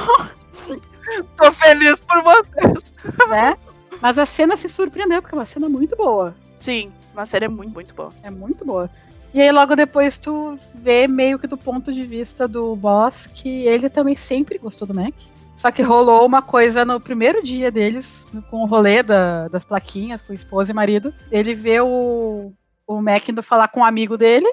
tô 1.36 1.52
feliz 1.52 2.00
por 2.00 2.22
vocês. 2.22 2.92
né? 3.28 3.56
Mas 4.00 4.18
a 4.18 4.24
cena 4.24 4.56
se 4.56 4.68
surpreendeu, 4.68 5.20
porque 5.20 5.34
é 5.34 5.38
uma 5.38 5.44
cena 5.44 5.68
muito 5.68 5.96
boa. 5.96 6.34
Sim, 6.58 6.92
uma 7.12 7.26
série 7.26 7.48
muito, 7.48 7.72
muito 7.74 7.94
boa. 7.94 8.12
É 8.22 8.30
muito 8.30 8.64
boa. 8.64 8.88
E 9.32 9.40
aí 9.40 9.50
logo 9.50 9.74
depois 9.74 10.16
tu 10.18 10.56
vê 10.74 11.08
meio 11.08 11.38
que 11.38 11.46
do 11.48 11.56
ponto 11.56 11.92
de 11.92 12.04
vista 12.04 12.46
do 12.46 12.76
boss 12.76 13.26
que 13.26 13.66
ele 13.66 13.88
também 13.90 14.14
sempre 14.14 14.58
gostou 14.58 14.86
do 14.86 14.94
Mac. 14.94 15.14
Só 15.54 15.70
que 15.70 15.82
rolou 15.82 16.24
uma 16.24 16.42
coisa 16.42 16.84
no 16.84 17.00
primeiro 17.00 17.42
dia 17.42 17.70
deles, 17.70 18.24
com 18.50 18.62
o 18.62 18.66
rolê 18.66 19.02
da- 19.02 19.48
das 19.48 19.64
plaquinhas, 19.64 20.22
com 20.22 20.32
esposa 20.32 20.70
e 20.70 20.74
marido. 20.74 21.12
Ele 21.30 21.54
vê 21.54 21.80
o, 21.80 22.52
o 22.86 23.00
Mac 23.00 23.28
indo 23.28 23.42
falar 23.42 23.68
com 23.68 23.80
um 23.80 23.84
amigo 23.84 24.16
dele, 24.18 24.46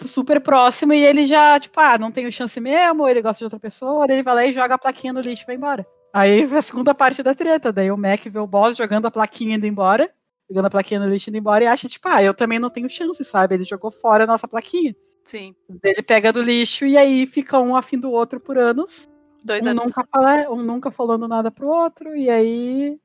super 0.00 0.40
próximo, 0.40 0.92
e 0.92 1.04
ele 1.04 1.26
já, 1.26 1.58
tipo, 1.58 1.78
ah, 1.80 1.98
não 1.98 2.12
tenho 2.12 2.30
chance 2.30 2.60
mesmo, 2.60 3.08
ele 3.08 3.22
gosta 3.22 3.38
de 3.38 3.44
outra 3.44 3.58
pessoa, 3.58 4.04
ele 4.08 4.22
vai 4.22 4.34
lá 4.34 4.44
e 4.46 4.52
joga 4.52 4.74
a 4.74 4.78
plaquinha 4.78 5.12
no 5.12 5.20
lixo 5.20 5.42
e 5.42 5.46
vai 5.46 5.56
embora. 5.56 5.86
Aí 6.12 6.44
vem 6.46 6.58
a 6.58 6.62
segunda 6.62 6.94
parte 6.94 7.22
da 7.22 7.34
treta, 7.34 7.72
daí 7.72 7.90
o 7.90 7.96
Mac 7.96 8.24
vê 8.26 8.38
o 8.38 8.46
boss 8.46 8.76
jogando 8.76 9.06
a 9.06 9.10
plaquinha 9.10 9.56
indo 9.56 9.66
embora, 9.66 10.10
jogando 10.48 10.66
a 10.66 10.70
plaquinha 10.70 11.00
no 11.00 11.08
lixo 11.08 11.28
e 11.28 11.30
indo 11.30 11.38
embora, 11.38 11.64
e 11.64 11.66
acha, 11.66 11.88
tipo, 11.88 12.08
ah, 12.08 12.22
eu 12.22 12.32
também 12.34 12.58
não 12.58 12.70
tenho 12.70 12.88
chance, 12.88 13.24
sabe? 13.24 13.54
Ele 13.56 13.64
jogou 13.64 13.90
fora 13.90 14.24
a 14.24 14.26
nossa 14.26 14.46
plaquinha. 14.46 14.94
Sim, 15.24 15.54
Ele 15.84 16.02
pega 16.02 16.32
do 16.32 16.40
lixo 16.40 16.86
e 16.86 16.96
aí 16.96 17.26
fica 17.26 17.58
um 17.58 17.76
afim 17.76 17.98
do 17.98 18.10
outro 18.10 18.38
por 18.42 18.56
anos. 18.56 19.06
dois 19.44 19.62
Um 19.66 19.70
anos. 19.70 19.84
nunca, 19.84 20.06
fala, 20.10 20.50
um 20.50 20.62
nunca 20.62 20.90
falando 20.90 21.28
nada 21.28 21.50
pro 21.50 21.68
outro, 21.68 22.16
e 22.16 22.30
aí 22.30 22.98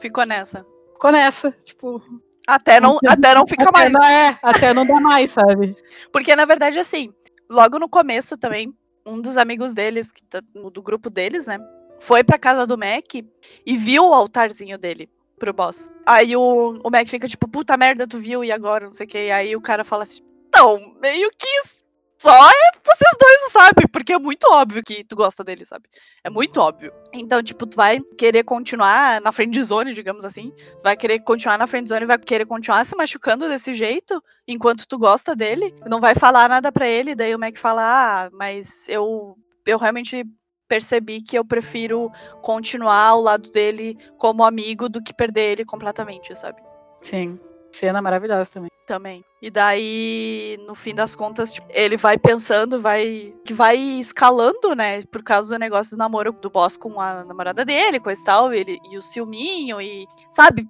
Ficou 0.00 0.24
nessa. 0.26 0.66
ficou 0.94 1.12
nessa, 1.12 1.52
tipo. 1.62 2.02
Até 2.46 2.80
não, 2.80 2.98
até 3.06 3.34
não 3.34 3.46
fica 3.46 3.62
até 3.64 3.72
mais. 3.72 3.92
Não 3.92 4.04
é, 4.04 4.38
até 4.42 4.74
não 4.74 4.84
dá 4.86 5.00
mais, 5.00 5.30
sabe? 5.32 5.76
Porque, 6.12 6.34
na 6.34 6.44
verdade, 6.44 6.78
assim, 6.78 7.12
logo 7.50 7.78
no 7.78 7.88
começo 7.88 8.36
também, 8.36 8.72
um 9.06 9.20
dos 9.20 9.36
amigos 9.36 9.74
deles, 9.74 10.10
que 10.10 10.22
tá- 10.24 10.40
do 10.54 10.82
grupo 10.82 11.08
deles, 11.08 11.46
né? 11.46 11.58
Foi 12.00 12.24
pra 12.24 12.38
casa 12.38 12.66
do 12.66 12.76
Mac 12.76 13.14
e 13.14 13.76
viu 13.76 14.04
o 14.08 14.12
altarzinho 14.12 14.76
dele 14.76 15.08
pro 15.38 15.52
boss. 15.52 15.88
Aí 16.04 16.36
o, 16.36 16.80
o 16.84 16.90
Mac 16.90 17.08
fica 17.08 17.28
tipo, 17.28 17.46
puta 17.48 17.76
merda, 17.76 18.06
tu 18.06 18.18
viu, 18.18 18.44
e 18.44 18.50
agora? 18.50 18.86
Não 18.86 18.92
sei 18.92 19.06
o 19.06 19.08
que. 19.08 19.30
Aí 19.30 19.54
o 19.54 19.60
cara 19.60 19.84
fala 19.84 20.02
assim, 20.02 20.20
não, 20.54 20.94
meio 21.00 21.30
que. 21.38 21.81
Só 22.22 22.30
é 22.30 22.70
vocês 22.84 23.16
dois 23.18 23.52
sabem, 23.52 23.88
porque 23.92 24.12
é 24.12 24.18
muito 24.18 24.44
óbvio 24.44 24.80
que 24.84 25.02
tu 25.02 25.16
gosta 25.16 25.42
dele, 25.42 25.64
sabe? 25.64 25.88
É 26.22 26.30
muito 26.30 26.60
óbvio. 26.60 26.92
Então, 27.12 27.42
tipo, 27.42 27.66
tu 27.66 27.76
vai 27.76 27.98
querer 28.16 28.44
continuar 28.44 29.20
na 29.20 29.32
friend 29.32 29.60
zone, 29.64 29.92
digamos 29.92 30.24
assim. 30.24 30.52
Tu 30.78 30.82
vai 30.84 30.96
querer 30.96 31.18
continuar 31.18 31.58
na 31.58 31.66
friend 31.66 31.88
zone, 31.88 32.06
vai 32.06 32.18
querer 32.18 32.46
continuar 32.46 32.84
se 32.86 32.94
machucando 32.94 33.48
desse 33.48 33.74
jeito, 33.74 34.22
enquanto 34.46 34.86
tu 34.86 34.96
gosta 34.98 35.34
dele. 35.34 35.74
Não 35.90 36.00
vai 36.00 36.14
falar 36.14 36.48
nada 36.48 36.70
para 36.70 36.86
ele, 36.86 37.16
daí 37.16 37.34
o 37.34 37.38
Mac 37.40 37.56
fala: 37.56 37.82
"Ah, 37.82 38.30
mas 38.32 38.88
eu 38.88 39.36
eu 39.66 39.78
realmente 39.78 40.24
percebi 40.68 41.20
que 41.22 41.36
eu 41.36 41.44
prefiro 41.44 42.08
continuar 42.40 43.08
ao 43.08 43.20
lado 43.20 43.50
dele 43.50 43.96
como 44.16 44.44
amigo 44.44 44.88
do 44.88 45.02
que 45.02 45.12
perder 45.12 45.52
ele 45.52 45.64
completamente, 45.64 46.38
sabe? 46.38 46.62
Sim. 47.00 47.38
Cena 47.72 48.02
maravilhosa 48.02 48.50
também. 48.50 48.70
Também. 48.86 49.24
E 49.40 49.50
daí, 49.50 50.58
no 50.66 50.74
fim 50.74 50.94
das 50.94 51.14
contas, 51.14 51.54
tipo, 51.54 51.66
ele 51.70 51.96
vai 51.96 52.18
pensando, 52.18 52.80
vai. 52.80 53.34
que 53.44 53.54
vai 53.54 53.76
escalando, 53.76 54.74
né? 54.74 55.02
Por 55.04 55.22
causa 55.22 55.54
do 55.54 55.58
negócio 55.58 55.96
do 55.96 55.98
namoro 55.98 56.32
do 56.32 56.50
boss 56.50 56.76
com 56.76 57.00
a 57.00 57.24
namorada 57.24 57.64
dele, 57.64 57.98
coisa 57.98 58.20
e 58.20 58.24
tal, 58.24 58.52
ele, 58.52 58.78
e 58.90 58.98
o 58.98 59.02
ciúminho, 59.02 59.80
e. 59.80 60.06
Sabe? 60.30 60.68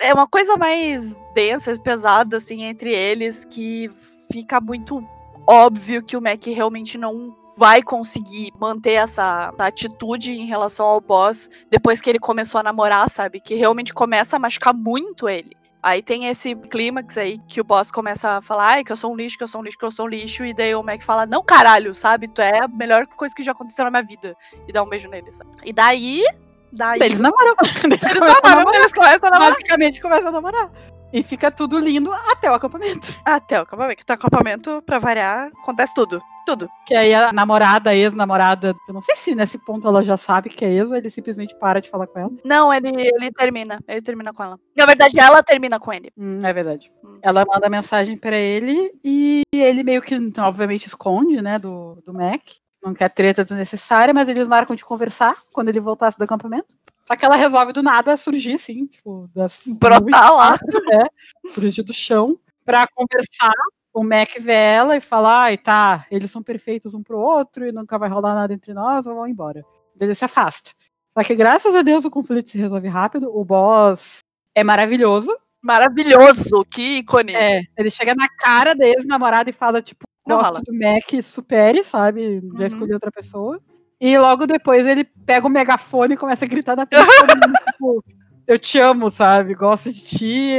É 0.00 0.14
uma 0.14 0.28
coisa 0.28 0.56
mais 0.56 1.22
densa, 1.34 1.78
pesada, 1.78 2.36
assim, 2.36 2.62
entre 2.62 2.94
eles, 2.94 3.44
que 3.44 3.90
fica 4.32 4.60
muito 4.60 5.06
óbvio 5.46 6.02
que 6.02 6.16
o 6.16 6.22
Mac 6.22 6.44
realmente 6.46 6.96
não 6.96 7.36
vai 7.56 7.82
conseguir 7.82 8.52
manter 8.58 8.92
essa, 8.92 9.52
essa, 9.54 9.66
atitude 9.66 10.32
em 10.32 10.46
relação 10.46 10.86
ao 10.86 11.00
boss 11.00 11.48
depois 11.70 12.00
que 12.00 12.10
ele 12.10 12.18
começou 12.18 12.58
a 12.58 12.62
namorar, 12.62 13.08
sabe? 13.08 13.40
Que 13.40 13.54
realmente 13.54 13.92
começa 13.92 14.36
a 14.36 14.38
machucar 14.38 14.74
muito 14.74 15.28
ele. 15.28 15.56
Aí 15.84 16.02
tem 16.02 16.24
esse 16.28 16.54
clímax 16.54 17.18
aí 17.18 17.38
que 17.46 17.60
o 17.60 17.64
boss 17.64 17.90
começa 17.90 18.38
a 18.38 18.40
falar, 18.40 18.68
ai, 18.68 18.84
que 18.84 18.90
eu 18.90 18.96
sou 18.96 19.12
um 19.12 19.14
lixo, 19.14 19.36
que 19.36 19.44
eu 19.44 19.48
sou 19.48 19.60
um 19.60 19.64
lixo, 19.64 19.76
que 19.76 19.84
eu 19.84 19.90
sou 19.90 20.06
um 20.06 20.08
lixo, 20.08 20.42
e 20.42 20.54
daí 20.54 20.74
o 20.74 20.82
Mac 20.82 21.02
fala, 21.02 21.26
não, 21.26 21.44
caralho, 21.44 21.94
sabe? 21.94 22.26
Tu 22.26 22.40
é 22.40 22.60
a 22.60 22.68
melhor 22.68 23.06
coisa 23.06 23.34
que 23.34 23.42
já 23.42 23.52
aconteceu 23.52 23.84
na 23.84 23.90
minha 23.90 24.02
vida. 24.02 24.34
E 24.66 24.72
dá 24.72 24.82
um 24.82 24.88
beijo 24.88 25.10
nele, 25.10 25.30
sabe? 25.30 25.50
E 25.62 25.74
daí. 25.74 26.24
daí... 26.72 26.98
Eles 27.02 27.20
namoram. 27.20 27.54
Eles, 27.84 28.02
eles 28.02 28.40
namoram, 28.42 28.74
eles 28.74 28.94
começam 28.94 29.28
a 29.28 29.30
namorar. 29.30 29.52
Basicamente 29.52 30.00
começam 30.00 30.28
a 30.28 30.32
namorar. 30.32 30.70
E 31.12 31.22
fica 31.22 31.50
tudo 31.50 31.78
lindo 31.78 32.10
até 32.12 32.50
o 32.50 32.54
acampamento. 32.54 33.14
Até 33.22 33.58
o 33.58 33.64
acampamento. 33.64 33.98
Que 33.98 34.06
tá 34.06 34.14
acampamento, 34.14 34.82
pra 34.86 34.98
variar, 34.98 35.50
acontece 35.62 35.92
tudo. 35.94 36.22
Tudo. 36.46 36.68
Que 36.86 36.94
aí 36.94 37.14
a 37.14 37.32
namorada, 37.32 37.90
a 37.90 37.94
ex-namorada, 37.94 38.74
eu 38.86 38.94
não 38.94 39.00
sei 39.00 39.16
se 39.16 39.34
nesse 39.34 39.58
ponto 39.58 39.86
ela 39.86 40.04
já 40.04 40.16
sabe 40.16 40.50
que 40.50 40.64
é 40.64 40.70
ex 40.70 40.90
ou 40.90 40.96
ele 40.96 41.08
simplesmente 41.08 41.54
para 41.56 41.80
de 41.80 41.88
falar 41.88 42.06
com 42.06 42.18
ela. 42.18 42.30
Não, 42.44 42.72
ele, 42.72 42.90
ele 42.90 43.30
termina. 43.32 43.78
Ele 43.88 44.02
termina 44.02 44.32
com 44.32 44.42
ela. 44.42 44.58
Na 44.76 44.86
verdade, 44.86 45.18
ela 45.18 45.42
termina 45.42 45.78
com 45.78 45.92
ele. 45.92 46.12
Hum, 46.16 46.40
é 46.42 46.52
verdade. 46.52 46.92
Hum. 47.02 47.18
Ela 47.22 47.44
manda 47.50 47.68
mensagem 47.68 48.16
para 48.16 48.36
ele 48.36 48.92
e 49.02 49.42
ele 49.54 49.82
meio 49.82 50.02
que, 50.02 50.14
obviamente, 50.38 50.86
esconde, 50.86 51.40
né, 51.40 51.58
do, 51.58 52.02
do 52.04 52.12
Mac. 52.12 52.42
Não 52.82 52.92
quer 52.92 53.08
treta 53.08 53.42
desnecessária, 53.42 54.12
mas 54.12 54.28
eles 54.28 54.46
marcam 54.46 54.76
de 54.76 54.84
conversar 54.84 55.34
quando 55.52 55.70
ele 55.70 55.80
voltasse 55.80 56.18
do 56.18 56.24
acampamento. 56.24 56.76
Só 57.06 57.16
que 57.16 57.24
ela 57.24 57.36
resolve 57.36 57.72
do 57.72 57.82
nada 57.82 58.16
surgir, 58.16 58.54
assim, 58.54 58.86
tipo, 58.86 59.28
das. 59.34 59.64
Brotar 59.78 60.34
lá. 60.34 60.58
É, 60.92 61.48
surgir 61.48 61.82
do 61.82 61.94
chão 61.94 62.38
pra 62.64 62.86
conversar 62.86 63.52
o 63.94 64.02
Mac 64.02 64.28
vê 64.40 64.52
ela 64.52 64.96
e 64.96 65.00
fala, 65.00 65.44
ai, 65.44 65.56
tá, 65.56 66.04
eles 66.10 66.30
são 66.30 66.42
perfeitos 66.42 66.94
um 66.94 67.02
pro 67.02 67.18
outro 67.18 67.64
e 67.64 67.70
nunca 67.70 67.96
vai 67.96 68.08
rolar 68.08 68.34
nada 68.34 68.52
entre 68.52 68.74
nós, 68.74 69.06
vamos 69.06 69.30
embora. 69.30 69.64
Ele 69.98 70.14
se 70.14 70.24
afasta. 70.24 70.72
Só 71.08 71.22
que 71.22 71.36
graças 71.36 71.76
a 71.76 71.82
Deus 71.82 72.04
o 72.04 72.10
conflito 72.10 72.50
se 72.50 72.58
resolve 72.58 72.88
rápido, 72.88 73.30
o 73.32 73.44
boss 73.44 74.18
é 74.52 74.64
maravilhoso. 74.64 75.32
Maravilhoso, 75.62 76.64
que 76.68 76.98
ícone. 76.98 77.34
É, 77.34 77.62
ele 77.78 77.88
chega 77.88 78.14
na 78.16 78.28
cara 78.28 78.74
da 78.74 78.84
ex-namorada 78.84 79.48
e 79.48 79.52
fala, 79.52 79.80
tipo, 79.80 80.04
gosto 80.26 80.60
do 80.62 80.74
Mac, 80.74 81.22
supere, 81.22 81.84
sabe? 81.84 82.40
Já 82.40 82.60
uhum. 82.60 82.66
escolhi 82.66 82.92
outra 82.92 83.12
pessoa. 83.12 83.60
E 84.00 84.18
logo 84.18 84.44
depois 84.44 84.86
ele 84.86 85.04
pega 85.04 85.46
o 85.46 85.50
megafone 85.50 86.14
e 86.14 86.18
começa 86.18 86.44
a 86.44 86.48
gritar 86.48 86.76
na 86.76 86.84
frente 86.84 87.06
tipo, 87.72 88.04
eu 88.46 88.58
te 88.58 88.80
amo, 88.80 89.08
sabe? 89.08 89.54
Gosto 89.54 89.90
de 89.90 90.04
ti, 90.04 90.58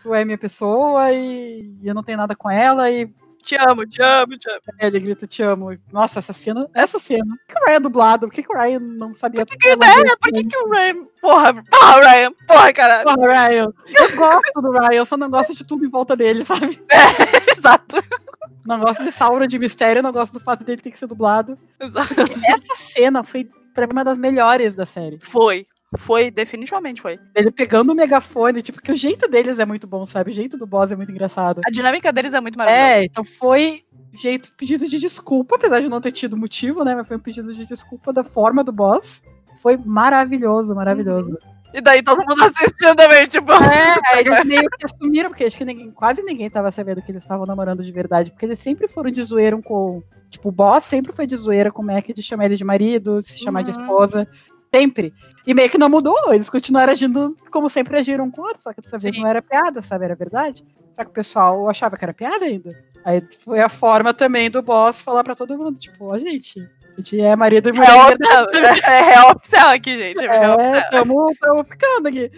tu 0.00 0.14
é 0.14 0.24
minha 0.24 0.38
pessoa 0.38 1.12
e, 1.12 1.62
eu 1.82 1.94
não 1.94 2.02
tenho 2.02 2.18
nada 2.18 2.34
com 2.34 2.50
ela 2.50 2.90
e. 2.90 3.12
Te 3.42 3.56
amo, 3.56 3.86
te 3.86 4.02
amo, 4.02 4.36
te 4.36 4.50
amo. 4.50 4.60
É, 4.78 4.86
ele 4.86 5.00
grita, 5.00 5.26
te 5.26 5.42
amo. 5.42 5.70
Nossa, 5.90 6.18
essa 6.18 6.32
cena. 6.32 6.68
Essa 6.74 6.98
cena. 6.98 7.34
Por 7.48 7.56
que 7.56 7.62
o 7.62 7.66
Ryan 7.66 7.76
é 7.76 7.80
dublado? 7.80 8.26
Por 8.28 8.34
que, 8.34 8.42
que 8.42 8.52
o 8.52 8.56
Ryan 8.56 8.80
não 8.80 9.14
sabia? 9.14 9.46
Por 9.46 9.56
que, 9.56 9.70
que, 9.70 9.76
né? 9.76 9.94
Por 10.20 10.30
que, 10.30 10.44
que 10.44 10.58
o 10.58 10.70
Ryan. 10.70 11.06
Porra, 11.18 11.64
porra, 11.70 12.00
Ryan. 12.00 12.32
Porra, 12.46 12.72
caralho. 12.74 13.04
Porra, 13.04 13.48
Ryan. 13.48 13.72
Eu 13.86 14.16
gosto 14.16 14.60
do 14.60 14.70
Ryan, 14.72 14.98
eu 14.98 15.06
só 15.06 15.16
não 15.16 15.30
gosto 15.30 15.54
de 15.54 15.66
tudo 15.66 15.86
em 15.86 15.88
volta 15.88 16.14
dele, 16.14 16.44
sabe? 16.44 16.78
É, 16.92 17.50
exato. 17.50 17.96
Não 18.64 18.78
gosto 18.78 19.02
de 19.02 19.10
Saura 19.10 19.48
de 19.48 19.58
mistério, 19.58 20.02
não 20.02 20.12
gosto 20.12 20.34
do 20.34 20.40
fato 20.40 20.62
dele 20.62 20.82
ter 20.82 20.90
que 20.90 20.98
ser 20.98 21.06
dublado. 21.06 21.58
Exato. 21.80 22.14
Essa 22.20 22.74
cena 22.76 23.24
foi 23.24 23.48
pra 23.72 23.86
mim 23.86 23.92
uma 23.92 24.04
das 24.04 24.18
melhores 24.18 24.74
da 24.74 24.84
série. 24.84 25.18
Foi. 25.20 25.64
Foi, 25.96 26.30
definitivamente 26.30 27.02
foi. 27.02 27.18
Ele 27.34 27.50
pegando 27.50 27.90
o 27.90 27.94
megafone, 27.94 28.62
tipo, 28.62 28.80
que 28.80 28.92
o 28.92 28.96
jeito 28.96 29.28
deles 29.28 29.58
é 29.58 29.66
muito 29.66 29.88
bom, 29.88 30.06
sabe? 30.06 30.30
O 30.30 30.34
jeito 30.34 30.56
do 30.56 30.66
boss 30.66 30.92
é 30.92 30.96
muito 30.96 31.10
engraçado. 31.10 31.60
A 31.66 31.70
dinâmica 31.70 32.12
deles 32.12 32.32
é 32.32 32.40
muito 32.40 32.56
maravilhosa. 32.56 32.94
É, 32.94 33.04
então 33.04 33.24
foi 33.24 33.82
jeito, 34.12 34.52
pedido 34.56 34.86
de 34.88 34.98
desculpa, 34.98 35.56
apesar 35.56 35.80
de 35.80 35.88
não 35.88 36.00
ter 36.00 36.12
tido 36.12 36.36
motivo, 36.36 36.84
né? 36.84 36.94
Mas 36.94 37.08
foi 37.08 37.16
um 37.16 37.20
pedido 37.20 37.52
de 37.52 37.66
desculpa 37.66 38.12
da 38.12 38.22
forma 38.22 38.62
do 38.62 38.72
boss. 38.72 39.22
Foi 39.60 39.76
maravilhoso, 39.76 40.74
maravilhoso. 40.76 41.30
Uhum. 41.30 41.50
E 41.72 41.80
daí 41.80 42.02
todo 42.02 42.18
mundo 42.18 42.42
assistindo 42.42 42.94
também, 42.96 43.26
tipo. 43.26 43.52
É, 43.52 44.20
eles 44.20 44.44
meio 44.44 44.68
que 44.70 44.84
assumiram, 44.84 45.30
porque 45.30 45.44
acho 45.44 45.56
que 45.56 45.64
ninguém, 45.64 45.90
quase 45.90 46.22
ninguém 46.22 46.50
tava 46.50 46.70
sabendo 46.70 47.02
que 47.02 47.10
eles 47.10 47.22
estavam 47.22 47.46
namorando 47.46 47.82
de 47.82 47.92
verdade, 47.92 48.30
porque 48.30 48.44
eles 48.44 48.58
sempre 48.58 48.88
foram 48.88 49.10
de 49.10 49.22
zoeira 49.22 49.60
com. 49.62 50.02
Tipo, 50.28 50.50
o 50.50 50.52
boss 50.52 50.84
sempre 50.84 51.12
foi 51.12 51.26
de 51.26 51.34
zoeira 51.34 51.72
com 51.72 51.82
o 51.82 51.84
Mac 51.84 52.06
de 52.06 52.22
chamar 52.22 52.46
ele 52.46 52.56
de 52.56 52.64
marido, 52.64 53.20
se 53.20 53.38
chamar 53.38 53.60
uhum. 53.60 53.64
de 53.64 53.70
esposa. 53.72 54.28
Sempre. 54.74 55.12
E 55.46 55.52
meio 55.52 55.68
que 55.68 55.78
não 55.78 55.88
mudou, 55.88 56.32
eles 56.32 56.48
continuaram 56.48 56.92
agindo 56.92 57.36
como 57.50 57.68
sempre 57.68 57.96
agiram 57.96 58.30
com 58.30 58.42
outros, 58.42 58.62
só 58.62 58.72
que 58.72 58.80
dessa 58.80 58.98
vez 58.98 59.14
Sim. 59.14 59.22
não 59.22 59.28
era 59.28 59.42
piada, 59.42 59.82
sabe? 59.82 60.04
Era 60.04 60.14
verdade. 60.14 60.64
Só 60.94 61.04
que 61.04 61.10
o 61.10 61.14
pessoal 61.14 61.68
achava 61.68 61.96
que 61.96 62.04
era 62.04 62.14
piada 62.14 62.44
ainda. 62.44 62.76
Aí 63.04 63.22
foi 63.42 63.60
a 63.60 63.68
forma 63.68 64.14
também 64.14 64.50
do 64.50 64.62
boss 64.62 65.02
falar 65.02 65.24
pra 65.24 65.34
todo 65.34 65.56
mundo, 65.56 65.78
tipo, 65.78 66.06
ó, 66.06 66.14
oh, 66.14 66.18
gente, 66.18 66.60
a 66.60 67.00
gente 67.00 67.20
é 67.20 67.34
marido 67.34 67.68
e 67.68 67.72
mulher. 67.72 67.90
É, 68.86 68.90
é, 68.90 69.14
é 69.14 69.32
oficial 69.32 69.70
aqui, 69.70 69.96
gente. 69.96 70.22
É, 70.22 70.26
é 70.26 70.90
tamo, 70.90 71.34
tamo 71.40 71.64
ficando 71.64 72.08
aqui. 72.08 72.30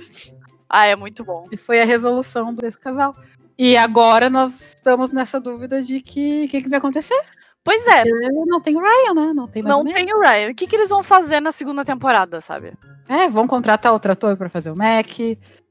Ah, 0.69 0.87
é 0.87 0.97
muito 0.97 1.25
bom. 1.25 1.47
E 1.53 1.57
foi 1.57 1.83
a 1.83 1.85
resolução 1.85 2.55
desse 2.55 2.79
casal. 2.79 3.15
E 3.59 3.77
agora 3.77 4.31
nós 4.31 4.75
estamos 4.75 5.13
nessa 5.13 5.39
dúvida 5.39 5.83
de 5.83 6.01
que 6.01 6.45
o 6.45 6.49
que, 6.49 6.63
que 6.63 6.69
vai 6.69 6.79
acontecer. 6.79 7.21
Pois 7.65 7.87
é. 7.87 8.05
Não 8.47 8.61
tem 8.61 8.77
o 8.77 8.81
Ryan, 8.81 9.15
né? 9.15 9.33
Não 9.33 9.47
tem 9.47 9.63
Não 9.63 9.85
tem 9.85 10.07
o 10.13 10.21
Ryan. 10.21 10.51
O 10.51 10.55
que, 10.55 10.67
que 10.67 10.75
eles 10.75 10.91
vão 10.91 11.03
fazer 11.03 11.41
na 11.41 11.53
segunda 11.53 11.85
temporada, 11.85 12.41
sabe? 12.41 12.73
É, 13.09 13.29
vão 13.29 13.47
contratar 13.47 13.93
outro 13.93 14.13
ator 14.13 14.37
para 14.37 14.49
fazer 14.49 14.71
o 14.71 14.77
Mac 14.77 15.19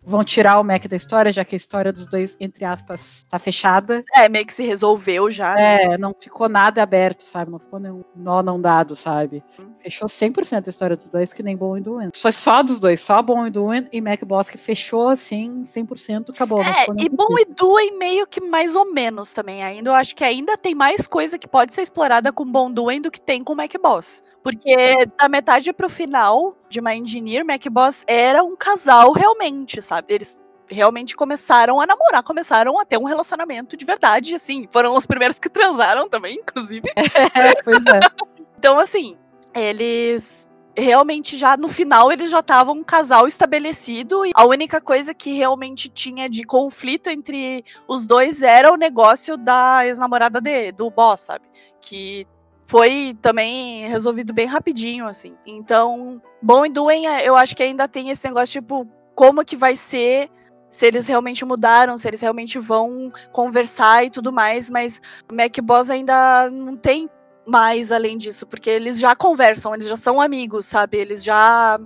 vão 0.03 0.23
tirar 0.23 0.59
o 0.59 0.63
Mac 0.63 0.85
da 0.87 0.95
história, 0.95 1.31
já 1.31 1.45
que 1.45 1.55
a 1.55 1.57
história 1.57 1.93
dos 1.93 2.07
dois, 2.07 2.35
entre 2.39 2.65
aspas, 2.65 3.25
tá 3.29 3.37
fechada. 3.37 4.01
É, 4.13 4.27
meio 4.27 4.45
que 4.45 4.53
se 4.53 4.63
resolveu 4.63 5.29
já. 5.29 5.53
Né? 5.55 5.83
É, 5.83 5.97
não 5.97 6.15
ficou 6.19 6.49
nada 6.49 6.81
aberto, 6.81 7.23
sabe? 7.23 7.51
Não 7.51 7.59
ficou 7.59 7.79
nenhum 7.79 8.03
nó 8.15 8.41
não 8.41 8.59
dado, 8.59 8.95
sabe? 8.95 9.43
Hum. 9.59 9.71
Fechou 9.79 10.07
100% 10.07 10.67
a 10.67 10.69
história 10.69 10.95
dos 10.95 11.07
dois, 11.07 11.33
que 11.33 11.43
nem 11.43 11.55
Bom 11.55 11.77
e 11.77 11.81
Duin. 11.81 12.09
Só, 12.15 12.31
só 12.31 12.63
dos 12.63 12.79
dois, 12.79 12.99
só 13.01 13.21
Bom 13.21 13.45
e 13.45 13.49
Duin 13.49 13.87
e 13.91 14.01
Mac 14.01 14.23
Boss, 14.23 14.49
que 14.49 14.57
fechou 14.57 15.09
assim, 15.09 15.61
100%, 15.61 16.31
acabou. 16.33 16.61
É, 16.61 16.85
e 16.97 17.09
Bom 17.09 17.37
e 17.39 17.45
Duin 17.45 17.97
meio 17.97 18.25
que 18.25 18.41
mais 18.41 18.75
ou 18.75 18.91
menos 18.91 19.33
também 19.33 19.63
ainda. 19.63 19.89
Eu 19.89 19.93
acho 19.93 20.15
que 20.15 20.23
ainda 20.23 20.57
tem 20.57 20.73
mais 20.73 21.07
coisa 21.07 21.37
que 21.37 21.47
pode 21.47 21.73
ser 21.73 21.81
explorada 21.81 22.31
com 22.31 22.45
Bom 22.45 22.71
Duin 22.71 23.01
do 23.01 23.11
que 23.11 23.21
tem 23.21 23.43
com 23.43 23.55
Mac 23.55 23.73
Boss. 23.81 24.23
Porque 24.43 25.05
da 25.17 25.29
metade 25.29 25.71
pro 25.71 25.89
final 25.89 26.55
de 26.71 26.79
Engineer, 26.79 27.45
Mac 27.45 27.65
Boss 27.69 28.03
era 28.07 28.43
um 28.43 28.55
casal 28.55 29.11
realmente, 29.11 29.81
sabe? 29.81 30.13
Eles 30.13 30.39
realmente 30.67 31.15
começaram 31.15 31.81
a 31.81 31.85
namorar, 31.85 32.23
começaram 32.23 32.79
a 32.79 32.85
ter 32.85 32.97
um 32.97 33.03
relacionamento 33.03 33.75
de 33.75 33.85
verdade, 33.85 34.33
assim. 34.33 34.67
Foram 34.71 34.95
os 34.95 35.05
primeiros 35.05 35.37
que 35.37 35.49
transaram 35.49 36.07
também, 36.07 36.37
inclusive. 36.37 36.89
É, 37.35 37.61
pois 37.61 37.85
é. 37.85 37.99
então, 38.57 38.79
assim, 38.79 39.17
eles 39.53 40.49
realmente 40.77 41.37
já 41.37 41.57
no 41.57 41.67
final 41.67 42.13
eles 42.13 42.31
já 42.31 42.39
estavam 42.39 42.75
um 42.75 42.83
casal 42.83 43.27
estabelecido 43.27 44.25
e 44.25 44.31
a 44.33 44.45
única 44.45 44.79
coisa 44.79 45.13
que 45.13 45.33
realmente 45.33 45.89
tinha 45.89 46.29
de 46.29 46.43
conflito 46.43 47.09
entre 47.09 47.65
os 47.85 48.05
dois 48.05 48.41
era 48.41 48.71
o 48.71 48.77
negócio 48.77 49.35
da 49.35 49.85
ex-namorada 49.85 50.41
do 50.75 50.89
boss, 50.89 51.23
sabe? 51.23 51.43
Que 51.81 52.25
foi 52.71 53.17
também 53.21 53.85
resolvido 53.89 54.33
bem 54.33 54.45
rapidinho, 54.45 55.05
assim. 55.05 55.35
Então, 55.45 56.21
bom 56.41 56.65
e 56.65 56.69
Duen, 56.69 57.03
eu 57.21 57.35
acho 57.35 57.53
que 57.53 57.61
ainda 57.61 57.85
tem 57.85 58.09
esse 58.09 58.25
negócio, 58.25 58.61
tipo, 58.61 58.87
como 59.13 59.43
que 59.43 59.57
vai 59.57 59.75
ser 59.75 60.29
se 60.69 60.85
eles 60.85 61.05
realmente 61.05 61.43
mudaram, 61.43 61.97
se 61.97 62.07
eles 62.07 62.21
realmente 62.21 62.57
vão 62.57 63.11
conversar 63.33 64.05
e 64.05 64.09
tudo 64.09 64.31
mais, 64.31 64.69
mas 64.69 65.01
o 65.29 65.35
Mac 65.35 65.53
Boss 65.61 65.89
ainda 65.89 66.49
não 66.49 66.77
tem 66.77 67.09
mais 67.45 67.91
além 67.91 68.17
disso, 68.17 68.47
porque 68.47 68.69
eles 68.69 68.97
já 68.97 69.17
conversam, 69.17 69.75
eles 69.75 69.87
já 69.87 69.97
são 69.97 70.21
amigos, 70.21 70.65
sabe? 70.65 70.97
Eles 70.97 71.21
já 71.21 71.77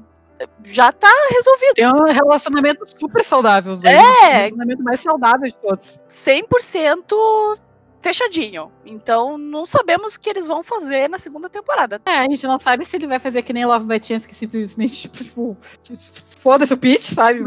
já 0.66 0.92
tá 0.92 1.12
resolvido. 1.32 1.74
Tem 1.74 1.88
um 1.88 2.14
relacionamento 2.14 2.86
super 2.86 3.24
saudável, 3.24 3.76
né? 3.78 3.92
É, 3.92 4.00
um 4.00 4.34
relacionamento 4.34 4.84
mais 4.84 5.00
saudável 5.00 5.48
de 5.48 5.56
todos. 5.56 6.00
100% 6.08 7.58
fechadinho. 8.06 8.72
Então, 8.86 9.36
não 9.36 9.66
sabemos 9.66 10.14
o 10.14 10.20
que 10.20 10.30
eles 10.30 10.46
vão 10.46 10.64
fazer 10.64 11.10
na 11.10 11.18
segunda 11.18 11.50
temporada. 11.50 12.00
É, 12.06 12.18
a 12.18 12.24
gente 12.24 12.46
não 12.46 12.60
sabe 12.60 12.86
se 12.86 12.96
ele 12.96 13.08
vai 13.08 13.18
fazer 13.18 13.42
que 13.42 13.52
nem 13.52 13.66
Love 13.66 13.86
by 13.88 14.00
Chance, 14.06 14.28
que 14.28 14.36
simplesmente, 14.36 15.10
tipo, 15.10 15.58
foda-se 16.38 16.72
o 16.72 16.78
Pete, 16.78 17.14
sabe? 17.14 17.40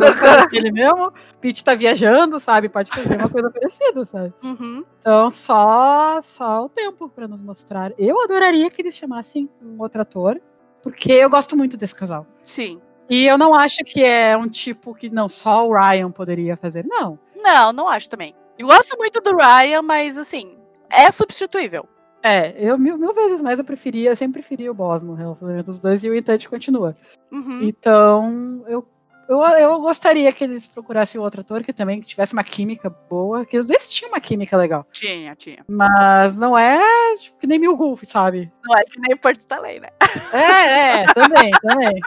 Ele 0.53 0.73
mesmo. 0.73 1.13
Pete 1.41 1.63
tá 1.63 1.77
viajando, 1.77 2.41
sabe? 2.41 2.69
Pode 2.69 2.91
fazer 2.91 3.17
uma 3.17 3.29
coisa 3.29 3.51
parecida, 3.51 4.05
sabe? 4.05 4.35
Uhum. 4.43 4.85
Então, 4.99 5.31
só, 5.31 6.19
só 6.21 6.65
o 6.65 6.69
tempo 6.69 7.09
pra 7.09 7.29
nos 7.29 7.41
mostrar. 7.41 7.93
Eu 7.97 8.21
adoraria 8.21 8.69
que 8.69 8.83
eles 8.83 8.97
chamassem 8.97 9.49
um 9.63 9.81
outro 9.81 10.03
ator, 10.03 10.41
porque 10.83 11.13
eu 11.13 11.31
gosto 11.31 11.57
muito 11.57 11.77
desse 11.77 11.95
casal. 11.95 12.27
Sim. 12.41 12.81
E 13.09 13.27
eu 13.27 13.39
não 13.39 13.55
acho 13.55 13.85
que 13.85 14.03
é 14.03 14.37
um 14.37 14.49
tipo 14.49 14.93
que 14.93 15.09
não 15.09 15.29
só 15.29 15.67
o 15.67 15.73
Ryan 15.73 16.11
poderia 16.11 16.57
fazer, 16.57 16.85
não. 16.85 17.19
Não, 17.37 17.73
não 17.73 17.89
acho 17.89 18.09
também. 18.09 18.35
Eu 18.59 18.67
gosto 18.67 18.97
muito 18.99 19.21
do 19.21 19.37
Ryan, 19.37 19.83
mas 19.83 20.19
assim, 20.19 20.59
é 20.91 21.11
substituível. 21.11 21.89
É, 22.23 22.53
eu 22.59 22.77
mil, 22.77 22.99
mil 22.99 23.15
vezes 23.15 23.41
mais 23.41 23.61
eu 23.61 23.65
preferia, 23.65 24.11
eu 24.11 24.17
sempre 24.17 24.41
preferia 24.41 24.71
o 24.71 24.75
Boss 24.75 25.05
no 25.05 25.15
relacionamento 25.15 25.67
dos 25.67 25.79
dois 25.79 26.03
e 26.03 26.11
o 26.11 26.17
Intante 26.17 26.49
continua. 26.49 26.93
Uhum. 27.31 27.61
Então, 27.63 28.65
eu, 28.67 28.85
eu, 29.29 29.41
eu 29.41 29.81
gostaria 29.81 30.33
que 30.33 30.43
eles 30.43 30.67
procurassem 30.67 31.21
outro 31.21 31.43
ator 31.43 31.63
que 31.63 31.73
também 31.73 32.01
tivesse 32.01 32.33
uma 32.33 32.43
química 32.43 32.91
boa, 32.91 33.47
que 33.47 33.63
dois 33.63 33.89
tinham 33.89 34.11
uma 34.11 34.21
química 34.21 34.57
legal. 34.57 34.85
Tinha, 34.91 35.37
tinha. 35.37 35.65
Mas 35.69 36.37
não 36.37 36.59
é 36.59 37.15
tipo, 37.17 37.39
que 37.39 37.47
nem 37.47 37.61
Mil 37.61 37.77
Golf, 37.77 38.03
sabe? 38.03 38.51
Não 38.65 38.77
é 38.77 38.83
que 38.83 38.99
nem 38.99 39.17
Porto 39.17 39.41
Staley, 39.41 39.79
né? 39.79 39.89
É, 40.33 41.03
é, 41.03 41.13
também, 41.13 41.51
também. 41.63 42.01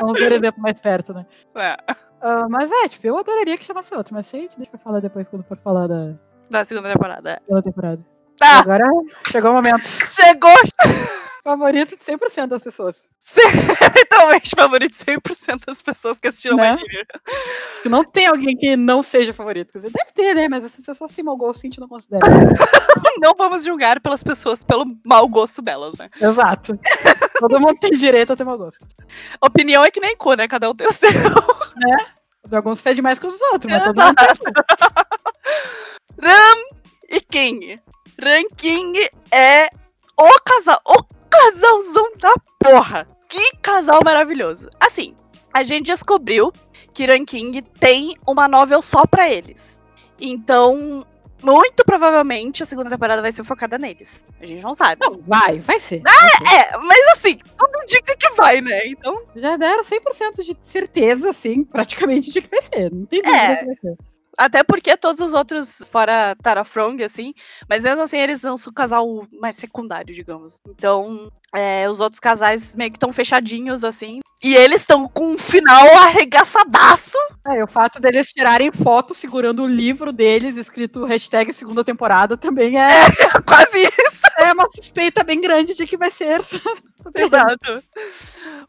Vamos 0.00 0.18
ver 0.18 0.32
exemplo 0.32 0.62
mais 0.62 0.80
perto, 0.80 1.12
né? 1.12 1.26
É. 1.56 1.76
Uh, 2.22 2.48
mas 2.50 2.70
é, 2.72 2.88
tipo, 2.88 3.06
eu 3.06 3.16
adoraria 3.16 3.56
que 3.56 3.64
chamasse 3.64 3.94
outro, 3.94 4.14
mas 4.14 4.26
sei, 4.26 4.48
deixa 4.56 4.70
pra 4.70 4.80
falar 4.80 5.00
depois 5.00 5.28
quando 5.28 5.44
for 5.44 5.56
falar 5.56 5.86
da 5.86 6.14
Da 6.50 6.64
segunda 6.64 6.90
temporada. 6.92 7.30
é. 7.30 7.40
segunda 7.40 7.62
temporada. 7.62 8.04
Tá, 8.38 8.60
Agora 8.60 8.84
chegou 9.30 9.50
o 9.50 9.54
momento. 9.54 9.82
chegou! 9.86 10.54
Favorito 11.48 11.96
de 11.96 12.04
100% 12.04 12.46
das 12.48 12.62
pessoas. 12.62 13.08
Certamente 13.18 14.50
favorito 14.54 14.94
100% 14.94 15.64
das 15.66 15.80
pessoas 15.80 16.20
que 16.20 16.28
assistiram 16.28 16.58
Né? 16.58 16.76
Que 17.82 17.88
não 17.88 18.04
tem 18.04 18.26
alguém 18.26 18.54
que 18.54 18.76
não 18.76 19.02
seja 19.02 19.32
favorito. 19.32 19.72
Quer 19.72 19.78
dizer, 19.78 19.90
deve 19.90 20.12
ter, 20.12 20.34
né? 20.34 20.46
Mas 20.46 20.62
essas 20.62 20.84
pessoas 20.84 21.10
têm 21.10 21.24
mau 21.24 21.38
gosto 21.38 21.64
e 21.64 21.66
a 21.66 21.70
gente 21.70 21.80
não 21.80 21.88
considera. 21.88 22.26
Não 23.20 23.34
vamos 23.34 23.64
julgar 23.64 23.98
pelas 23.98 24.22
pessoas 24.22 24.62
pelo 24.62 24.84
mau 25.04 25.26
gosto 25.26 25.60
delas, 25.60 25.96
né? 25.96 26.08
Exato. 26.20 26.78
Todo 27.40 27.58
mundo 27.58 27.76
tem 27.80 27.90
direito 27.90 28.32
a 28.32 28.36
ter 28.36 28.44
mau 28.44 28.56
gosto. 28.56 28.86
Opinião 29.40 29.84
é 29.84 29.90
que 29.90 30.00
nem 30.00 30.16
cu, 30.16 30.34
né? 30.34 30.46
Cada 30.46 30.70
um 30.70 30.74
tem 30.74 30.86
o 30.86 30.92
seu. 30.92 31.10
De 32.46 32.56
alguns 32.56 32.80
fede 32.80 33.02
mais 33.02 33.18
que 33.18 33.26
os 33.26 33.40
outros, 33.52 33.72
mas 33.72 33.82
todo 33.82 34.00
mundo 34.00 34.14
tem. 34.14 34.52
Ram 36.22 36.58
e 37.10 37.20
King. 37.20 37.80
Ranking 38.22 38.92
é 39.32 39.68
o 40.16 40.40
casal, 40.44 40.80
o 40.86 41.17
casalzão 41.30 42.12
da 42.18 42.32
porra. 42.58 43.08
Que 43.28 43.56
casal 43.62 44.00
maravilhoso. 44.04 44.68
Assim, 44.80 45.14
a 45.52 45.62
gente 45.62 45.86
descobriu 45.86 46.52
que 46.94 47.06
Ranking 47.06 47.62
tem 47.78 48.16
uma 48.26 48.48
novel 48.48 48.80
só 48.82 49.06
pra 49.06 49.28
eles. 49.30 49.78
Então, 50.20 51.06
muito 51.42 51.84
provavelmente 51.84 52.62
a 52.62 52.66
segunda 52.66 52.90
temporada 52.90 53.22
vai 53.22 53.30
ser 53.30 53.44
focada 53.44 53.78
neles. 53.78 54.24
A 54.40 54.46
gente 54.46 54.62
não 54.62 54.74
sabe. 54.74 55.00
Não, 55.04 55.20
vai, 55.26 55.58
vai 55.58 55.78
ser. 55.78 56.02
É, 56.06 56.78
mas 56.78 57.08
assim, 57.12 57.38
tudo 57.56 57.82
indica 57.82 58.16
que 58.16 58.30
vai, 58.30 58.60
né? 58.60 58.86
Então, 58.86 59.22
Já 59.36 59.56
deram 59.56 59.82
100% 59.82 60.42
de 60.44 60.56
certeza, 60.60 61.30
assim, 61.30 61.62
praticamente, 61.64 62.30
de 62.30 62.40
que 62.42 62.48
vai 62.50 62.62
ser. 62.62 62.90
Não 62.92 63.06
tem 63.06 63.20
dúvida 63.22 63.38
É. 63.42 63.56
que 63.56 63.66
vai 63.66 63.76
ser. 63.76 63.96
Até 64.38 64.62
porque 64.62 64.96
todos 64.96 65.20
os 65.20 65.32
outros, 65.32 65.82
fora 65.90 66.36
Tara 66.40 66.64
Frong, 66.64 67.02
assim, 67.02 67.34
mas 67.68 67.82
mesmo 67.82 68.02
assim 68.02 68.18
eles 68.18 68.40
são 68.40 68.54
o 68.54 68.72
casal 68.72 69.26
mais 69.40 69.56
secundário, 69.56 70.14
digamos. 70.14 70.60
Então, 70.68 71.28
é, 71.52 71.90
os 71.90 71.98
outros 71.98 72.20
casais 72.20 72.74
meio 72.76 72.90
que 72.92 72.96
estão 72.96 73.12
fechadinhos, 73.12 73.82
assim. 73.82 74.20
E 74.40 74.54
eles 74.54 74.82
estão 74.82 75.08
com 75.08 75.32
um 75.32 75.38
final 75.38 75.86
arregaçadaço. 75.96 77.18
É, 77.48 77.64
o 77.64 77.66
fato 77.66 78.00
deles 78.00 78.30
tirarem 78.30 78.70
foto 78.70 79.12
segurando 79.12 79.64
o 79.64 79.66
livro 79.66 80.12
deles, 80.12 80.56
escrito 80.56 81.04
hashtag 81.04 81.52
segunda 81.52 81.82
temporada, 81.82 82.36
também 82.36 82.78
é, 82.78 83.06
Quase 83.44 83.78
isso. 83.78 84.27
É 84.38 84.52
uma 84.52 84.68
suspeita 84.70 85.22
bem 85.24 85.40
grande 85.40 85.74
de 85.74 85.86
que 85.86 85.96
vai 85.96 86.10
ser. 86.10 86.40
essa- 86.40 86.56
essa 86.98 87.10
pessoa. 87.12 87.26
Exato. 87.42 87.82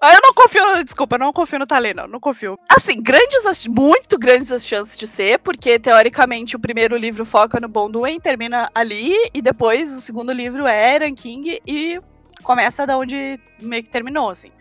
Mas 0.02 0.14
eu 0.16 0.22
não 0.24 0.34
confio, 0.34 0.84
desculpa, 0.84 1.18
não 1.18 1.34
confio 1.34 1.60
no 1.60 1.68
Talê, 1.68 1.94
não, 1.94 2.08
confio. 2.20 2.58
Assim, 2.70 3.02
grandes, 3.02 3.46
as- 3.46 3.68
muito 3.68 4.18
grandes 4.18 4.52
as 4.52 4.66
chances 4.66 4.98
de 4.98 5.08
ser, 5.08 5.40
porque 5.40 5.78
teoricamente 5.80 6.56
o 6.56 6.60
primeiro 6.60 6.96
livro 6.98 7.26
foca 7.26 7.60
no 7.60 7.68
Bonduen, 7.68 8.20
termina 8.20 8.70
ali, 8.74 9.14
e 9.34 9.42
depois 9.42 9.94
o 9.94 10.02
segundo 10.02 10.32
livro 10.32 10.66
é 10.68 10.98
Ranking 10.98 11.60
e 11.68 12.00
começa 12.44 12.86
da 12.88 12.98
onde 12.98 13.40
meio 13.62 13.84
que 13.84 13.90
terminou, 13.90 14.30
assim. 14.30 14.52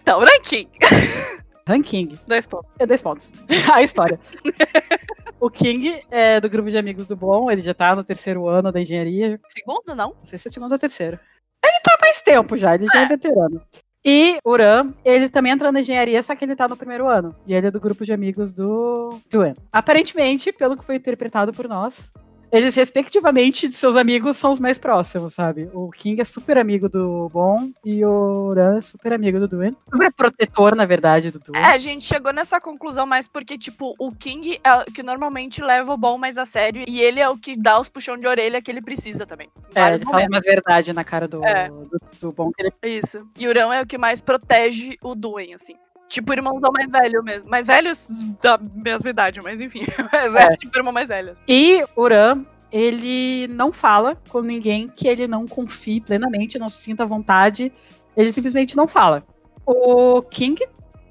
Então, 0.00 0.20
Ranking, 0.20 0.68
Ranking. 1.68 2.18
dois 2.26 2.46
pontos. 2.46 2.74
É 2.78 2.86
10 2.86 3.02
pontos. 3.02 3.32
A 3.72 3.82
história. 3.82 4.18
o 5.40 5.50
King 5.50 6.00
é 6.10 6.40
do 6.40 6.48
grupo 6.48 6.70
de 6.70 6.78
amigos 6.78 7.06
do 7.06 7.16
Bom, 7.16 7.50
ele 7.50 7.60
já 7.60 7.74
tá 7.74 7.94
no 7.94 8.04
terceiro 8.04 8.46
ano 8.48 8.72
da 8.72 8.80
engenharia. 8.80 9.40
Segundo, 9.48 9.94
não? 9.94 10.10
Não 10.10 10.24
sei 10.24 10.38
se 10.38 10.48
é 10.48 10.50
segundo 10.50 10.72
ou 10.72 10.78
terceiro. 10.78 11.18
Ele 11.64 11.80
tá 11.82 11.94
há 11.94 12.00
mais 12.00 12.22
tempo 12.22 12.56
já, 12.56 12.74
ele 12.74 12.86
já 12.86 13.02
é 13.02 13.06
veterano. 13.06 13.62
E 14.04 14.38
o 14.44 14.56
Ram, 14.56 14.94
ele 15.04 15.28
também 15.28 15.52
entra 15.52 15.72
na 15.72 15.80
engenharia, 15.80 16.22
só 16.22 16.34
que 16.34 16.44
ele 16.44 16.56
tá 16.56 16.68
no 16.68 16.76
primeiro 16.76 17.08
ano. 17.08 17.34
E 17.46 17.52
ele 17.52 17.66
é 17.66 17.70
do 17.70 17.80
grupo 17.80 18.04
de 18.04 18.12
amigos 18.12 18.52
do 18.52 19.18
Tuen. 19.28 19.54
Aparentemente, 19.72 20.52
pelo 20.52 20.76
que 20.76 20.84
foi 20.84 20.96
interpretado 20.96 21.52
por 21.52 21.68
nós, 21.68 22.12
eles, 22.50 22.74
respectivamente, 22.74 23.68
de 23.68 23.74
seus 23.74 23.96
amigos, 23.96 24.36
são 24.36 24.52
os 24.52 24.60
mais 24.60 24.78
próximos, 24.78 25.34
sabe? 25.34 25.68
O 25.72 25.90
King 25.90 26.20
é 26.20 26.24
super 26.24 26.58
amigo 26.58 26.88
do 26.88 27.28
Bom 27.32 27.70
e 27.84 28.04
o 28.04 28.52
Ram 28.54 28.78
é 28.78 28.80
super 28.80 29.12
amigo 29.12 29.38
do 29.38 29.48
Duen. 29.48 29.76
Super 29.90 30.12
protetor, 30.12 30.74
na 30.74 30.86
verdade, 30.86 31.30
do 31.30 31.38
Duen. 31.38 31.60
É, 31.60 31.66
a 31.66 31.78
gente 31.78 32.04
chegou 32.04 32.32
nessa 32.32 32.60
conclusão 32.60 33.06
mais 33.06 33.28
porque, 33.28 33.58
tipo, 33.58 33.94
o 33.98 34.10
King 34.12 34.58
é 34.64 34.74
o 34.74 34.84
que 34.86 35.02
normalmente 35.02 35.62
leva 35.62 35.92
o 35.92 35.96
bom 35.98 36.16
mais 36.16 36.38
a 36.38 36.44
sério 36.44 36.84
e 36.88 37.00
ele 37.00 37.20
é 37.20 37.28
o 37.28 37.36
que 37.36 37.56
dá 37.56 37.78
os 37.78 37.88
puxão 37.88 38.16
de 38.16 38.26
orelha 38.26 38.62
que 38.62 38.70
ele 38.70 38.80
precisa 38.82 39.26
também. 39.26 39.48
É, 39.74 39.94
ele 39.94 40.04
fala 40.04 40.12
momentos. 40.18 40.36
umas 40.36 40.44
verdade 40.44 40.92
na 40.92 41.04
cara 41.04 41.28
do, 41.28 41.44
É. 41.44 41.68
do, 41.68 42.00
do 42.20 42.32
Bom. 42.32 42.50
Que 42.52 42.62
ele 42.82 42.98
Isso. 42.98 43.28
E 43.38 43.46
o 43.46 43.50
Urão 43.50 43.72
é 43.72 43.82
o 43.82 43.86
que 43.86 43.98
mais 43.98 44.20
protege 44.20 44.96
o 45.02 45.14
Duen, 45.14 45.54
assim. 45.54 45.74
Tipo, 46.08 46.32
irmãozão 46.32 46.70
mais 46.72 46.90
velho 46.90 47.22
mesmo. 47.22 47.48
Mais 47.50 47.66
velhos 47.66 48.08
da 48.42 48.58
mesma 48.74 49.10
idade, 49.10 49.40
mas 49.42 49.60
enfim. 49.60 49.82
Mas 50.12 50.34
é, 50.34 50.44
É. 50.44 50.48
tipo, 50.56 50.76
irmão 50.78 50.92
mais 50.92 51.08
velho. 51.10 51.34
E 51.46 51.84
o 51.94 52.08
Ram, 52.08 52.46
ele 52.72 53.46
não 53.48 53.70
fala 53.72 54.16
com 54.28 54.40
ninguém 54.40 54.88
que 54.88 55.06
ele 55.06 55.26
não 55.28 55.46
confie 55.46 56.00
plenamente, 56.00 56.58
não 56.58 56.68
se 56.68 56.78
sinta 56.78 57.02
à 57.02 57.06
vontade. 57.06 57.70
Ele 58.16 58.32
simplesmente 58.32 58.74
não 58.76 58.88
fala. 58.88 59.22
O 59.66 60.22
King, 60.22 60.58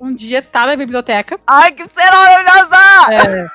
um 0.02 0.14
dia, 0.14 0.42
tá 0.42 0.66
na 0.66 0.76
biblioteca. 0.76 1.40
Ai, 1.48 1.72
que 1.72 1.88
cena 1.88 2.12
maravilhosa! 2.12 2.78
é, 3.14 3.48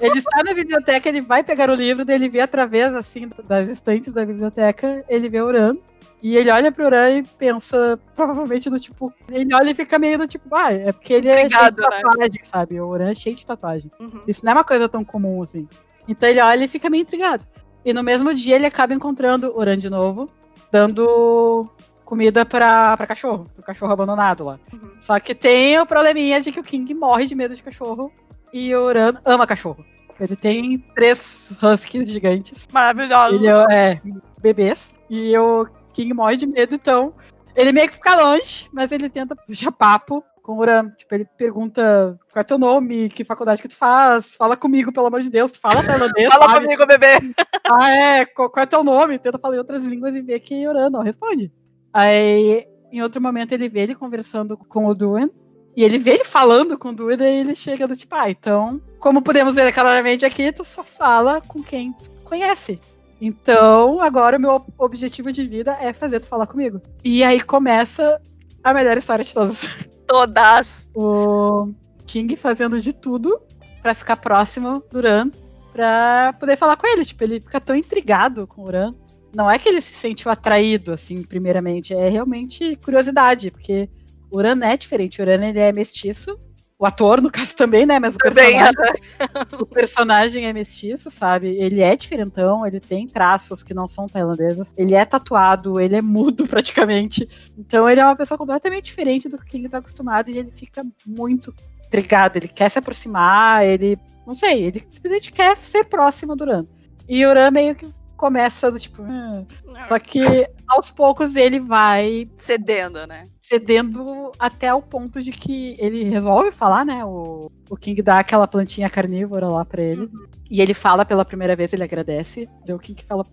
ele 0.00 0.18
está 0.18 0.42
na 0.42 0.54
biblioteca, 0.54 1.06
ele 1.08 1.20
vai 1.20 1.44
pegar 1.44 1.68
o 1.70 1.74
livro, 1.74 2.04
daí 2.04 2.16
ele 2.16 2.28
vê 2.30 2.40
através, 2.40 2.94
assim, 2.94 3.30
das 3.44 3.68
estantes 3.68 4.14
da 4.14 4.24
biblioteca, 4.24 5.04
ele 5.08 5.28
vê 5.28 5.40
o 5.42 5.52
Ram. 5.52 5.76
E 6.20 6.36
ele 6.36 6.50
olha 6.50 6.72
pro 6.72 6.90
Ram 6.90 7.18
e 7.18 7.22
pensa, 7.22 7.98
provavelmente 8.14 8.68
do 8.68 8.80
tipo. 8.80 9.12
Ele 9.30 9.54
olha 9.54 9.70
e 9.70 9.74
fica 9.74 9.98
meio 9.98 10.18
do 10.18 10.26
tipo, 10.26 10.54
ah, 10.54 10.72
é 10.72 10.92
porque 10.92 11.12
ele 11.12 11.28
é 11.28 11.48
cheio 11.48 11.70
de 11.70 11.80
né? 11.80 11.88
tatuagem, 11.88 12.42
sabe? 12.42 12.80
O 12.80 12.92
Ram 12.92 13.10
é 13.10 13.14
cheio 13.14 13.36
de 13.36 13.46
tatuagem. 13.46 13.90
Uhum. 14.00 14.22
Isso 14.26 14.44
não 14.44 14.52
é 14.52 14.54
uma 14.56 14.64
coisa 14.64 14.88
tão 14.88 15.04
comum 15.04 15.42
assim. 15.42 15.68
Então 16.08 16.28
ele 16.28 16.40
olha 16.40 16.64
e 16.64 16.68
fica 16.68 16.90
meio 16.90 17.02
intrigado. 17.02 17.46
E 17.84 17.92
no 17.92 18.02
mesmo 18.02 18.34
dia 18.34 18.56
ele 18.56 18.66
acaba 18.66 18.94
encontrando 18.94 19.50
o 19.50 19.58
Oran 19.58 19.78
de 19.78 19.88
novo, 19.88 20.28
dando 20.72 21.68
comida 22.04 22.44
pra, 22.44 22.96
pra 22.96 23.06
cachorro, 23.06 23.46
pro 23.54 23.62
cachorro 23.62 23.92
abandonado 23.92 24.44
lá. 24.44 24.58
Uhum. 24.72 24.90
Só 24.98 25.20
que 25.20 25.34
tem 25.34 25.78
o 25.78 25.86
probleminha 25.86 26.40
de 26.40 26.50
que 26.50 26.58
o 26.58 26.64
King 26.64 26.92
morre 26.94 27.26
de 27.26 27.34
medo 27.34 27.54
de 27.54 27.62
cachorro 27.62 28.10
e 28.52 28.74
o 28.74 28.82
Oran 28.82 29.14
ama 29.24 29.46
cachorro. 29.46 29.84
Ele 30.18 30.34
tem 30.34 30.78
três 30.94 31.56
huskies 31.62 32.10
gigantes. 32.10 32.66
Maravilhosa. 32.72 33.36
Ele 33.36 33.46
é, 33.46 33.92
é, 33.92 34.00
bebês. 34.40 34.92
E 35.08 35.36
o 35.38 35.66
King 35.98 36.14
morre 36.14 36.36
de 36.36 36.46
medo, 36.46 36.76
então 36.76 37.12
ele 37.56 37.72
meio 37.72 37.88
que 37.88 37.94
fica 37.94 38.14
longe, 38.14 38.68
mas 38.72 38.92
ele 38.92 39.08
tenta 39.08 39.34
puxar 39.34 39.72
papo 39.72 40.22
com 40.44 40.52
o 40.52 40.58
Uram. 40.58 40.90
Tipo, 40.96 41.14
ele 41.16 41.24
pergunta 41.36 42.16
qual 42.32 42.40
é 42.40 42.44
teu 42.44 42.56
nome, 42.56 43.08
que 43.08 43.24
faculdade 43.24 43.60
que 43.60 43.66
tu 43.66 43.74
faz, 43.74 44.36
fala 44.36 44.56
comigo, 44.56 44.92
pelo 44.92 45.08
amor 45.08 45.20
de 45.22 45.28
Deus, 45.28 45.50
tu 45.50 45.58
fala 45.58 45.82
tailandês, 45.82 46.28
Fala 46.32 46.46
sabe? 46.46 46.66
comigo, 46.66 46.86
bebê. 46.86 47.18
Ah, 47.70 47.90
é, 47.90 48.24
qual, 48.24 48.48
qual 48.48 48.62
é 48.62 48.66
teu 48.66 48.82
nome? 48.82 49.18
Tenta 49.18 49.38
falar 49.38 49.56
em 49.56 49.58
outras 49.58 49.84
línguas 49.84 50.14
e 50.14 50.22
vê 50.22 50.40
que 50.40 50.66
Uran 50.66 50.88
não 50.88 51.02
responde. 51.02 51.52
Aí, 51.92 52.66
em 52.90 53.02
outro 53.02 53.20
momento, 53.20 53.52
ele 53.52 53.68
vê 53.68 53.80
ele 53.80 53.94
conversando 53.94 54.56
com 54.56 54.86
o 54.86 54.94
Duan, 54.94 55.28
e 55.76 55.84
ele 55.84 55.98
vê 55.98 56.12
ele 56.12 56.24
falando 56.24 56.78
com 56.78 56.88
o 56.88 56.94
Duan, 56.94 57.16
e 57.20 57.40
ele 57.40 57.54
chega 57.54 57.86
do 57.86 57.94
tipo, 57.94 58.14
ah, 58.14 58.30
então, 58.30 58.80
como 58.98 59.20
podemos 59.20 59.56
ver 59.56 59.70
claramente 59.74 60.24
aqui, 60.24 60.50
tu 60.50 60.64
só 60.64 60.82
fala 60.82 61.42
com 61.42 61.62
quem 61.62 61.92
tu 61.92 62.08
conhece. 62.24 62.80
Então, 63.20 64.00
agora 64.00 64.36
o 64.36 64.40
meu 64.40 64.64
objetivo 64.78 65.32
de 65.32 65.46
vida 65.46 65.76
é 65.80 65.92
fazer 65.92 66.20
tu 66.20 66.26
falar 66.26 66.46
comigo. 66.46 66.80
E 67.04 67.24
aí 67.24 67.40
começa 67.40 68.20
a 68.62 68.72
melhor 68.72 68.96
história 68.96 69.24
de 69.24 69.34
todas. 69.34 69.88
Todas. 70.08 70.88
O 70.94 71.70
King 72.06 72.34
fazendo 72.34 72.80
de 72.80 72.94
tudo 72.94 73.38
pra 73.82 73.94
ficar 73.94 74.16
próximo 74.16 74.82
do 74.90 75.02
Ran 75.02 75.30
pra 75.78 76.32
poder 76.32 76.56
falar 76.56 76.76
com 76.76 76.86
ele. 76.86 77.04
Tipo, 77.04 77.24
ele 77.24 77.40
fica 77.40 77.60
tão 77.60 77.76
intrigado 77.76 78.46
com 78.46 78.62
o 78.62 78.64
Uran. 78.64 78.94
Não 79.34 79.50
é 79.50 79.58
que 79.58 79.68
ele 79.68 79.80
se 79.80 79.92
sentiu 79.92 80.30
atraído, 80.30 80.92
assim, 80.92 81.22
primeiramente. 81.22 81.94
É 81.94 82.08
realmente 82.08 82.74
curiosidade, 82.76 83.50
porque 83.50 83.88
o 84.30 84.38
Uran 84.38 84.58
é 84.64 84.76
diferente. 84.76 85.20
O 85.20 85.22
Uran, 85.22 85.46
ele 85.46 85.60
é 85.60 85.70
mestiço. 85.72 86.38
O 86.78 86.86
ator, 86.86 87.20
no 87.20 87.28
caso, 87.28 87.56
também, 87.56 87.84
né? 87.84 87.98
Mas 87.98 88.14
o 88.14 88.18
personagem, 88.18 88.72
o 89.60 89.66
personagem 89.66 90.46
é 90.46 90.52
mestiço, 90.52 91.10
sabe? 91.10 91.48
Ele 91.58 91.80
é 91.80 91.96
diferentão, 91.96 92.64
ele 92.64 92.78
tem 92.78 93.08
traços 93.08 93.64
que 93.64 93.74
não 93.74 93.88
são 93.88 94.06
tailandeses. 94.06 94.72
Ele 94.76 94.94
é 94.94 95.04
tatuado, 95.04 95.80
ele 95.80 95.96
é 95.96 96.00
mudo 96.00 96.46
praticamente. 96.48 97.28
Então 97.58 97.90
ele 97.90 98.00
é 98.00 98.04
uma 98.04 98.14
pessoa 98.14 98.38
completamente 98.38 98.84
diferente 98.84 99.28
do 99.28 99.38
que 99.38 99.56
ele 99.56 99.68
tá 99.68 99.78
acostumado 99.78 100.30
e 100.30 100.38
ele 100.38 100.52
fica 100.52 100.86
muito 101.04 101.52
intrigado. 101.84 102.38
Ele 102.38 102.46
quer 102.46 102.68
se 102.68 102.78
aproximar, 102.78 103.66
ele. 103.66 103.98
Não 104.24 104.34
sei, 104.34 104.62
ele 104.62 104.84
simplesmente 104.88 105.32
quer 105.32 105.56
ser 105.56 105.84
próximo 105.84 106.36
do 106.36 106.44
Uran. 106.44 106.66
E 107.08 107.26
o 107.26 107.30
Uran 107.30 107.50
meio 107.50 107.74
que 107.74 107.88
começa 108.18 108.70
do 108.70 108.78
tipo. 108.78 109.02
Hum. 109.02 109.46
Só 109.84 109.98
que 109.98 110.46
aos 110.66 110.90
poucos 110.90 111.36
ele 111.36 111.60
vai. 111.60 112.28
Cedendo, 112.36 113.06
né? 113.06 113.28
Cedendo 113.40 114.32
até 114.38 114.74
o 114.74 114.82
ponto 114.82 115.22
de 115.22 115.30
que 115.30 115.76
ele 115.78 116.04
resolve 116.04 116.50
falar, 116.50 116.84
né? 116.84 117.04
O, 117.04 117.50
o 117.70 117.76
King 117.76 118.02
dá 118.02 118.18
aquela 118.18 118.46
plantinha 118.46 118.90
carnívora 118.90 119.48
lá 119.48 119.64
pra 119.64 119.80
ele. 119.80 120.02
Uhum. 120.02 120.26
E 120.50 120.60
ele 120.60 120.74
fala 120.74 121.04
pela 121.04 121.24
primeira 121.24 121.54
vez, 121.54 121.72
ele 121.72 121.84
agradece. 121.84 122.48
Daí 122.66 122.74
o 122.74 122.78
King 122.78 123.02
fala. 123.02 123.24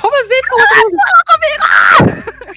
Como 0.00 0.14
assim? 0.14 0.40
Como 0.50 0.64
assim? 0.64 1.08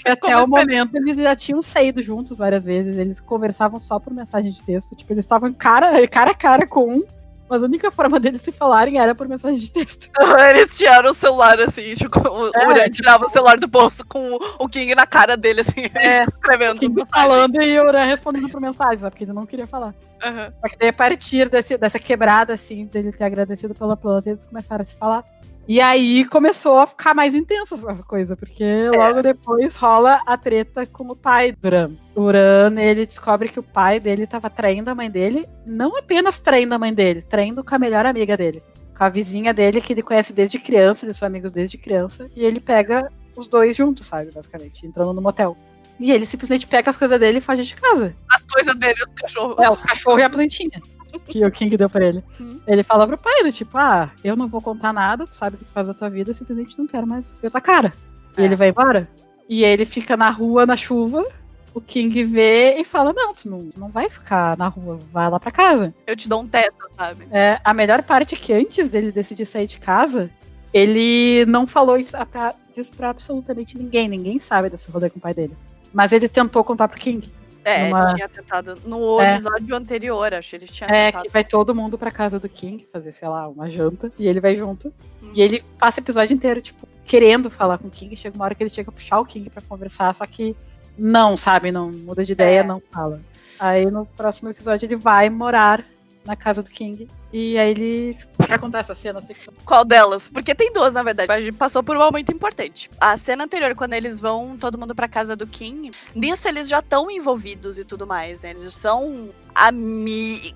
Até 0.11 0.35
o 0.35 0.47
momento 0.47 0.95
eles 0.95 1.17
já 1.17 1.35
tinham 1.35 1.61
saído 1.61 2.01
juntos 2.01 2.39
várias 2.39 2.65
vezes. 2.65 2.97
Eles 2.97 3.21
conversavam 3.21 3.79
só 3.79 3.99
por 3.99 4.11
mensagem 4.13 4.51
de 4.51 4.63
texto. 4.63 4.95
Tipo, 4.95 5.13
eles 5.13 5.25
estavam 5.25 5.53
cara, 5.53 6.07
cara 6.07 6.31
a 6.31 6.35
cara 6.35 6.65
com 6.65 6.97
um 6.97 7.03
mas 7.51 7.61
a 7.61 7.65
única 7.65 7.91
forma 7.91 8.17
deles 8.17 8.41
se 8.41 8.49
falarem 8.49 8.97
era 8.97 9.13
por 9.13 9.27
mensagem 9.27 9.57
de 9.57 9.69
texto. 9.69 10.09
Eles 10.49 10.77
tiraram 10.77 11.11
o 11.11 11.13
celular, 11.13 11.59
assim, 11.59 11.93
tipo, 11.93 12.17
o 12.17 12.49
é, 12.55 12.65
Uran 12.65 12.89
tirava 12.89 13.25
o 13.25 13.29
celular 13.29 13.59
do 13.59 13.67
bolso 13.67 14.07
com 14.07 14.39
o 14.57 14.69
King 14.69 14.95
na 14.95 15.05
cara 15.05 15.35
dele, 15.35 15.59
assim, 15.59 15.81
é, 15.93 16.23
escrevendo. 16.31 16.77
O 16.77 16.79
King 16.79 17.03
falando 17.13 17.61
e 17.61 17.77
o 17.77 17.85
Uran 17.85 18.05
respondendo 18.05 18.47
por 18.47 18.61
mensagem, 18.61 18.99
sabe? 18.99 19.11
Porque 19.11 19.25
ele 19.25 19.33
não 19.33 19.45
queria 19.45 19.67
falar. 19.67 19.93
Uhum. 20.23 20.53
Só 20.61 20.67
que 20.69 20.77
daí, 20.79 20.87
a 20.87 20.93
partir 20.93 21.49
desse, 21.49 21.77
dessa 21.77 21.99
quebrada, 21.99 22.53
assim, 22.53 22.85
dele 22.85 23.11
ter 23.11 23.25
agradecido 23.25 23.75
pela 23.75 23.97
planta, 23.97 24.29
eles 24.29 24.45
começaram 24.45 24.83
a 24.83 24.85
se 24.85 24.95
falar. 24.95 25.25
E 25.67 25.81
aí 25.81 26.23
começou 26.23 26.79
a 26.79 26.87
ficar 26.87 27.13
mais 27.13 27.35
intensa 27.35 27.75
essa 27.75 28.03
coisa, 28.03 28.37
porque 28.37 28.89
logo 28.95 29.19
é. 29.19 29.23
depois 29.23 29.75
rola 29.75 30.21
a 30.25 30.37
treta 30.37 30.85
com 30.85 31.03
o 31.03 31.17
pai 31.17 31.51
do 31.51 31.67
Uran. 31.67 31.91
O 32.15 32.21
Uran, 32.21 32.75
ele 32.77 33.05
descobre 33.05 33.47
que 33.47 33.59
o 33.59 33.63
pai 33.63 33.99
dele 33.99 34.23
estava 34.23 34.49
traindo 34.49 34.89
a 34.89 34.95
mãe 34.95 35.09
dele, 35.09 35.47
não 35.65 35.97
apenas 35.97 36.39
traindo 36.39 36.75
a 36.75 36.77
mãe 36.77 36.93
dele, 36.93 37.21
traindo 37.21 37.63
com 37.63 37.75
a 37.75 37.79
melhor 37.79 38.05
amiga 38.05 38.35
dele. 38.35 38.61
Com 38.97 39.03
a 39.03 39.09
vizinha 39.09 39.53
dele, 39.53 39.79
que 39.79 39.93
ele 39.93 40.03
conhece 40.03 40.33
desde 40.33 40.59
criança, 40.59 41.05
eles 41.05 41.17
são 41.17 41.27
amigos 41.27 41.53
desde 41.53 41.77
criança, 41.77 42.29
e 42.35 42.43
ele 42.43 42.59
pega 42.59 43.09
os 43.35 43.47
dois 43.47 43.75
juntos, 43.75 44.07
sabe, 44.07 44.31
basicamente, 44.31 44.85
entrando 44.85 45.13
no 45.13 45.21
motel. 45.21 45.57
E 45.99 46.11
ele 46.11 46.25
simplesmente 46.25 46.67
pega 46.67 46.89
as 46.89 46.97
coisas 46.97 47.19
dele 47.19 47.37
e 47.37 47.41
faz 47.41 47.65
de 47.65 47.75
casa. 47.75 48.15
As 48.29 48.41
coisas 48.43 48.75
dele, 48.75 48.95
os 49.07 49.13
cachorros. 49.13 49.59
É, 49.59 49.69
os 49.69 49.81
cachorros 49.81 50.19
e 50.19 50.23
a 50.23 50.29
plantinha 50.29 50.81
que 51.19 51.43
o 51.45 51.51
King 51.51 51.75
deu 51.75 51.89
pra 51.89 52.05
ele. 52.05 52.23
Hum. 52.39 52.59
Ele 52.65 52.83
fala 52.83 53.07
pro 53.07 53.17
pai, 53.17 53.43
do 53.43 53.51
tipo, 53.51 53.77
ah, 53.77 54.11
eu 54.23 54.35
não 54.35 54.47
vou 54.47 54.61
contar 54.61 54.93
nada, 54.93 55.27
tu 55.27 55.35
sabe 55.35 55.55
o 55.55 55.59
que 55.59 55.65
tu 55.65 55.71
faz 55.71 55.87
da 55.87 55.93
tua 55.93 56.09
vida, 56.09 56.33
simplesmente 56.33 56.77
não 56.77 56.87
quero 56.87 57.07
mais 57.07 57.33
ver 57.41 57.51
tua 57.51 57.61
cara. 57.61 57.93
É. 58.37 58.41
E 58.41 58.45
ele 58.45 58.55
vai 58.55 58.69
embora. 58.69 59.09
E 59.49 59.63
ele 59.63 59.85
fica 59.85 60.15
na 60.15 60.29
rua, 60.29 60.65
na 60.65 60.77
chuva, 60.77 61.25
o 61.73 61.81
King 61.81 62.23
vê 62.23 62.75
e 62.77 62.83
fala: 62.83 63.13
Não, 63.13 63.33
tu 63.33 63.49
não, 63.49 63.69
não 63.77 63.89
vai 63.89 64.09
ficar 64.09 64.57
na 64.57 64.67
rua, 64.67 64.99
vai 65.11 65.29
lá 65.29 65.39
pra 65.39 65.51
casa. 65.51 65.93
Eu 66.05 66.15
te 66.15 66.27
dou 66.27 66.41
um 66.41 66.45
teto, 66.45 66.85
sabe? 66.95 67.27
É, 67.31 67.59
a 67.63 67.73
melhor 67.73 68.03
parte 68.03 68.35
é 68.35 68.37
que 68.37 68.53
antes 68.53 68.89
dele 68.89 69.11
decidir 69.11 69.45
sair 69.45 69.67
de 69.67 69.79
casa, 69.79 70.29
ele 70.73 71.45
não 71.45 71.65
falou 71.65 71.97
isso 71.97 72.17
pra, 72.27 72.53
disso 72.73 72.93
pra 72.93 73.09
absolutamente 73.09 73.77
ninguém. 73.77 74.07
Ninguém 74.07 74.39
sabe 74.39 74.69
desse 74.69 74.89
rolê 74.89 75.09
com 75.09 75.19
o 75.19 75.21
pai 75.21 75.33
dele. 75.33 75.55
Mas 75.93 76.11
ele 76.11 76.27
tentou 76.27 76.63
contar 76.63 76.87
pro 76.87 76.99
King. 76.99 77.31
É, 77.63 77.89
numa... 77.89 78.05
ele 78.05 78.15
tinha 78.15 78.29
tentado 78.29 78.81
no 78.85 79.21
é. 79.21 79.33
episódio 79.33 79.75
anterior, 79.75 80.33
acho 80.33 80.49
que 80.49 80.55
ele 80.55 80.67
tinha 80.67 80.89
É, 80.89 81.05
tentado. 81.07 81.25
que 81.25 81.31
vai 81.31 81.43
todo 81.43 81.75
mundo 81.75 81.97
pra 81.97 82.09
casa 82.09 82.39
do 82.39 82.49
King 82.49 82.87
fazer, 82.91 83.11
sei 83.11 83.27
lá, 83.27 83.47
uma 83.47 83.69
janta, 83.69 84.11
e 84.17 84.27
ele 84.27 84.39
vai 84.39 84.55
junto. 84.55 84.91
Hum. 85.21 85.31
E 85.35 85.41
ele 85.41 85.63
passa 85.77 85.99
o 85.99 86.03
episódio 86.03 86.33
inteiro, 86.33 86.59
tipo, 86.59 86.87
querendo 87.05 87.51
falar 87.51 87.77
com 87.77 87.87
o 87.87 87.91
King, 87.91 88.15
chega 88.15 88.35
uma 88.35 88.45
hora 88.45 88.55
que 88.55 88.63
ele 88.63 88.69
chega 88.69 88.89
a 88.89 88.93
puxar 88.93 89.19
o 89.19 89.25
King 89.25 89.47
pra 89.49 89.61
conversar, 89.61 90.13
só 90.15 90.25
que 90.25 90.55
não, 90.97 91.35
sabe, 91.35 91.71
não 91.71 91.91
muda 91.91 92.23
de 92.23 92.33
ideia, 92.33 92.59
é. 92.59 92.63
não 92.63 92.81
fala. 92.91 93.21
Aí 93.59 93.85
no 93.89 94.05
próximo 94.05 94.49
episódio 94.49 94.85
ele 94.85 94.95
vai 94.95 95.29
morar 95.29 95.83
na 96.25 96.35
casa 96.35 96.61
do 96.61 96.69
King. 96.69 97.07
E 97.33 97.57
aí 97.57 97.71
ele. 97.71 98.17
Vai 98.47 98.59
contar 98.59 98.79
essa 98.79 98.93
cena? 98.93 99.19
Assim. 99.19 99.33
Qual 99.65 99.85
delas? 99.85 100.29
Porque 100.29 100.53
tem 100.53 100.71
duas, 100.73 100.93
na 100.93 101.03
verdade. 101.03 101.31
A 101.31 101.41
gente 101.41 101.55
passou 101.55 101.81
por 101.81 101.95
um 101.95 101.99
momento 101.99 102.31
importante. 102.31 102.89
A 102.99 103.15
cena 103.17 103.45
anterior, 103.45 103.73
quando 103.75 103.93
eles 103.93 104.19
vão 104.19 104.57
todo 104.57 104.77
mundo 104.77 104.93
pra 104.93 105.07
casa 105.07 105.35
do 105.35 105.47
King, 105.47 105.91
nisso 106.13 106.47
eles 106.47 106.67
já 106.67 106.79
estão 106.79 107.09
envolvidos 107.09 107.77
e 107.77 107.85
tudo 107.85 108.05
mais, 108.05 108.41
né? 108.41 108.51
Eles 108.51 108.73
são 108.73 109.29
amigos. 109.55 110.53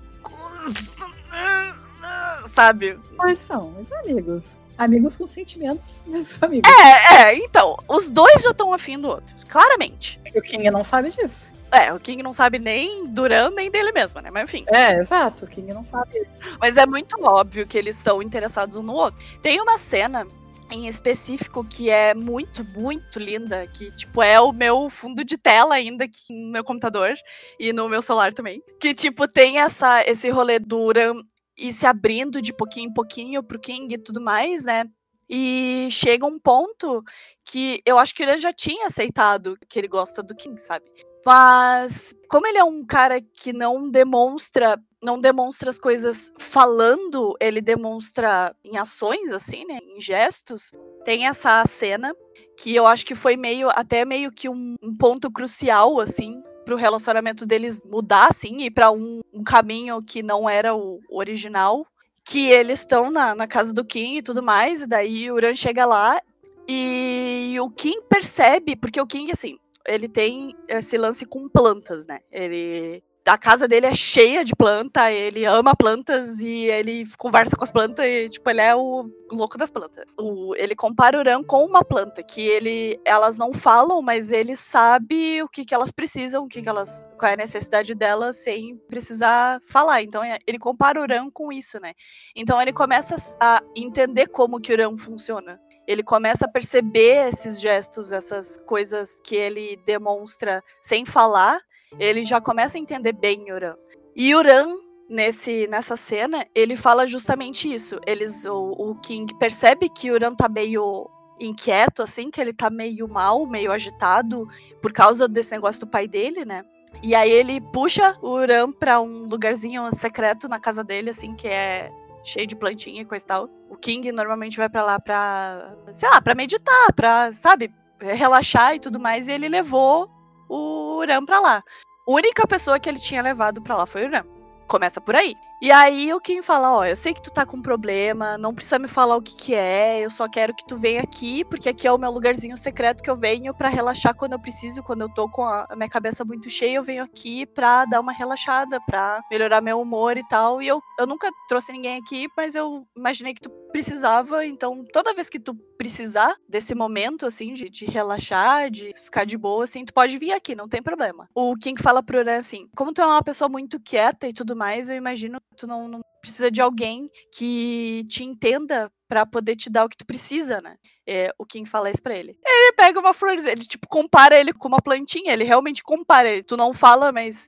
Sabe? 2.46 2.98
Quais 3.16 3.38
são? 3.38 3.74
Os 3.80 3.90
amigos. 3.92 4.56
Amigos 4.78 5.16
com 5.16 5.26
sentimentos, 5.26 6.04
mas 6.08 6.38
amigos. 6.42 6.70
É, 6.70 7.30
é, 7.30 7.38
então. 7.38 7.76
Os 7.88 8.10
dois 8.10 8.42
já 8.42 8.50
estão 8.50 8.72
afim 8.72 8.98
do 8.98 9.08
outro. 9.08 9.34
Claramente. 9.48 10.20
E 10.34 10.38
o 10.38 10.42
King 10.42 10.70
não 10.70 10.84
sabe 10.84 11.10
disso. 11.10 11.50
É, 11.70 11.92
o 11.92 11.98
King 11.98 12.22
não 12.22 12.32
sabe 12.32 12.58
nem 12.58 13.06
Duran 13.06 13.50
nem 13.50 13.70
dele 13.70 13.92
mesmo, 13.92 14.20
né? 14.20 14.30
Mas 14.30 14.44
enfim. 14.44 14.64
É, 14.68 14.98
exato, 14.98 15.44
o 15.44 15.48
King 15.48 15.72
não 15.72 15.82
sabe. 15.82 16.26
Mas 16.60 16.76
é 16.76 16.86
muito 16.86 17.16
óbvio 17.22 17.66
que 17.66 17.76
eles 17.76 17.96
são 17.96 18.22
interessados 18.22 18.76
um 18.76 18.82
no 18.82 18.92
outro. 18.92 19.22
Tem 19.42 19.60
uma 19.60 19.76
cena 19.76 20.26
em 20.70 20.86
específico 20.86 21.64
que 21.64 21.90
é 21.90 22.14
muito, 22.14 22.64
muito 22.64 23.18
linda, 23.18 23.66
que, 23.66 23.90
tipo, 23.92 24.22
é 24.22 24.40
o 24.40 24.52
meu 24.52 24.90
fundo 24.90 25.24
de 25.24 25.36
tela 25.36 25.74
ainda 25.74 26.04
aqui 26.04 26.32
no 26.32 26.52
meu 26.52 26.64
computador 26.64 27.14
e 27.58 27.72
no 27.72 27.88
meu 27.88 28.02
celular 28.02 28.32
também. 28.32 28.62
Que, 28.80 28.94
tipo, 28.94 29.26
tem 29.28 29.58
essa, 29.60 30.02
esse 30.06 30.28
rolê 30.30 30.58
Duran 30.58 31.22
e 31.56 31.72
se 31.72 31.86
abrindo 31.86 32.42
de 32.42 32.52
pouquinho 32.52 32.90
em 32.90 32.92
pouquinho 32.92 33.42
pro 33.42 33.58
King 33.58 33.94
e 33.94 33.98
tudo 33.98 34.20
mais, 34.20 34.64
né? 34.64 34.84
E 35.28 35.88
chega 35.90 36.24
um 36.24 36.38
ponto 36.38 37.02
que 37.44 37.80
eu 37.84 37.98
acho 37.98 38.14
que 38.14 38.22
ele 38.22 38.38
já 38.38 38.52
tinha 38.52 38.86
aceitado 38.86 39.58
que 39.68 39.78
ele 39.78 39.88
gosta 39.88 40.22
do 40.22 40.34
King, 40.34 40.60
sabe? 40.60 40.84
Mas 41.24 42.14
como 42.28 42.46
ele 42.46 42.58
é 42.58 42.64
um 42.64 42.84
cara 42.84 43.20
que 43.20 43.52
não 43.52 43.90
demonstra, 43.90 44.80
não 45.02 45.20
demonstra 45.20 45.68
as 45.68 45.78
coisas 45.78 46.32
falando, 46.38 47.36
ele 47.40 47.60
demonstra 47.60 48.54
em 48.64 48.78
ações 48.78 49.32
assim, 49.32 49.64
né, 49.66 49.78
em 49.82 50.00
gestos. 50.00 50.70
Tem 51.04 51.26
essa 51.26 51.64
cena 51.66 52.14
que 52.56 52.74
eu 52.74 52.86
acho 52.86 53.04
que 53.04 53.16
foi 53.16 53.36
meio 53.36 53.68
até 53.70 54.04
meio 54.04 54.30
que 54.30 54.48
um, 54.48 54.76
um 54.80 54.96
ponto 54.96 55.30
crucial 55.30 55.98
assim 55.98 56.40
pro 56.66 56.76
relacionamento 56.76 57.46
deles 57.46 57.80
mudar 57.82 58.26
assim 58.28 58.62
e 58.62 58.70
para 58.70 58.90
um, 58.90 59.20
um 59.32 59.44
caminho 59.44 60.02
que 60.02 60.20
não 60.20 60.50
era 60.50 60.74
o 60.74 61.00
original 61.08 61.86
que 62.24 62.50
eles 62.50 62.80
estão 62.80 63.08
na, 63.08 63.36
na 63.36 63.46
casa 63.46 63.72
do 63.72 63.84
Kim 63.84 64.16
e 64.16 64.22
tudo 64.22 64.42
mais, 64.42 64.82
e 64.82 64.86
daí 64.86 65.30
o 65.30 65.34
Uran 65.34 65.54
chega 65.54 65.86
lá 65.86 66.20
e 66.68 67.56
o 67.60 67.70
Kim 67.70 68.02
percebe, 68.02 68.74
porque 68.74 69.00
o 69.00 69.06
King, 69.06 69.30
assim, 69.30 69.56
ele 69.86 70.08
tem 70.08 70.56
esse 70.68 70.98
lance 70.98 71.24
com 71.24 71.48
plantas, 71.48 72.04
né? 72.04 72.18
Ele 72.32 73.00
a 73.26 73.36
casa 73.36 73.66
dele 73.66 73.86
é 73.86 73.94
cheia 73.94 74.44
de 74.44 74.54
planta, 74.54 75.10
ele 75.10 75.44
ama 75.44 75.74
plantas 75.74 76.40
e 76.40 76.66
ele 76.66 77.04
conversa 77.18 77.56
com 77.56 77.64
as 77.64 77.72
plantas 77.72 78.06
e, 78.06 78.28
tipo, 78.28 78.48
ele 78.48 78.60
é 78.60 78.74
o 78.74 79.10
louco 79.32 79.58
das 79.58 79.70
plantas. 79.70 80.04
O, 80.18 80.54
ele 80.56 80.76
compara 80.76 81.16
o 81.16 81.20
Uran 81.20 81.42
com 81.42 81.64
uma 81.64 81.84
planta, 81.84 82.22
que 82.22 82.40
ele, 82.40 83.00
elas 83.04 83.36
não 83.36 83.52
falam, 83.52 84.00
mas 84.00 84.30
ele 84.30 84.54
sabe 84.54 85.42
o 85.42 85.48
que, 85.48 85.64
que 85.64 85.74
elas 85.74 85.90
precisam, 85.90 86.44
o 86.44 86.48
que, 86.48 86.62
que 86.62 86.68
elas, 86.68 87.04
qual 87.18 87.30
é 87.30 87.34
a 87.34 87.38
necessidade 87.38 87.94
delas 87.94 88.36
sem 88.36 88.76
precisar 88.88 89.60
falar. 89.66 90.02
Então, 90.02 90.22
é, 90.22 90.38
ele 90.46 90.58
compara 90.58 91.00
o 91.00 91.02
Uran 91.02 91.28
com 91.30 91.52
isso, 91.52 91.80
né? 91.80 91.92
Então, 92.34 92.62
ele 92.62 92.72
começa 92.72 93.16
a 93.40 93.60
entender 93.74 94.28
como 94.28 94.60
que 94.60 94.72
o 94.72 94.74
Uran 94.74 94.96
funciona 94.96 95.60
ele 95.86 96.02
começa 96.02 96.46
a 96.46 96.50
perceber 96.50 97.28
esses 97.28 97.60
gestos, 97.60 98.10
essas 98.10 98.56
coisas 98.56 99.20
que 99.20 99.36
ele 99.36 99.80
demonstra 99.86 100.60
sem 100.80 101.04
falar, 101.04 101.60
ele 101.98 102.24
já 102.24 102.40
começa 102.40 102.76
a 102.76 102.80
entender 102.80 103.12
bem 103.12 103.52
Uran. 103.52 103.74
E 104.14 104.34
Uran, 104.34 104.76
nesse, 105.08 105.66
nessa 105.68 105.96
cena, 105.96 106.44
ele 106.54 106.76
fala 106.76 107.06
justamente 107.06 107.72
isso. 107.72 107.98
Eles, 108.06 108.44
o, 108.44 108.72
o 108.72 108.94
King 108.96 109.32
percebe 109.38 109.88
que 109.88 110.10
Uran 110.10 110.34
tá 110.34 110.48
meio 110.48 111.08
inquieto, 111.40 112.02
assim, 112.02 112.30
que 112.30 112.40
ele 112.40 112.52
tá 112.52 112.70
meio 112.70 113.06
mal, 113.08 113.46
meio 113.46 113.70
agitado, 113.70 114.48
por 114.80 114.92
causa 114.92 115.28
desse 115.28 115.52
negócio 115.52 115.80
do 115.80 115.86
pai 115.86 116.08
dele, 116.08 116.44
né? 116.44 116.64
E 117.02 117.14
aí 117.14 117.30
ele 117.30 117.60
puxa 117.60 118.16
o 118.22 118.30
Uran 118.30 118.72
pra 118.72 119.00
um 119.00 119.26
lugarzinho 119.26 119.94
secreto 119.94 120.48
na 120.48 120.58
casa 120.58 120.82
dele, 120.82 121.10
assim, 121.10 121.34
que 121.34 121.46
é 121.46 121.90
cheio 122.24 122.46
de 122.46 122.56
plantinha 122.56 123.02
e 123.02 123.04
coisa 123.04 123.24
e 123.24 123.28
tal. 123.28 123.50
O 123.68 123.76
King 123.76 124.10
normalmente 124.12 124.56
vai 124.56 124.68
para 124.68 124.82
lá 124.82 124.98
pra, 124.98 125.76
sei 125.92 126.08
lá, 126.08 126.20
pra 126.20 126.34
meditar, 126.34 126.92
pra, 126.94 127.32
sabe, 127.32 127.72
relaxar 128.00 128.74
e 128.74 128.80
tudo 128.80 128.98
mais. 128.98 129.28
E 129.28 129.32
ele 129.32 129.48
levou 129.48 130.10
o 130.48 130.98
Uran 130.98 131.24
pra 131.24 131.40
lá. 131.40 131.64
A 132.08 132.10
única 132.10 132.46
pessoa 132.46 132.78
que 132.78 132.88
ele 132.88 132.98
tinha 132.98 133.22
levado 133.22 133.60
pra 133.62 133.76
lá 133.76 133.86
foi 133.86 134.04
o 134.04 134.08
Uran. 134.08 134.24
Começa 134.66 135.00
por 135.00 135.14
aí. 135.14 135.34
E 135.62 135.72
aí 135.72 136.12
o 136.12 136.20
Kim 136.20 136.42
fala, 136.42 136.76
ó, 136.76 136.84
eu 136.84 136.94
sei 136.94 137.14
que 137.14 137.22
tu 137.22 137.30
tá 137.30 137.46
com 137.46 137.62
problema, 137.62 138.36
não 138.36 138.54
precisa 138.54 138.78
me 138.78 138.86
falar 138.86 139.16
o 139.16 139.22
que 139.22 139.34
que 139.34 139.54
é, 139.54 140.04
eu 140.04 140.10
só 140.10 140.28
quero 140.28 140.54
que 140.54 140.66
tu 140.66 140.76
venha 140.76 141.00
aqui, 141.00 141.46
porque 141.46 141.70
aqui 141.70 141.86
é 141.86 141.92
o 141.92 141.96
meu 141.96 142.10
lugarzinho 142.10 142.58
secreto 142.58 143.02
que 143.02 143.08
eu 143.08 143.16
venho 143.16 143.54
para 143.54 143.70
relaxar 143.70 144.14
quando 144.14 144.34
eu 144.34 144.38
preciso, 144.38 144.82
quando 144.82 145.00
eu 145.00 145.08
tô 145.08 145.30
com 145.30 145.42
a 145.42 145.66
minha 145.74 145.88
cabeça 145.88 146.26
muito 146.26 146.50
cheia, 146.50 146.76
eu 146.76 146.82
venho 146.82 147.02
aqui 147.02 147.46
pra 147.46 147.86
dar 147.86 148.00
uma 148.00 148.12
relaxada, 148.12 148.78
pra 148.82 149.22
melhorar 149.30 149.62
meu 149.62 149.80
humor 149.80 150.18
e 150.18 150.28
tal. 150.28 150.60
E 150.60 150.68
eu, 150.68 150.78
eu 150.98 151.06
nunca 151.06 151.30
trouxe 151.48 151.72
ninguém 151.72 151.98
aqui, 151.98 152.28
mas 152.36 152.54
eu 152.54 152.86
imaginei 152.94 153.32
que 153.32 153.40
tu 153.40 153.50
precisava, 153.72 154.44
então 154.44 154.84
toda 154.92 155.14
vez 155.14 155.30
que 155.30 155.38
tu 155.38 155.54
precisar 155.76 156.34
desse 156.48 156.74
momento, 156.74 157.26
assim, 157.26 157.52
de, 157.52 157.68
de 157.68 157.84
relaxar, 157.84 158.70
de 158.70 158.92
ficar 158.92 159.24
de 159.24 159.36
boa, 159.36 159.64
assim, 159.64 159.84
tu 159.84 159.92
pode 159.92 160.18
vir 160.18 160.32
aqui, 160.32 160.54
não 160.54 160.68
tem 160.68 160.82
problema. 160.82 161.28
O 161.34 161.54
King 161.56 161.80
fala 161.82 162.02
pro 162.02 162.18
Uran 162.18 162.38
assim, 162.38 162.68
como 162.76 162.92
tu 162.92 163.00
é 163.00 163.06
uma 163.06 163.22
pessoa 163.22 163.48
muito 163.48 163.80
quieta 163.80 164.26
e 164.26 164.32
tudo 164.32 164.56
mais, 164.56 164.88
eu 164.88 164.96
imagino 164.96 165.40
que 165.40 165.56
tu 165.56 165.66
não, 165.66 165.88
não 165.88 166.00
precisa 166.20 166.50
de 166.50 166.60
alguém 166.60 167.08
que 167.32 168.04
te 168.08 168.24
entenda 168.24 168.90
para 169.08 169.24
poder 169.24 169.54
te 169.54 169.70
dar 169.70 169.84
o 169.84 169.88
que 169.88 169.96
tu 169.96 170.04
precisa, 170.04 170.60
né? 170.60 170.76
É, 171.06 171.30
o 171.38 171.46
King 171.46 171.68
fala 171.68 171.90
isso 171.90 172.02
pra 172.02 172.16
ele. 172.16 172.36
Ele 172.44 172.72
pega 172.72 172.98
uma 172.98 173.14
florzinha, 173.14 173.52
ele 173.52 173.60
tipo 173.60 173.86
compara 173.86 174.36
ele 174.36 174.52
com 174.52 174.66
uma 174.66 174.82
plantinha, 174.82 175.32
ele 175.32 175.44
realmente 175.44 175.82
compara 175.84 176.28
ele. 176.28 176.42
Tu 176.42 176.56
não 176.56 176.74
fala, 176.74 177.12
mas 177.12 177.46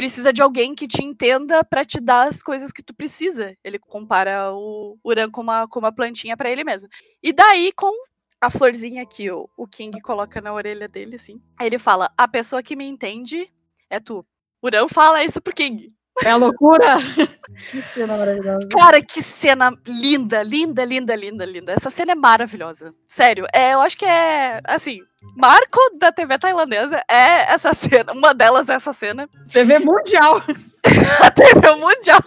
precisa 0.00 0.32
de 0.32 0.40
alguém 0.40 0.74
que 0.74 0.88
te 0.88 1.04
entenda 1.04 1.62
para 1.62 1.84
te 1.84 2.00
dar 2.00 2.26
as 2.26 2.42
coisas 2.42 2.72
que 2.72 2.82
tu 2.82 2.94
precisa. 2.94 3.54
Ele 3.62 3.78
compara 3.78 4.50
o 4.50 4.98
Uran 5.04 5.30
com 5.30 5.42
uma, 5.42 5.68
com 5.68 5.78
uma 5.78 5.92
plantinha 5.92 6.38
para 6.38 6.50
ele 6.50 6.64
mesmo. 6.64 6.88
E 7.22 7.34
daí, 7.34 7.70
com 7.76 7.92
a 8.40 8.50
florzinha 8.50 9.04
que 9.04 9.30
o, 9.30 9.46
o 9.58 9.66
King 9.66 10.00
coloca 10.00 10.40
na 10.40 10.54
orelha 10.54 10.88
dele, 10.88 11.16
assim, 11.16 11.38
ele 11.60 11.78
fala: 11.78 12.10
A 12.16 12.26
pessoa 12.26 12.62
que 12.62 12.74
me 12.74 12.86
entende 12.86 13.52
é 13.90 14.00
tu. 14.00 14.24
Uran 14.64 14.88
fala 14.88 15.22
isso 15.22 15.38
pro 15.38 15.52
King. 15.52 15.92
É 16.24 16.30
a 16.30 16.36
loucura! 16.36 16.98
que 17.70 17.82
cena 17.82 18.16
maravilhosa. 18.16 18.68
Cara, 18.68 19.02
que 19.02 19.22
cena 19.22 19.72
linda, 19.86 20.42
linda, 20.42 20.84
linda, 20.84 21.14
linda, 21.14 21.44
linda. 21.44 21.72
Essa 21.72 21.90
cena 21.90 22.12
é 22.12 22.14
maravilhosa. 22.14 22.94
Sério, 23.06 23.46
é, 23.52 23.74
eu 23.74 23.80
acho 23.80 23.96
que 23.96 24.04
é, 24.04 24.60
assim, 24.64 25.00
marco 25.36 25.78
da 25.98 26.12
TV 26.12 26.38
tailandesa 26.38 27.02
é 27.08 27.52
essa 27.52 27.72
cena. 27.72 28.12
Uma 28.12 28.34
delas 28.34 28.68
é 28.68 28.74
essa 28.74 28.92
cena. 28.92 29.28
TV 29.50 29.78
mundial. 29.78 30.42
a 31.22 31.30
TV 31.30 31.74
mundial. 31.76 32.20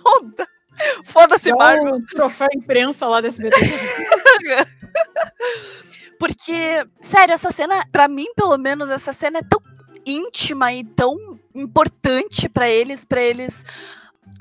Foda-se, 1.06 1.54
Marco. 1.54 1.96
Um 1.96 2.06
troféu 2.06 2.48
imprensa 2.54 3.08
lá 3.08 3.22
desse 3.22 3.42
BT. 3.42 3.56
Porque, 6.20 6.86
sério, 7.02 7.34
essa 7.34 7.52
cena, 7.52 7.86
para 7.92 8.08
mim, 8.08 8.28
pelo 8.36 8.58
menos, 8.58 8.90
essa 8.90 9.14
cena 9.14 9.40
é 9.40 9.44
tão 9.44 9.60
íntima 10.06 10.74
e 10.74 10.84
tão 10.84 11.33
importante 11.54 12.50
para 12.50 12.70
eles, 12.70 13.06
para 13.06 13.22
eles 13.22 13.66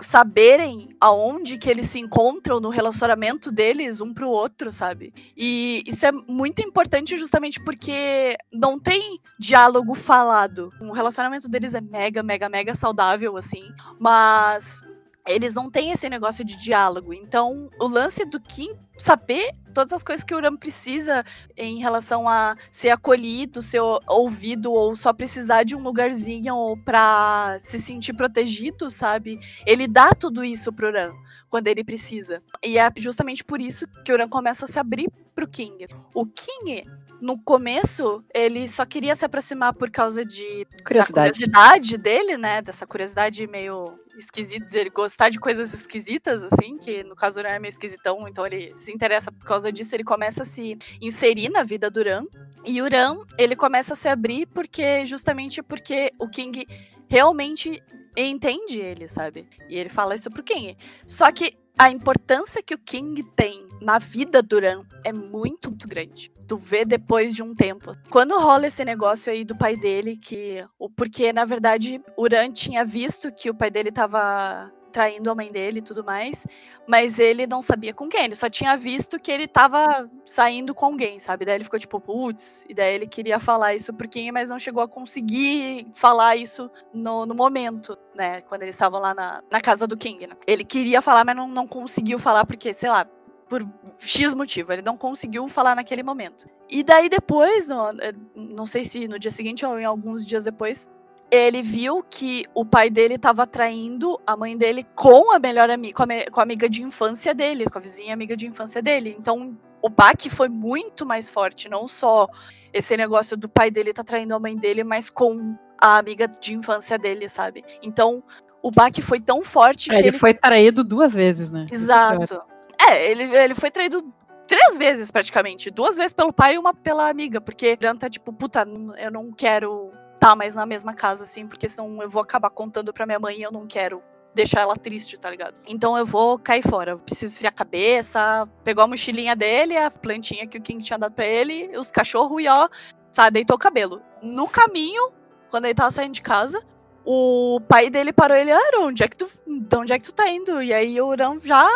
saberem 0.01 0.89
aonde 1.01 1.59
que 1.59 1.69
eles 1.69 1.87
se 1.87 1.99
encontram 1.99 2.61
no 2.61 2.69
relacionamento 2.69 3.51
deles 3.51 4.01
um 4.01 4.13
pro 4.13 4.29
outro, 4.29 4.73
sabe? 4.73 5.13
E 5.37 5.83
isso 5.87 6.07
é 6.07 6.13
muito 6.13 6.63
importante 6.63 7.17
justamente 7.17 7.61
porque 7.61 8.37
não 8.53 8.79
tem 8.79 9.21
diálogo 9.39 9.95
falado. 9.95 10.73
O 10.81 10.93
relacionamento 10.93 11.49
deles 11.49 11.75
é 11.75 11.81
mega, 11.81 12.23
mega, 12.23 12.49
mega 12.49 12.75
saudável, 12.75 13.37
assim, 13.37 13.65
mas 13.99 14.81
eles 15.27 15.55
não 15.55 15.71
têm 15.71 15.93
esse 15.93 16.09
negócio 16.09 16.45
de 16.45 16.57
diálogo. 16.57 17.15
Então, 17.15 17.71
o 17.81 17.87
lance 17.87 18.25
do 18.25 18.41
Kim 18.41 18.75
saber 19.03 19.51
todas 19.75 19.93
as 19.93 20.05
coisas 20.05 20.25
que 20.25 20.33
o 20.33 20.37
Uram 20.37 20.57
precisa 20.57 21.25
em 21.57 21.79
relação 21.79 22.29
a 22.29 22.57
ser 22.71 22.91
acolhido, 22.91 23.61
ser 23.61 23.81
ouvido 24.07 24.73
ou 24.73 24.95
só 24.95 25.13
precisar 25.13 25.65
de 25.65 25.75
um 25.75 25.83
lugarzinho 25.83 26.77
para 26.85 27.57
se 27.59 27.81
sentir 27.81 28.13
protegido, 28.13 28.91
sabe? 28.91 29.41
Ele 29.67 29.89
dá 29.89 30.11
tudo 30.13 30.45
isso 30.45 30.73
pro 30.73 30.89
Uram 30.89 31.15
quando 31.51 31.67
ele 31.67 31.83
precisa. 31.83 32.43
E 32.63 32.79
é 32.79 32.89
justamente 32.97 33.43
por 33.43 33.61
isso 33.61 33.87
que 34.05 34.13
o 34.13 34.15
Uram 34.15 34.29
começa 34.29 34.67
a 34.67 34.69
se 34.69 34.79
abrir 34.79 35.11
pro 35.35 35.49
King. 35.49 35.87
O 36.15 36.25
King 36.25 36.87
no 37.23 37.39
começo, 37.39 38.23
ele 38.35 38.69
só 38.69 38.85
queria 38.85 39.15
se 39.15 39.25
aproximar 39.25 39.73
por 39.73 39.89
causa 39.93 40.25
de 40.25 40.67
curiosidade, 40.85 41.31
curiosidade 41.31 41.97
dele, 41.97 42.37
né? 42.37 42.61
Dessa 42.61 42.85
curiosidade 42.85 43.47
meio 43.47 43.97
esquisita, 44.19 44.67
dele 44.67 44.91
gostar 44.91 45.29
de 45.29 45.39
coisas 45.39 45.73
esquisitas, 45.73 46.43
assim, 46.43 46.77
que 46.79 47.05
no 47.05 47.15
caso 47.15 47.39
o 47.39 47.43
Uran 47.43 47.51
é 47.51 47.59
meio 47.61 47.71
esquisitão, 47.71 48.27
então 48.27 48.45
ele 48.45 48.73
se 48.75 48.93
interessa 48.93 49.31
por 49.31 49.47
causa 49.47 49.71
disso, 49.73 49.95
ele 49.95 50.03
começa 50.03 50.43
a 50.43 50.45
se 50.45 50.77
inserir 51.01 51.49
na 51.49 51.63
vida 51.63 51.89
do 51.89 52.01
Uran. 52.01 52.25
E 52.67 52.83
o 52.83 52.85
Uran, 52.85 53.19
ele 53.39 53.55
começa 53.55 53.93
a 53.93 53.97
se 53.97 54.09
abrir 54.09 54.47
porque, 54.47 55.07
justamente 55.07 55.63
porque 55.63 56.11
o 56.19 56.29
King 56.29 56.67
realmente 57.09 57.81
entende 58.17 58.81
ele, 58.81 59.07
sabe? 59.07 59.49
E 59.69 59.77
ele 59.77 59.89
fala 59.89 60.17
isso 60.17 60.29
pro 60.29 60.43
King. 60.43 60.77
Só 61.07 61.31
que 61.31 61.57
a 61.79 61.91
importância 61.91 62.63
que 62.63 62.75
o 62.75 62.79
King 62.79 63.23
tem 63.35 63.67
na 63.81 63.99
vida 63.99 64.43
do 64.43 64.57
Uran 64.57 64.85
é 65.05 65.13
muito, 65.13 65.69
muito 65.69 65.89
grande. 65.89 66.31
Tu 66.47 66.57
vê 66.57 66.85
depois 66.85 67.35
de 67.35 67.43
um 67.43 67.55
tempo. 67.55 67.93
Quando 68.11 68.39
rola 68.39 68.67
esse 68.67 68.85
negócio 68.85 69.33
aí 69.33 69.45
do 69.45 69.57
pai 69.57 69.77
dele, 69.77 70.17
que. 70.17 70.65
Porque, 70.97 71.33
na 71.33 71.45
verdade, 71.45 72.01
Uran 72.17 72.53
tinha 72.53 72.85
visto 72.85 73.33
que 73.33 73.51
o 73.51 73.55
pai 73.55 73.71
dele 73.71 73.91
tava 73.91 74.71
traindo 74.93 75.31
a 75.31 75.35
mãe 75.35 75.51
dele 75.51 75.79
e 75.79 75.83
tudo 75.83 76.05
mais, 76.05 76.47
mas 76.87 77.19
ele 77.19 77.47
não 77.47 77.63
sabia 77.63 77.93
com 77.95 78.09
quem, 78.09 78.25
ele 78.25 78.37
só 78.37 78.49
tinha 78.49 78.77
visto 78.77 79.19
que 79.19 79.33
ele 79.33 79.49
tava 79.49 80.09
saindo 80.25 80.75
com 80.75 80.87
alguém, 80.87 81.19
sabe? 81.19 81.45
Daí 81.45 81.57
ele 81.57 81.65
ficou 81.65 81.81
tipo, 81.81 81.99
putz, 81.99 82.65
e 82.69 82.75
daí 82.75 82.95
ele 82.95 83.07
queria 83.07 83.41
falar 83.41 83.75
isso 83.75 83.93
por 83.93 84.07
quem, 84.07 84.31
mas 84.31 84.51
não 84.51 84.59
chegou 84.59 84.83
a 84.83 84.89
conseguir 84.89 85.87
falar 85.95 86.37
isso 86.37 86.71
no, 86.93 87.27
no 87.27 87.35
momento, 87.35 87.99
né? 88.15 88.43
Quando 88.43 88.63
eles 88.63 88.77
estavam 88.77 89.01
lá 89.01 89.15
na, 89.15 89.43
na 89.51 89.61
casa 89.61 89.87
do 89.87 89.97
King, 89.97 90.27
né? 90.27 90.35
Ele 90.47 90.65
queria 90.65 91.01
falar, 91.01 91.25
mas 91.25 91.35
não, 91.35 91.49
não 91.49 91.67
conseguiu 91.67 92.19
falar 92.19 92.45
porque, 92.45 92.73
sei 92.73 92.91
lá, 92.91 93.07
por 93.53 93.69
X 93.99 94.33
motivo, 94.33 94.73
ele 94.73 94.81
não 94.81 94.97
conseguiu 94.97 95.47
falar 95.47 95.77
naquele 95.77 96.03
momento. 96.03 96.49
E 96.71 96.83
daí 96.83 97.11
depois, 97.11 97.69
no, 97.69 97.91
eh, 98.01 98.15
não 98.35 98.65
sei 98.65 98.83
se 98.85 99.07
no 99.07 99.19
dia 99.19 99.31
seguinte 99.31 99.67
ou 99.67 99.79
em 99.79 99.85
alguns 99.85 100.25
dias 100.25 100.45
depois, 100.45 100.89
ele 101.33 101.63
viu 101.63 102.03
que 102.03 102.45
o 102.55 102.63
pai 102.63 102.91
dele 102.91 103.15
estava 103.15 103.47
traindo 103.47 104.21
a 104.27 104.37
mãe 104.37 104.55
dele 104.55 104.87
com 104.95 105.33
a 105.33 105.39
melhor 105.39 105.71
amiga, 105.71 105.95
com, 105.97 106.05
com 106.31 106.41
a, 106.41 106.43
amiga 106.43 106.69
de 106.69 106.83
infância 106.83 107.33
dele, 107.33 107.65
com 107.65 107.79
a 107.79 107.81
vizinha 107.81 108.13
amiga 108.13 108.37
de 108.37 108.47
infância 108.47 108.83
dele. 108.83 109.17
Então, 109.19 109.59
o 109.81 109.89
baque 109.89 110.29
foi 110.29 110.51
muito 110.51 111.07
mais 111.07 111.31
forte, 111.31 111.71
não 111.71 111.89
só 111.89 112.29
esse 112.71 112.95
negócio 112.99 113.35
do 113.35 113.49
pai 113.49 113.71
dele 113.71 113.95
tá 113.95 114.05
traindo 114.05 114.35
a 114.35 114.39
mãe 114.39 114.55
dele, 114.55 114.85
mas 114.85 115.09
com 115.09 115.57
a 115.81 115.97
amiga 115.97 116.29
de 116.29 116.55
infância 116.55 116.99
dele, 116.99 117.31
sabe? 117.31 117.65
Então, 117.83 118.23
o 118.63 118.71
baque 118.71 119.01
foi 119.01 119.19
tão 119.19 119.43
forte 119.43 119.91
é, 119.91 119.95
que 119.95 120.01
ele, 120.03 120.09
ele 120.09 120.19
foi 120.19 120.35
traído 120.35 120.85
duas 120.85 121.15
vezes, 121.15 121.51
né? 121.51 121.67
Exato. 121.73 122.43
É, 122.79 123.11
ele, 123.11 123.23
ele 123.35 123.55
foi 123.55 123.71
traído 123.71 124.05
três 124.47 124.77
vezes 124.77 125.11
praticamente. 125.11 125.71
Duas 125.71 125.97
vezes 125.97 126.13
pelo 126.13 126.33
pai 126.33 126.57
e 126.57 126.59
uma 126.59 126.75
pela 126.75 127.09
amiga. 127.09 127.41
Porque 127.41 127.67
ele 127.67 127.95
tá 127.95 128.09
tipo, 128.09 128.33
puta, 128.33 128.67
eu 128.99 129.11
não 129.11 129.33
quero 129.33 129.91
tá 130.23 130.37
mais 130.37 130.55
na 130.55 130.65
mesma 130.65 130.95
casa, 130.95 131.25
assim, 131.25 131.49
porque 131.49 131.69
senão 131.69 132.01
eu 132.01 132.09
vou 132.09 132.23
acabar 132.23 132.49
contando 132.49 132.93
pra 132.93 133.05
minha 133.05 133.19
mãe 133.19 133.41
e 133.41 133.43
eu 133.43 133.51
não 133.51 133.67
quero 133.67 134.01
deixar 134.33 134.61
ela 134.61 134.77
triste, 134.77 135.19
tá 135.19 135.29
ligado? 135.29 135.61
Então 135.67 135.99
eu 135.99 136.07
vou 136.07 136.39
cair 136.39 136.63
fora. 136.63 136.93
Eu 136.93 136.99
preciso 137.01 137.33
esfriar 137.33 137.53
a 137.53 137.57
cabeça. 137.57 138.49
Pegou 138.63 138.85
a 138.85 138.87
mochilinha 138.87 139.35
dele, 139.35 139.77
a 139.77 139.91
plantinha 139.91 140.47
que 140.47 140.59
o 140.59 140.63
King 140.63 140.81
tinha 140.81 140.97
dado 140.97 141.13
pra 141.13 141.27
ele, 141.27 141.77
os 141.77 141.91
cachorros 141.91 142.41
e 142.41 142.47
ó, 142.47 142.69
sabe, 143.11 143.33
deitou 143.33 143.57
o 143.57 143.59
cabelo. 143.59 144.01
No 144.23 144.47
caminho, 144.47 145.13
quando 145.51 145.65
ele 145.65 145.75
tava 145.75 145.91
saindo 145.91 146.15
de 146.15 146.23
casa, 146.23 146.65
o 147.05 147.61
pai 147.69 147.91
dele 147.91 148.13
parou 148.13 148.37
ele, 148.37 148.53
ah, 148.53 148.61
onde 148.79 149.03
é 149.03 149.09
que 149.09 149.17
tu, 149.17 149.27
de 149.45 149.77
onde 149.77 149.93
é 149.93 149.99
que 149.99 150.05
tu 150.05 150.13
tá 150.13 150.31
indo? 150.31 150.63
E 150.63 150.73
aí 150.73 151.01
o 151.01 151.09
Urão 151.09 151.37
já 151.37 151.69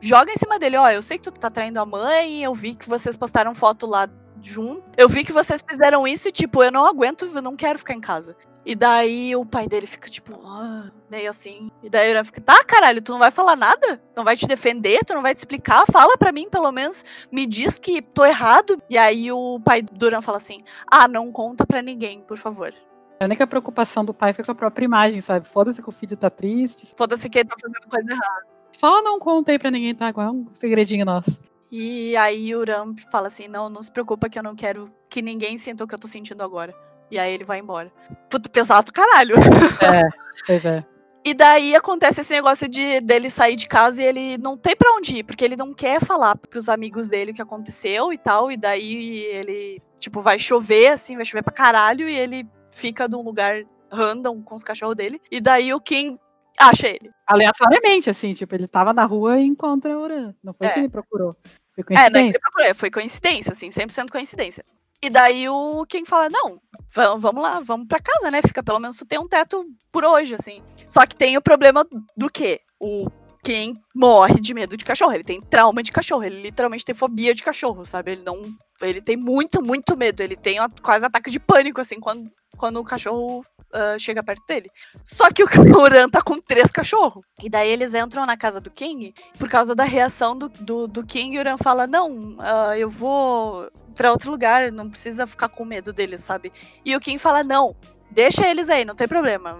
joga 0.00 0.32
em 0.32 0.38
cima 0.38 0.58
dele, 0.58 0.78
ó, 0.78 0.88
eu 0.88 1.02
sei 1.02 1.18
que 1.18 1.24
tu 1.24 1.32
tá 1.32 1.50
traindo 1.50 1.78
a 1.78 1.84
mãe, 1.84 2.42
eu 2.42 2.54
vi 2.54 2.74
que 2.74 2.88
vocês 2.88 3.14
postaram 3.14 3.54
foto 3.54 3.86
lá 3.86 4.08
junto. 4.42 4.82
Eu 4.96 5.08
vi 5.08 5.24
que 5.24 5.32
vocês 5.32 5.64
fizeram 5.66 6.06
isso 6.06 6.28
e, 6.28 6.32
tipo, 6.32 6.62
eu 6.62 6.70
não 6.70 6.86
aguento, 6.86 7.30
eu 7.32 7.42
não 7.42 7.56
quero 7.56 7.78
ficar 7.78 7.94
em 7.94 8.00
casa. 8.00 8.36
E 8.64 8.74
daí 8.74 9.34
o 9.34 9.44
pai 9.44 9.66
dele 9.66 9.86
fica, 9.86 10.08
tipo, 10.08 10.34
oh, 10.34 10.90
meio 11.10 11.30
assim. 11.30 11.70
E 11.82 11.88
daí 11.88 12.10
ele 12.10 12.24
fica, 12.24 12.40
tá, 12.40 12.62
caralho, 12.64 13.00
tu 13.00 13.12
não 13.12 13.18
vai 13.18 13.30
falar 13.30 13.56
nada? 13.56 14.00
Não 14.16 14.24
vai 14.24 14.36
te 14.36 14.46
defender? 14.46 15.04
Tu 15.04 15.14
não 15.14 15.22
vai 15.22 15.34
te 15.34 15.38
explicar? 15.38 15.84
Fala 15.90 16.16
pra 16.18 16.32
mim, 16.32 16.48
pelo 16.48 16.70
menos, 16.70 17.04
me 17.32 17.46
diz 17.46 17.78
que 17.78 18.02
tô 18.02 18.24
errado. 18.24 18.80
E 18.88 18.98
aí 18.98 19.32
o 19.32 19.58
pai 19.60 19.82
do 19.82 19.94
Duran 19.94 20.20
fala 20.20 20.36
assim: 20.36 20.58
ah, 20.90 21.08
não 21.08 21.32
conta 21.32 21.66
pra 21.66 21.82
ninguém, 21.82 22.20
por 22.20 22.36
favor. 22.36 22.74
A 23.18 23.24
única 23.26 23.46
preocupação 23.46 24.04
do 24.04 24.14
pai 24.14 24.32
foi 24.32 24.44
com 24.44 24.52
a 24.52 24.54
própria 24.54 24.84
imagem, 24.84 25.20
sabe? 25.20 25.46
Foda-se 25.46 25.82
que 25.82 25.88
o 25.88 25.92
filho 25.92 26.16
tá 26.16 26.30
triste. 26.30 26.90
Foda-se 26.96 27.28
que 27.28 27.38
ele 27.38 27.48
tá 27.48 27.56
fazendo 27.60 27.88
coisa 27.88 28.10
errada. 28.10 28.46
Só 28.72 29.02
não 29.02 29.18
contei 29.18 29.58
pra 29.58 29.70
ninguém, 29.70 29.94
tá? 29.94 30.08
É 30.08 30.20
um 30.20 30.46
segredinho 30.52 31.04
nosso. 31.04 31.40
E 31.72 32.16
aí 32.16 32.54
o 32.54 32.60
Uram 32.60 32.94
fala 33.10 33.28
assim: 33.28 33.46
não, 33.48 33.68
não 33.68 33.82
se 33.82 33.90
preocupa 33.92 34.28
que 34.28 34.38
eu 34.38 34.42
não 34.42 34.54
quero 34.56 34.90
que 35.08 35.22
ninguém 35.22 35.56
sinta 35.56 35.84
o 35.84 35.86
que 35.86 35.94
eu 35.94 35.98
tô 35.98 36.08
sentindo 36.08 36.42
agora. 36.42 36.74
E 37.10 37.18
aí 37.18 37.32
ele 37.32 37.44
vai 37.44 37.58
embora. 37.58 37.92
Puta, 38.28 38.48
pesado 38.48 38.92
pra 38.92 39.04
caralho. 39.04 39.34
É, 39.82 40.02
pois 40.46 40.64
é. 40.64 40.84
E 41.22 41.34
daí 41.34 41.76
acontece 41.76 42.22
esse 42.22 42.32
negócio 42.32 42.66
de 42.66 42.98
dele 43.02 43.28
sair 43.28 43.54
de 43.54 43.68
casa 43.68 44.02
e 44.02 44.06
ele 44.06 44.38
não 44.38 44.56
tem 44.56 44.74
para 44.74 44.90
onde 44.94 45.16
ir, 45.18 45.22
porque 45.24 45.44
ele 45.44 45.54
não 45.54 45.74
quer 45.74 46.00
falar 46.02 46.34
pros 46.34 46.66
amigos 46.66 47.10
dele 47.10 47.32
o 47.32 47.34
que 47.34 47.42
aconteceu 47.42 48.10
e 48.10 48.16
tal. 48.16 48.50
E 48.50 48.56
daí 48.56 49.24
ele, 49.26 49.76
tipo, 49.98 50.22
vai 50.22 50.38
chover, 50.38 50.88
assim, 50.92 51.16
vai 51.16 51.26
chover 51.26 51.42
pra 51.42 51.52
caralho, 51.52 52.08
e 52.08 52.16
ele 52.16 52.48
fica 52.72 53.06
num 53.06 53.20
lugar 53.20 53.62
random 53.92 54.42
com 54.42 54.54
os 54.54 54.62
cachorros 54.64 54.96
dele. 54.96 55.20
E 55.30 55.42
daí 55.42 55.74
o 55.74 55.80
King 55.80 56.18
acha 56.58 56.88
ele. 56.88 57.10
Aleatoriamente, 57.26 58.08
assim, 58.08 58.32
tipo, 58.32 58.54
ele 58.54 58.66
tava 58.66 58.94
na 58.94 59.04
rua 59.04 59.38
e 59.38 59.44
encontra 59.44 59.98
o 59.98 60.02
Uran. 60.02 60.34
Não 60.42 60.54
foi 60.54 60.68
É. 60.68 60.70
que 60.70 60.78
ele 60.80 60.88
procurou. 60.88 61.36
Foi 61.74 61.84
É, 61.96 62.10
não 62.10 62.20
é 62.20 62.24
que 62.24 62.30
coincidência. 62.30 62.30
ele 62.30 62.38
procurou, 62.40 62.74
foi 62.74 62.90
coincidência, 62.90 63.52
assim, 63.52 63.70
100% 63.70 64.10
coincidência. 64.10 64.64
E 65.02 65.08
daí 65.08 65.48
o 65.48 65.86
quem 65.86 66.04
fala, 66.04 66.28
não, 66.28 66.60
va- 66.94 67.14
vamos 67.16 67.42
lá, 67.42 67.60
vamos 67.60 67.86
pra 67.88 67.98
casa, 68.00 68.30
né? 68.30 68.40
Fica 68.42 68.62
pelo 68.62 68.78
menos 68.78 68.98
tu 68.98 69.06
tem 69.06 69.18
um 69.18 69.26
teto 69.28 69.64
por 69.90 70.04
hoje, 70.04 70.34
assim. 70.34 70.62
Só 70.86 71.06
que 71.06 71.16
tem 71.16 71.36
o 71.38 71.42
problema 71.42 71.86
do 72.16 72.28
quê? 72.30 72.60
O 72.78 73.06
quem 73.42 73.72
morre 73.96 74.34
de 74.38 74.52
medo 74.52 74.76
de 74.76 74.84
cachorro, 74.84 75.14
ele 75.14 75.24
tem 75.24 75.40
trauma 75.40 75.82
de 75.82 75.90
cachorro, 75.90 76.22
ele 76.22 76.42
literalmente 76.42 76.84
tem 76.84 76.94
fobia 76.94 77.34
de 77.34 77.42
cachorro, 77.42 77.86
sabe? 77.86 78.12
Ele 78.12 78.22
não, 78.22 78.42
ele 78.82 79.00
tem 79.00 79.16
muito, 79.16 79.62
muito 79.62 79.96
medo, 79.96 80.22
ele 80.22 80.36
tem 80.36 80.58
quase 80.82 81.06
ataque 81.06 81.30
de 81.30 81.40
pânico, 81.40 81.80
assim, 81.80 81.98
quando, 81.98 82.30
quando 82.58 82.76
o 82.78 82.84
cachorro 82.84 83.42
ah, 83.72 83.96
chega 83.98 84.22
perto 84.22 84.44
dele. 84.46 84.70
Só 85.04 85.30
que 85.30 85.42
o 85.42 85.48
Uran 85.78 86.08
tá 86.08 86.22
com 86.22 86.40
três 86.40 86.70
cachorros. 86.70 87.24
E 87.42 87.48
daí 87.48 87.70
eles 87.70 87.94
entram 87.94 88.26
na 88.26 88.36
casa 88.36 88.60
do 88.60 88.70
King, 88.70 89.14
por 89.38 89.48
causa 89.48 89.74
da 89.74 89.84
reação 89.84 90.36
do, 90.36 90.48
do, 90.48 90.86
do 90.86 91.04
King, 91.06 91.36
o 91.36 91.40
Uran 91.40 91.56
fala, 91.56 91.86
não, 91.86 92.36
ah, 92.38 92.78
eu 92.78 92.90
vou 92.90 93.70
pra 93.94 94.12
outro 94.12 94.30
lugar, 94.30 94.72
não 94.72 94.88
precisa 94.88 95.26
ficar 95.26 95.48
com 95.48 95.64
medo 95.64 95.92
deles, 95.92 96.22
sabe? 96.22 96.52
E 96.84 96.96
o 96.96 97.00
King 97.00 97.18
fala, 97.18 97.44
não, 97.44 97.76
deixa 98.10 98.46
eles 98.48 98.68
aí, 98.68 98.84
não 98.84 98.94
tem 98.94 99.06
problema. 99.06 99.58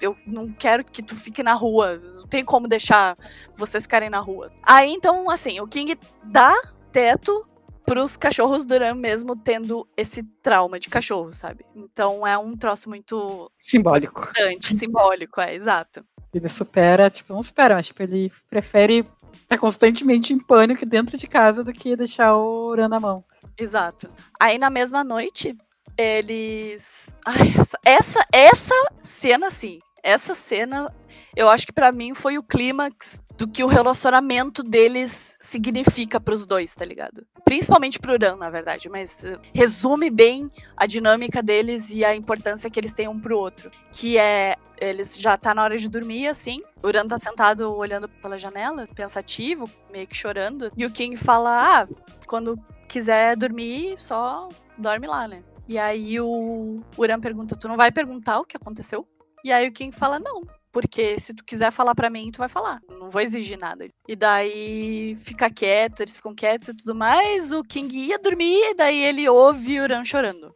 Eu 0.00 0.16
não 0.26 0.48
quero 0.48 0.84
que 0.84 1.02
tu 1.02 1.14
fique 1.14 1.42
na 1.42 1.54
rua, 1.54 1.96
não 1.96 2.26
tem 2.26 2.44
como 2.44 2.68
deixar 2.68 3.16
vocês 3.56 3.84
ficarem 3.84 4.10
na 4.10 4.18
rua. 4.18 4.50
Aí 4.62 4.90
então, 4.90 5.30
assim, 5.30 5.60
o 5.60 5.66
King 5.66 5.98
dá 6.24 6.54
teto 6.92 7.48
pros 7.90 8.16
cachorros 8.16 8.64
do 8.64 8.72
Uran 8.72 8.94
mesmo 8.94 9.34
tendo 9.34 9.84
esse 9.96 10.22
trauma 10.22 10.78
de 10.78 10.88
cachorro, 10.88 11.34
sabe? 11.34 11.66
Então 11.74 12.24
é 12.24 12.38
um 12.38 12.56
troço 12.56 12.88
muito 12.88 13.50
Simbólico. 13.60 14.20
importante, 14.20 14.76
simbólico, 14.76 15.40
é, 15.40 15.56
exato. 15.56 16.04
Ele 16.32 16.48
supera, 16.48 17.10
tipo, 17.10 17.32
não 17.32 17.42
supera, 17.42 17.74
mas 17.74 17.88
tipo, 17.88 18.00
ele 18.00 18.30
prefere 18.48 19.04
estar 19.42 19.58
constantemente 19.58 20.32
em 20.32 20.38
pânico 20.38 20.86
dentro 20.86 21.18
de 21.18 21.26
casa 21.26 21.64
do 21.64 21.72
que 21.72 21.96
deixar 21.96 22.36
o 22.36 22.68
Uran 22.68 22.88
na 22.88 23.00
mão. 23.00 23.24
Exato. 23.58 24.08
Aí 24.38 24.56
na 24.56 24.70
mesma 24.70 25.02
noite, 25.02 25.56
eles. 25.98 27.12
Ai, 27.26 27.52
essa, 27.58 27.78
essa, 27.84 28.26
essa 28.32 28.74
cena, 29.02 29.50
sim. 29.50 29.80
Essa 30.02 30.34
cena, 30.34 30.92
eu 31.36 31.48
acho 31.48 31.66
que 31.66 31.72
pra 31.72 31.92
mim 31.92 32.14
foi 32.14 32.38
o 32.38 32.42
clímax 32.42 33.22
do 33.36 33.48
que 33.48 33.64
o 33.64 33.66
relacionamento 33.66 34.62
deles 34.62 35.36
significa 35.40 36.20
pros 36.20 36.44
dois, 36.44 36.74
tá 36.74 36.84
ligado? 36.84 37.26
Principalmente 37.44 37.98
pro 37.98 38.12
Uran, 38.12 38.36
na 38.36 38.50
verdade, 38.50 38.88
mas 38.90 39.24
eh, 39.24 39.38
resume 39.54 40.10
bem 40.10 40.48
a 40.76 40.86
dinâmica 40.86 41.42
deles 41.42 41.90
e 41.90 42.04
a 42.04 42.14
importância 42.14 42.68
que 42.68 42.78
eles 42.78 42.92
têm 42.92 43.08
um 43.08 43.18
pro 43.18 43.38
outro. 43.38 43.70
Que 43.90 44.18
é, 44.18 44.56
eles 44.78 45.18
já 45.18 45.38
tá 45.38 45.54
na 45.54 45.62
hora 45.64 45.78
de 45.78 45.88
dormir, 45.88 46.28
assim. 46.28 46.58
O 46.82 46.88
Uran 46.88 47.06
tá 47.06 47.18
sentado 47.18 47.74
olhando 47.74 48.08
pela 48.08 48.38
janela, 48.38 48.86
pensativo, 48.94 49.70
meio 49.90 50.06
que 50.06 50.16
chorando. 50.16 50.70
E 50.76 50.84
o 50.84 50.90
King 50.90 51.16
fala: 51.16 51.80
Ah, 51.80 51.88
quando 52.26 52.58
quiser 52.86 53.36
dormir, 53.36 53.94
só 53.98 54.48
dorme 54.76 55.06
lá, 55.06 55.26
né? 55.26 55.42
E 55.66 55.78
aí 55.78 56.20
o 56.20 56.82
Uran 56.98 57.20
pergunta: 57.20 57.56
Tu 57.56 57.68
não 57.68 57.76
vai 57.76 57.90
perguntar 57.90 58.38
o 58.40 58.44
que 58.44 58.56
aconteceu? 58.56 59.06
E 59.44 59.52
aí 59.52 59.68
o 59.68 59.72
King 59.72 59.94
fala: 59.96 60.18
Não, 60.18 60.42
porque 60.72 61.18
se 61.18 61.34
tu 61.34 61.44
quiser 61.44 61.70
falar 61.70 61.94
pra 61.94 62.10
mim, 62.10 62.30
tu 62.30 62.38
vai 62.38 62.48
falar. 62.48 62.80
Não 62.88 63.10
vou 63.10 63.20
exigir 63.20 63.58
nada. 63.58 63.88
E 64.06 64.16
daí 64.16 65.16
fica 65.16 65.50
quieto, 65.50 66.00
eles 66.00 66.16
ficam 66.16 66.34
quietos 66.34 66.68
e 66.68 66.74
tudo 66.74 66.94
mais. 66.94 67.52
O 67.52 67.62
King 67.62 67.96
ia 67.96 68.18
dormir, 68.18 68.70
e 68.70 68.74
daí 68.74 69.02
ele 69.02 69.28
ouve 69.28 69.80
o 69.80 69.82
Uran 69.82 70.04
chorando. 70.04 70.54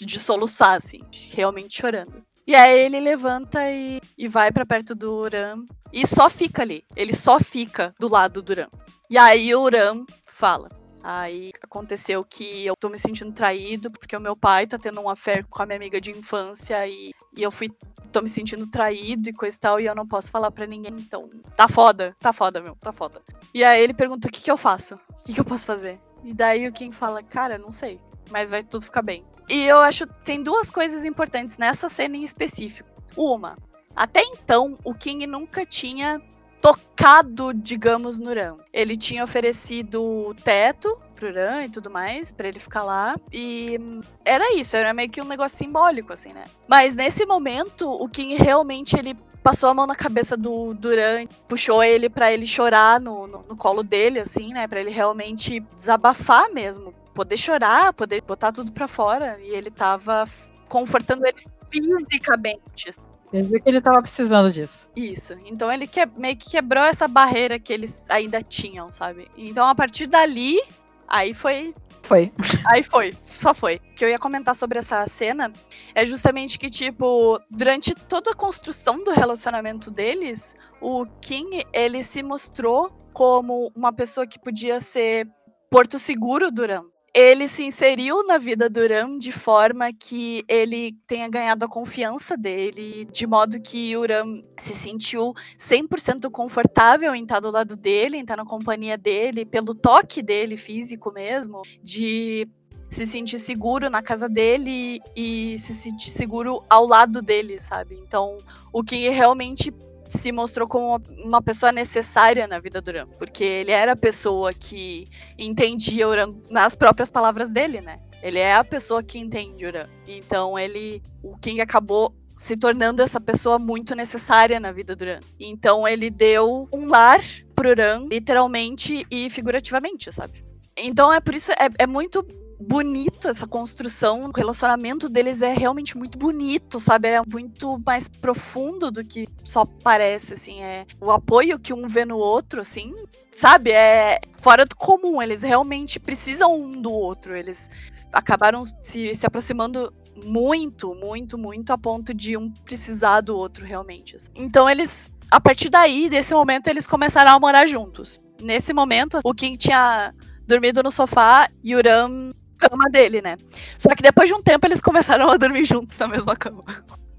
De 0.00 0.18
soluçar, 0.18 0.76
assim, 0.76 1.00
realmente 1.30 1.80
chorando. 1.80 2.22
E 2.46 2.54
aí 2.54 2.80
ele 2.80 2.98
levanta 2.98 3.60
e, 3.70 4.00
e 4.18 4.26
vai 4.26 4.50
pra 4.50 4.66
perto 4.66 4.94
do 4.94 5.14
Uran. 5.14 5.64
E 5.92 6.06
só 6.06 6.28
fica 6.28 6.62
ali. 6.62 6.84
Ele 6.96 7.14
só 7.14 7.38
fica 7.38 7.94
do 7.98 8.08
lado 8.08 8.42
do 8.42 8.50
Uran. 8.50 8.68
E 9.08 9.16
aí 9.16 9.54
o 9.54 9.60
Uran 9.60 10.04
fala. 10.26 10.68
Aí 11.02 11.50
aconteceu 11.60 12.24
que 12.24 12.64
eu 12.64 12.76
tô 12.76 12.88
me 12.88 12.98
sentindo 12.98 13.32
traído 13.32 13.90
porque 13.90 14.16
o 14.16 14.20
meu 14.20 14.36
pai 14.36 14.66
tá 14.66 14.78
tendo 14.78 15.00
um 15.00 15.08
affair 15.08 15.44
com 15.46 15.60
a 15.60 15.66
minha 15.66 15.76
amiga 15.76 16.00
de 16.00 16.12
infância 16.12 16.86
e, 16.86 17.12
e 17.36 17.42
eu 17.42 17.50
fui 17.50 17.70
tô 18.12 18.22
me 18.22 18.28
sentindo 18.28 18.66
traído 18.66 19.28
e 19.28 19.32
coisa 19.32 19.56
e 19.56 19.60
tal 19.60 19.80
e 19.80 19.86
eu 19.86 19.94
não 19.94 20.06
posso 20.06 20.30
falar 20.30 20.50
pra 20.50 20.66
ninguém. 20.66 20.92
Então, 20.92 21.28
tá 21.56 21.66
foda, 21.66 22.14
tá 22.20 22.32
foda, 22.32 22.60
meu, 22.60 22.76
tá 22.76 22.92
foda. 22.92 23.20
E 23.52 23.64
aí 23.64 23.82
ele 23.82 23.94
pergunta 23.94 24.28
o 24.28 24.30
que 24.30 24.40
que 24.40 24.50
eu 24.50 24.56
faço? 24.56 24.94
O 24.94 25.24
que 25.24 25.34
que 25.34 25.40
eu 25.40 25.44
posso 25.44 25.66
fazer? 25.66 26.00
E 26.22 26.32
daí 26.32 26.68
o 26.68 26.72
Kim 26.72 26.92
fala, 26.92 27.22
cara, 27.22 27.58
não 27.58 27.72
sei, 27.72 28.00
mas 28.30 28.50
vai 28.50 28.62
tudo 28.62 28.84
ficar 28.84 29.02
bem. 29.02 29.24
E 29.48 29.64
eu 29.64 29.78
acho 29.78 30.06
tem 30.06 30.40
duas 30.40 30.70
coisas 30.70 31.04
importantes 31.04 31.58
nessa 31.58 31.88
cena 31.88 32.16
em 32.16 32.22
específico. 32.22 32.88
Uma, 33.16 33.56
até 33.94 34.22
então 34.22 34.78
o 34.84 34.94
King 34.94 35.26
nunca 35.26 35.66
tinha 35.66 36.20
tocado, 36.62 37.52
digamos, 37.52 38.20
no 38.20 38.32
Ram. 38.32 38.56
Ele 38.72 38.96
tinha 38.96 39.24
oferecido 39.24 40.34
teto 40.44 40.96
pro 41.16 41.34
Ram 41.34 41.64
e 41.64 41.68
tudo 41.68 41.90
mais, 41.90 42.30
pra 42.30 42.46
ele 42.48 42.60
ficar 42.60 42.84
lá. 42.84 43.16
E 43.32 43.76
era 44.24 44.54
isso, 44.54 44.76
era 44.76 44.94
meio 44.94 45.10
que 45.10 45.20
um 45.20 45.26
negócio 45.26 45.58
simbólico, 45.58 46.12
assim, 46.12 46.32
né? 46.32 46.44
Mas 46.68 46.94
nesse 46.94 47.26
momento, 47.26 47.90
o 47.90 48.08
King 48.08 48.36
realmente 48.36 48.96
ele 48.96 49.14
passou 49.42 49.68
a 49.70 49.74
mão 49.74 49.86
na 49.88 49.96
cabeça 49.96 50.36
do 50.36 50.72
Duran, 50.72 51.26
puxou 51.48 51.82
ele 51.82 52.08
pra 52.08 52.32
ele 52.32 52.46
chorar 52.46 53.00
no, 53.00 53.26
no, 53.26 53.42
no 53.48 53.56
colo 53.56 53.82
dele, 53.82 54.20
assim, 54.20 54.52
né? 54.52 54.68
Pra 54.68 54.80
ele 54.80 54.90
realmente 54.90 55.58
desabafar 55.76 56.48
mesmo. 56.52 56.94
Poder 57.12 57.36
chorar, 57.36 57.92
poder 57.92 58.22
botar 58.22 58.52
tudo 58.52 58.70
pra 58.72 58.86
fora. 58.86 59.38
E 59.42 59.50
ele 59.50 59.70
tava 59.70 60.28
confortando 60.68 61.26
ele 61.26 61.42
fisicamente. 61.70 62.88
assim. 62.88 63.11
Ele 63.32 63.48
viu 63.48 63.62
que 63.62 63.68
ele 63.68 63.80
tava 63.80 64.02
precisando 64.02 64.50
disso. 64.52 64.90
Isso. 64.94 65.34
Então 65.46 65.72
ele 65.72 65.86
que, 65.86 66.04
meio 66.16 66.36
que 66.36 66.50
quebrou 66.50 66.84
essa 66.84 67.08
barreira 67.08 67.58
que 67.58 67.72
eles 67.72 68.08
ainda 68.10 68.42
tinham, 68.42 68.92
sabe? 68.92 69.28
Então 69.36 69.66
a 69.66 69.74
partir 69.74 70.06
dali, 70.06 70.60
aí 71.08 71.32
foi. 71.32 71.74
Foi. 72.04 72.32
Aí 72.66 72.82
foi. 72.82 73.14
Só 73.22 73.54
foi. 73.54 73.76
O 73.76 73.94
que 73.94 74.04
eu 74.04 74.08
ia 74.08 74.18
comentar 74.18 74.56
sobre 74.56 74.76
essa 74.76 75.06
cena 75.06 75.52
é 75.94 76.04
justamente 76.04 76.58
que, 76.58 76.68
tipo, 76.68 77.40
durante 77.48 77.94
toda 77.94 78.32
a 78.32 78.34
construção 78.34 79.04
do 79.04 79.12
relacionamento 79.12 79.88
deles, 79.88 80.56
o 80.80 81.06
King, 81.20 81.64
ele 81.72 82.02
se 82.02 82.20
mostrou 82.24 82.90
como 83.12 83.70
uma 83.72 83.92
pessoa 83.92 84.26
que 84.26 84.36
podia 84.36 84.80
ser 84.80 85.28
porto 85.70 85.96
seguro 85.96 86.50
do 86.50 86.66
Ram. 86.66 86.91
Ele 87.14 87.46
se 87.46 87.62
inseriu 87.62 88.24
na 88.24 88.38
vida 88.38 88.70
do 88.70 88.80
Ram 88.88 89.18
de 89.18 89.30
forma 89.30 89.92
que 89.92 90.42
ele 90.48 90.96
tenha 91.06 91.28
ganhado 91.28 91.62
a 91.66 91.68
confiança 91.68 92.38
dele, 92.38 93.06
de 93.12 93.26
modo 93.26 93.60
que 93.60 93.94
o 93.98 94.06
Ram 94.06 94.42
se 94.58 94.74
sentiu 94.74 95.34
100% 95.58 96.30
confortável 96.30 97.14
em 97.14 97.22
estar 97.22 97.40
do 97.40 97.50
lado 97.50 97.76
dele, 97.76 98.16
em 98.16 98.22
estar 98.22 98.36
na 98.36 98.46
companhia 98.46 98.96
dele, 98.96 99.44
pelo 99.44 99.74
toque 99.74 100.22
dele 100.22 100.56
físico 100.56 101.12
mesmo, 101.12 101.60
de 101.82 102.48
se 102.90 103.06
sentir 103.06 103.40
seguro 103.40 103.90
na 103.90 104.02
casa 104.02 104.26
dele 104.26 104.98
e 105.14 105.58
se 105.58 105.74
sentir 105.74 106.10
seguro 106.12 106.62
ao 106.68 106.86
lado 106.86 107.20
dele, 107.20 107.60
sabe? 107.60 107.98
Então, 108.02 108.38
o 108.72 108.82
que 108.82 109.10
realmente 109.10 109.70
se 110.12 110.30
mostrou 110.32 110.68
como 110.68 111.00
uma- 111.24 111.42
pessoa 111.42 111.72
necessária 111.72 112.46
na 112.46 112.58
vida 112.60 112.80
do 112.80 112.88
Uran, 112.88 113.06
porque 113.18 113.44
ele 113.44 113.72
era 113.72 113.92
a 113.92 113.96
pessoa 113.96 114.52
que 114.52 115.08
entendia 115.38 116.06
o 116.06 116.10
Uran 116.10 116.34
nas 116.50 116.74
próprias 116.74 117.10
palavras 117.10 117.52
dele, 117.52 117.80
né? 117.80 117.96
Ele 118.22 118.38
é 118.38 118.54
a 118.54 118.62
pessoa 118.62 119.02
que 119.02 119.18
entende 119.18 119.64
o 119.64 119.68
Uran. 119.68 119.88
Então 120.06 120.58
ele, 120.58 121.02
o 121.22 121.36
King 121.38 121.60
acabou 121.60 122.14
se 122.36 122.56
tornando 122.56 123.02
essa 123.02 123.20
pessoa 123.20 123.58
muito 123.58 123.94
necessária 123.94 124.58
na 124.60 124.72
vida 124.72 124.94
do 124.94 125.02
Uran. 125.02 125.20
Então 125.40 125.86
ele 125.86 126.10
deu 126.10 126.68
um 126.72 126.86
lar 126.86 127.20
pro 127.54 127.70
Uran, 127.70 128.06
literalmente 128.10 129.06
e 129.10 129.28
figurativamente, 129.30 130.12
sabe? 130.12 130.44
Então 130.76 131.12
é 131.12 131.20
por 131.20 131.34
isso 131.34 131.52
é, 131.52 131.68
é 131.78 131.86
muito 131.86 132.24
bonito 132.62 133.28
essa 133.28 133.46
construção. 133.46 134.22
O 134.22 134.30
relacionamento 134.30 135.08
deles 135.08 135.42
é 135.42 135.52
realmente 135.52 135.96
muito 135.96 136.16
bonito, 136.16 136.78
sabe? 136.78 137.08
É 137.08 137.22
muito 137.30 137.80
mais 137.84 138.08
profundo 138.08 138.90
do 138.90 139.04
que 139.04 139.28
só 139.44 139.64
parece, 139.64 140.34
assim. 140.34 140.62
É 140.62 140.86
o 141.00 141.10
apoio 141.10 141.58
que 141.58 141.72
um 141.72 141.86
vê 141.86 142.04
no 142.04 142.16
outro, 142.16 142.60
assim, 142.60 142.94
sabe? 143.30 143.70
É 143.70 144.20
fora 144.40 144.64
do 144.64 144.76
comum. 144.76 145.20
Eles 145.20 145.42
realmente 145.42 145.98
precisam 145.98 146.54
um 146.54 146.70
do 146.70 146.92
outro. 146.92 147.36
Eles 147.36 147.68
acabaram 148.12 148.62
se, 148.82 149.14
se 149.14 149.26
aproximando 149.26 149.92
muito, 150.24 150.94
muito, 150.94 151.38
muito 151.38 151.72
a 151.72 151.78
ponto 151.78 152.12
de 152.12 152.36
um 152.36 152.50
precisar 152.50 153.20
do 153.22 153.36
outro 153.36 153.64
realmente. 153.64 154.16
assim. 154.16 154.30
Então 154.34 154.68
eles, 154.68 155.14
a 155.30 155.40
partir 155.40 155.70
daí, 155.70 156.08
desse 156.08 156.34
momento, 156.34 156.68
eles 156.68 156.86
começaram 156.86 157.30
a 157.32 157.40
morar 157.40 157.66
juntos. 157.66 158.20
Nesse 158.40 158.72
momento, 158.72 159.18
o 159.24 159.34
King 159.34 159.56
tinha 159.56 160.12
dormido 160.46 160.82
no 160.82 160.90
sofá 160.90 161.48
e 161.62 161.74
o 161.74 161.80
Ram 161.82 162.30
cama 162.68 162.84
dele, 162.90 163.20
né? 163.22 163.36
Só 163.78 163.88
que 163.90 164.02
depois 164.02 164.28
de 164.28 164.34
um 164.34 164.42
tempo 164.42 164.66
eles 164.66 164.80
começaram 164.80 165.28
a 165.30 165.36
dormir 165.36 165.64
juntos 165.64 165.98
na 165.98 166.08
mesma 166.08 166.36
cama. 166.36 166.62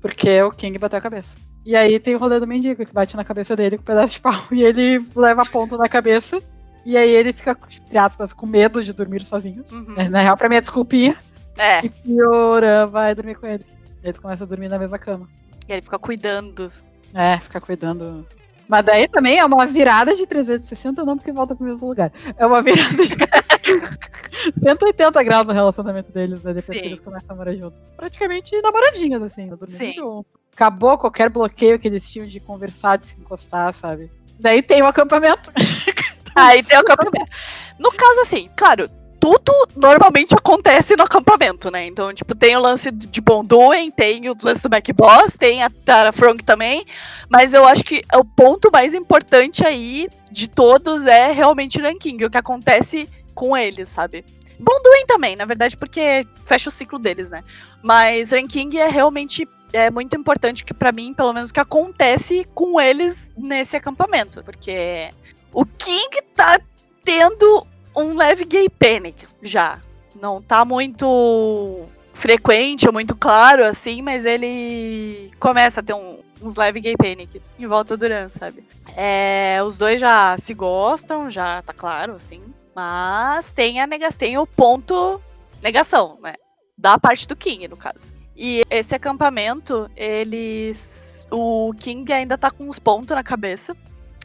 Porque 0.01 0.41
o 0.41 0.51
King 0.51 0.77
bateu 0.77 0.99
a 0.99 1.01
cabeça. 1.01 1.37
E 1.65 1.75
aí 1.75 1.97
tem 1.99 2.13
o 2.15 2.17
rolê 2.19 2.39
do 2.39 2.47
mendigo 2.47 2.85
que 2.85 2.93
bate 2.93 3.15
na 3.15 3.23
cabeça 3.23 3.55
dele 3.55 3.77
com 3.77 3.83
um 3.83 3.85
pedaço 3.85 4.13
de 4.15 4.19
pau. 4.19 4.35
E 4.51 4.61
ele 4.63 5.03
leva 5.15 5.43
ponto 5.45 5.77
na 5.77 5.87
cabeça. 5.87 6.41
E 6.85 6.97
aí 6.97 7.09
ele 7.09 7.31
fica, 7.31 7.57
entre 7.85 7.97
aspas, 7.97 8.33
com 8.33 8.45
medo 8.45 8.83
de 8.83 8.91
dormir 8.91 9.23
sozinho. 9.25 9.63
Uhum. 9.71 10.09
Na 10.09 10.19
real, 10.21 10.35
pra 10.35 10.49
mim 10.49 10.55
é 10.57 10.61
desculpinha. 10.61 11.15
É, 11.57 11.81
E 12.05 12.21
Oran 12.23 12.87
vai 12.87 13.15
dormir 13.15 13.35
com 13.35 13.47
ele. 13.47 13.65
Eles 14.03 14.19
começam 14.19 14.45
a 14.45 14.47
dormir 14.49 14.67
na 14.67 14.77
mesma 14.77 14.99
cama. 14.99 15.29
e 15.69 15.71
ele 15.71 15.81
fica 15.81 15.97
cuidando 15.97 16.69
É, 17.13 17.37
ficar 17.39 17.61
cuidando. 17.61 18.27
Mas 18.67 18.83
daí 18.85 19.07
também 19.07 19.37
é 19.39 19.45
uma 19.45 19.65
virada 19.65 20.15
de 20.15 20.25
360, 20.27 21.05
não 21.05 21.15
porque 21.17 21.31
volta 21.31 21.55
pro 21.55 21.65
mesmo 21.65 21.87
lugar. 21.87 22.11
É 22.37 22.45
uma 22.45 22.61
virada 22.61 23.05
de 23.05 23.15
180 24.51 25.23
graus 25.23 25.47
no 25.47 25.53
relacionamento 25.53 26.11
deles, 26.11 26.43
né? 26.43 26.53
Depois 26.53 26.77
Sim. 26.77 26.81
que 26.83 26.87
eles 26.89 27.01
começam 27.01 27.27
a 27.29 27.33
namorar 27.33 27.55
juntos. 27.55 27.81
Praticamente 27.95 28.61
namoradinhos, 28.61 29.21
assim, 29.21 29.47
dormindo 29.47 29.71
Sim. 29.71 29.93
junto. 29.93 30.27
Acabou 30.53 30.97
qualquer 30.97 31.29
bloqueio 31.29 31.79
que 31.79 31.87
eles 31.87 32.09
tinham 32.11 32.27
de 32.27 32.39
conversar, 32.39 32.97
de 32.97 33.07
se 33.07 33.19
encostar, 33.19 33.71
sabe? 33.73 34.11
Daí 34.39 34.61
tem 34.61 34.81
o 34.81 34.85
acampamento. 34.85 35.51
Aí 36.35 36.63
tem 36.63 36.77
o 36.77 36.81
acampamento. 36.81 37.31
No 37.79 37.91
caso, 37.91 38.21
assim, 38.21 38.47
claro, 38.55 38.89
tudo 39.23 39.53
normalmente 39.73 40.35
acontece 40.35 40.97
no 40.97 41.03
acampamento, 41.03 41.71
né? 41.71 41.85
Então, 41.85 42.13
tipo, 42.13 42.35
tem 42.35 42.57
o 42.57 42.59
lance 42.59 42.91
de 42.91 43.21
Bonduen, 43.21 43.89
tem 43.89 44.29
o 44.29 44.35
lance 44.43 44.61
do 44.61 44.69
Mac 44.69 44.85
Boss, 44.93 45.37
tem 45.37 45.63
a 45.63 45.69
Tara 45.69 46.11
Frank 46.11 46.43
também. 46.43 46.85
Mas 47.29 47.53
eu 47.53 47.65
acho 47.65 47.85
que 47.85 48.01
o 48.13 48.25
ponto 48.25 48.69
mais 48.69 48.93
importante 48.93 49.65
aí 49.65 50.09
de 50.29 50.49
todos 50.49 51.05
é 51.05 51.31
realmente 51.31 51.79
o 51.79 51.81
ranking, 51.81 52.21
o 52.23 52.29
que 52.29 52.37
acontece 52.37 53.07
com 53.33 53.55
eles, 53.57 53.89
sabe? 53.89 54.23
Bonduen 54.59 55.05
também, 55.05 55.35
na 55.35 55.45
verdade, 55.45 55.75
porque 55.75 56.25
fecha 56.45 56.69
o 56.69 56.71
ciclo 56.71 56.99
deles, 56.99 57.29
né? 57.29 57.43
Mas 57.81 58.31
ranking 58.31 58.77
é 58.77 58.87
realmente 58.87 59.47
é 59.73 59.89
muito 59.89 60.15
importante 60.15 60.63
que 60.63 60.73
para 60.73 60.91
mim, 60.91 61.13
pelo 61.13 61.33
menos, 61.33 61.49
o 61.49 61.53
que 61.53 61.59
acontece 61.59 62.47
com 62.53 62.79
eles 62.79 63.29
nesse 63.35 63.75
acampamento, 63.75 64.43
porque 64.45 65.09
o 65.51 65.65
King 65.65 66.21
tá 66.35 66.59
tendo 67.03 67.65
um 67.95 68.15
leve 68.15 68.45
gay 68.45 68.69
panic 68.69 69.25
já. 69.41 69.81
Não 70.21 70.41
tá 70.41 70.63
muito 70.63 71.85
frequente 72.13 72.85
ou 72.85 72.93
muito 72.93 73.15
claro 73.17 73.65
assim, 73.65 74.01
mas 74.03 74.25
ele 74.25 75.31
começa 75.39 75.79
a 75.79 75.83
ter 75.83 75.93
um- 75.95 76.19
uns 76.41 76.55
leve 76.55 76.79
gay 76.79 76.95
panic 76.95 77.41
em 77.57 77.65
volta 77.65 77.97
do 77.97 78.01
Duran, 78.01 78.29
sabe? 78.31 78.63
É, 78.95 79.59
os 79.65 79.77
dois 79.77 79.99
já 79.99 80.37
se 80.37 80.53
gostam, 80.53 81.29
já 81.31 81.61
tá 81.63 81.73
claro, 81.73 82.13
assim. 82.13 82.41
Mas 82.75 83.51
tem 83.51 83.79
a 83.81 83.87
nega 83.87 84.11
tem 84.11 84.37
o 84.37 84.47
ponto 84.47 85.21
negação, 85.61 86.17
né? 86.21 86.33
Da 86.77 86.97
parte 86.97 87.27
do 87.27 87.35
King, 87.35 87.67
no 87.67 87.77
caso. 87.77 88.11
E 88.35 88.63
esse 88.69 88.95
acampamento, 88.95 89.89
eles. 89.95 91.25
O 91.31 91.73
King 91.79 92.11
ainda 92.11 92.37
tá 92.37 92.49
com 92.49 92.67
uns 92.67 92.79
pontos 92.79 93.15
na 93.15 93.23
cabeça. 93.23 93.75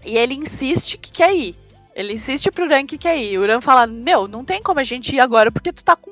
E 0.05 0.17
ele 0.17 0.35
insiste 0.35 0.97
que 0.97 1.13
quer 1.13 1.35
ir. 1.35 1.55
Ele 1.95 2.15
insiste 2.15 2.51
pro 2.51 2.65
Uran 2.65 2.87
que 2.87 2.97
quer 2.97 3.19
ir. 3.19 3.39
O 3.39 3.43
Uran 3.43 3.61
fala: 3.61 3.87
Meu, 3.87 4.27
não 4.27 4.45
tem 4.45 4.63
como 4.63 4.81
a 4.81 4.85
gente 4.85 5.15
ir 5.15 5.21
agora, 5.21 5.53
porque 5.53 5.73
tu 5.73 5.85
tá 5.85 5.95
com. 5.95 6.11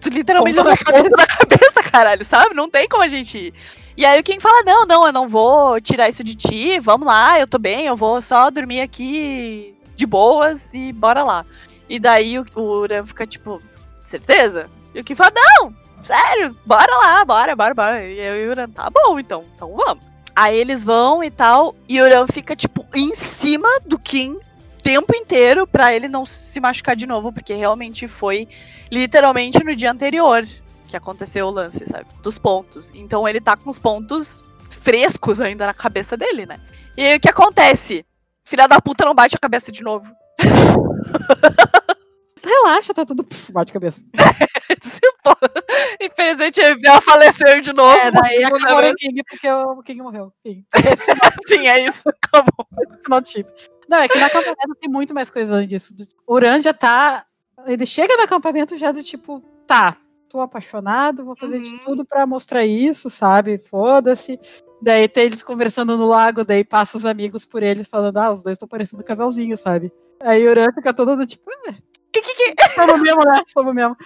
Tu 0.00 0.10
literalmente 0.10 0.56
Ponto 0.56 0.84
tá 0.84 0.92
com 0.92 1.16
na 1.16 1.26
cabeça, 1.26 1.82
caralho, 1.82 2.24
sabe? 2.24 2.54
Não 2.54 2.68
tem 2.68 2.88
como 2.88 3.02
a 3.02 3.08
gente 3.08 3.38
ir. 3.38 3.54
E 3.96 4.04
aí 4.04 4.20
o 4.20 4.24
King 4.24 4.40
fala: 4.40 4.62
Não, 4.62 4.84
não, 4.84 5.06
eu 5.06 5.12
não 5.12 5.28
vou 5.28 5.80
tirar 5.80 6.08
isso 6.08 6.22
de 6.22 6.34
ti. 6.34 6.78
Vamos 6.80 7.06
lá, 7.06 7.40
eu 7.40 7.46
tô 7.46 7.58
bem, 7.58 7.86
eu 7.86 7.96
vou 7.96 8.20
só 8.20 8.50
dormir 8.50 8.80
aqui 8.80 9.74
de 9.96 10.06
boas 10.06 10.74
e 10.74 10.92
bora 10.92 11.22
lá. 11.22 11.46
E 11.90 11.98
daí 11.98 12.38
o, 12.38 12.46
Uran 12.56 13.04
fica 13.04 13.26
tipo: 13.26 13.60
Certeza? 14.00 14.70
E 14.94 15.00
o 15.00 15.04
King 15.04 15.18
fala: 15.18 15.32
Não, 15.34 15.74
sério, 16.04 16.56
bora 16.64 16.96
lá, 16.96 17.24
bora, 17.24 17.56
bora, 17.56 17.74
bora. 17.74 18.06
E 18.06 18.20
aí 18.20 18.46
o 18.46 18.50
Uran, 18.52 18.70
tá 18.70 18.88
bom, 18.88 19.18
então, 19.18 19.44
então 19.54 19.76
vamos. 19.76 20.04
Aí 20.34 20.56
eles 20.56 20.84
vão 20.84 21.22
e 21.24 21.30
tal, 21.30 21.74
e 21.88 22.00
o 22.00 22.04
Uran 22.04 22.26
fica, 22.28 22.54
tipo, 22.54 22.86
em 22.94 23.12
cima 23.12 23.68
do 23.84 23.98
Kim 23.98 24.38
tempo 24.80 25.14
inteiro 25.14 25.66
pra 25.66 25.92
ele 25.92 26.08
não 26.08 26.24
se 26.24 26.58
machucar 26.60 26.96
de 26.96 27.06
novo, 27.06 27.32
porque 27.32 27.52
realmente 27.52 28.08
foi 28.08 28.48
literalmente 28.90 29.62
no 29.62 29.76
dia 29.76 29.90
anterior 29.90 30.46
que 30.88 30.96
aconteceu 30.96 31.46
o 31.46 31.50
lance, 31.50 31.86
sabe? 31.86 32.06
Dos 32.22 32.38
pontos. 32.38 32.90
Então 32.94 33.28
ele 33.28 33.40
tá 33.40 33.56
com 33.56 33.68
os 33.68 33.78
pontos 33.78 34.44
frescos 34.68 35.40
ainda 35.40 35.66
na 35.66 35.74
cabeça 35.74 36.16
dele, 36.16 36.46
né? 36.46 36.58
E 36.96 37.02
aí 37.02 37.16
o 37.16 37.20
que 37.20 37.28
acontece? 37.28 38.04
Filha 38.44 38.66
da 38.66 38.80
puta 38.80 39.04
não 39.04 39.14
bate 39.14 39.36
a 39.36 39.38
cabeça 39.38 39.70
de 39.70 39.82
novo. 39.82 40.10
Relaxa, 42.44 42.94
tá 42.94 43.04
tudo 43.04 43.22
pff, 43.22 43.52
bate 43.52 43.72
cabeça. 43.72 44.02
Infelizmente, 46.00 46.60
ela 46.84 47.00
faleceu 47.00 47.60
de 47.60 47.72
novo. 47.72 47.96
É, 47.98 48.10
daí 48.10 48.44
acabou 48.44 48.90
o 48.90 48.94
King 48.96 49.22
porque 49.28 49.50
o 49.50 49.82
King 49.82 50.02
morreu. 50.02 50.32
Enfim, 50.44 50.64
Sim, 51.46 51.66
é 51.68 51.80
isso. 51.86 52.08
Acabou. 52.08 52.66
Não, 53.88 53.98
é 53.98 54.08
que 54.08 54.18
no 54.18 54.24
acampamento 54.24 54.74
tem 54.80 54.88
muito 54.90 55.12
mais 55.14 55.28
coisa 55.30 55.52
além 55.54 55.66
disso. 55.68 55.94
O 56.26 56.34
Uran 56.34 56.60
já 56.60 56.72
tá. 56.72 57.24
Ele 57.66 57.84
chega 57.84 58.16
no 58.16 58.22
acampamento 58.22 58.76
já 58.76 58.90
do 58.90 59.02
tipo, 59.02 59.42
tá, 59.66 59.96
tô 60.30 60.40
apaixonado, 60.40 61.24
vou 61.24 61.36
fazer 61.36 61.60
de 61.60 61.68
Uhum. 61.74 61.78
tudo 61.84 62.04
pra 62.06 62.26
mostrar 62.26 62.64
isso, 62.64 63.10
sabe? 63.10 63.58
Foda-se. 63.58 64.40
Daí 64.80 65.06
tem 65.08 65.24
eles 65.26 65.42
conversando 65.42 65.94
no 65.98 66.06
lago, 66.06 66.42
daí 66.42 66.64
passa 66.64 66.96
os 66.96 67.04
amigos 67.04 67.44
por 67.44 67.62
eles 67.62 67.86
falando, 67.86 68.16
ah, 68.16 68.32
os 68.32 68.42
dois 68.42 68.54
estão 68.54 68.66
parecendo 68.68 69.04
casalzinho, 69.04 69.56
sabe? 69.58 69.92
Aí 70.20 70.46
o 70.46 70.50
Uran 70.50 70.72
fica 70.72 70.92
todo 70.92 71.16
do 71.16 71.26
tipo, 71.26 71.50
ah, 71.50 71.74
Que, 72.12 72.20
que, 72.20 72.54
que? 72.54 72.68
somos 72.74 73.00
mesmo, 73.00 73.24
né? 73.24 73.42
Somos 73.48 73.74
mesmo. 73.74 73.96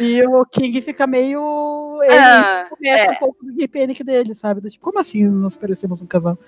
E 0.00 0.22
o 0.26 0.44
King 0.46 0.80
fica 0.80 1.06
meio. 1.06 1.98
Ele 2.02 2.12
Ah, 2.12 2.66
começa 2.70 3.04
é. 3.04 3.10
um 3.10 3.18
pouco 3.18 3.44
do 3.44 3.68
panic 3.68 4.02
dele, 4.04 4.34
sabe? 4.34 4.60
Do 4.60 4.70
tipo, 4.70 4.84
como 4.84 4.98
assim 4.98 5.28
nos 5.28 5.56
parecemos 5.56 6.00
um 6.02 6.06
casal? 6.06 6.38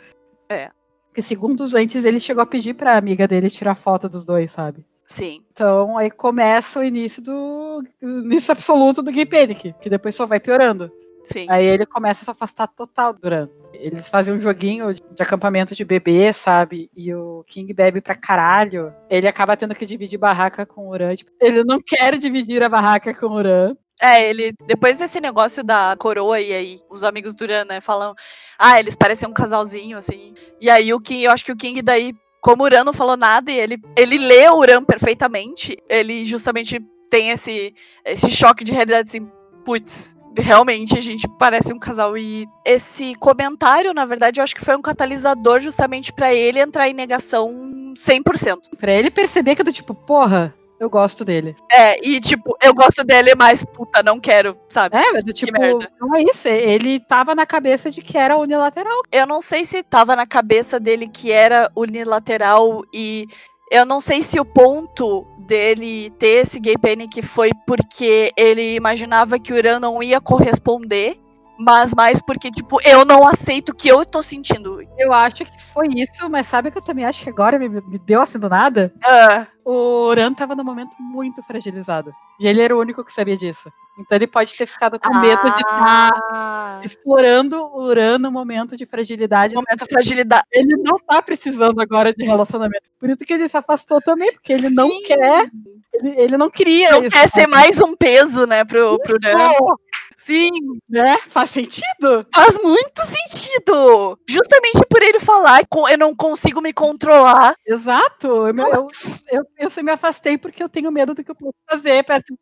É. 0.48 0.70
Porque 1.08 1.22
segundos 1.22 1.74
antes 1.74 2.04
ele 2.04 2.20
chegou 2.20 2.42
a 2.42 2.46
pedir 2.46 2.74
pra 2.74 2.96
amiga 2.96 3.26
dele 3.26 3.48
tirar 3.50 3.74
foto 3.74 4.08
dos 4.08 4.24
dois, 4.24 4.50
sabe? 4.50 4.84
sim. 5.02 5.44
Então 5.52 5.96
aí 5.96 6.10
começa 6.10 6.80
o 6.80 6.84
início 6.84 7.22
do. 7.22 7.82
o 8.02 8.06
início 8.24 8.52
absoluto 8.52 9.02
do 9.02 9.12
gay 9.12 9.24
panic, 9.24 9.72
que 9.80 9.88
depois 9.88 10.14
só 10.14 10.26
vai 10.26 10.40
piorando. 10.40 10.90
Sim. 11.26 11.46
Aí 11.50 11.66
ele 11.66 11.84
começa 11.84 12.22
a 12.22 12.24
se 12.24 12.30
afastar 12.30 12.68
total 12.68 13.12
do 13.12 13.20
Duran. 13.20 13.48
Eles 13.74 14.08
fazem 14.08 14.32
um 14.32 14.40
joguinho 14.40 14.94
de 14.94 15.02
de 15.16 15.22
acampamento 15.22 15.74
de 15.74 15.84
bebê, 15.84 16.32
sabe? 16.32 16.90
E 16.94 17.12
o 17.14 17.42
King 17.46 17.72
bebe 17.72 18.00
pra 18.00 18.14
caralho. 18.14 18.92
Ele 19.08 19.26
acaba 19.26 19.56
tendo 19.56 19.74
que 19.74 19.86
dividir 19.86 20.18
barraca 20.18 20.66
com 20.66 20.82
o 20.82 20.90
Uran. 20.90 21.16
Tipo, 21.16 21.32
ele 21.40 21.64
não 21.64 21.80
quer 21.80 22.16
dividir 22.18 22.62
a 22.62 22.68
barraca 22.68 23.14
com 23.14 23.26
o 23.26 23.34
Uran. 23.34 23.74
É, 24.00 24.28
ele. 24.28 24.52
Depois 24.66 24.98
desse 24.98 25.20
negócio 25.20 25.64
da 25.64 25.96
coroa, 25.98 26.38
e 26.38 26.52
aí 26.52 26.80
os 26.90 27.02
amigos 27.02 27.34
do 27.34 27.44
Uran, 27.44 27.64
né, 27.64 27.80
falam. 27.80 28.14
Ah, 28.58 28.78
eles 28.78 28.94
parecem 28.94 29.28
um 29.28 29.32
casalzinho, 29.32 29.96
assim. 29.96 30.34
E 30.60 30.68
aí 30.68 30.92
o 30.92 31.00
King, 31.00 31.24
eu 31.24 31.32
acho 31.32 31.44
que 31.44 31.52
o 31.52 31.56
King 31.56 31.80
daí, 31.80 32.12
como 32.42 32.62
o 32.62 32.66
Uran 32.66 32.84
não 32.84 32.92
falou 32.92 33.16
nada, 33.16 33.50
e 33.50 33.58
ele, 33.58 33.78
ele 33.96 34.18
lê 34.18 34.46
o 34.50 34.58
Uran 34.58 34.84
perfeitamente, 34.84 35.76
ele 35.88 36.26
justamente 36.26 36.78
tem 37.10 37.30
esse, 37.30 37.74
esse 38.04 38.30
choque 38.30 38.64
de 38.64 38.72
realidade 38.72 39.08
assim, 39.08 39.30
putz. 39.64 40.14
Realmente 40.38 40.98
a 40.98 41.00
gente 41.00 41.26
parece 41.38 41.72
um 41.72 41.78
casal 41.78 42.16
e 42.16 42.46
esse 42.64 43.14
comentário, 43.16 43.94
na 43.94 44.04
verdade, 44.04 44.40
eu 44.40 44.44
acho 44.44 44.54
que 44.54 44.64
foi 44.64 44.76
um 44.76 44.82
catalisador 44.82 45.60
justamente 45.60 46.12
pra 46.12 46.32
ele 46.34 46.60
entrar 46.60 46.88
em 46.88 46.94
negação 46.94 47.50
100%. 47.94 48.76
Pra 48.78 48.92
ele 48.92 49.10
perceber 49.10 49.54
que 49.54 49.62
do 49.62 49.72
tipo, 49.72 49.94
porra, 49.94 50.54
eu 50.78 50.90
gosto 50.90 51.24
dele. 51.24 51.54
É, 51.72 52.06
e 52.06 52.20
tipo, 52.20 52.56
eu 52.62 52.74
gosto 52.74 53.02
dele, 53.02 53.34
mas 53.34 53.64
puta, 53.64 54.02
não 54.02 54.20
quero, 54.20 54.56
sabe? 54.68 54.96
É, 54.96 55.22
do 55.22 55.32
tipo, 55.32 55.58
não 55.98 56.14
é 56.14 56.22
isso. 56.22 56.48
Ele 56.48 57.00
tava 57.00 57.34
na 57.34 57.46
cabeça 57.46 57.90
de 57.90 58.02
que 58.02 58.18
era 58.18 58.36
unilateral. 58.36 59.02
Eu 59.10 59.26
não 59.26 59.40
sei 59.40 59.64
se 59.64 59.82
tava 59.82 60.14
na 60.14 60.26
cabeça 60.26 60.78
dele 60.78 61.08
que 61.08 61.32
era 61.32 61.70
unilateral 61.74 62.82
e 62.92 63.26
eu 63.70 63.84
não 63.84 64.01
sei 64.01 64.22
se 64.22 64.38
o 64.38 64.44
ponto 64.44 65.26
dele 65.38 66.10
ter 66.18 66.43
esse 66.43 66.59
gay 66.60 66.76
panic 66.76 67.22
foi 67.22 67.51
porque 67.66 68.32
ele 68.36 68.74
imaginava 68.74 69.38
que 69.38 69.52
o 69.52 69.56
Uran 69.56 69.80
não 69.80 70.02
ia 70.02 70.20
corresponder, 70.20 71.18
mas 71.58 71.94
mais 71.94 72.20
porque, 72.22 72.50
tipo, 72.50 72.78
eu 72.84 73.04
não 73.04 73.26
aceito 73.26 73.70
o 73.70 73.74
que 73.74 73.88
eu 73.88 74.04
tô 74.04 74.22
sentindo. 74.22 74.80
Eu 74.98 75.12
acho 75.12 75.44
que 75.44 75.62
foi 75.72 75.86
isso, 75.94 76.28
mas 76.28 76.46
sabe 76.46 76.70
que 76.70 76.78
eu 76.78 76.82
também 76.82 77.04
acho 77.04 77.22
que 77.22 77.30
agora 77.30 77.58
me, 77.58 77.68
me 77.68 77.98
deu 77.98 78.20
assim 78.20 78.38
do 78.38 78.48
nada? 78.48 78.92
Ah, 79.04 79.46
O 79.64 80.08
Uran 80.08 80.32
tava 80.34 80.54
num 80.54 80.64
momento 80.64 80.96
muito 80.98 81.42
fragilizado. 81.42 82.12
E 82.38 82.46
ele 82.46 82.60
era 82.60 82.76
o 82.76 82.80
único 82.80 83.02
que 83.02 83.12
sabia 83.12 83.36
disso. 83.36 83.70
Então 83.98 84.16
ele 84.16 84.26
pode 84.26 84.54
ter 84.54 84.66
ficado 84.66 85.00
com 85.00 85.18
medo 85.20 85.42
de 85.42 85.56
estar 85.56 86.12
ah, 86.30 86.80
explorando 86.84 87.56
o 87.56 87.84
Uran 87.84 88.18
no 88.18 88.30
momento 88.30 88.76
de 88.76 88.84
fragilidade. 88.84 89.54
momento 89.54 89.84
de 89.84 89.86
fragilidade. 89.86 90.44
Ele 90.52 90.76
não 90.76 90.98
tá 90.98 91.22
precisando 91.22 91.80
agora 91.80 92.12
de 92.12 92.22
relacionamento. 92.22 92.84
Por 93.00 93.08
isso 93.08 93.24
que 93.24 93.32
ele 93.32 93.48
se 93.48 93.56
afastou 93.56 94.00
também, 94.02 94.30
porque 94.32 94.52
ele 94.52 94.68
não 94.68 94.86
Sim. 94.88 95.02
quer. 95.02 95.50
Ele, 95.94 96.10
ele 96.20 96.36
não 96.36 96.50
queria. 96.50 96.90
Não 96.90 97.02
isso, 97.02 97.10
quer 97.10 97.28
ser 97.30 97.42
sabe? 97.42 97.52
mais 97.52 97.80
um 97.80 97.96
peso, 97.96 98.46
né, 98.46 98.64
pro, 98.64 98.98
pro 98.98 99.16
Uran. 99.16 99.76
Sim, 100.18 100.51
né? 100.88 101.18
Faz 101.28 101.51
sentido? 101.51 102.26
faz 102.34 102.59
muito 102.62 103.01
sentido. 103.02 104.18
Justamente 104.28 104.80
por 104.88 105.02
ele 105.02 105.20
falar, 105.20 105.64
"Co- 105.68 105.88
eu 105.88 105.98
não 105.98 106.14
consigo 106.14 106.60
me 106.62 106.72
controlar. 106.72 107.55
Exato. 107.66 108.26
Eu, 108.48 108.55
me- 108.55 108.62
eu, 108.62 108.86
eu, 109.30 109.44
eu 109.59 109.84
me 109.84 109.93
afastei 109.93 110.38
porque 110.38 110.62
eu 110.62 110.68
tenho 110.68 110.90
medo 110.90 111.12
do 111.14 111.22
que 111.22 111.30
eu 111.30 111.34
posso 111.34 111.55
fazer 111.70 112.02
perto 112.05 112.32
de. 112.32 112.36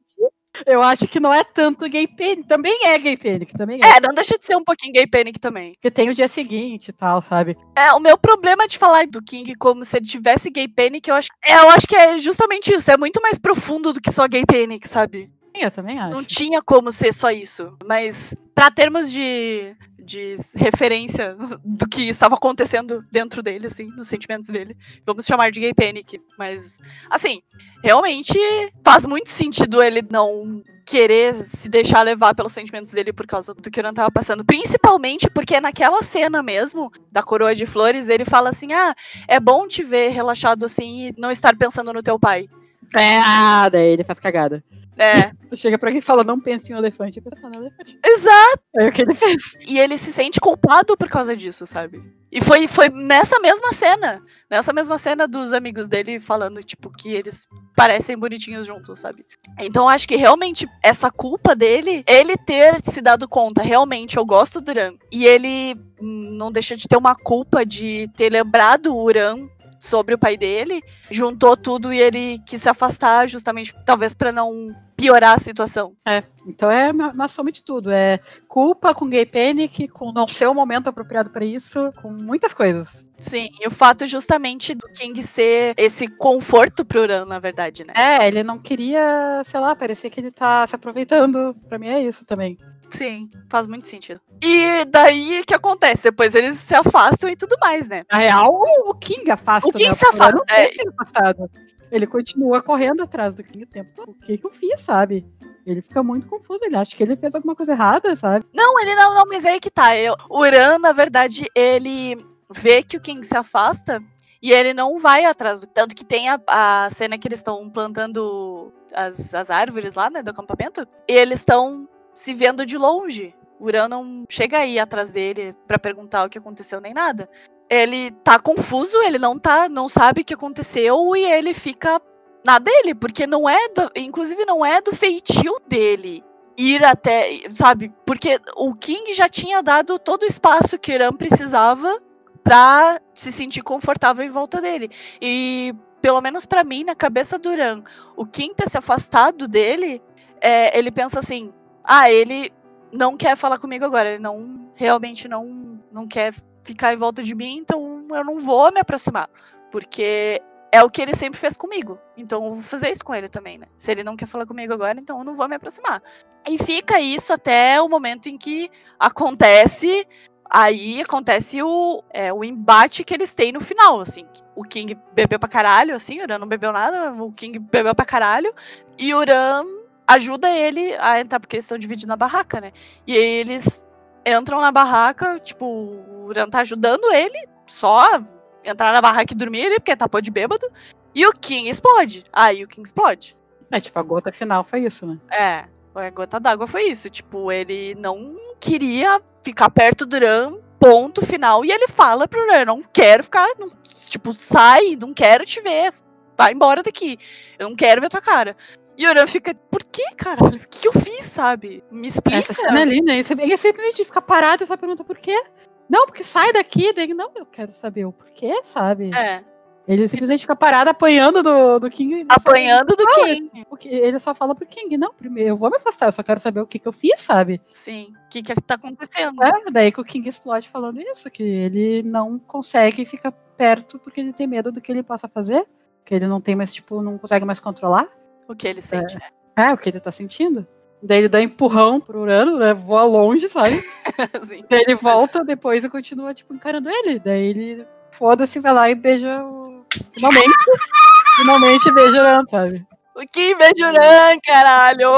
Eu 0.64 0.80
acho 0.82 1.08
que 1.08 1.18
não 1.18 1.34
é 1.34 1.42
tanto 1.42 1.88
gay 1.88 2.06
panic. 2.06 2.46
Também 2.46 2.86
é 2.86 2.96
gay 2.96 3.16
panic, 3.16 3.52
também 3.54 3.80
é. 3.82 3.96
É, 3.96 4.00
não 4.00 4.14
deixa 4.14 4.38
de 4.38 4.46
ser 4.46 4.54
um 4.56 4.62
pouquinho 4.62 4.92
gay 4.92 5.04
panic 5.04 5.40
também. 5.40 5.72
Porque 5.72 5.90
tem 5.90 6.08
o 6.08 6.14
dia 6.14 6.28
seguinte 6.28 6.90
e 6.90 6.92
tal, 6.92 7.20
sabe? 7.20 7.56
É, 7.76 7.92
o 7.92 7.98
meu 7.98 8.16
problema 8.16 8.68
de 8.68 8.78
falar 8.78 9.04
do 9.08 9.20
King 9.20 9.52
como 9.56 9.84
se 9.84 9.96
ele 9.96 10.06
tivesse 10.06 10.48
gay 10.50 10.68
panic, 10.68 11.08
eu 11.10 11.16
acho, 11.16 11.28
é, 11.44 11.54
eu 11.58 11.70
acho 11.70 11.88
que 11.88 11.96
é 11.96 12.18
justamente 12.20 12.72
isso. 12.72 12.88
É 12.88 12.96
muito 12.96 13.20
mais 13.20 13.36
profundo 13.36 13.92
do 13.92 14.00
que 14.00 14.12
só 14.12 14.28
gay 14.28 14.44
panic, 14.46 14.86
sabe? 14.86 15.28
Eu 15.54 15.70
também 15.70 15.98
acho. 15.98 16.10
Não 16.14 16.24
tinha 16.24 16.60
como 16.60 16.90
ser 16.90 17.12
só 17.12 17.30
isso. 17.30 17.76
Mas, 17.86 18.34
pra 18.54 18.70
termos 18.70 19.10
de, 19.10 19.76
de 19.98 20.36
referência 20.56 21.36
do 21.64 21.88
que 21.88 22.02
estava 22.08 22.34
acontecendo 22.34 23.04
dentro 23.10 23.42
dele, 23.42 23.68
assim, 23.68 23.86
nos 23.96 24.08
sentimentos 24.08 24.48
dele. 24.48 24.76
Vamos 25.06 25.24
chamar 25.24 25.50
de 25.50 25.60
gay 25.60 25.72
panic. 25.72 26.20
Mas, 26.36 26.78
assim, 27.08 27.40
realmente 27.82 28.36
faz 28.84 29.04
muito 29.06 29.30
sentido 29.30 29.82
ele 29.82 30.02
não 30.10 30.62
querer 30.84 31.34
se 31.34 31.68
deixar 31.68 32.02
levar 32.02 32.34
pelos 32.34 32.52
sentimentos 32.52 32.92
dele 32.92 33.12
por 33.12 33.26
causa 33.26 33.54
do 33.54 33.70
que 33.70 33.78
o 33.78 33.80
Uran 33.80 33.94
tava 33.94 34.10
passando. 34.10 34.44
Principalmente 34.44 35.30
porque 35.30 35.60
naquela 35.60 36.02
cena 36.02 36.42
mesmo, 36.42 36.90
da 37.10 37.22
coroa 37.22 37.54
de 37.54 37.64
flores, 37.64 38.08
ele 38.08 38.24
fala 38.24 38.50
assim: 38.50 38.72
ah, 38.72 38.94
é 39.26 39.40
bom 39.40 39.66
te 39.66 39.82
ver 39.82 40.10
relaxado 40.10 40.64
assim 40.64 41.08
e 41.08 41.14
não 41.16 41.30
estar 41.30 41.56
pensando 41.56 41.92
no 41.92 42.02
teu 42.02 42.18
pai. 42.18 42.48
É, 42.94 43.18
ah, 43.18 43.68
daí 43.70 43.92
ele 43.92 44.04
faz 44.04 44.20
cagada. 44.20 44.62
É. 44.96 45.32
Tu 45.48 45.56
chega 45.56 45.78
pra 45.78 45.88
alguém 45.88 45.98
e 45.98 46.02
fala, 46.02 46.24
não 46.24 46.40
pense 46.40 46.70
em 46.70 46.74
um 46.74 46.78
elefante. 46.78 47.18
Eu 47.18 47.22
penso, 47.22 47.42
no 47.48 47.66
elefante. 47.66 47.98
Exato. 48.04 48.62
É 48.76 48.88
o 48.88 48.92
que 48.92 49.02
ele 49.02 49.14
fez. 49.14 49.56
E 49.66 49.78
ele 49.78 49.98
se 49.98 50.12
sente 50.12 50.40
culpado 50.40 50.96
por 50.96 51.08
causa 51.08 51.36
disso, 51.36 51.66
sabe? 51.66 52.02
E 52.34 52.40
foi, 52.40 52.66
foi 52.66 52.88
nessa 52.88 53.38
mesma 53.38 53.72
cena, 53.72 54.20
nessa 54.50 54.72
mesma 54.72 54.98
cena 54.98 55.28
dos 55.28 55.52
amigos 55.52 55.86
dele 55.86 56.18
falando, 56.18 56.64
tipo, 56.64 56.90
que 56.90 57.12
eles 57.12 57.46
parecem 57.76 58.18
bonitinhos 58.18 58.66
juntos, 58.66 58.98
sabe? 58.98 59.24
Então 59.60 59.88
acho 59.88 60.08
que 60.08 60.16
realmente 60.16 60.68
essa 60.82 61.12
culpa 61.12 61.54
dele, 61.54 62.02
ele 62.08 62.36
ter 62.36 62.80
se 62.82 63.00
dado 63.00 63.28
conta, 63.28 63.62
realmente 63.62 64.16
eu 64.16 64.26
gosto 64.26 64.60
do 64.60 64.72
Uran, 64.72 64.94
e 65.12 65.24
ele 65.24 65.76
não 66.00 66.50
deixa 66.50 66.76
de 66.76 66.88
ter 66.88 66.96
uma 66.96 67.14
culpa 67.14 67.64
de 67.64 68.10
ter 68.16 68.32
lembrado 68.32 68.92
o 68.92 69.00
Uran 69.00 69.48
sobre 69.84 70.14
o 70.14 70.18
pai 70.18 70.36
dele, 70.36 70.82
juntou 71.10 71.56
tudo 71.56 71.92
e 71.92 72.00
ele 72.00 72.38
quis 72.46 72.62
se 72.62 72.68
afastar 72.68 73.28
justamente 73.28 73.74
talvez 73.84 74.14
para 74.14 74.32
não 74.32 74.74
piorar 74.96 75.34
a 75.34 75.38
situação. 75.38 75.94
É, 76.06 76.22
então 76.46 76.70
é 76.70 76.90
uma, 76.90 77.10
uma 77.10 77.28
soma 77.28 77.52
de 77.52 77.62
tudo, 77.62 77.90
é 77.90 78.18
culpa 78.48 78.94
com 78.94 79.08
gay 79.08 79.26
panic, 79.26 79.88
com 79.88 80.12
não 80.12 80.26
ser 80.26 80.46
o 80.46 80.54
momento 80.54 80.88
apropriado 80.88 81.30
para 81.30 81.44
isso, 81.44 81.92
com 82.00 82.10
muitas 82.10 82.54
coisas. 82.54 83.04
Sim, 83.18 83.48
e 83.60 83.66
o 83.66 83.70
fato 83.70 84.06
justamente 84.06 84.74
do 84.74 84.86
King 84.88 85.22
ser 85.22 85.74
esse 85.76 86.08
conforto 86.08 86.84
pro 86.84 87.02
Uran, 87.02 87.24
na 87.26 87.38
verdade, 87.38 87.84
né? 87.84 87.92
É, 87.96 88.26
ele 88.26 88.42
não 88.42 88.58
queria, 88.58 89.42
sei 89.44 89.60
lá, 89.60 89.74
parecia 89.74 90.10
que 90.10 90.20
ele 90.20 90.30
tá 90.30 90.66
se 90.66 90.74
aproveitando. 90.74 91.54
Pra 91.68 91.78
mim 91.78 91.88
é 91.88 92.02
isso 92.02 92.24
também. 92.24 92.58
Sim, 92.94 93.28
faz 93.48 93.66
muito 93.66 93.88
sentido. 93.88 94.20
E 94.40 94.84
daí 94.84 95.40
o 95.40 95.44
que 95.44 95.52
acontece? 95.52 96.04
Depois 96.04 96.32
eles 96.32 96.54
se 96.54 96.76
afastam 96.76 97.28
e 97.28 97.34
tudo 97.34 97.56
mais, 97.60 97.88
né? 97.88 98.04
Na 98.08 98.18
real, 98.18 98.54
o 98.86 98.94
King 98.94 99.28
afasta. 99.32 99.68
O 99.68 99.72
King 99.72 99.88
né? 99.88 99.94
se 99.94 100.06
afasta, 100.06 100.44
é. 100.48 100.70
afastado. 100.96 101.50
Ele 101.90 102.06
continua 102.06 102.62
correndo 102.62 103.02
atrás 103.02 103.34
do 103.34 103.42
King 103.42 103.64
o 103.64 103.66
tempo 103.66 103.90
todo. 103.92 104.10
O 104.10 104.14
que, 104.14 104.38
que 104.38 104.46
eu 104.46 104.50
fiz, 104.52 104.80
sabe? 104.80 105.26
Ele 105.66 105.82
fica 105.82 106.04
muito 106.04 106.28
confuso. 106.28 106.64
Ele 106.64 106.76
acha 106.76 106.94
que 106.94 107.02
ele 107.02 107.16
fez 107.16 107.34
alguma 107.34 107.56
coisa 107.56 107.72
errada, 107.72 108.14
sabe? 108.14 108.46
Não, 108.54 108.78
ele 108.78 108.94
não, 108.94 109.12
não, 109.12 109.24
mas 109.26 109.44
aí 109.44 109.58
que 109.58 109.70
tá. 109.70 109.96
Eu, 109.96 110.14
o 110.30 110.38
Uran, 110.38 110.78
na 110.78 110.92
verdade, 110.92 111.46
ele 111.52 112.24
vê 112.48 112.80
que 112.80 112.96
o 112.96 113.00
King 113.00 113.26
se 113.26 113.36
afasta 113.36 114.00
e 114.40 114.52
ele 114.52 114.72
não 114.72 115.00
vai 115.00 115.24
atrás 115.24 115.60
do. 115.62 115.66
Tanto 115.66 115.96
que 115.96 116.04
tem 116.04 116.28
a, 116.28 116.40
a 116.46 116.88
cena 116.90 117.18
que 117.18 117.26
eles 117.26 117.40
estão 117.40 117.68
plantando 117.68 118.72
as, 118.94 119.34
as 119.34 119.50
árvores 119.50 119.96
lá, 119.96 120.08
né, 120.08 120.22
do 120.22 120.30
acampamento. 120.30 120.86
E 121.08 121.12
eles 121.12 121.40
estão 121.40 121.88
se 122.14 122.32
vendo 122.32 122.64
de 122.64 122.78
longe. 122.78 123.34
O 123.58 123.66
Uran 123.66 123.88
não 123.88 124.24
chega 124.28 124.58
aí 124.58 124.78
atrás 124.78 125.12
dele 125.12 125.54
pra 125.66 125.78
perguntar 125.78 126.24
o 126.24 126.30
que 126.30 126.38
aconteceu 126.38 126.80
nem 126.80 126.94
nada. 126.94 127.28
Ele 127.68 128.10
tá 128.22 128.38
confuso, 128.38 128.96
ele 129.02 129.18
não 129.18 129.38
tá, 129.38 129.68
não 129.68 129.88
sabe 129.88 130.20
o 130.20 130.24
que 130.24 130.34
aconteceu 130.34 131.16
e 131.16 131.24
ele 131.24 131.54
fica 131.54 132.00
na 132.44 132.58
dele, 132.58 132.94
porque 132.94 133.26
não 133.26 133.48
é, 133.48 133.68
do, 133.68 133.90
inclusive 133.96 134.44
não 134.44 134.64
é 134.64 134.80
do 134.80 134.94
feitio 134.94 135.58
dele 135.66 136.22
ir 136.56 136.84
até, 136.84 137.40
sabe? 137.48 137.92
Porque 138.04 138.38
o 138.56 138.74
King 138.74 139.12
já 139.12 139.28
tinha 139.28 139.62
dado 139.62 139.98
todo 139.98 140.22
o 140.22 140.26
espaço 140.26 140.78
que 140.78 140.92
o 140.92 140.94
Uran 140.94 141.12
precisava 141.12 142.00
pra 142.42 143.00
se 143.14 143.32
sentir 143.32 143.62
confortável 143.62 144.24
em 144.24 144.30
volta 144.30 144.60
dele. 144.60 144.90
E 145.20 145.74
pelo 146.02 146.20
menos 146.20 146.44
pra 146.44 146.62
mim, 146.62 146.84
na 146.84 146.94
cabeça 146.94 147.38
do 147.38 147.50
Uran, 147.50 147.82
o 148.14 148.26
King 148.26 148.54
ter 148.54 148.68
se 148.68 148.76
afastado 148.76 149.48
dele, 149.48 150.02
é, 150.40 150.78
ele 150.78 150.92
pensa 150.92 151.18
assim: 151.18 151.52
ah, 151.84 152.10
ele 152.10 152.50
não 152.92 153.16
quer 153.16 153.36
falar 153.36 153.58
comigo 153.58 153.84
agora, 153.84 154.10
ele 154.10 154.22
não 154.22 154.70
realmente 154.74 155.28
não, 155.28 155.78
não 155.92 156.08
quer 156.08 156.32
ficar 156.62 156.92
em 156.92 156.96
volta 156.96 157.22
de 157.22 157.34
mim, 157.34 157.58
então 157.58 158.06
eu 158.10 158.24
não 158.24 158.38
vou 158.38 158.72
me 158.72 158.80
aproximar. 158.80 159.28
Porque 159.70 160.40
é 160.72 160.82
o 160.82 160.90
que 160.90 161.02
ele 161.02 161.14
sempre 161.14 161.38
fez 161.38 161.56
comigo. 161.56 161.98
Então 162.16 162.44
eu 162.44 162.52
vou 162.54 162.62
fazer 162.62 162.90
isso 162.90 163.04
com 163.04 163.14
ele 163.14 163.28
também, 163.28 163.58
né? 163.58 163.66
Se 163.78 163.92
ele 163.92 164.02
não 164.02 164.16
quer 164.16 164.26
falar 164.26 164.46
comigo 164.46 164.72
agora, 164.72 164.98
então 164.98 165.18
eu 165.18 165.24
não 165.24 165.34
vou 165.34 165.48
me 165.48 165.54
aproximar. 165.54 166.02
E 166.48 166.58
fica 166.58 166.98
isso 166.98 167.32
até 167.32 167.80
o 167.80 167.88
momento 167.88 168.28
em 168.28 168.36
que 168.36 168.70
acontece. 168.98 170.06
Aí 170.50 171.00
acontece 171.00 171.62
o, 171.62 172.02
é, 172.10 172.32
o 172.32 172.44
embate 172.44 173.04
que 173.04 173.14
eles 173.14 173.34
têm 173.34 173.52
no 173.52 173.60
final, 173.60 174.00
assim. 174.00 174.26
O 174.54 174.62
King 174.62 174.98
bebeu 175.12 175.38
pra 175.38 175.48
caralho, 175.48 175.94
assim, 175.94 176.20
o 176.20 176.22
Uran 176.22 176.38
não 176.38 176.46
bebeu 176.46 176.72
nada, 176.72 177.12
o 177.12 177.32
King 177.32 177.58
bebeu 177.58 177.94
pra 177.94 178.04
caralho. 178.04 178.52
E 178.98 179.14
o 179.14 179.18
Uran 179.18 179.64
ajuda 180.06 180.50
ele 180.50 180.94
a 181.00 181.20
entrar, 181.20 181.40
porque 181.40 181.56
eles 181.56 181.64
estão 181.64 181.78
dividindo 181.78 182.12
a 182.12 182.16
barraca, 182.16 182.60
né? 182.60 182.72
E 183.06 183.16
aí 183.16 183.24
eles 183.40 183.84
entram 184.26 184.60
na 184.60 184.72
barraca, 184.72 185.38
tipo, 185.38 185.64
o 185.64 186.26
Uran 186.26 186.48
tá 186.48 186.60
ajudando 186.60 187.12
ele, 187.12 187.46
só 187.66 188.20
entrar 188.64 188.92
na 188.92 189.00
barraca 189.02 189.32
e 189.32 189.36
dormir 189.36 189.66
ali, 189.66 189.74
porque 189.76 189.94
tá 189.96 190.08
pô 190.08 190.20
de 190.20 190.30
bêbado. 190.30 190.70
E 191.14 191.26
o 191.26 191.32
King 191.32 191.68
explode. 191.68 192.24
Aí 192.32 192.64
o 192.64 192.68
King 192.68 192.82
explode. 192.82 193.36
É, 193.70 193.80
tipo, 193.80 193.98
a 193.98 194.02
gota 194.02 194.32
final 194.32 194.64
foi 194.64 194.80
isso, 194.80 195.06
né? 195.06 195.18
É, 195.30 195.64
a 195.94 196.10
gota 196.10 196.40
d'água 196.40 196.66
foi 196.66 196.84
isso. 196.84 197.08
Tipo, 197.08 197.52
ele 197.52 197.94
não 197.96 198.36
queria 198.58 199.20
ficar 199.42 199.70
perto 199.70 200.06
do 200.06 200.16
Uran, 200.16 200.56
ponto 200.78 201.24
final. 201.24 201.64
E 201.64 201.70
ele 201.70 201.88
fala 201.88 202.26
pro 202.26 202.42
Uran, 202.42 202.64
não 202.64 202.82
quero 202.92 203.22
ficar, 203.22 203.46
não- 203.58 203.70
tipo, 204.10 204.32
sai, 204.32 204.96
não 204.96 205.14
quero 205.14 205.44
te 205.44 205.60
ver. 205.60 205.92
Vai 206.36 206.52
embora 206.52 206.82
daqui. 206.82 207.16
Eu 207.58 207.68
não 207.68 207.76
quero 207.76 208.00
ver 208.00 208.08
tua 208.08 208.20
cara. 208.20 208.56
E 208.96 209.06
o 209.06 209.10
Uran 209.10 209.26
fica, 209.26 209.54
por 209.70 209.82
que, 209.84 210.14
caralho? 210.14 210.56
O 210.56 210.68
que 210.68 210.86
eu 210.86 210.92
fiz, 210.92 211.26
sabe? 211.26 211.82
Me 211.90 212.08
explica. 212.08 212.38
Essa 212.38 212.54
cena 212.54 212.80
é 212.80 212.84
linda. 212.84 213.12
E 213.14 213.22
você 213.24 213.34
e 213.34 213.50
você 213.50 213.68
simplesmente 213.68 214.04
fica 214.04 214.22
parado 214.22 214.62
e 214.62 214.66
só 214.66 214.76
pergunta 214.76 215.02
por 215.04 215.18
quê? 215.18 215.42
Não, 215.88 216.06
porque 216.06 216.24
sai 216.24 216.52
daqui. 216.52 216.92
Daí, 216.92 217.12
não, 217.12 217.30
eu 217.34 217.44
quero 217.44 217.72
saber 217.72 218.04
o 218.04 218.12
porquê, 218.12 218.62
sabe? 218.62 219.10
É, 219.14 219.44
Ele 219.86 220.08
simplesmente 220.08 220.40
fica 220.40 220.56
parado 220.56 220.88
apanhando 220.90 221.42
do, 221.42 221.78
do 221.78 221.90
King. 221.90 222.24
apanhando 222.28 222.96
do 222.96 223.04
King. 223.06 223.66
Ele 223.84 224.18
só 224.18 224.34
fala 224.34 224.54
pro 224.54 224.66
King, 224.66 224.96
não, 224.96 225.12
primeiro 225.12 225.50
eu 225.50 225.56
vou 225.56 225.70
me 225.70 225.76
afastar, 225.76 226.06
eu 226.06 226.12
só 226.12 226.22
quero 226.22 226.40
saber 226.40 226.60
o 226.60 226.66
que, 226.66 226.78
que 226.78 226.88
eu 226.88 226.92
fiz, 226.92 227.20
sabe? 227.20 227.60
Sim. 227.72 228.14
O 228.26 228.28
que 228.30 228.42
que 228.42 228.54
tá 228.54 228.76
acontecendo? 228.76 229.42
É, 229.42 229.70
daí 229.70 229.92
que 229.92 230.00
o 230.00 230.04
King 230.04 230.26
explode 230.28 230.68
falando 230.68 231.00
isso, 231.00 231.30
que 231.30 231.42
ele 231.42 232.02
não 232.02 232.38
consegue 232.38 233.04
ficar 233.04 233.32
perto 233.32 233.98
porque 233.98 234.20
ele 234.20 234.32
tem 234.32 234.46
medo 234.46 234.72
do 234.72 234.80
que 234.80 234.90
ele 234.90 235.02
possa 235.02 235.28
fazer, 235.28 235.66
que 236.04 236.14
ele 236.14 236.26
não 236.26 236.40
tem 236.40 236.56
mais, 236.56 236.72
tipo, 236.72 237.02
não 237.02 237.18
consegue 237.18 237.44
mais 237.44 237.60
controlar. 237.60 238.08
O 238.48 238.54
que 238.54 238.68
ele 238.68 238.82
sente. 238.82 239.18
É, 239.56 239.72
o 239.72 239.78
que 239.78 239.88
ele 239.88 240.00
tá 240.00 240.12
sentindo. 240.12 240.66
Daí 241.02 241.18
ele 241.18 241.28
dá 241.28 241.40
empurrão 241.40 242.00
pro 242.00 242.20
Urano, 242.20 242.58
né? 242.58 242.72
Voa 242.72 243.04
longe, 243.04 243.48
sabe? 243.48 243.82
Daí 244.70 244.80
ele 244.86 244.94
volta 244.94 245.44
depois 245.44 245.84
e 245.84 245.88
continua, 245.88 246.32
tipo, 246.32 246.54
encarando 246.54 246.88
ele. 246.88 247.18
Daí 247.18 247.46
ele 247.48 247.86
foda-se, 248.10 248.58
vai 248.58 248.72
lá 248.72 248.90
e 248.90 248.94
beija 248.94 249.44
o. 249.44 249.84
Finalmente. 250.12 250.54
finalmente 251.36 251.92
beija 251.92 252.16
o 252.16 252.20
Urano, 252.20 252.48
sabe? 252.48 252.86
O 253.14 253.20
Kim 253.20 253.56
Bejuran, 253.56 254.40
caralho! 254.44 255.08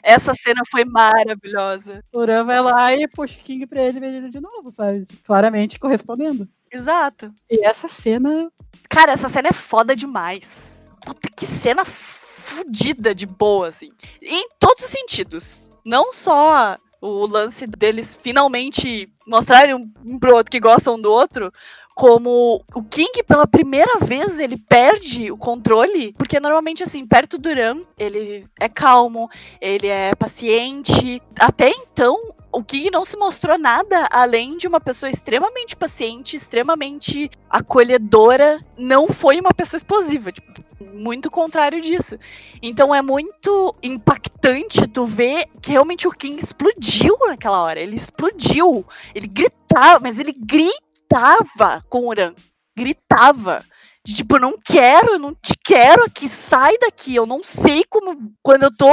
Essa 0.00 0.32
cena 0.32 0.62
foi 0.70 0.84
maravilhosa. 0.84 2.04
O 2.12 2.20
Uran 2.20 2.44
vai 2.44 2.62
lá 2.62 2.94
e 2.94 3.08
puxa 3.08 3.36
o 3.40 3.42
King 3.42 3.66
pra 3.66 3.82
ele 3.82 3.98
beija 3.98 4.18
ele 4.18 4.28
de 4.28 4.40
novo, 4.40 4.70
sabe? 4.70 5.04
Tipo, 5.04 5.26
claramente 5.26 5.78
correspondendo. 5.78 6.48
Exato. 6.70 7.34
E 7.50 7.66
essa 7.66 7.88
cena. 7.88 8.48
Cara, 8.88 9.10
essa 9.10 9.28
cena 9.28 9.48
é 9.48 9.52
foda 9.52 9.96
demais. 9.96 10.87
Puta, 11.08 11.30
que 11.34 11.46
cena 11.46 11.86
fodida 11.86 13.14
de 13.14 13.24
boa, 13.24 13.68
assim. 13.68 13.88
Em 14.20 14.46
todos 14.60 14.84
os 14.84 14.90
sentidos. 14.90 15.70
Não 15.82 16.12
só 16.12 16.76
o 17.00 17.26
lance 17.26 17.66
deles 17.66 18.18
finalmente 18.20 19.10
mostrarem 19.26 19.74
um, 19.74 20.18
pro 20.18 20.34
outro 20.34 20.50
que 20.50 20.60
gostam 20.60 20.96
um 20.96 21.00
do 21.00 21.10
outro, 21.10 21.50
como 21.94 22.62
o 22.74 22.82
King, 22.84 23.22
pela 23.26 23.46
primeira 23.46 23.98
vez, 24.00 24.38
ele 24.38 24.58
perde 24.58 25.32
o 25.32 25.36
controle, 25.38 26.12
porque 26.12 26.38
normalmente, 26.38 26.82
assim, 26.82 27.06
perto 27.06 27.38
do 27.38 27.48
Ram, 27.48 27.82
ele 27.98 28.46
é 28.60 28.68
calmo, 28.68 29.30
ele 29.60 29.86
é 29.86 30.14
paciente. 30.14 31.22
Até 31.40 31.70
então, 31.70 32.16
o 32.52 32.64
King 32.64 32.90
não 32.90 33.04
se 33.04 33.16
mostrou 33.16 33.58
nada 33.58 34.08
além 34.10 34.56
de 34.56 34.66
uma 34.66 34.80
pessoa 34.80 35.10
extremamente 35.10 35.76
paciente, 35.76 36.36
extremamente 36.36 37.30
acolhedora. 37.48 38.64
Não 38.76 39.08
foi 39.08 39.40
uma 39.40 39.52
pessoa 39.52 39.76
explosiva, 39.78 40.32
tipo, 40.32 40.52
muito 40.94 41.30
contrário 41.30 41.80
disso. 41.80 42.18
Então 42.62 42.94
é 42.94 43.02
muito 43.02 43.74
impactante 43.82 44.86
tu 44.88 45.04
ver 45.04 45.46
que 45.60 45.72
realmente 45.72 46.08
o 46.08 46.12
King 46.12 46.42
explodiu 46.42 47.16
naquela 47.28 47.62
hora. 47.62 47.80
Ele 47.80 47.96
explodiu. 47.96 48.84
Ele 49.14 49.26
gritava, 49.26 50.00
mas 50.00 50.18
ele 50.18 50.32
gritava 50.32 51.82
com 51.88 52.00
o 52.00 52.08
Uran. 52.08 52.34
Gritava. 52.76 53.64
De, 54.08 54.14
tipo, 54.14 54.36
eu 54.36 54.40
não 54.40 54.54
quero, 54.64 55.12
eu 55.12 55.18
não 55.18 55.34
te 55.34 55.54
quero 55.62 56.02
aqui, 56.04 56.30
sai 56.30 56.78
daqui. 56.78 57.14
Eu 57.14 57.26
não 57.26 57.42
sei 57.42 57.84
como. 57.84 58.16
Quando 58.42 58.62
eu 58.62 58.74
tô 58.74 58.88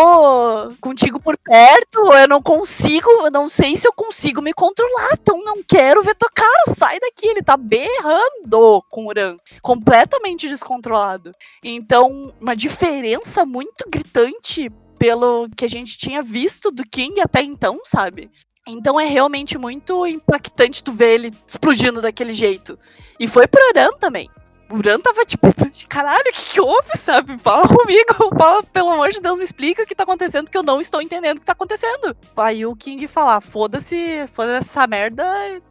contigo 0.82 1.22
por 1.22 1.38
perto, 1.38 2.00
eu 2.12 2.28
não 2.28 2.42
consigo, 2.42 3.10
eu 3.24 3.32
não 3.32 3.48
sei 3.48 3.78
se 3.78 3.88
eu 3.88 3.94
consigo 3.94 4.42
me 4.42 4.52
controlar. 4.52 5.12
Então 5.14 5.42
não 5.42 5.64
quero 5.64 6.04
ver 6.04 6.16
tua 6.16 6.30
cara, 6.36 6.76
sai 6.76 7.00
daqui. 7.00 7.28
Ele 7.28 7.42
tá 7.42 7.56
berrando 7.56 8.84
com 8.90 9.06
o 9.06 9.08
Uran. 9.08 9.38
Completamente 9.62 10.50
descontrolado. 10.50 11.32
Então, 11.64 12.34
uma 12.42 12.54
diferença 12.54 13.46
muito 13.46 13.90
gritante 13.90 14.70
pelo 15.00 15.48
que 15.56 15.64
a 15.64 15.70
gente 15.70 15.98
tinha 15.98 16.22
visto 16.22 16.70
do 16.70 16.84
King 16.86 17.22
até 17.22 17.42
então, 17.42 17.80
sabe? 17.86 18.30
Então 18.68 19.00
é 19.00 19.06
realmente 19.06 19.58
muito 19.58 20.06
impactante 20.06 20.84
tu 20.84 20.92
ver 20.92 21.14
ele 21.14 21.34
explodindo 21.48 22.02
daquele 22.02 22.34
jeito. 22.34 22.78
E 23.18 23.30
foi 23.30 23.48
pro 23.48 23.62
Uran 23.70 23.92
também. 23.98 24.30
O 24.70 24.78
Uran 24.78 25.00
tava 25.00 25.24
tipo, 25.26 25.48
caralho, 25.88 26.30
o 26.30 26.34
que, 26.34 26.54
que 26.54 26.62
houve, 26.62 26.98
sabe? 26.98 27.38
Fala 27.40 27.68
comigo, 27.68 28.30
fala, 28.38 28.64
pelo 28.64 28.92
amor 28.92 29.10
de 29.10 29.22
Deus, 29.22 29.38
me 29.38 29.44
explica 29.44 29.84
o 29.84 29.86
que 29.86 29.94
tá 29.94 30.04
acontecendo, 30.04 30.46
porque 30.46 30.58
eu 30.58 30.64
não 30.64 30.82
estou 30.82 31.02
entendendo 31.02 31.38
o 31.38 31.40
que 31.40 31.46
tá 31.46 31.54
acontecendo. 31.54 32.18
Aí 32.36 32.66
o 32.66 32.76
King 32.76 33.08
falar, 33.08 33.42
foda-se, 33.42 34.26
foda-se 34.34 34.70
essa 34.70 34.88
merda, 34.88 35.24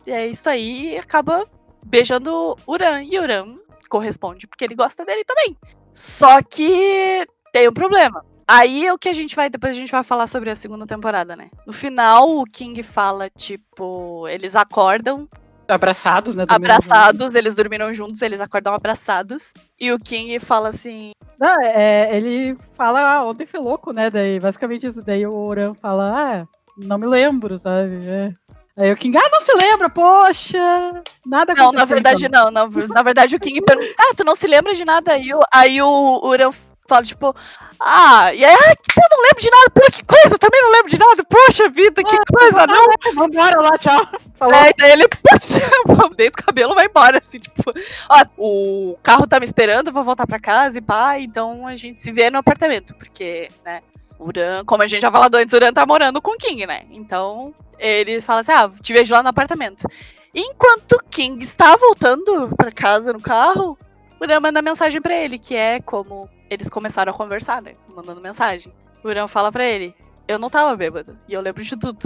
é 0.06 0.26
isso 0.26 0.48
aí, 0.48 0.94
e 0.94 0.98
acaba 0.98 1.44
beijando 1.84 2.56
Uran. 2.66 3.02
E 3.02 3.18
Uran 3.18 3.56
corresponde, 3.88 4.46
porque 4.46 4.64
ele 4.64 4.74
gosta 4.74 5.04
dele 5.04 5.24
também. 5.24 5.56
Só 5.92 6.40
que 6.42 7.26
tem 7.52 7.68
um 7.68 7.72
problema. 7.72 8.24
Aí 8.46 8.86
é 8.86 8.92
o 8.92 8.98
que 8.98 9.08
a 9.08 9.12
gente 9.12 9.34
vai. 9.34 9.48
Depois 9.48 9.74
a 9.74 9.78
gente 9.78 9.90
vai 9.90 10.02
falar 10.02 10.26
sobre 10.26 10.50
a 10.50 10.56
segunda 10.56 10.86
temporada, 10.86 11.34
né? 11.34 11.50
No 11.66 11.72
final, 11.72 12.38
o 12.38 12.44
King 12.44 12.82
fala, 12.82 13.30
tipo, 13.30 14.28
eles 14.28 14.54
acordam. 14.54 15.28
Abraçados, 15.66 16.36
né? 16.36 16.44
Abraçados, 16.48 17.34
eles 17.34 17.54
dormiram 17.54 17.92
juntos, 17.92 18.20
eles 18.22 18.40
acordam 18.40 18.74
abraçados. 18.74 19.52
E 19.80 19.92
o 19.92 19.98
King 19.98 20.38
fala 20.38 20.68
assim. 20.68 21.12
Não, 21.38 21.62
é, 21.62 22.16
ele 22.16 22.56
fala, 22.74 23.00
ah, 23.00 23.24
ontem 23.24 23.46
foi 23.46 23.60
louco, 23.60 23.92
né? 23.92 24.10
Daí, 24.10 24.38
basicamente 24.38 24.86
isso. 24.86 25.02
Daí 25.02 25.26
o 25.26 25.34
Oran 25.34 25.74
fala, 25.74 26.12
ah, 26.14 26.46
não 26.76 26.98
me 26.98 27.06
lembro, 27.06 27.58
sabe? 27.58 28.06
É. 28.06 28.32
Aí 28.76 28.92
o 28.92 28.96
King, 28.96 29.16
ah, 29.16 29.28
não 29.30 29.40
se 29.40 29.54
lembra, 29.56 29.88
poxa, 29.88 31.02
nada 31.24 31.54
Não, 31.54 31.70
na 31.70 31.84
verdade 31.84 32.26
então. 32.26 32.50
não, 32.50 32.68
não. 32.68 32.88
Na 32.88 33.02
verdade 33.02 33.36
o 33.36 33.40
King 33.40 33.60
pergunta, 33.62 33.94
ah, 34.00 34.14
tu 34.16 34.24
não 34.24 34.34
se 34.34 34.48
lembra 34.48 34.74
de 34.74 34.84
nada? 34.84 35.12
Aí 35.12 35.32
o, 35.32 35.40
aí 35.52 35.80
o 35.80 36.20
Uran 36.24 36.50
fala, 36.86 37.02
tipo, 37.02 37.34
ah, 37.80 38.32
e 38.34 38.44
aí, 38.44 38.54
eu 38.54 39.08
não 39.10 39.22
lembro 39.22 39.40
de 39.40 39.50
nada, 39.50 39.70
pô, 39.70 39.80
que 39.90 40.04
coisa, 40.04 40.34
eu 40.34 40.38
também 40.38 40.62
não 40.62 40.70
lembro 40.70 40.90
de 40.90 40.98
nada, 40.98 41.24
poxa 41.24 41.68
vida, 41.68 42.02
que 42.02 42.16
ah, 42.16 42.22
coisa, 42.30 42.66
não. 42.66 42.86
Vambora 43.14 43.60
lá, 43.60 43.78
tchau. 43.78 44.06
Falou. 44.34 44.54
É, 44.64 44.72
daí 44.78 44.92
ele, 44.92 45.06
dentro 46.16 46.42
do 46.42 46.44
cabelo, 46.44 46.74
vai 46.74 46.86
embora, 46.86 47.18
assim, 47.18 47.38
tipo, 47.38 47.62
ó, 48.08 48.24
o 48.38 48.98
carro 49.02 49.26
tá 49.26 49.38
me 49.40 49.46
esperando, 49.46 49.92
vou 49.92 50.04
voltar 50.04 50.26
pra 50.26 50.38
casa 50.38 50.78
e 50.78 50.80
pá, 50.80 51.18
então 51.18 51.66
a 51.66 51.76
gente 51.76 52.02
se 52.02 52.12
vê 52.12 52.30
no 52.30 52.38
apartamento, 52.38 52.94
porque, 52.94 53.50
né, 53.64 53.80
Uran, 54.18 54.64
como 54.64 54.82
a 54.82 54.86
gente 54.86 55.02
já 55.02 55.10
falou 55.10 55.28
antes, 55.34 55.52
Uran 55.52 55.72
tá 55.72 55.86
morando 55.86 56.20
com 56.20 56.32
o 56.32 56.38
King, 56.38 56.66
né, 56.66 56.82
então 56.90 57.54
ele 57.78 58.20
fala 58.20 58.40
assim, 58.40 58.52
ah, 58.52 58.70
te 58.80 58.92
vejo 58.92 59.14
lá 59.14 59.22
no 59.22 59.28
apartamento. 59.28 59.86
Enquanto 60.34 61.02
King 61.10 61.42
está 61.42 61.76
voltando 61.76 62.54
para 62.56 62.72
casa 62.72 63.12
no 63.12 63.20
carro, 63.20 63.78
o 64.24 64.40
manda 64.40 64.62
mensagem 64.62 65.00
para 65.00 65.14
ele, 65.14 65.38
que 65.38 65.54
é 65.54 65.80
como 65.80 66.28
eles 66.50 66.68
começaram 66.68 67.12
a 67.12 67.16
conversar, 67.16 67.62
né? 67.62 67.74
Mandando 67.88 68.20
mensagem. 68.20 68.72
O 69.02 69.28
fala 69.28 69.52
pra 69.52 69.64
ele: 69.64 69.94
Eu 70.26 70.38
não 70.38 70.48
tava 70.48 70.76
bêbado. 70.76 71.18
E 71.28 71.34
eu 71.34 71.40
lembro 71.40 71.62
de 71.62 71.76
tudo. 71.76 71.98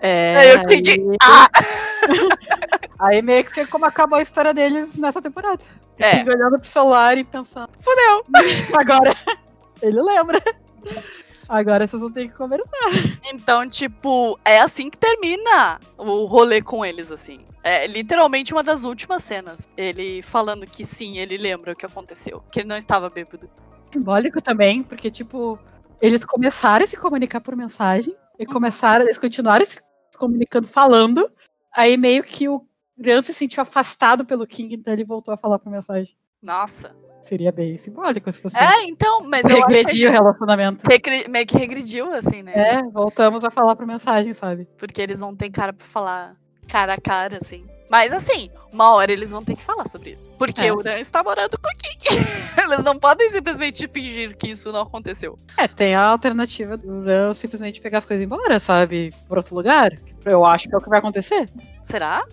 É. 0.00 0.36
Aí 0.38 0.50
eu 0.50 0.68
fiquei. 0.68 1.04
Aí... 1.04 1.16
Ah! 1.22 1.50
aí 2.98 3.22
meio 3.22 3.44
que 3.44 3.66
como 3.66 3.84
acabou 3.84 4.18
a 4.18 4.22
história 4.22 4.52
deles 4.52 4.94
nessa 4.94 5.20
temporada. 5.20 5.62
É. 5.98 6.22
olhando 6.28 6.58
pro 6.58 6.68
celular 6.68 7.16
e 7.18 7.24
pensando: 7.24 7.70
Fudeu! 7.80 8.24
Agora. 8.78 9.14
ele 9.80 10.00
lembra. 10.00 10.42
Agora 11.52 11.86
vocês 11.86 12.00
vão 12.00 12.10
ter 12.10 12.28
que 12.28 12.34
conversar. 12.34 12.90
Então, 13.30 13.68
tipo, 13.68 14.40
é 14.42 14.58
assim 14.60 14.88
que 14.88 14.96
termina 14.96 15.78
o 15.98 16.24
rolê 16.24 16.62
com 16.62 16.82
eles, 16.82 17.12
assim. 17.12 17.44
É 17.62 17.86
literalmente 17.86 18.54
uma 18.54 18.62
das 18.62 18.84
últimas 18.84 19.22
cenas. 19.22 19.68
Ele 19.76 20.22
falando 20.22 20.66
que 20.66 20.82
sim, 20.82 21.18
ele 21.18 21.36
lembra 21.36 21.72
o 21.72 21.76
que 21.76 21.84
aconteceu. 21.84 22.42
Que 22.50 22.60
ele 22.60 22.68
não 22.68 22.76
estava 22.78 23.10
bêbado. 23.10 23.50
Simbólico 23.92 24.40
também, 24.40 24.82
porque, 24.82 25.10
tipo, 25.10 25.58
eles 26.00 26.24
começaram 26.24 26.86
a 26.86 26.88
se 26.88 26.96
comunicar 26.96 27.42
por 27.42 27.54
mensagem. 27.54 28.16
E 28.38 28.46
começaram, 28.46 29.04
eles 29.04 29.18
continuaram 29.18 29.66
se 29.66 29.78
comunicando 30.16 30.66
falando. 30.66 31.30
Aí 31.70 31.98
meio 31.98 32.24
que 32.24 32.48
o 32.48 32.66
Ran 32.98 33.20
se 33.20 33.34
sentiu 33.34 33.60
afastado 33.60 34.24
pelo 34.24 34.46
King, 34.46 34.74
então 34.74 34.90
ele 34.94 35.04
voltou 35.04 35.34
a 35.34 35.36
falar 35.36 35.58
por 35.58 35.70
mensagem. 35.70 36.16
Nossa. 36.40 36.96
Seria 37.22 37.52
bem 37.52 37.78
simbólico 37.78 38.30
se 38.32 38.42
fosse. 38.42 38.58
É, 38.58 38.84
então, 38.84 39.22
mas 39.22 39.44
regrediu 39.44 40.10
o 40.10 40.12
relacionamento. 40.12 40.84
Regre... 40.86 41.28
Meio 41.28 41.46
que 41.46 41.56
regrediu, 41.56 42.12
assim, 42.12 42.42
né? 42.42 42.52
É, 42.54 42.82
voltamos 42.82 43.44
a 43.44 43.50
falar 43.50 43.76
por 43.76 43.86
mensagem, 43.86 44.34
sabe? 44.34 44.68
Porque 44.76 45.00
eles 45.00 45.20
não 45.20 45.34
têm 45.34 45.50
cara 45.50 45.72
pra 45.72 45.86
falar 45.86 46.36
cara 46.68 46.94
a 46.94 47.00
cara, 47.00 47.38
assim. 47.40 47.64
Mas 47.90 48.12
assim, 48.12 48.50
uma 48.72 48.94
hora 48.94 49.12
eles 49.12 49.30
vão 49.30 49.44
ter 49.44 49.54
que 49.54 49.62
falar 49.62 49.86
sobre 49.86 50.12
isso. 50.12 50.22
Porque 50.38 50.62
é. 50.62 50.72
o 50.72 50.78
Uran 50.78 50.96
está 50.96 51.22
morando 51.22 51.58
com 51.58 51.68
o 51.68 51.76
King. 51.76 52.26
eles 52.64 52.82
não 52.82 52.98
podem 52.98 53.28
simplesmente 53.30 53.86
fingir 53.86 54.36
que 54.36 54.50
isso 54.50 54.72
não 54.72 54.80
aconteceu. 54.80 55.36
É, 55.58 55.68
tem 55.68 55.94
a 55.94 56.02
alternativa 56.02 56.76
do 56.76 56.90
Uran 56.90 57.34
simplesmente 57.34 57.80
pegar 57.80 57.98
as 57.98 58.06
coisas 58.06 58.22
e 58.22 58.24
ir 58.24 58.26
embora, 58.26 58.58
sabe? 58.58 59.12
Por 59.28 59.36
outro 59.36 59.54
lugar. 59.54 59.92
Eu 60.24 60.44
acho 60.44 60.68
que 60.68 60.74
é 60.74 60.78
o 60.78 60.80
que 60.80 60.88
vai 60.88 60.98
acontecer. 61.00 61.48
Será? 61.84 62.24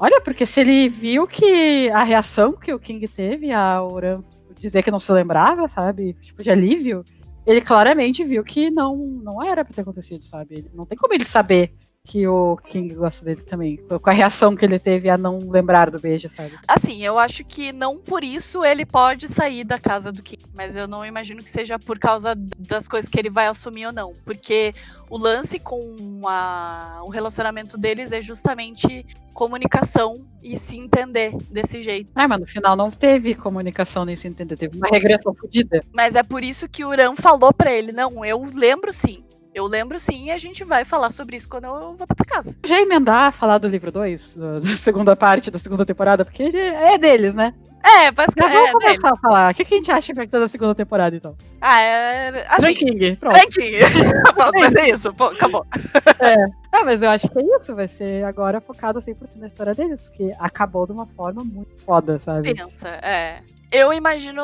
Olha, 0.00 0.20
porque 0.20 0.46
se 0.46 0.60
ele 0.60 0.88
viu 0.88 1.26
que 1.26 1.90
a 1.90 2.04
reação 2.04 2.52
que 2.52 2.72
o 2.72 2.78
King 2.78 3.08
teve, 3.08 3.50
a 3.50 3.82
Uran 3.82 4.22
dizer 4.58 4.82
que 4.82 4.90
não 4.90 4.98
se 4.98 5.12
lembrava, 5.12 5.68
sabe? 5.68 6.14
Tipo, 6.20 6.42
de 6.42 6.50
alívio, 6.50 7.04
ele 7.46 7.60
claramente 7.60 8.24
viu 8.24 8.44
que 8.44 8.70
não, 8.70 8.96
não 8.96 9.42
era 9.42 9.64
pra 9.64 9.74
ter 9.74 9.80
acontecido, 9.80 10.22
sabe? 10.22 10.70
Não 10.74 10.84
tem 10.84 10.98
como 10.98 11.14
ele 11.14 11.24
saber 11.24 11.74
que 12.08 12.26
o 12.26 12.56
King 12.56 12.94
gosta 12.94 13.22
dele 13.22 13.42
também. 13.42 13.76
Com 13.76 14.08
a 14.08 14.12
reação 14.12 14.56
que 14.56 14.64
ele 14.64 14.78
teve 14.78 15.10
a 15.10 15.18
não 15.18 15.38
lembrar 15.38 15.90
do 15.90 16.00
beijo, 16.00 16.26
sabe? 16.26 16.58
Assim, 16.66 17.04
eu 17.04 17.18
acho 17.18 17.44
que 17.44 17.70
não 17.70 17.98
por 17.98 18.24
isso 18.24 18.64
ele 18.64 18.86
pode 18.86 19.28
sair 19.28 19.62
da 19.62 19.78
casa 19.78 20.10
do 20.10 20.22
King. 20.22 20.42
Mas 20.54 20.74
eu 20.74 20.88
não 20.88 21.04
imagino 21.04 21.44
que 21.44 21.50
seja 21.50 21.78
por 21.78 21.98
causa 21.98 22.34
das 22.34 22.88
coisas 22.88 23.10
que 23.10 23.18
ele 23.18 23.28
vai 23.28 23.46
assumir 23.46 23.84
ou 23.84 23.92
não. 23.92 24.14
Porque 24.24 24.74
o 25.10 25.18
lance 25.18 25.58
com 25.58 26.22
a, 26.26 27.02
o 27.04 27.10
relacionamento 27.10 27.76
deles 27.76 28.10
é 28.10 28.22
justamente 28.22 29.04
comunicação 29.34 30.26
e 30.42 30.56
se 30.56 30.78
entender 30.78 31.36
desse 31.50 31.82
jeito. 31.82 32.10
Ah, 32.14 32.26
mas 32.26 32.40
no 32.40 32.46
final 32.46 32.74
não 32.74 32.90
teve 32.90 33.34
comunicação 33.34 34.06
nem 34.06 34.16
se 34.16 34.26
entender, 34.26 34.56
teve 34.56 34.78
uma 34.78 34.88
regressão 34.90 35.34
fodida. 35.34 35.84
Mas 35.92 36.14
é 36.14 36.22
por 36.22 36.42
isso 36.42 36.66
que 36.70 36.86
o 36.86 36.88
Uran 36.88 37.14
falou 37.14 37.52
para 37.52 37.70
ele: 37.70 37.92
não, 37.92 38.24
eu 38.24 38.42
lembro 38.54 38.94
sim. 38.94 39.22
Eu 39.54 39.66
lembro 39.66 39.98
sim, 39.98 40.26
e 40.26 40.30
a 40.30 40.38
gente 40.38 40.64
vai 40.64 40.84
falar 40.84 41.10
sobre 41.10 41.36
isso 41.36 41.48
quando 41.48 41.64
eu 41.64 41.94
voltar 41.96 42.14
pra 42.14 42.24
casa. 42.24 42.56
Já 42.64 42.80
emendar 42.80 43.32
falar 43.32 43.58
do 43.58 43.68
livro 43.68 43.90
2, 43.90 44.36
da 44.36 44.76
segunda 44.76 45.16
parte 45.16 45.50
da 45.50 45.58
segunda 45.58 45.84
temporada, 45.84 46.24
porque 46.24 46.42
é 46.42 46.96
deles, 46.98 47.34
né? 47.34 47.54
É, 47.82 48.10
basicamente. 48.10 48.54
Já 48.54 48.60
vamos 48.60 48.84
é 48.84 48.88
começar 48.88 49.12
a 49.12 49.16
falar. 49.16 49.52
O 49.52 49.54
que, 49.54 49.64
que 49.64 49.74
a 49.74 49.76
gente 49.76 49.90
acha 49.90 50.06
que 50.08 50.16
vai 50.16 50.26
ter 50.26 50.38
da 50.38 50.48
segunda 50.48 50.74
temporada, 50.74 51.16
então? 51.16 51.36
Ah, 51.60 51.80
é. 51.80 52.46
Assim, 52.48 52.66
Ranking, 52.66 53.16
pronto. 53.16 53.34
Ranking. 53.36 53.72
vai 54.58 54.70
ser 54.70 54.94
isso, 54.94 55.12
pô, 55.14 55.24
acabou. 55.24 55.66
É. 56.20 56.36
Ah, 56.72 56.84
mas 56.84 57.00
eu 57.00 57.10
acho 57.10 57.28
que 57.28 57.38
é 57.38 57.42
isso. 57.56 57.74
Vai 57.74 57.88
ser 57.88 58.24
agora 58.24 58.60
focado 58.60 58.98
100% 58.98 59.36
na 59.36 59.46
história 59.46 59.74
deles, 59.74 60.08
porque 60.08 60.34
acabou 60.38 60.86
de 60.86 60.92
uma 60.92 61.06
forma 61.06 61.42
muito 61.44 61.80
foda, 61.84 62.18
sabe? 62.18 62.52
Tensa, 62.54 62.88
é. 62.88 63.40
Eu 63.70 63.92
imagino 63.92 64.42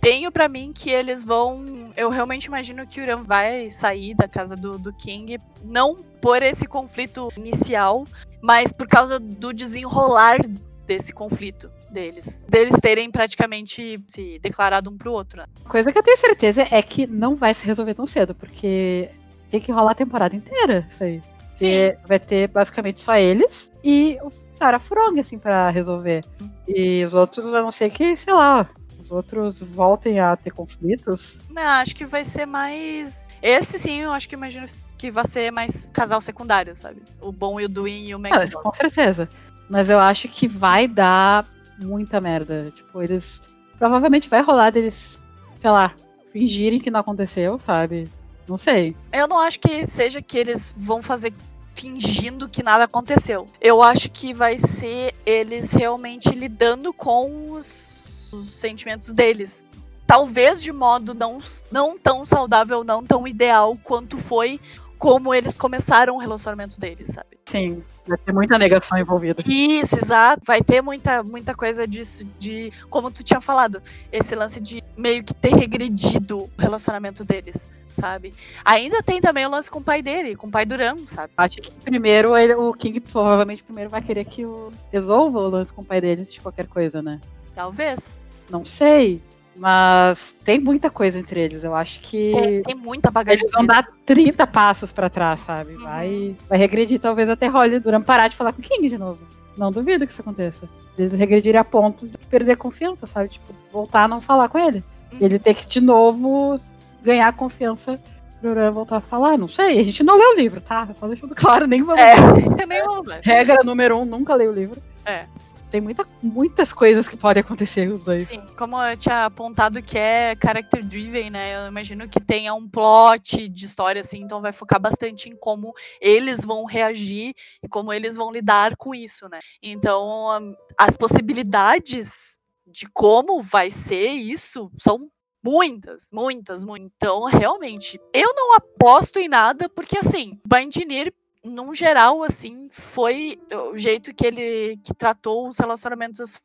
tenho 0.00 0.30
para 0.30 0.48
mim 0.48 0.72
que 0.74 0.90
eles 0.90 1.24
vão. 1.24 1.90
Eu 1.96 2.10
realmente 2.10 2.46
imagino 2.46 2.86
que 2.86 3.00
o 3.00 3.02
Uran 3.02 3.22
vai 3.22 3.70
sair 3.70 4.14
da 4.14 4.28
casa 4.28 4.56
do, 4.56 4.78
do 4.78 4.92
King, 4.92 5.38
não 5.64 5.96
por 6.20 6.42
esse 6.42 6.66
conflito 6.66 7.28
inicial, 7.36 8.06
mas 8.40 8.72
por 8.72 8.86
causa 8.86 9.18
do 9.18 9.52
desenrolar 9.52 10.38
desse 10.86 11.12
conflito 11.12 11.70
deles. 11.90 12.44
Deles 12.48 12.74
terem 12.80 13.10
praticamente 13.10 14.02
se 14.06 14.38
declarado 14.40 14.90
um 14.90 14.96
pro 14.96 15.12
outro. 15.12 15.40
Né? 15.40 15.46
Coisa 15.68 15.92
que 15.92 15.98
eu 15.98 16.02
tenho 16.02 16.16
certeza 16.16 16.66
é 16.70 16.80
que 16.82 17.06
não 17.06 17.34
vai 17.34 17.52
se 17.54 17.66
resolver 17.66 17.94
tão 17.94 18.06
cedo, 18.06 18.34
porque 18.34 19.10
tem 19.50 19.60
que 19.60 19.72
rolar 19.72 19.92
a 19.92 19.94
temporada 19.94 20.34
inteira 20.36 20.86
isso 20.88 21.04
aí. 21.04 21.22
Sim. 21.50 21.92
vai 22.06 22.18
ter 22.18 22.46
basicamente 22.46 23.00
só 23.00 23.16
eles 23.16 23.72
e 23.82 24.18
o 24.22 24.30
cara 24.58 24.78
Frong, 24.78 25.18
assim, 25.18 25.38
para 25.38 25.70
resolver. 25.70 26.22
E 26.66 27.02
os 27.04 27.14
outros, 27.14 27.54
a 27.54 27.62
não 27.62 27.70
ser 27.70 27.90
que, 27.90 28.14
sei 28.16 28.34
lá, 28.34 28.68
os 29.08 29.12
outros 29.12 29.62
voltem 29.62 30.20
a 30.20 30.36
ter 30.36 30.50
conflitos? 30.52 31.42
Não, 31.50 31.62
acho 31.62 31.96
que 31.96 32.04
vai 32.04 32.24
ser 32.24 32.46
mais. 32.46 33.30
Esse 33.42 33.78
sim, 33.78 34.00
eu 34.00 34.12
acho 34.12 34.28
que 34.28 34.34
imagino 34.34 34.66
que 34.96 35.10
vai 35.10 35.26
ser 35.26 35.50
mais 35.50 35.90
casal 35.92 36.20
secundário, 36.20 36.76
sabe? 36.76 37.02
O 37.20 37.32
bom 37.32 37.58
e 37.58 37.64
o 37.64 37.68
Duin 37.68 38.06
e 38.06 38.14
o. 38.14 38.20
Ah, 38.26 38.62
com 38.62 38.72
certeza. 38.72 39.28
Mas 39.68 39.90
eu 39.90 39.98
acho 39.98 40.28
que 40.28 40.46
vai 40.46 40.86
dar 40.86 41.46
muita 41.80 42.20
merda. 42.20 42.70
Tipo, 42.74 43.02
eles. 43.02 43.40
Provavelmente 43.78 44.28
vai 44.28 44.42
rolar 44.42 44.70
deles, 44.70 45.18
sei 45.58 45.70
lá, 45.70 45.94
fingirem 46.32 46.80
que 46.80 46.90
não 46.90 47.00
aconteceu, 47.00 47.58
sabe? 47.58 48.10
Não 48.46 48.56
sei. 48.56 48.94
Eu 49.12 49.28
não 49.28 49.38
acho 49.38 49.58
que 49.60 49.86
seja 49.86 50.20
que 50.20 50.36
eles 50.36 50.74
vão 50.76 51.02
fazer 51.02 51.32
fingindo 51.72 52.48
que 52.48 52.62
nada 52.62 52.84
aconteceu. 52.84 53.46
Eu 53.60 53.82
acho 53.82 54.10
que 54.10 54.34
vai 54.34 54.58
ser 54.58 55.14
eles 55.24 55.72
realmente 55.72 56.30
lidando 56.30 56.92
com 56.92 57.52
os 57.52 57.97
os, 58.32 58.46
os 58.46 58.58
sentimentos 58.58 59.12
deles. 59.12 59.64
Talvez 60.06 60.62
de 60.62 60.72
modo 60.72 61.12
não, 61.12 61.38
não 61.70 61.98
tão 61.98 62.24
saudável, 62.24 62.82
não 62.82 63.04
tão 63.04 63.26
ideal 63.26 63.76
quanto 63.82 64.16
foi 64.16 64.58
como 64.98 65.32
eles 65.32 65.56
começaram 65.56 66.16
o 66.16 66.18
relacionamento 66.18 66.80
deles, 66.80 67.10
sabe? 67.10 67.38
Sim, 67.44 67.82
vai 68.06 68.18
ter 68.18 68.32
muita 68.32 68.58
negação 68.58 68.98
envolvida. 68.98 69.42
Isso, 69.46 69.96
exato. 69.96 70.42
Vai 70.44 70.60
ter 70.60 70.82
muita, 70.82 71.22
muita 71.22 71.54
coisa 71.54 71.86
disso, 71.86 72.26
de 72.38 72.72
como 72.90 73.10
tu 73.10 73.22
tinha 73.22 73.40
falado, 73.40 73.80
esse 74.10 74.34
lance 74.34 74.60
de 74.60 74.82
meio 74.96 75.22
que 75.22 75.34
ter 75.34 75.54
regredido 75.54 76.40
o 76.40 76.50
relacionamento 76.58 77.24
deles, 77.24 77.68
sabe? 77.90 78.34
Ainda 78.64 79.02
tem 79.02 79.20
também 79.20 79.46
o 79.46 79.50
lance 79.50 79.70
com 79.70 79.78
o 79.78 79.84
pai 79.84 80.02
dele, 80.02 80.34
com 80.34 80.48
o 80.48 80.50
pai 80.50 80.66
Duran, 80.66 80.96
sabe? 81.06 81.32
Acho 81.36 81.58
que 81.58 81.70
primeiro 81.76 82.32
o 82.60 82.74
King 82.74 82.98
provavelmente 83.00 83.62
primeiro 83.62 83.90
vai 83.90 84.02
querer 84.02 84.24
que 84.24 84.44
o, 84.44 84.72
resolva 84.90 85.38
o 85.38 85.48
lance 85.48 85.72
com 85.72 85.82
o 85.82 85.84
pai 85.84 86.00
dele 86.00 86.24
de 86.24 86.40
qualquer 86.40 86.66
coisa, 86.66 87.00
né? 87.00 87.20
Talvez. 87.58 88.20
Não 88.48 88.64
sei. 88.64 89.20
Mas 89.56 90.36
tem 90.44 90.60
muita 90.60 90.88
coisa 90.88 91.18
entre 91.18 91.40
eles. 91.40 91.64
Eu 91.64 91.74
acho 91.74 91.98
que. 92.00 92.30
Tem, 92.32 92.62
tem 92.62 92.76
muita 92.76 93.10
bagagem. 93.10 93.42
Eles 93.42 93.52
vão 93.52 93.66
dar 93.66 93.84
30 94.06 94.46
passos 94.46 94.92
para 94.92 95.10
trás, 95.10 95.40
sabe? 95.40 95.74
Uhum. 95.74 95.82
Vai, 95.82 96.36
vai 96.48 96.56
regredir, 96.56 97.00
talvez 97.00 97.28
até 97.28 97.48
Holly 97.48 97.80
Duran 97.80 98.00
parar 98.00 98.28
de 98.28 98.36
falar 98.36 98.52
com 98.52 98.60
o 98.60 98.64
King 98.64 98.88
de 98.88 98.96
novo. 98.96 99.18
Não 99.56 99.72
duvido 99.72 100.06
que 100.06 100.12
isso 100.12 100.22
aconteça. 100.22 100.68
Eles 100.96 101.12
regredirem 101.14 101.60
a 101.60 101.64
ponto 101.64 102.06
de 102.06 102.16
perder 102.28 102.56
confiança, 102.56 103.08
sabe? 103.08 103.30
Tipo, 103.30 103.52
voltar 103.72 104.04
a 104.04 104.08
não 104.08 104.20
falar 104.20 104.48
com 104.48 104.58
ele. 104.58 104.84
Uhum. 105.12 105.18
Ele 105.20 105.40
ter 105.40 105.54
que 105.54 105.66
de 105.66 105.80
novo 105.80 106.54
ganhar 107.02 107.32
confiança 107.32 107.98
pro 108.40 108.50
Duran 108.50 108.70
voltar 108.70 108.98
a 108.98 109.00
falar. 109.00 109.36
Não 109.36 109.48
sei, 109.48 109.80
a 109.80 109.84
gente 109.84 110.04
não 110.04 110.16
leu 110.16 110.34
o 110.34 110.36
livro, 110.36 110.60
tá? 110.60 110.88
Só 110.94 111.08
deixando 111.08 111.34
claro, 111.34 111.66
nem 111.66 111.82
vamos. 111.82 112.00
É, 112.00 112.14
nem 112.68 112.84
vamos 112.84 113.04
ver. 113.04 113.20
Regra 113.24 113.64
número 113.64 113.98
um, 113.98 114.04
nunca 114.04 114.36
leio 114.36 114.52
o 114.52 114.54
livro. 114.54 114.80
É. 115.08 115.26
Tem 115.70 115.80
muita, 115.80 116.06
muitas 116.22 116.72
coisas 116.72 117.08
que 117.08 117.16
podem 117.16 117.40
acontecer 117.40 117.90
os 117.90 118.04
dois. 118.04 118.28
Sim, 118.28 118.46
como 118.56 118.80
eu 118.82 118.96
tinha 118.96 119.24
apontado 119.24 119.82
que 119.82 119.96
é 119.96 120.36
character 120.40 120.84
driven, 120.84 121.30
né? 121.30 121.56
Eu 121.56 121.68
imagino 121.68 122.08
que 122.08 122.20
tenha 122.20 122.54
um 122.54 122.68
plot 122.68 123.48
de 123.48 123.66
história 123.66 124.00
assim, 124.00 124.20
então 124.20 124.40
vai 124.40 124.52
focar 124.52 124.80
bastante 124.80 125.28
em 125.28 125.36
como 125.36 125.74
eles 126.00 126.44
vão 126.44 126.64
reagir 126.64 127.34
e 127.62 127.68
como 127.68 127.92
eles 127.92 128.16
vão 128.16 128.30
lidar 128.30 128.76
com 128.76 128.94
isso, 128.94 129.28
né? 129.28 129.40
Então, 129.62 130.54
as 130.78 130.96
possibilidades 130.96 132.38
de 132.66 132.86
como 132.86 133.42
vai 133.42 133.70
ser 133.70 134.10
isso 134.10 134.70
são 134.76 135.10
muitas, 135.42 136.10
muitas, 136.12 136.64
muitas. 136.64 136.92
Então, 136.96 137.24
realmente, 137.24 137.98
eu 138.12 138.34
não 138.34 138.54
aposto 138.56 139.18
em 139.18 139.28
nada 139.28 139.68
porque 139.68 139.98
assim, 139.98 140.38
Bandinir 140.46 141.12
num 141.48 141.74
geral, 141.74 142.22
assim, 142.22 142.68
foi 142.70 143.38
o 143.70 143.76
jeito 143.76 144.14
que 144.14 144.26
ele 144.26 144.76
que 144.84 144.94
tratou 144.94 145.48
os 145.48 145.58
relacionamentos 145.58 146.40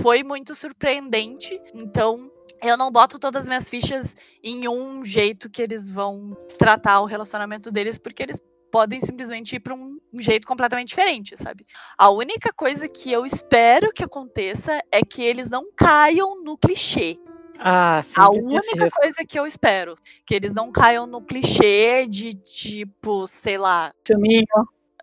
foi 0.00 0.22
muito 0.22 0.54
surpreendente. 0.54 1.60
Então, 1.74 2.30
eu 2.62 2.76
não 2.76 2.90
boto 2.90 3.18
todas 3.18 3.44
as 3.44 3.48
minhas 3.48 3.70
fichas 3.70 4.16
em 4.42 4.68
um 4.68 5.04
jeito 5.04 5.50
que 5.50 5.62
eles 5.62 5.90
vão 5.90 6.36
tratar 6.58 7.00
o 7.00 7.06
relacionamento 7.06 7.70
deles, 7.70 7.98
porque 7.98 8.22
eles 8.22 8.40
podem 8.70 9.00
simplesmente 9.00 9.56
ir 9.56 9.60
para 9.60 9.74
um 9.74 9.96
jeito 10.18 10.46
completamente 10.46 10.88
diferente, 10.88 11.36
sabe? 11.36 11.64
A 11.96 12.10
única 12.10 12.52
coisa 12.52 12.88
que 12.88 13.10
eu 13.10 13.24
espero 13.24 13.92
que 13.92 14.04
aconteça 14.04 14.78
é 14.90 15.02
que 15.02 15.22
eles 15.22 15.48
não 15.50 15.72
caiam 15.74 16.42
no 16.42 16.58
clichê. 16.58 17.18
Ah. 17.58 18.00
A 18.16 18.30
única 18.30 18.88
coisa 19.00 19.24
que 19.26 19.38
eu 19.38 19.46
espero, 19.46 19.94
que 20.26 20.34
eles 20.34 20.54
não 20.54 20.70
caiam 20.70 21.06
no 21.06 21.20
clichê 21.20 22.06
de 22.06 22.34
tipo, 22.34 23.26
sei 23.26 23.58
lá, 23.58 23.92
Ciúminho. 24.06 24.44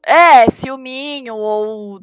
é, 0.06 0.50
ciúminho 0.50 1.36
ou 1.36 2.00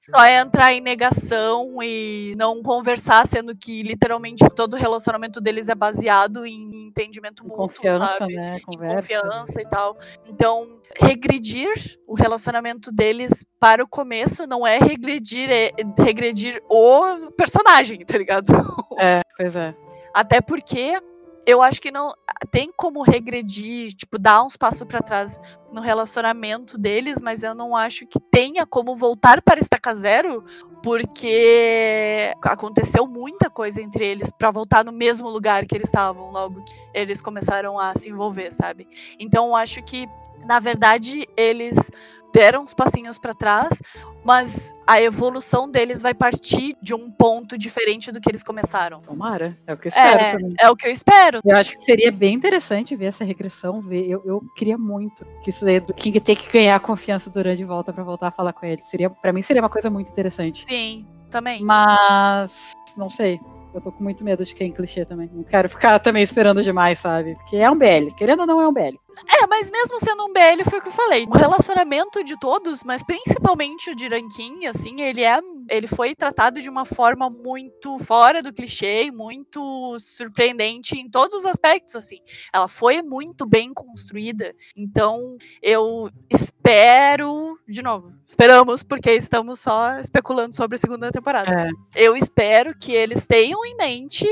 só 0.00 0.24
entrar 0.24 0.72
em 0.72 0.80
negação 0.80 1.82
e 1.82 2.34
não 2.38 2.62
conversar, 2.62 3.26
sendo 3.26 3.54
que 3.54 3.82
literalmente 3.82 4.42
todo 4.56 4.74
relacionamento 4.74 5.42
deles 5.42 5.68
é 5.68 5.74
baseado 5.74 6.46
em 6.46 6.86
entendimento 6.88 7.42
mútuo, 7.42 7.68
Confiança, 7.68 8.16
sabe? 8.16 8.34
né? 8.34 8.56
Em 8.56 8.60
Conversa. 8.62 9.20
confiança 9.20 9.60
e 9.60 9.68
tal. 9.68 9.98
Então, 10.26 10.80
regredir 10.98 11.98
o 12.06 12.14
relacionamento 12.14 12.90
deles 12.90 13.44
para 13.58 13.84
o 13.84 13.88
começo 13.88 14.46
não 14.46 14.66
é 14.66 14.78
regredir, 14.78 15.50
é 15.50 15.70
regredir 15.98 16.62
o 16.66 17.30
personagem, 17.32 17.98
tá 17.98 18.16
ligado? 18.16 18.50
É, 18.98 19.20
pois 19.36 19.54
é. 19.54 19.74
Até 20.14 20.40
porque 20.40 20.98
eu 21.46 21.62
acho 21.62 21.80
que 21.80 21.90
não 21.90 22.12
tem 22.50 22.70
como 22.76 23.02
regredir, 23.02 23.94
tipo, 23.94 24.18
dar 24.18 24.42
uns 24.42 24.56
passos 24.56 24.84
para 24.84 25.00
trás 25.00 25.40
no 25.72 25.80
relacionamento 25.80 26.76
deles, 26.76 27.20
mas 27.22 27.42
eu 27.42 27.54
não 27.54 27.76
acho 27.76 28.06
que 28.06 28.18
tenha 28.20 28.66
como 28.66 28.96
voltar 28.96 29.40
para 29.42 29.60
estaca 29.60 29.94
zero, 29.94 30.44
porque 30.82 32.32
aconteceu 32.42 33.06
muita 33.06 33.48
coisa 33.48 33.82
entre 33.82 34.06
eles 34.06 34.30
para 34.30 34.50
voltar 34.50 34.84
no 34.84 34.92
mesmo 34.92 35.28
lugar 35.28 35.66
que 35.66 35.74
eles 35.74 35.88
estavam 35.88 36.30
logo 36.30 36.62
que 36.64 36.74
eles 36.94 37.22
começaram 37.22 37.78
a 37.78 37.94
se 37.94 38.08
envolver, 38.08 38.52
sabe? 38.52 38.88
Então 39.18 39.48
eu 39.48 39.56
acho 39.56 39.82
que 39.82 40.08
na 40.46 40.58
verdade 40.58 41.28
eles 41.36 41.90
deram 42.32 42.62
uns 42.62 42.74
passinhos 42.74 43.18
para 43.18 43.34
trás, 43.34 43.80
mas 44.24 44.72
a 44.86 45.00
evolução 45.00 45.68
deles 45.68 46.02
vai 46.02 46.12
partir 46.14 46.76
de 46.82 46.94
um 46.94 47.10
ponto 47.10 47.56
diferente 47.56 48.12
do 48.12 48.20
que 48.20 48.30
eles 48.30 48.42
começaram. 48.42 49.00
Tomara. 49.00 49.56
É 49.66 49.72
o 49.72 49.76
que 49.76 49.86
eu 49.86 49.90
espero 49.90 50.20
É, 50.20 50.30
também. 50.32 50.54
é 50.60 50.70
o 50.70 50.76
que 50.76 50.86
eu 50.86 50.92
espero. 50.92 51.40
Eu 51.44 51.56
acho 51.56 51.72
que 51.76 51.82
seria 51.84 52.12
bem 52.12 52.34
interessante 52.34 52.94
ver 52.96 53.06
essa 53.06 53.24
regressão, 53.24 53.80
ver. 53.80 54.08
Eu, 54.08 54.22
eu 54.24 54.42
queria 54.56 54.76
muito 54.78 55.24
que 55.42 55.50
isso 55.50 55.64
daí 55.64 55.80
do 55.80 55.92
King 55.94 56.20
ter 56.20 56.36
que 56.36 56.50
ganhar 56.52 56.76
a 56.76 56.80
confiança 56.80 57.30
durante 57.30 57.58
de 57.58 57.64
volta 57.64 57.92
pra 57.92 58.04
voltar 58.04 58.28
a 58.28 58.30
falar 58.30 58.52
com 58.52 58.64
ele. 58.66 58.80
Seria, 58.82 59.10
para 59.10 59.32
mim 59.32 59.42
seria 59.42 59.60
uma 59.62 59.68
coisa 59.68 59.90
muito 59.90 60.10
interessante. 60.10 60.64
Sim, 60.66 61.06
também. 61.30 61.62
Mas 61.62 62.72
não 62.96 63.08
sei. 63.08 63.40
Eu 63.72 63.80
tô 63.80 63.92
com 63.92 64.02
muito 64.02 64.24
medo 64.24 64.44
de 64.44 64.52
quem 64.54 64.72
clichê 64.72 65.04
também. 65.04 65.30
Não 65.32 65.44
quero 65.44 65.68
ficar 65.68 65.98
também 66.00 66.22
esperando 66.24 66.60
demais, 66.62 66.98
sabe? 66.98 67.34
Porque 67.36 67.56
é 67.56 67.70
um 67.70 67.78
BL. 67.78 68.12
Querendo 68.16 68.40
ou 68.40 68.46
não, 68.46 68.60
é 68.60 68.66
um 68.66 68.72
BL. 68.72 68.96
É, 69.26 69.46
mas 69.46 69.70
mesmo 69.70 69.98
sendo 69.98 70.24
um 70.24 70.32
BL, 70.32 70.68
foi 70.68 70.78
o 70.78 70.82
que 70.82 70.88
eu 70.88 70.92
falei. 70.92 71.26
O 71.26 71.36
relacionamento 71.36 72.22
de 72.24 72.38
todos, 72.38 72.82
mas 72.84 73.02
principalmente 73.02 73.90
o 73.90 73.94
de 73.94 74.08
Rankin, 74.08 74.66
assim, 74.66 75.00
ele 75.00 75.22
é. 75.22 75.40
Ele 75.68 75.86
foi 75.86 76.14
tratado 76.14 76.60
de 76.60 76.68
uma 76.68 76.84
forma 76.84 77.30
muito 77.30 77.98
fora 78.00 78.42
do 78.42 78.52
clichê, 78.52 79.10
muito 79.10 79.96
surpreendente 80.00 80.96
em 80.98 81.08
todos 81.08 81.34
os 81.36 81.46
aspectos, 81.46 81.94
assim. 81.94 82.18
Ela 82.52 82.66
foi 82.66 83.02
muito 83.02 83.46
bem 83.46 83.72
construída. 83.72 84.54
Então, 84.76 85.36
eu 85.62 86.10
espero. 86.28 87.58
De 87.68 87.82
novo, 87.82 88.10
esperamos, 88.26 88.82
porque 88.82 89.12
estamos 89.12 89.60
só 89.60 89.98
especulando 89.98 90.56
sobre 90.56 90.76
a 90.76 90.78
segunda 90.78 91.10
temporada. 91.12 91.50
É. 91.50 91.70
Eu 91.94 92.16
espero 92.16 92.76
que 92.76 92.92
eles 92.92 93.26
tenham 93.26 93.64
em 93.64 93.76
mente 93.76 94.26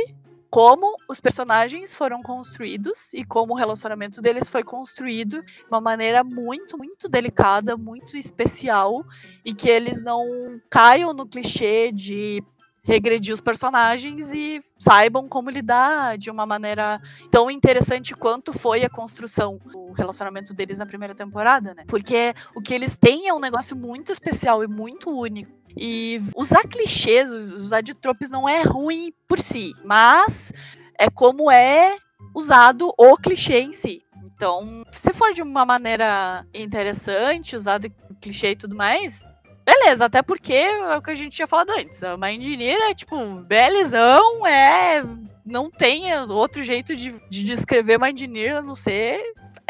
como 0.51 0.97
os 1.09 1.20
personagens 1.20 1.95
foram 1.95 2.23
construídos 2.23 3.12
e 3.12 3.25
como 3.25 3.53
o 3.53 3.57
relacionamento 3.57 4.23
deles 4.23 4.49
foi 4.49 4.62
construído 4.62 5.43
de 5.43 5.65
uma 5.70 5.81
maneira 5.81 6.25
muito, 6.25 6.79
muito 6.79 7.09
delicada, 7.09 7.77
muito 7.77 8.16
especial 8.16 9.05
e 9.45 9.53
que 9.53 9.69
eles 9.69 10.03
não 10.03 10.27
caiam 10.70 11.12
no 11.12 11.27
clichê 11.27 11.93
de 11.93 12.43
regredir 12.83 13.35
os 13.35 13.41
personagens 13.41 14.33
e 14.33 14.63
saibam 14.79 15.29
como 15.29 15.51
lidar 15.51 16.17
de 16.17 16.31
uma 16.31 16.47
maneira 16.47 17.01
tão 17.31 17.51
interessante 17.51 18.15
quanto 18.15 18.53
foi 18.53 18.85
a 18.85 18.89
construção 18.91 19.59
do 19.71 19.93
relacionamento 19.93 20.55
deles 20.55 20.79
na 20.79 20.87
primeira 20.87 21.15
temporada, 21.15 21.75
né? 21.75 21.85
Porque 21.87 22.33
o 22.55 22.61
que 22.63 22.73
eles 22.73 22.97
têm 22.97 23.29
é 23.29 23.35
um 23.35 23.41
negócio 23.41 23.77
muito 23.77 24.11
especial 24.13 24.65
e 24.65 24.67
muito 24.67 25.11
único. 25.11 25.53
E 25.77 26.21
usar 26.35 26.63
clichês, 26.63 27.31
us- 27.31 27.53
usar 27.53 27.83
de 27.83 27.95
tropes 27.95 28.31
não 28.31 28.49
é 28.49 28.63
ruim 28.63 29.13
por 29.29 29.39
si, 29.39 29.75
mas 29.85 30.53
é 30.99 31.11
como 31.11 31.51
é 31.51 31.97
usado 32.35 32.93
o 32.97 33.17
clichê 33.17 33.61
em 33.61 33.73
si. 33.73 34.03
Então, 34.25 34.83
se 34.93 35.13
for 35.13 35.33
de 35.35 35.43
uma 35.43 35.67
maneira 35.67 36.47
interessante, 36.55 37.55
usar 37.57 37.79
de 37.79 37.91
clichê 38.21 38.51
e 38.53 38.57
tudo 38.57 38.75
mais, 38.75 39.25
beleza, 39.69 40.07
até 40.07 40.23
porque 40.23 40.55
é 40.55 40.97
o 40.97 41.03
que 41.03 41.11
a 41.11 41.15
gente 41.15 41.36
tinha 41.36 41.47
falado 41.47 41.70
antes. 41.70 42.03
A 42.03 42.16
Mind 42.16 42.40
Engineer 42.40 42.78
é 42.90 42.95
tipo, 42.95 43.16
belezão, 43.40 44.47
é. 44.47 45.05
Não 45.45 45.70
tem 45.70 46.15
outro 46.31 46.62
jeito 46.62 46.97
de, 46.97 47.15
de 47.28 47.45
descrever 47.45 47.99
Mind 47.99 48.16
Engineer 48.20 48.57
a 48.57 48.62
não 48.62 48.74
ser. 48.74 49.20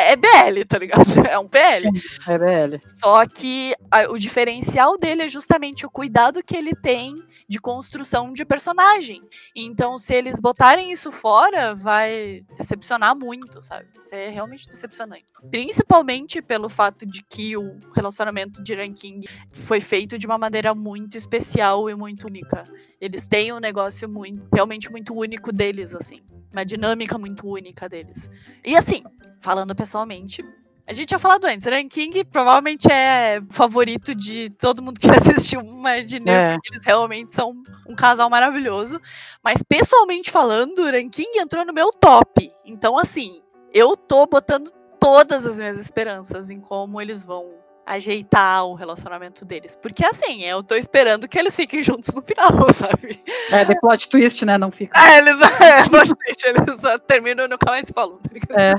É 0.00 0.14
BL, 0.16 0.64
tá 0.66 0.78
ligado? 0.78 1.02
É 1.28 1.38
um 1.38 1.48
PL. 1.48 1.80
Sim. 1.80 1.90
É 2.28 2.38
BL. 2.38 2.76
Só 2.84 3.26
que 3.26 3.74
a- 3.90 4.08
o 4.10 4.18
diferencial 4.18 4.96
dele 4.96 5.22
é 5.24 5.28
justamente 5.28 5.84
o 5.84 5.90
cuidado 5.90 6.42
que 6.42 6.56
ele 6.56 6.72
tem 6.74 7.16
de 7.48 7.60
construção 7.60 8.32
de 8.32 8.44
personagem. 8.44 9.20
Então, 9.56 9.98
se 9.98 10.14
eles 10.14 10.38
botarem 10.38 10.92
isso 10.92 11.10
fora, 11.10 11.74
vai 11.74 12.42
decepcionar 12.56 13.16
muito, 13.16 13.60
sabe? 13.62 13.86
Isso 13.98 14.14
é 14.14 14.28
realmente 14.28 14.68
decepcionante. 14.68 15.24
Principalmente 15.50 16.40
pelo 16.40 16.68
fato 16.68 17.04
de 17.04 17.22
que 17.22 17.56
o 17.56 17.78
relacionamento 17.94 18.62
de 18.62 18.74
Ranking 18.74 19.22
foi 19.52 19.80
feito 19.80 20.16
de 20.16 20.26
uma 20.26 20.38
maneira 20.38 20.74
muito 20.74 21.16
especial 21.16 21.90
e 21.90 21.94
muito 21.94 22.26
única. 22.26 22.68
Eles 23.00 23.26
têm 23.26 23.52
um 23.52 23.58
negócio 23.58 24.08
muito, 24.08 24.46
realmente 24.54 24.90
muito 24.90 25.12
único 25.14 25.52
deles, 25.52 25.94
assim. 25.94 26.20
Uma 26.52 26.64
dinâmica 26.64 27.18
muito 27.18 27.46
única 27.46 27.88
deles. 27.88 28.30
E 28.64 28.74
assim, 28.76 29.02
falando 29.40 29.74
pessoalmente, 29.74 30.42
A 30.90 30.94
gente 30.94 31.08
tinha 31.08 31.18
falado 31.18 31.44
antes, 31.44 31.66
Ranking 31.66 32.24
provavelmente 32.24 32.90
é 32.90 33.42
favorito 33.50 34.14
de 34.14 34.48
todo 34.58 34.82
mundo 34.82 34.98
que 34.98 35.06
assistiu 35.12 35.60
Imagineer, 35.60 36.52
É. 36.52 36.54
porque 36.54 36.74
eles 36.74 36.86
realmente 36.86 37.34
são 37.34 37.54
um 37.86 37.94
casal 37.94 38.30
maravilhoso. 38.30 38.98
Mas 39.44 39.62
pessoalmente 39.62 40.30
falando, 40.30 40.82
Ranking 40.90 41.26
entrou 41.36 41.66
no 41.66 41.74
meu 41.74 41.90
top. 41.92 42.50
Então, 42.64 42.98
assim, 42.98 43.42
eu 43.74 43.98
tô 43.98 44.24
botando 44.24 44.70
todas 44.98 45.44
as 45.44 45.58
minhas 45.60 45.78
esperanças 45.78 46.48
em 46.50 46.58
como 46.58 47.00
eles 47.02 47.22
vão 47.22 47.44
ajeitar 47.88 48.66
o 48.66 48.74
relacionamento 48.74 49.44
deles. 49.44 49.74
Porque 49.74 50.04
assim, 50.04 50.42
eu 50.44 50.62
tô 50.62 50.74
esperando 50.74 51.26
que 51.26 51.38
eles 51.38 51.56
fiquem 51.56 51.82
juntos 51.82 52.14
no 52.14 52.22
final, 52.22 52.50
sabe? 52.72 53.22
É, 53.50 53.64
the 53.64 53.74
plot 53.80 54.08
twist, 54.08 54.44
né? 54.44 54.58
Não 54.58 54.70
fica. 54.70 54.92
Ah, 54.94 55.16
eles, 55.18 55.40
é, 55.60 55.88
bastante, 55.88 56.46
eles 56.46 56.84
ah, 56.84 56.98
terminam 56.98 57.46
e 57.46 57.48
nunca 57.48 57.70
mais 57.70 57.90
falam. 57.90 58.18
tá? 58.18 58.60
É. 58.60 58.74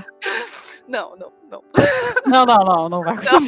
Não, 0.88 1.16
não, 1.16 1.32
não. 1.50 1.64
Não, 2.26 2.46
não, 2.46 2.58
não, 2.64 2.90
não 2.90 3.04
vai 3.04 3.14
acontecer. 3.14 3.40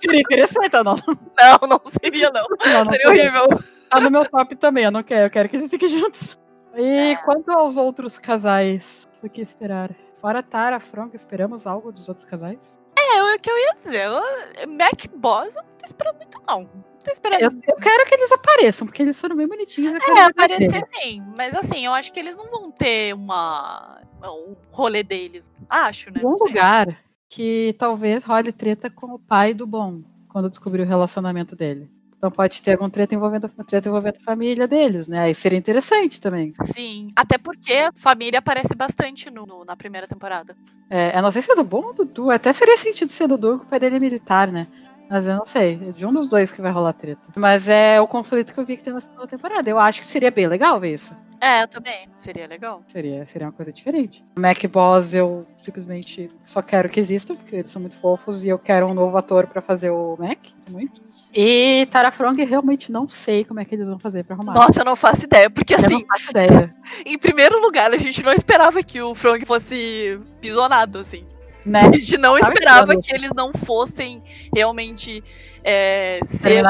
Seria 0.00 0.20
interessante, 0.20 0.72
não. 0.72 0.84
Não, 0.84 1.58
Não, 1.60 1.68
não 1.68 1.80
seria, 2.02 2.30
não. 2.30 2.46
não, 2.64 2.88
Seria 2.88 3.08
horrível. 3.08 3.62
Tá 3.88 4.00
no 4.00 4.10
meu 4.10 4.24
top 4.24 4.56
também, 4.56 4.84
eu 4.84 4.90
não 4.90 5.02
quero, 5.02 5.26
eu 5.26 5.30
quero 5.30 5.48
que 5.48 5.56
eles 5.56 5.70
fiquem 5.70 5.88
juntos. 5.88 6.38
E 6.74 7.16
quanto 7.24 7.50
aos 7.50 7.76
outros 7.76 8.18
casais, 8.18 9.06
o 9.22 9.28
que 9.28 9.40
esperar? 9.40 9.90
Fora 10.20 10.42
Tara, 10.42 10.80
Frank, 10.80 11.14
esperamos 11.14 11.66
algo 11.66 11.92
dos 11.92 12.08
outros 12.08 12.26
casais? 12.26 12.78
É, 12.98 13.34
o 13.34 13.38
que 13.38 13.50
eu 13.50 13.58
ia 13.58 13.74
dizer. 13.74 14.04
eu- 14.04 14.68
Mac 14.68 15.06
Boss, 15.14 15.54
eu 15.56 15.62
não 15.62 15.70
tô 15.78 15.86
esperando 15.86 16.16
muito, 16.16 16.42
não. 16.46 16.60
Não 16.62 16.68
tô 17.04 17.10
esperando. 17.10 17.40
Eu, 17.42 17.50
eu 17.50 17.76
quero 17.76 18.04
que 18.06 18.14
eles 18.14 18.32
apareçam, 18.32 18.86
porque 18.86 19.02
eles 19.02 19.20
foram 19.20 19.36
bem 19.36 19.46
bonitinhos. 19.46 19.94
É, 19.94 20.20
aparecer 20.22 20.82
sim. 20.86 21.22
Mas 21.36 21.54
assim, 21.54 21.84
eu 21.84 21.92
acho 21.92 22.12
que 22.12 22.18
eles 22.20 22.36
não 22.36 22.48
vão 22.48 22.70
ter 22.70 23.14
uma. 23.14 24.00
um 24.24 24.56
rolê 24.70 25.02
deles. 25.02 25.50
Acho, 25.68 26.10
né? 26.10 26.20
Um 26.24 26.36
lugar 26.36 26.86
que 27.28 27.74
talvez 27.78 28.24
role 28.24 28.52
treta 28.52 28.88
com 28.90 29.14
o 29.14 29.18
pai 29.18 29.52
do 29.52 29.66
Bom, 29.66 30.02
quando 30.28 30.48
descobrir 30.50 30.82
o 30.82 30.86
relacionamento 30.86 31.54
dele. 31.56 31.90
Então 32.18 32.30
pode 32.30 32.62
ter 32.62 32.72
algum 32.72 32.88
treta 32.88 33.14
envolvendo, 33.14 33.48
treta 33.66 33.88
envolvendo 33.88 34.16
a 34.16 34.24
família 34.24 34.66
deles, 34.66 35.08
né? 35.08 35.20
Aí 35.20 35.34
seria 35.34 35.58
interessante 35.58 36.20
também. 36.20 36.50
Sim. 36.64 37.10
Até 37.14 37.36
porque 37.36 37.72
a 37.72 37.92
família 37.94 38.38
aparece 38.38 38.74
bastante 38.74 39.30
no, 39.30 39.44
no- 39.46 39.64
na 39.64 39.76
primeira 39.76 40.06
temporada. 40.06 40.56
É, 40.88 41.16
eu 41.16 41.22
não 41.22 41.30
sei 41.30 41.42
se 41.42 41.52
é 41.52 41.54
do 41.54 41.62
Bom 41.64 41.84
ou 41.86 41.92
do 41.94 42.04
Du. 42.04 42.30
Até 42.30 42.52
seria 42.52 42.76
sentido 42.78 43.10
ser 43.10 43.26
do 43.28 43.36
Du, 43.36 43.50
porque 43.52 43.66
o 43.66 43.68
pai 43.68 43.78
dele 43.80 43.96
é 43.96 44.00
militar, 44.00 44.50
né? 44.50 44.66
Mas 45.10 45.28
eu 45.28 45.36
não 45.36 45.44
sei. 45.44 45.78
É 45.88 45.92
de 45.92 46.04
um 46.06 46.12
dos 46.12 46.28
dois 46.28 46.50
que 46.50 46.60
vai 46.62 46.72
rolar 46.72 46.92
treta. 46.94 47.30
Mas 47.36 47.68
é 47.68 48.00
o 48.00 48.08
conflito 48.08 48.52
que 48.52 48.58
eu 48.58 48.64
vi 48.64 48.76
que 48.76 48.82
tem 48.82 48.92
na 48.92 49.00
segunda 49.00 49.26
temporada. 49.26 49.68
Eu 49.68 49.78
acho 49.78 50.00
que 50.00 50.06
seria 50.06 50.30
bem 50.30 50.46
legal 50.48 50.80
ver 50.80 50.94
isso. 50.94 51.14
É, 51.40 51.62
eu 51.62 51.68
também. 51.68 52.08
Seria 52.16 52.46
legal. 52.46 52.82
Seria, 52.86 53.24
seria 53.26 53.46
uma 53.46 53.52
coisa 53.52 53.70
diferente. 53.72 54.24
Mac 54.38 54.64
Boss, 54.66 55.14
eu 55.14 55.46
simplesmente 55.62 56.30
só 56.42 56.62
quero 56.62 56.88
que 56.88 56.98
exista, 56.98 57.34
porque 57.34 57.54
eles 57.56 57.70
são 57.70 57.80
muito 57.82 57.96
fofos 57.96 58.42
e 58.42 58.48
eu 58.48 58.58
quero 58.58 58.86
um 58.88 58.94
novo 58.94 59.16
ator 59.18 59.46
pra 59.46 59.60
fazer 59.60 59.90
o 59.90 60.16
Mac. 60.18 60.38
Muito. 60.70 61.02
E 61.38 61.86
Tara 61.90 62.10
Frong, 62.10 62.42
realmente 62.42 62.90
não 62.90 63.06
sei 63.06 63.44
como 63.44 63.60
é 63.60 63.64
que 63.66 63.74
eles 63.74 63.90
vão 63.90 63.98
fazer 63.98 64.24
pra 64.24 64.34
arrumar. 64.34 64.54
Nossa, 64.54 64.80
eu 64.80 64.86
não 64.86 64.96
faço 64.96 65.26
ideia. 65.26 65.50
Porque 65.50 65.74
eu 65.74 65.78
assim, 65.78 66.00
não 66.00 66.06
faço 66.06 66.30
ideia. 66.30 66.74
em 67.04 67.18
primeiro 67.18 67.60
lugar, 67.60 67.92
a 67.92 67.98
gente 67.98 68.22
não 68.22 68.32
esperava 68.32 68.82
que 68.82 69.02
o 69.02 69.14
Frog 69.14 69.44
fosse 69.44 70.18
pisonado, 70.40 70.98
assim. 70.98 71.26
Né? 71.62 71.80
A 71.80 71.92
gente 71.92 72.16
não 72.16 72.38
esperava 72.38 72.94
esperando. 72.94 73.02
que 73.02 73.14
eles 73.14 73.32
não 73.36 73.52
fossem 73.52 74.22
realmente 74.54 75.22
é, 75.62 76.20
ser 76.24 76.64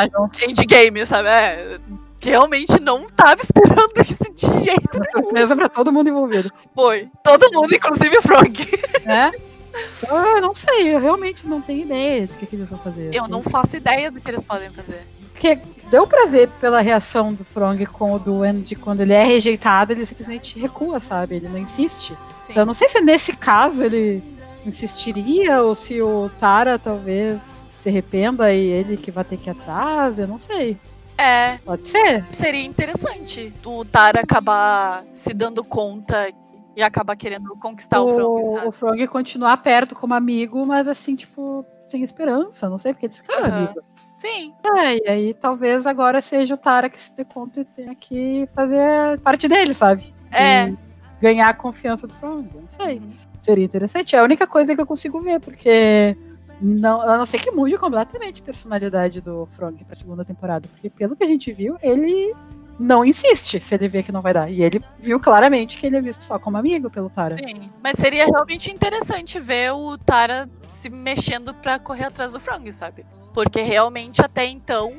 endgame, 0.48 1.06
sabe? 1.06 1.28
É, 1.28 1.78
realmente 2.20 2.80
não 2.80 3.06
tava 3.06 3.40
esperando 3.40 3.92
isso 4.02 4.32
de 4.34 4.64
jeito 4.64 4.96
Uma 4.96 5.22
surpresa 5.22 5.54
pra 5.54 5.68
todo 5.68 5.92
mundo 5.92 6.08
envolvido. 6.08 6.50
Foi. 6.74 7.08
Todo 7.22 7.52
mundo, 7.52 7.72
inclusive 7.72 8.18
o 8.18 8.22
Frog. 8.22 8.52
né? 9.04 9.30
Eu 10.08 10.40
não 10.40 10.54
sei, 10.54 10.94
eu 10.94 11.00
realmente 11.00 11.46
não 11.46 11.60
tenho 11.60 11.82
ideia 11.82 12.26
de 12.26 12.34
o 12.34 12.36
que, 12.36 12.46
que 12.46 12.56
eles 12.56 12.70
vão 12.70 12.78
fazer. 12.78 13.14
Eu 13.14 13.22
assim. 13.22 13.30
não 13.30 13.42
faço 13.42 13.76
ideia 13.76 14.10
do 14.10 14.20
que 14.20 14.30
eles 14.30 14.44
podem 14.44 14.70
fazer. 14.70 15.06
Porque 15.32 15.60
deu 15.90 16.06
pra 16.06 16.26
ver 16.26 16.48
pela 16.60 16.80
reação 16.80 17.32
do 17.32 17.44
Frong 17.44 17.84
com 17.86 18.12
o 18.12 18.18
Duan 18.18 18.60
de 18.60 18.74
quando 18.74 19.02
ele 19.02 19.12
é 19.12 19.22
rejeitado, 19.22 19.92
ele 19.92 20.06
simplesmente 20.06 20.58
recua, 20.58 20.98
sabe? 20.98 21.36
Ele 21.36 21.48
não 21.48 21.58
insiste. 21.58 22.16
Sim. 22.40 22.52
Então 22.52 22.62
eu 22.62 22.66
não 22.66 22.74
sei 22.74 22.88
se 22.88 23.00
nesse 23.00 23.36
caso 23.36 23.84
ele 23.84 24.22
insistiria 24.64 25.62
ou 25.62 25.74
se 25.74 26.00
o 26.00 26.30
Tara 26.38 26.78
talvez 26.78 27.64
se 27.76 27.88
arrependa 27.88 28.52
e 28.52 28.66
ele 28.66 28.96
que 28.96 29.10
vai 29.10 29.24
ter 29.24 29.36
que 29.36 29.48
ir 29.48 29.52
atrás, 29.52 30.18
eu 30.18 30.26
não 30.26 30.38
sei. 30.38 30.78
É, 31.18 31.58
Pode 31.64 31.86
ser. 31.86 32.24
seria 32.30 32.64
interessante 32.64 33.52
o 33.64 33.84
Tara 33.84 34.20
acabar 34.20 35.04
se 35.10 35.32
dando 35.32 35.64
conta 35.64 36.30
e 36.76 36.82
acabar 36.82 37.16
querendo 37.16 37.56
conquistar 37.56 38.02
o, 38.02 38.14
Frog, 38.14 38.40
o, 38.40 38.44
sabe? 38.44 38.68
o 38.68 38.72
Frog 38.72 39.06
continuar 39.08 39.56
perto 39.56 39.94
como 39.94 40.12
amigo, 40.12 40.64
mas 40.66 40.86
assim, 40.86 41.16
tipo, 41.16 41.64
sem 41.88 42.02
esperança, 42.02 42.68
não 42.68 42.76
sei, 42.76 42.92
porque 42.92 43.06
eles 43.06 43.18
ficaram 43.18 43.46
Aham. 43.46 43.64
amigos. 43.64 43.96
Sim, 44.18 44.54
É, 44.78 44.96
e 44.96 45.08
aí 45.08 45.34
talvez 45.34 45.86
agora 45.86 46.20
seja 46.22 46.54
o 46.54 46.56
Tara 46.56 46.88
que 46.88 47.00
se 47.00 47.14
dê 47.14 47.24
conta 47.24 47.60
e 47.60 47.64
tenha 47.64 47.94
que 47.94 48.48
fazer 48.54 49.18
parte 49.20 49.46
dele, 49.48 49.74
sabe? 49.74 50.12
É. 50.32 50.68
E 50.68 50.78
ganhar 51.20 51.48
a 51.48 51.54
confiança 51.54 52.06
do 52.06 52.12
Frog, 52.14 52.48
não 52.54 52.66
sei. 52.66 53.00
Seria 53.38 53.64
interessante. 53.64 54.16
É 54.16 54.18
a 54.18 54.24
única 54.24 54.46
coisa 54.46 54.74
que 54.74 54.80
eu 54.80 54.86
consigo 54.86 55.20
ver, 55.20 55.38
porque 55.40 56.16
não, 56.60 57.02
a 57.02 57.18
não 57.18 57.26
ser 57.26 57.38
que 57.38 57.50
mude 57.50 57.76
completamente 57.76 58.40
a 58.40 58.44
personalidade 58.44 59.20
do 59.20 59.46
Frog 59.46 59.84
pra 59.84 59.94
segunda 59.94 60.24
temporada. 60.24 60.66
Porque 60.68 60.88
pelo 60.88 61.14
que 61.14 61.24
a 61.24 61.26
gente 61.28 61.52
viu, 61.52 61.76
ele 61.82 62.34
não 62.78 63.04
insiste 63.04 63.60
se 63.60 63.74
ele 63.74 63.88
vê 63.88 64.02
que 64.02 64.12
não 64.12 64.20
vai 64.20 64.34
dar. 64.34 64.50
E 64.50 64.62
ele 64.62 64.82
viu 64.98 65.18
claramente 65.18 65.78
que 65.78 65.86
ele 65.86 65.96
é 65.96 66.00
visto 66.00 66.22
só 66.22 66.38
como 66.38 66.56
amigo 66.56 66.90
pelo 66.90 67.08
Tara. 67.10 67.30
Sim, 67.30 67.70
mas 67.82 67.96
seria 67.98 68.26
realmente 68.26 68.70
interessante 68.70 69.38
ver 69.38 69.72
o 69.72 69.96
Tara 69.98 70.48
se 70.68 70.90
mexendo 70.90 71.54
pra 71.54 71.78
correr 71.78 72.04
atrás 72.04 72.32
do 72.32 72.40
Frog, 72.40 72.72
sabe? 72.72 73.04
Porque 73.32 73.60
realmente 73.60 74.22
até 74.22 74.46
então. 74.46 74.92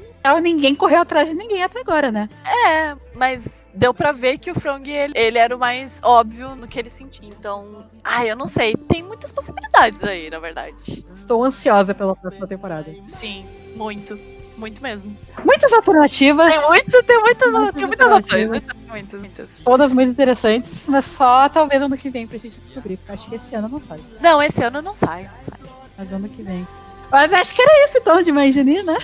Ninguém 0.43 0.75
correu 0.75 1.01
atrás 1.01 1.29
de 1.29 1.33
ninguém 1.33 1.63
até 1.63 1.79
agora, 1.79 2.11
né? 2.11 2.29
É, 2.45 2.95
mas 3.15 3.67
deu 3.73 3.93
pra 3.93 4.11
ver 4.11 4.37
que 4.37 4.51
o 4.51 4.55
Frog 4.59 4.87
ele, 4.91 5.13
ele 5.15 5.37
era 5.37 5.55
o 5.55 5.59
mais 5.59 6.01
óbvio 6.03 6.53
no 6.53 6.67
que 6.67 6.77
ele 6.77 6.89
sentia. 6.89 7.29
Então, 7.29 7.85
ai, 8.03 8.29
eu 8.29 8.35
não 8.35 8.45
sei. 8.45 8.75
Tem 8.75 9.01
muitas 9.01 9.31
possibilidades 9.31 10.03
aí, 10.03 10.29
na 10.29 10.39
verdade. 10.39 11.05
Estou 11.13 11.43
ansiosa 11.43 11.95
pela 11.95 12.13
próxima 12.13 12.45
temporada. 12.45 12.93
Sim, 13.05 13.45
muito. 13.75 14.19
Muito 14.57 14.81
mesmo. 14.81 15.15
Muitas 15.45 15.71
alternativas. 15.71 16.51
Tem, 16.51 16.67
muito, 16.67 17.03
tem 17.03 17.19
muitas, 17.19 17.51
Muitas 17.51 17.75
tem 17.75 17.85
muitas 17.85 18.11
opções. 18.11 18.47
Muitas, 18.47 18.83
muitas, 18.83 19.21
muitas. 19.21 19.61
Todas 19.63 19.93
muito 19.93 20.09
interessantes, 20.09 20.89
mas 20.89 21.05
só 21.05 21.47
talvez 21.47 21.79
ano 21.79 21.95
que 21.95 22.09
vem 22.09 22.25
pra 22.25 22.39
gente 22.39 22.59
descobrir. 22.59 22.97
Porque 22.97 23.11
acho 23.11 23.29
que 23.29 23.35
esse 23.35 23.55
ano 23.55 23.69
não 23.69 23.79
sai. 23.79 23.99
Não, 24.19 24.41
esse 24.41 24.63
ano 24.63 24.81
não 24.81 24.95
sai. 24.95 25.23
Não 25.23 25.43
sai. 25.43 25.69
Mas 25.95 26.11
ano 26.11 26.27
que 26.27 26.41
vem. 26.41 26.67
Mas 27.11 27.31
acho 27.31 27.53
que 27.53 27.61
era 27.61 27.85
isso 27.85 27.99
então 27.99 28.21
de 28.21 28.31
Imagineer, 28.31 28.83
né? 28.83 28.97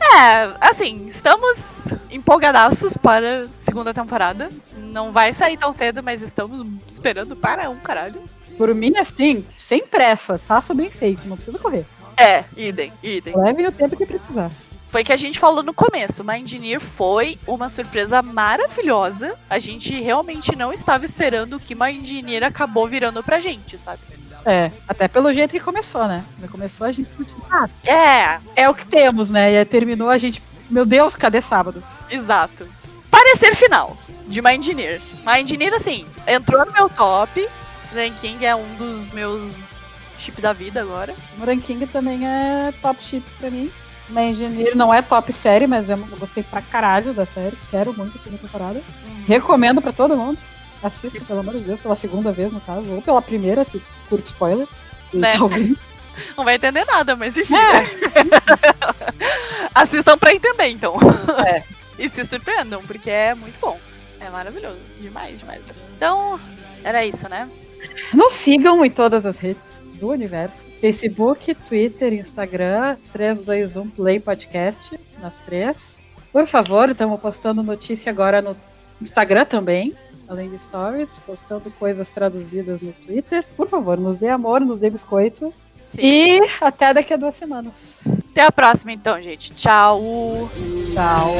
É, 0.00 0.54
assim, 0.60 1.04
estamos 1.06 1.92
empolgadaços 2.10 2.96
para 2.96 3.44
a 3.44 3.48
segunda 3.48 3.92
temporada. 3.92 4.48
Não 4.76 5.12
vai 5.12 5.32
sair 5.32 5.56
tão 5.56 5.72
cedo, 5.72 6.02
mas 6.02 6.22
estamos 6.22 6.66
esperando 6.86 7.36
para 7.36 7.68
um 7.68 7.76
caralho. 7.80 8.22
Por 8.56 8.74
mim, 8.74 8.96
assim, 8.96 9.44
sem 9.56 9.86
pressa, 9.86 10.38
faça 10.38 10.72
bem 10.72 10.90
feito, 10.90 11.26
não 11.28 11.36
precisa 11.36 11.58
correr. 11.58 11.84
É, 12.16 12.44
idem, 12.56 12.92
idem. 13.02 13.34
Levem 13.36 13.66
o 13.66 13.72
tempo 13.72 13.96
que 13.96 14.06
precisar. 14.06 14.50
Foi 14.90 15.04
que 15.04 15.12
a 15.12 15.16
gente 15.16 15.38
falou 15.38 15.62
no 15.62 15.72
começo. 15.72 16.24
Engineer 16.32 16.80
foi 16.80 17.38
uma 17.46 17.68
surpresa 17.68 18.20
maravilhosa. 18.22 19.38
A 19.48 19.56
gente 19.60 19.94
realmente 20.00 20.56
não 20.56 20.72
estava 20.72 21.04
esperando 21.04 21.60
que 21.60 21.74
Engineer 21.74 22.42
acabou 22.42 22.88
virando 22.88 23.22
pra 23.22 23.38
gente, 23.38 23.78
sabe? 23.78 24.00
É, 24.44 24.72
até 24.88 25.06
pelo 25.06 25.32
jeito 25.32 25.52
que 25.52 25.60
começou, 25.60 26.08
né? 26.08 26.24
Começou, 26.50 26.88
a 26.88 26.92
gente. 26.92 27.08
Ah, 27.48 27.68
É, 27.84 28.40
é 28.64 28.68
o 28.68 28.74
que 28.74 28.84
temos, 28.84 29.30
né? 29.30 29.52
E 29.52 29.58
aí 29.58 29.64
terminou, 29.64 30.10
a 30.10 30.18
gente. 30.18 30.42
Meu 30.68 30.84
Deus, 30.84 31.14
cadê 31.14 31.40
sábado? 31.40 31.82
exato. 32.10 32.68
Parecer 33.08 33.54
final 33.54 33.96
de 34.26 34.40
Engineer. 34.40 35.00
Engineer, 35.38 35.74
assim, 35.74 36.04
entrou 36.26 36.66
no 36.66 36.72
meu 36.72 36.88
top. 36.88 37.48
Ranking 37.94 38.44
é 38.44 38.56
um 38.56 38.74
dos 38.74 39.10
meus 39.10 40.04
chip 40.18 40.40
da 40.40 40.52
vida 40.52 40.80
agora. 40.80 41.14
O 41.40 41.44
ranking 41.44 41.86
também 41.86 42.26
é 42.26 42.72
top 42.82 43.00
chip 43.02 43.24
pra 43.38 43.50
mim. 43.50 43.70
Uma 44.10 44.22
Engineer 44.22 44.76
não 44.76 44.92
é 44.92 45.00
top 45.00 45.32
série, 45.32 45.68
mas 45.68 45.88
eu 45.88 45.96
gostei 46.18 46.42
pra 46.42 46.60
caralho 46.60 47.14
da 47.14 47.24
série. 47.24 47.56
Quero 47.70 47.96
muito 47.96 48.16
a 48.16 48.20
segunda 48.20 48.42
temporada. 48.42 48.82
Hum. 49.06 49.24
Recomendo 49.26 49.80
pra 49.80 49.92
todo 49.92 50.16
mundo. 50.16 50.38
Assista, 50.82 51.24
pelo 51.24 51.40
amor 51.40 51.54
de 51.54 51.60
Deus, 51.60 51.80
pela 51.80 51.94
segunda 51.94 52.32
vez, 52.32 52.52
no 52.52 52.60
caso. 52.60 52.84
Ou 52.90 53.00
pela 53.00 53.22
primeira, 53.22 53.62
se 53.64 53.80
curte 54.08 54.26
spoiler. 54.26 54.66
Né? 55.14 55.40
ouvindo. 55.40 55.78
Não 56.36 56.44
vai 56.44 56.56
entender 56.56 56.84
nada, 56.84 57.14
mas 57.14 57.36
enfim. 57.36 57.54
É. 57.54 57.86
Assistam 59.74 60.18
pra 60.18 60.34
entender, 60.34 60.66
então. 60.66 60.96
É. 61.46 61.62
E 61.98 62.08
se 62.08 62.24
surpreendam, 62.24 62.82
porque 62.82 63.10
é 63.10 63.34
muito 63.34 63.60
bom. 63.60 63.78
É 64.18 64.28
maravilhoso. 64.28 64.96
Demais, 64.96 65.40
demais. 65.40 65.62
Então, 65.96 66.38
era 66.82 67.04
isso, 67.04 67.28
né? 67.28 67.48
Nos 68.12 68.34
sigam 68.34 68.84
em 68.84 68.90
todas 68.90 69.24
as 69.24 69.38
redes 69.38 69.69
do 70.00 70.08
universo: 70.08 70.64
Facebook, 70.80 71.54
Twitter, 71.54 72.12
Instagram, 72.12 72.96
321 73.12 73.90
Play 73.90 74.18
Podcast, 74.18 74.98
nas 75.20 75.38
três. 75.38 75.98
Por 76.32 76.46
favor, 76.46 76.88
estamos 76.88 77.20
postando 77.20 77.62
notícia 77.62 78.10
agora 78.10 78.40
no 78.40 78.56
Instagram 79.00 79.44
também, 79.44 79.94
além 80.28 80.48
de 80.48 80.58
stories, 80.58 81.18
postando 81.20 81.70
coisas 81.72 82.08
traduzidas 82.10 82.82
no 82.82 82.92
Twitter. 82.92 83.44
Por 83.56 83.68
favor, 83.68 83.98
nos 83.98 84.16
dê 84.16 84.28
amor, 84.28 84.60
nos 84.60 84.78
dê 84.78 84.90
biscoito. 84.90 85.52
Sim. 85.86 86.00
E 86.02 86.40
até 86.60 86.94
daqui 86.94 87.12
a 87.12 87.16
duas 87.16 87.34
semanas. 87.34 88.00
Até 88.30 88.44
a 88.44 88.52
próxima, 88.52 88.92
então, 88.92 89.20
gente. 89.20 89.52
Tchau. 89.52 90.00
Tchau. 90.92 91.34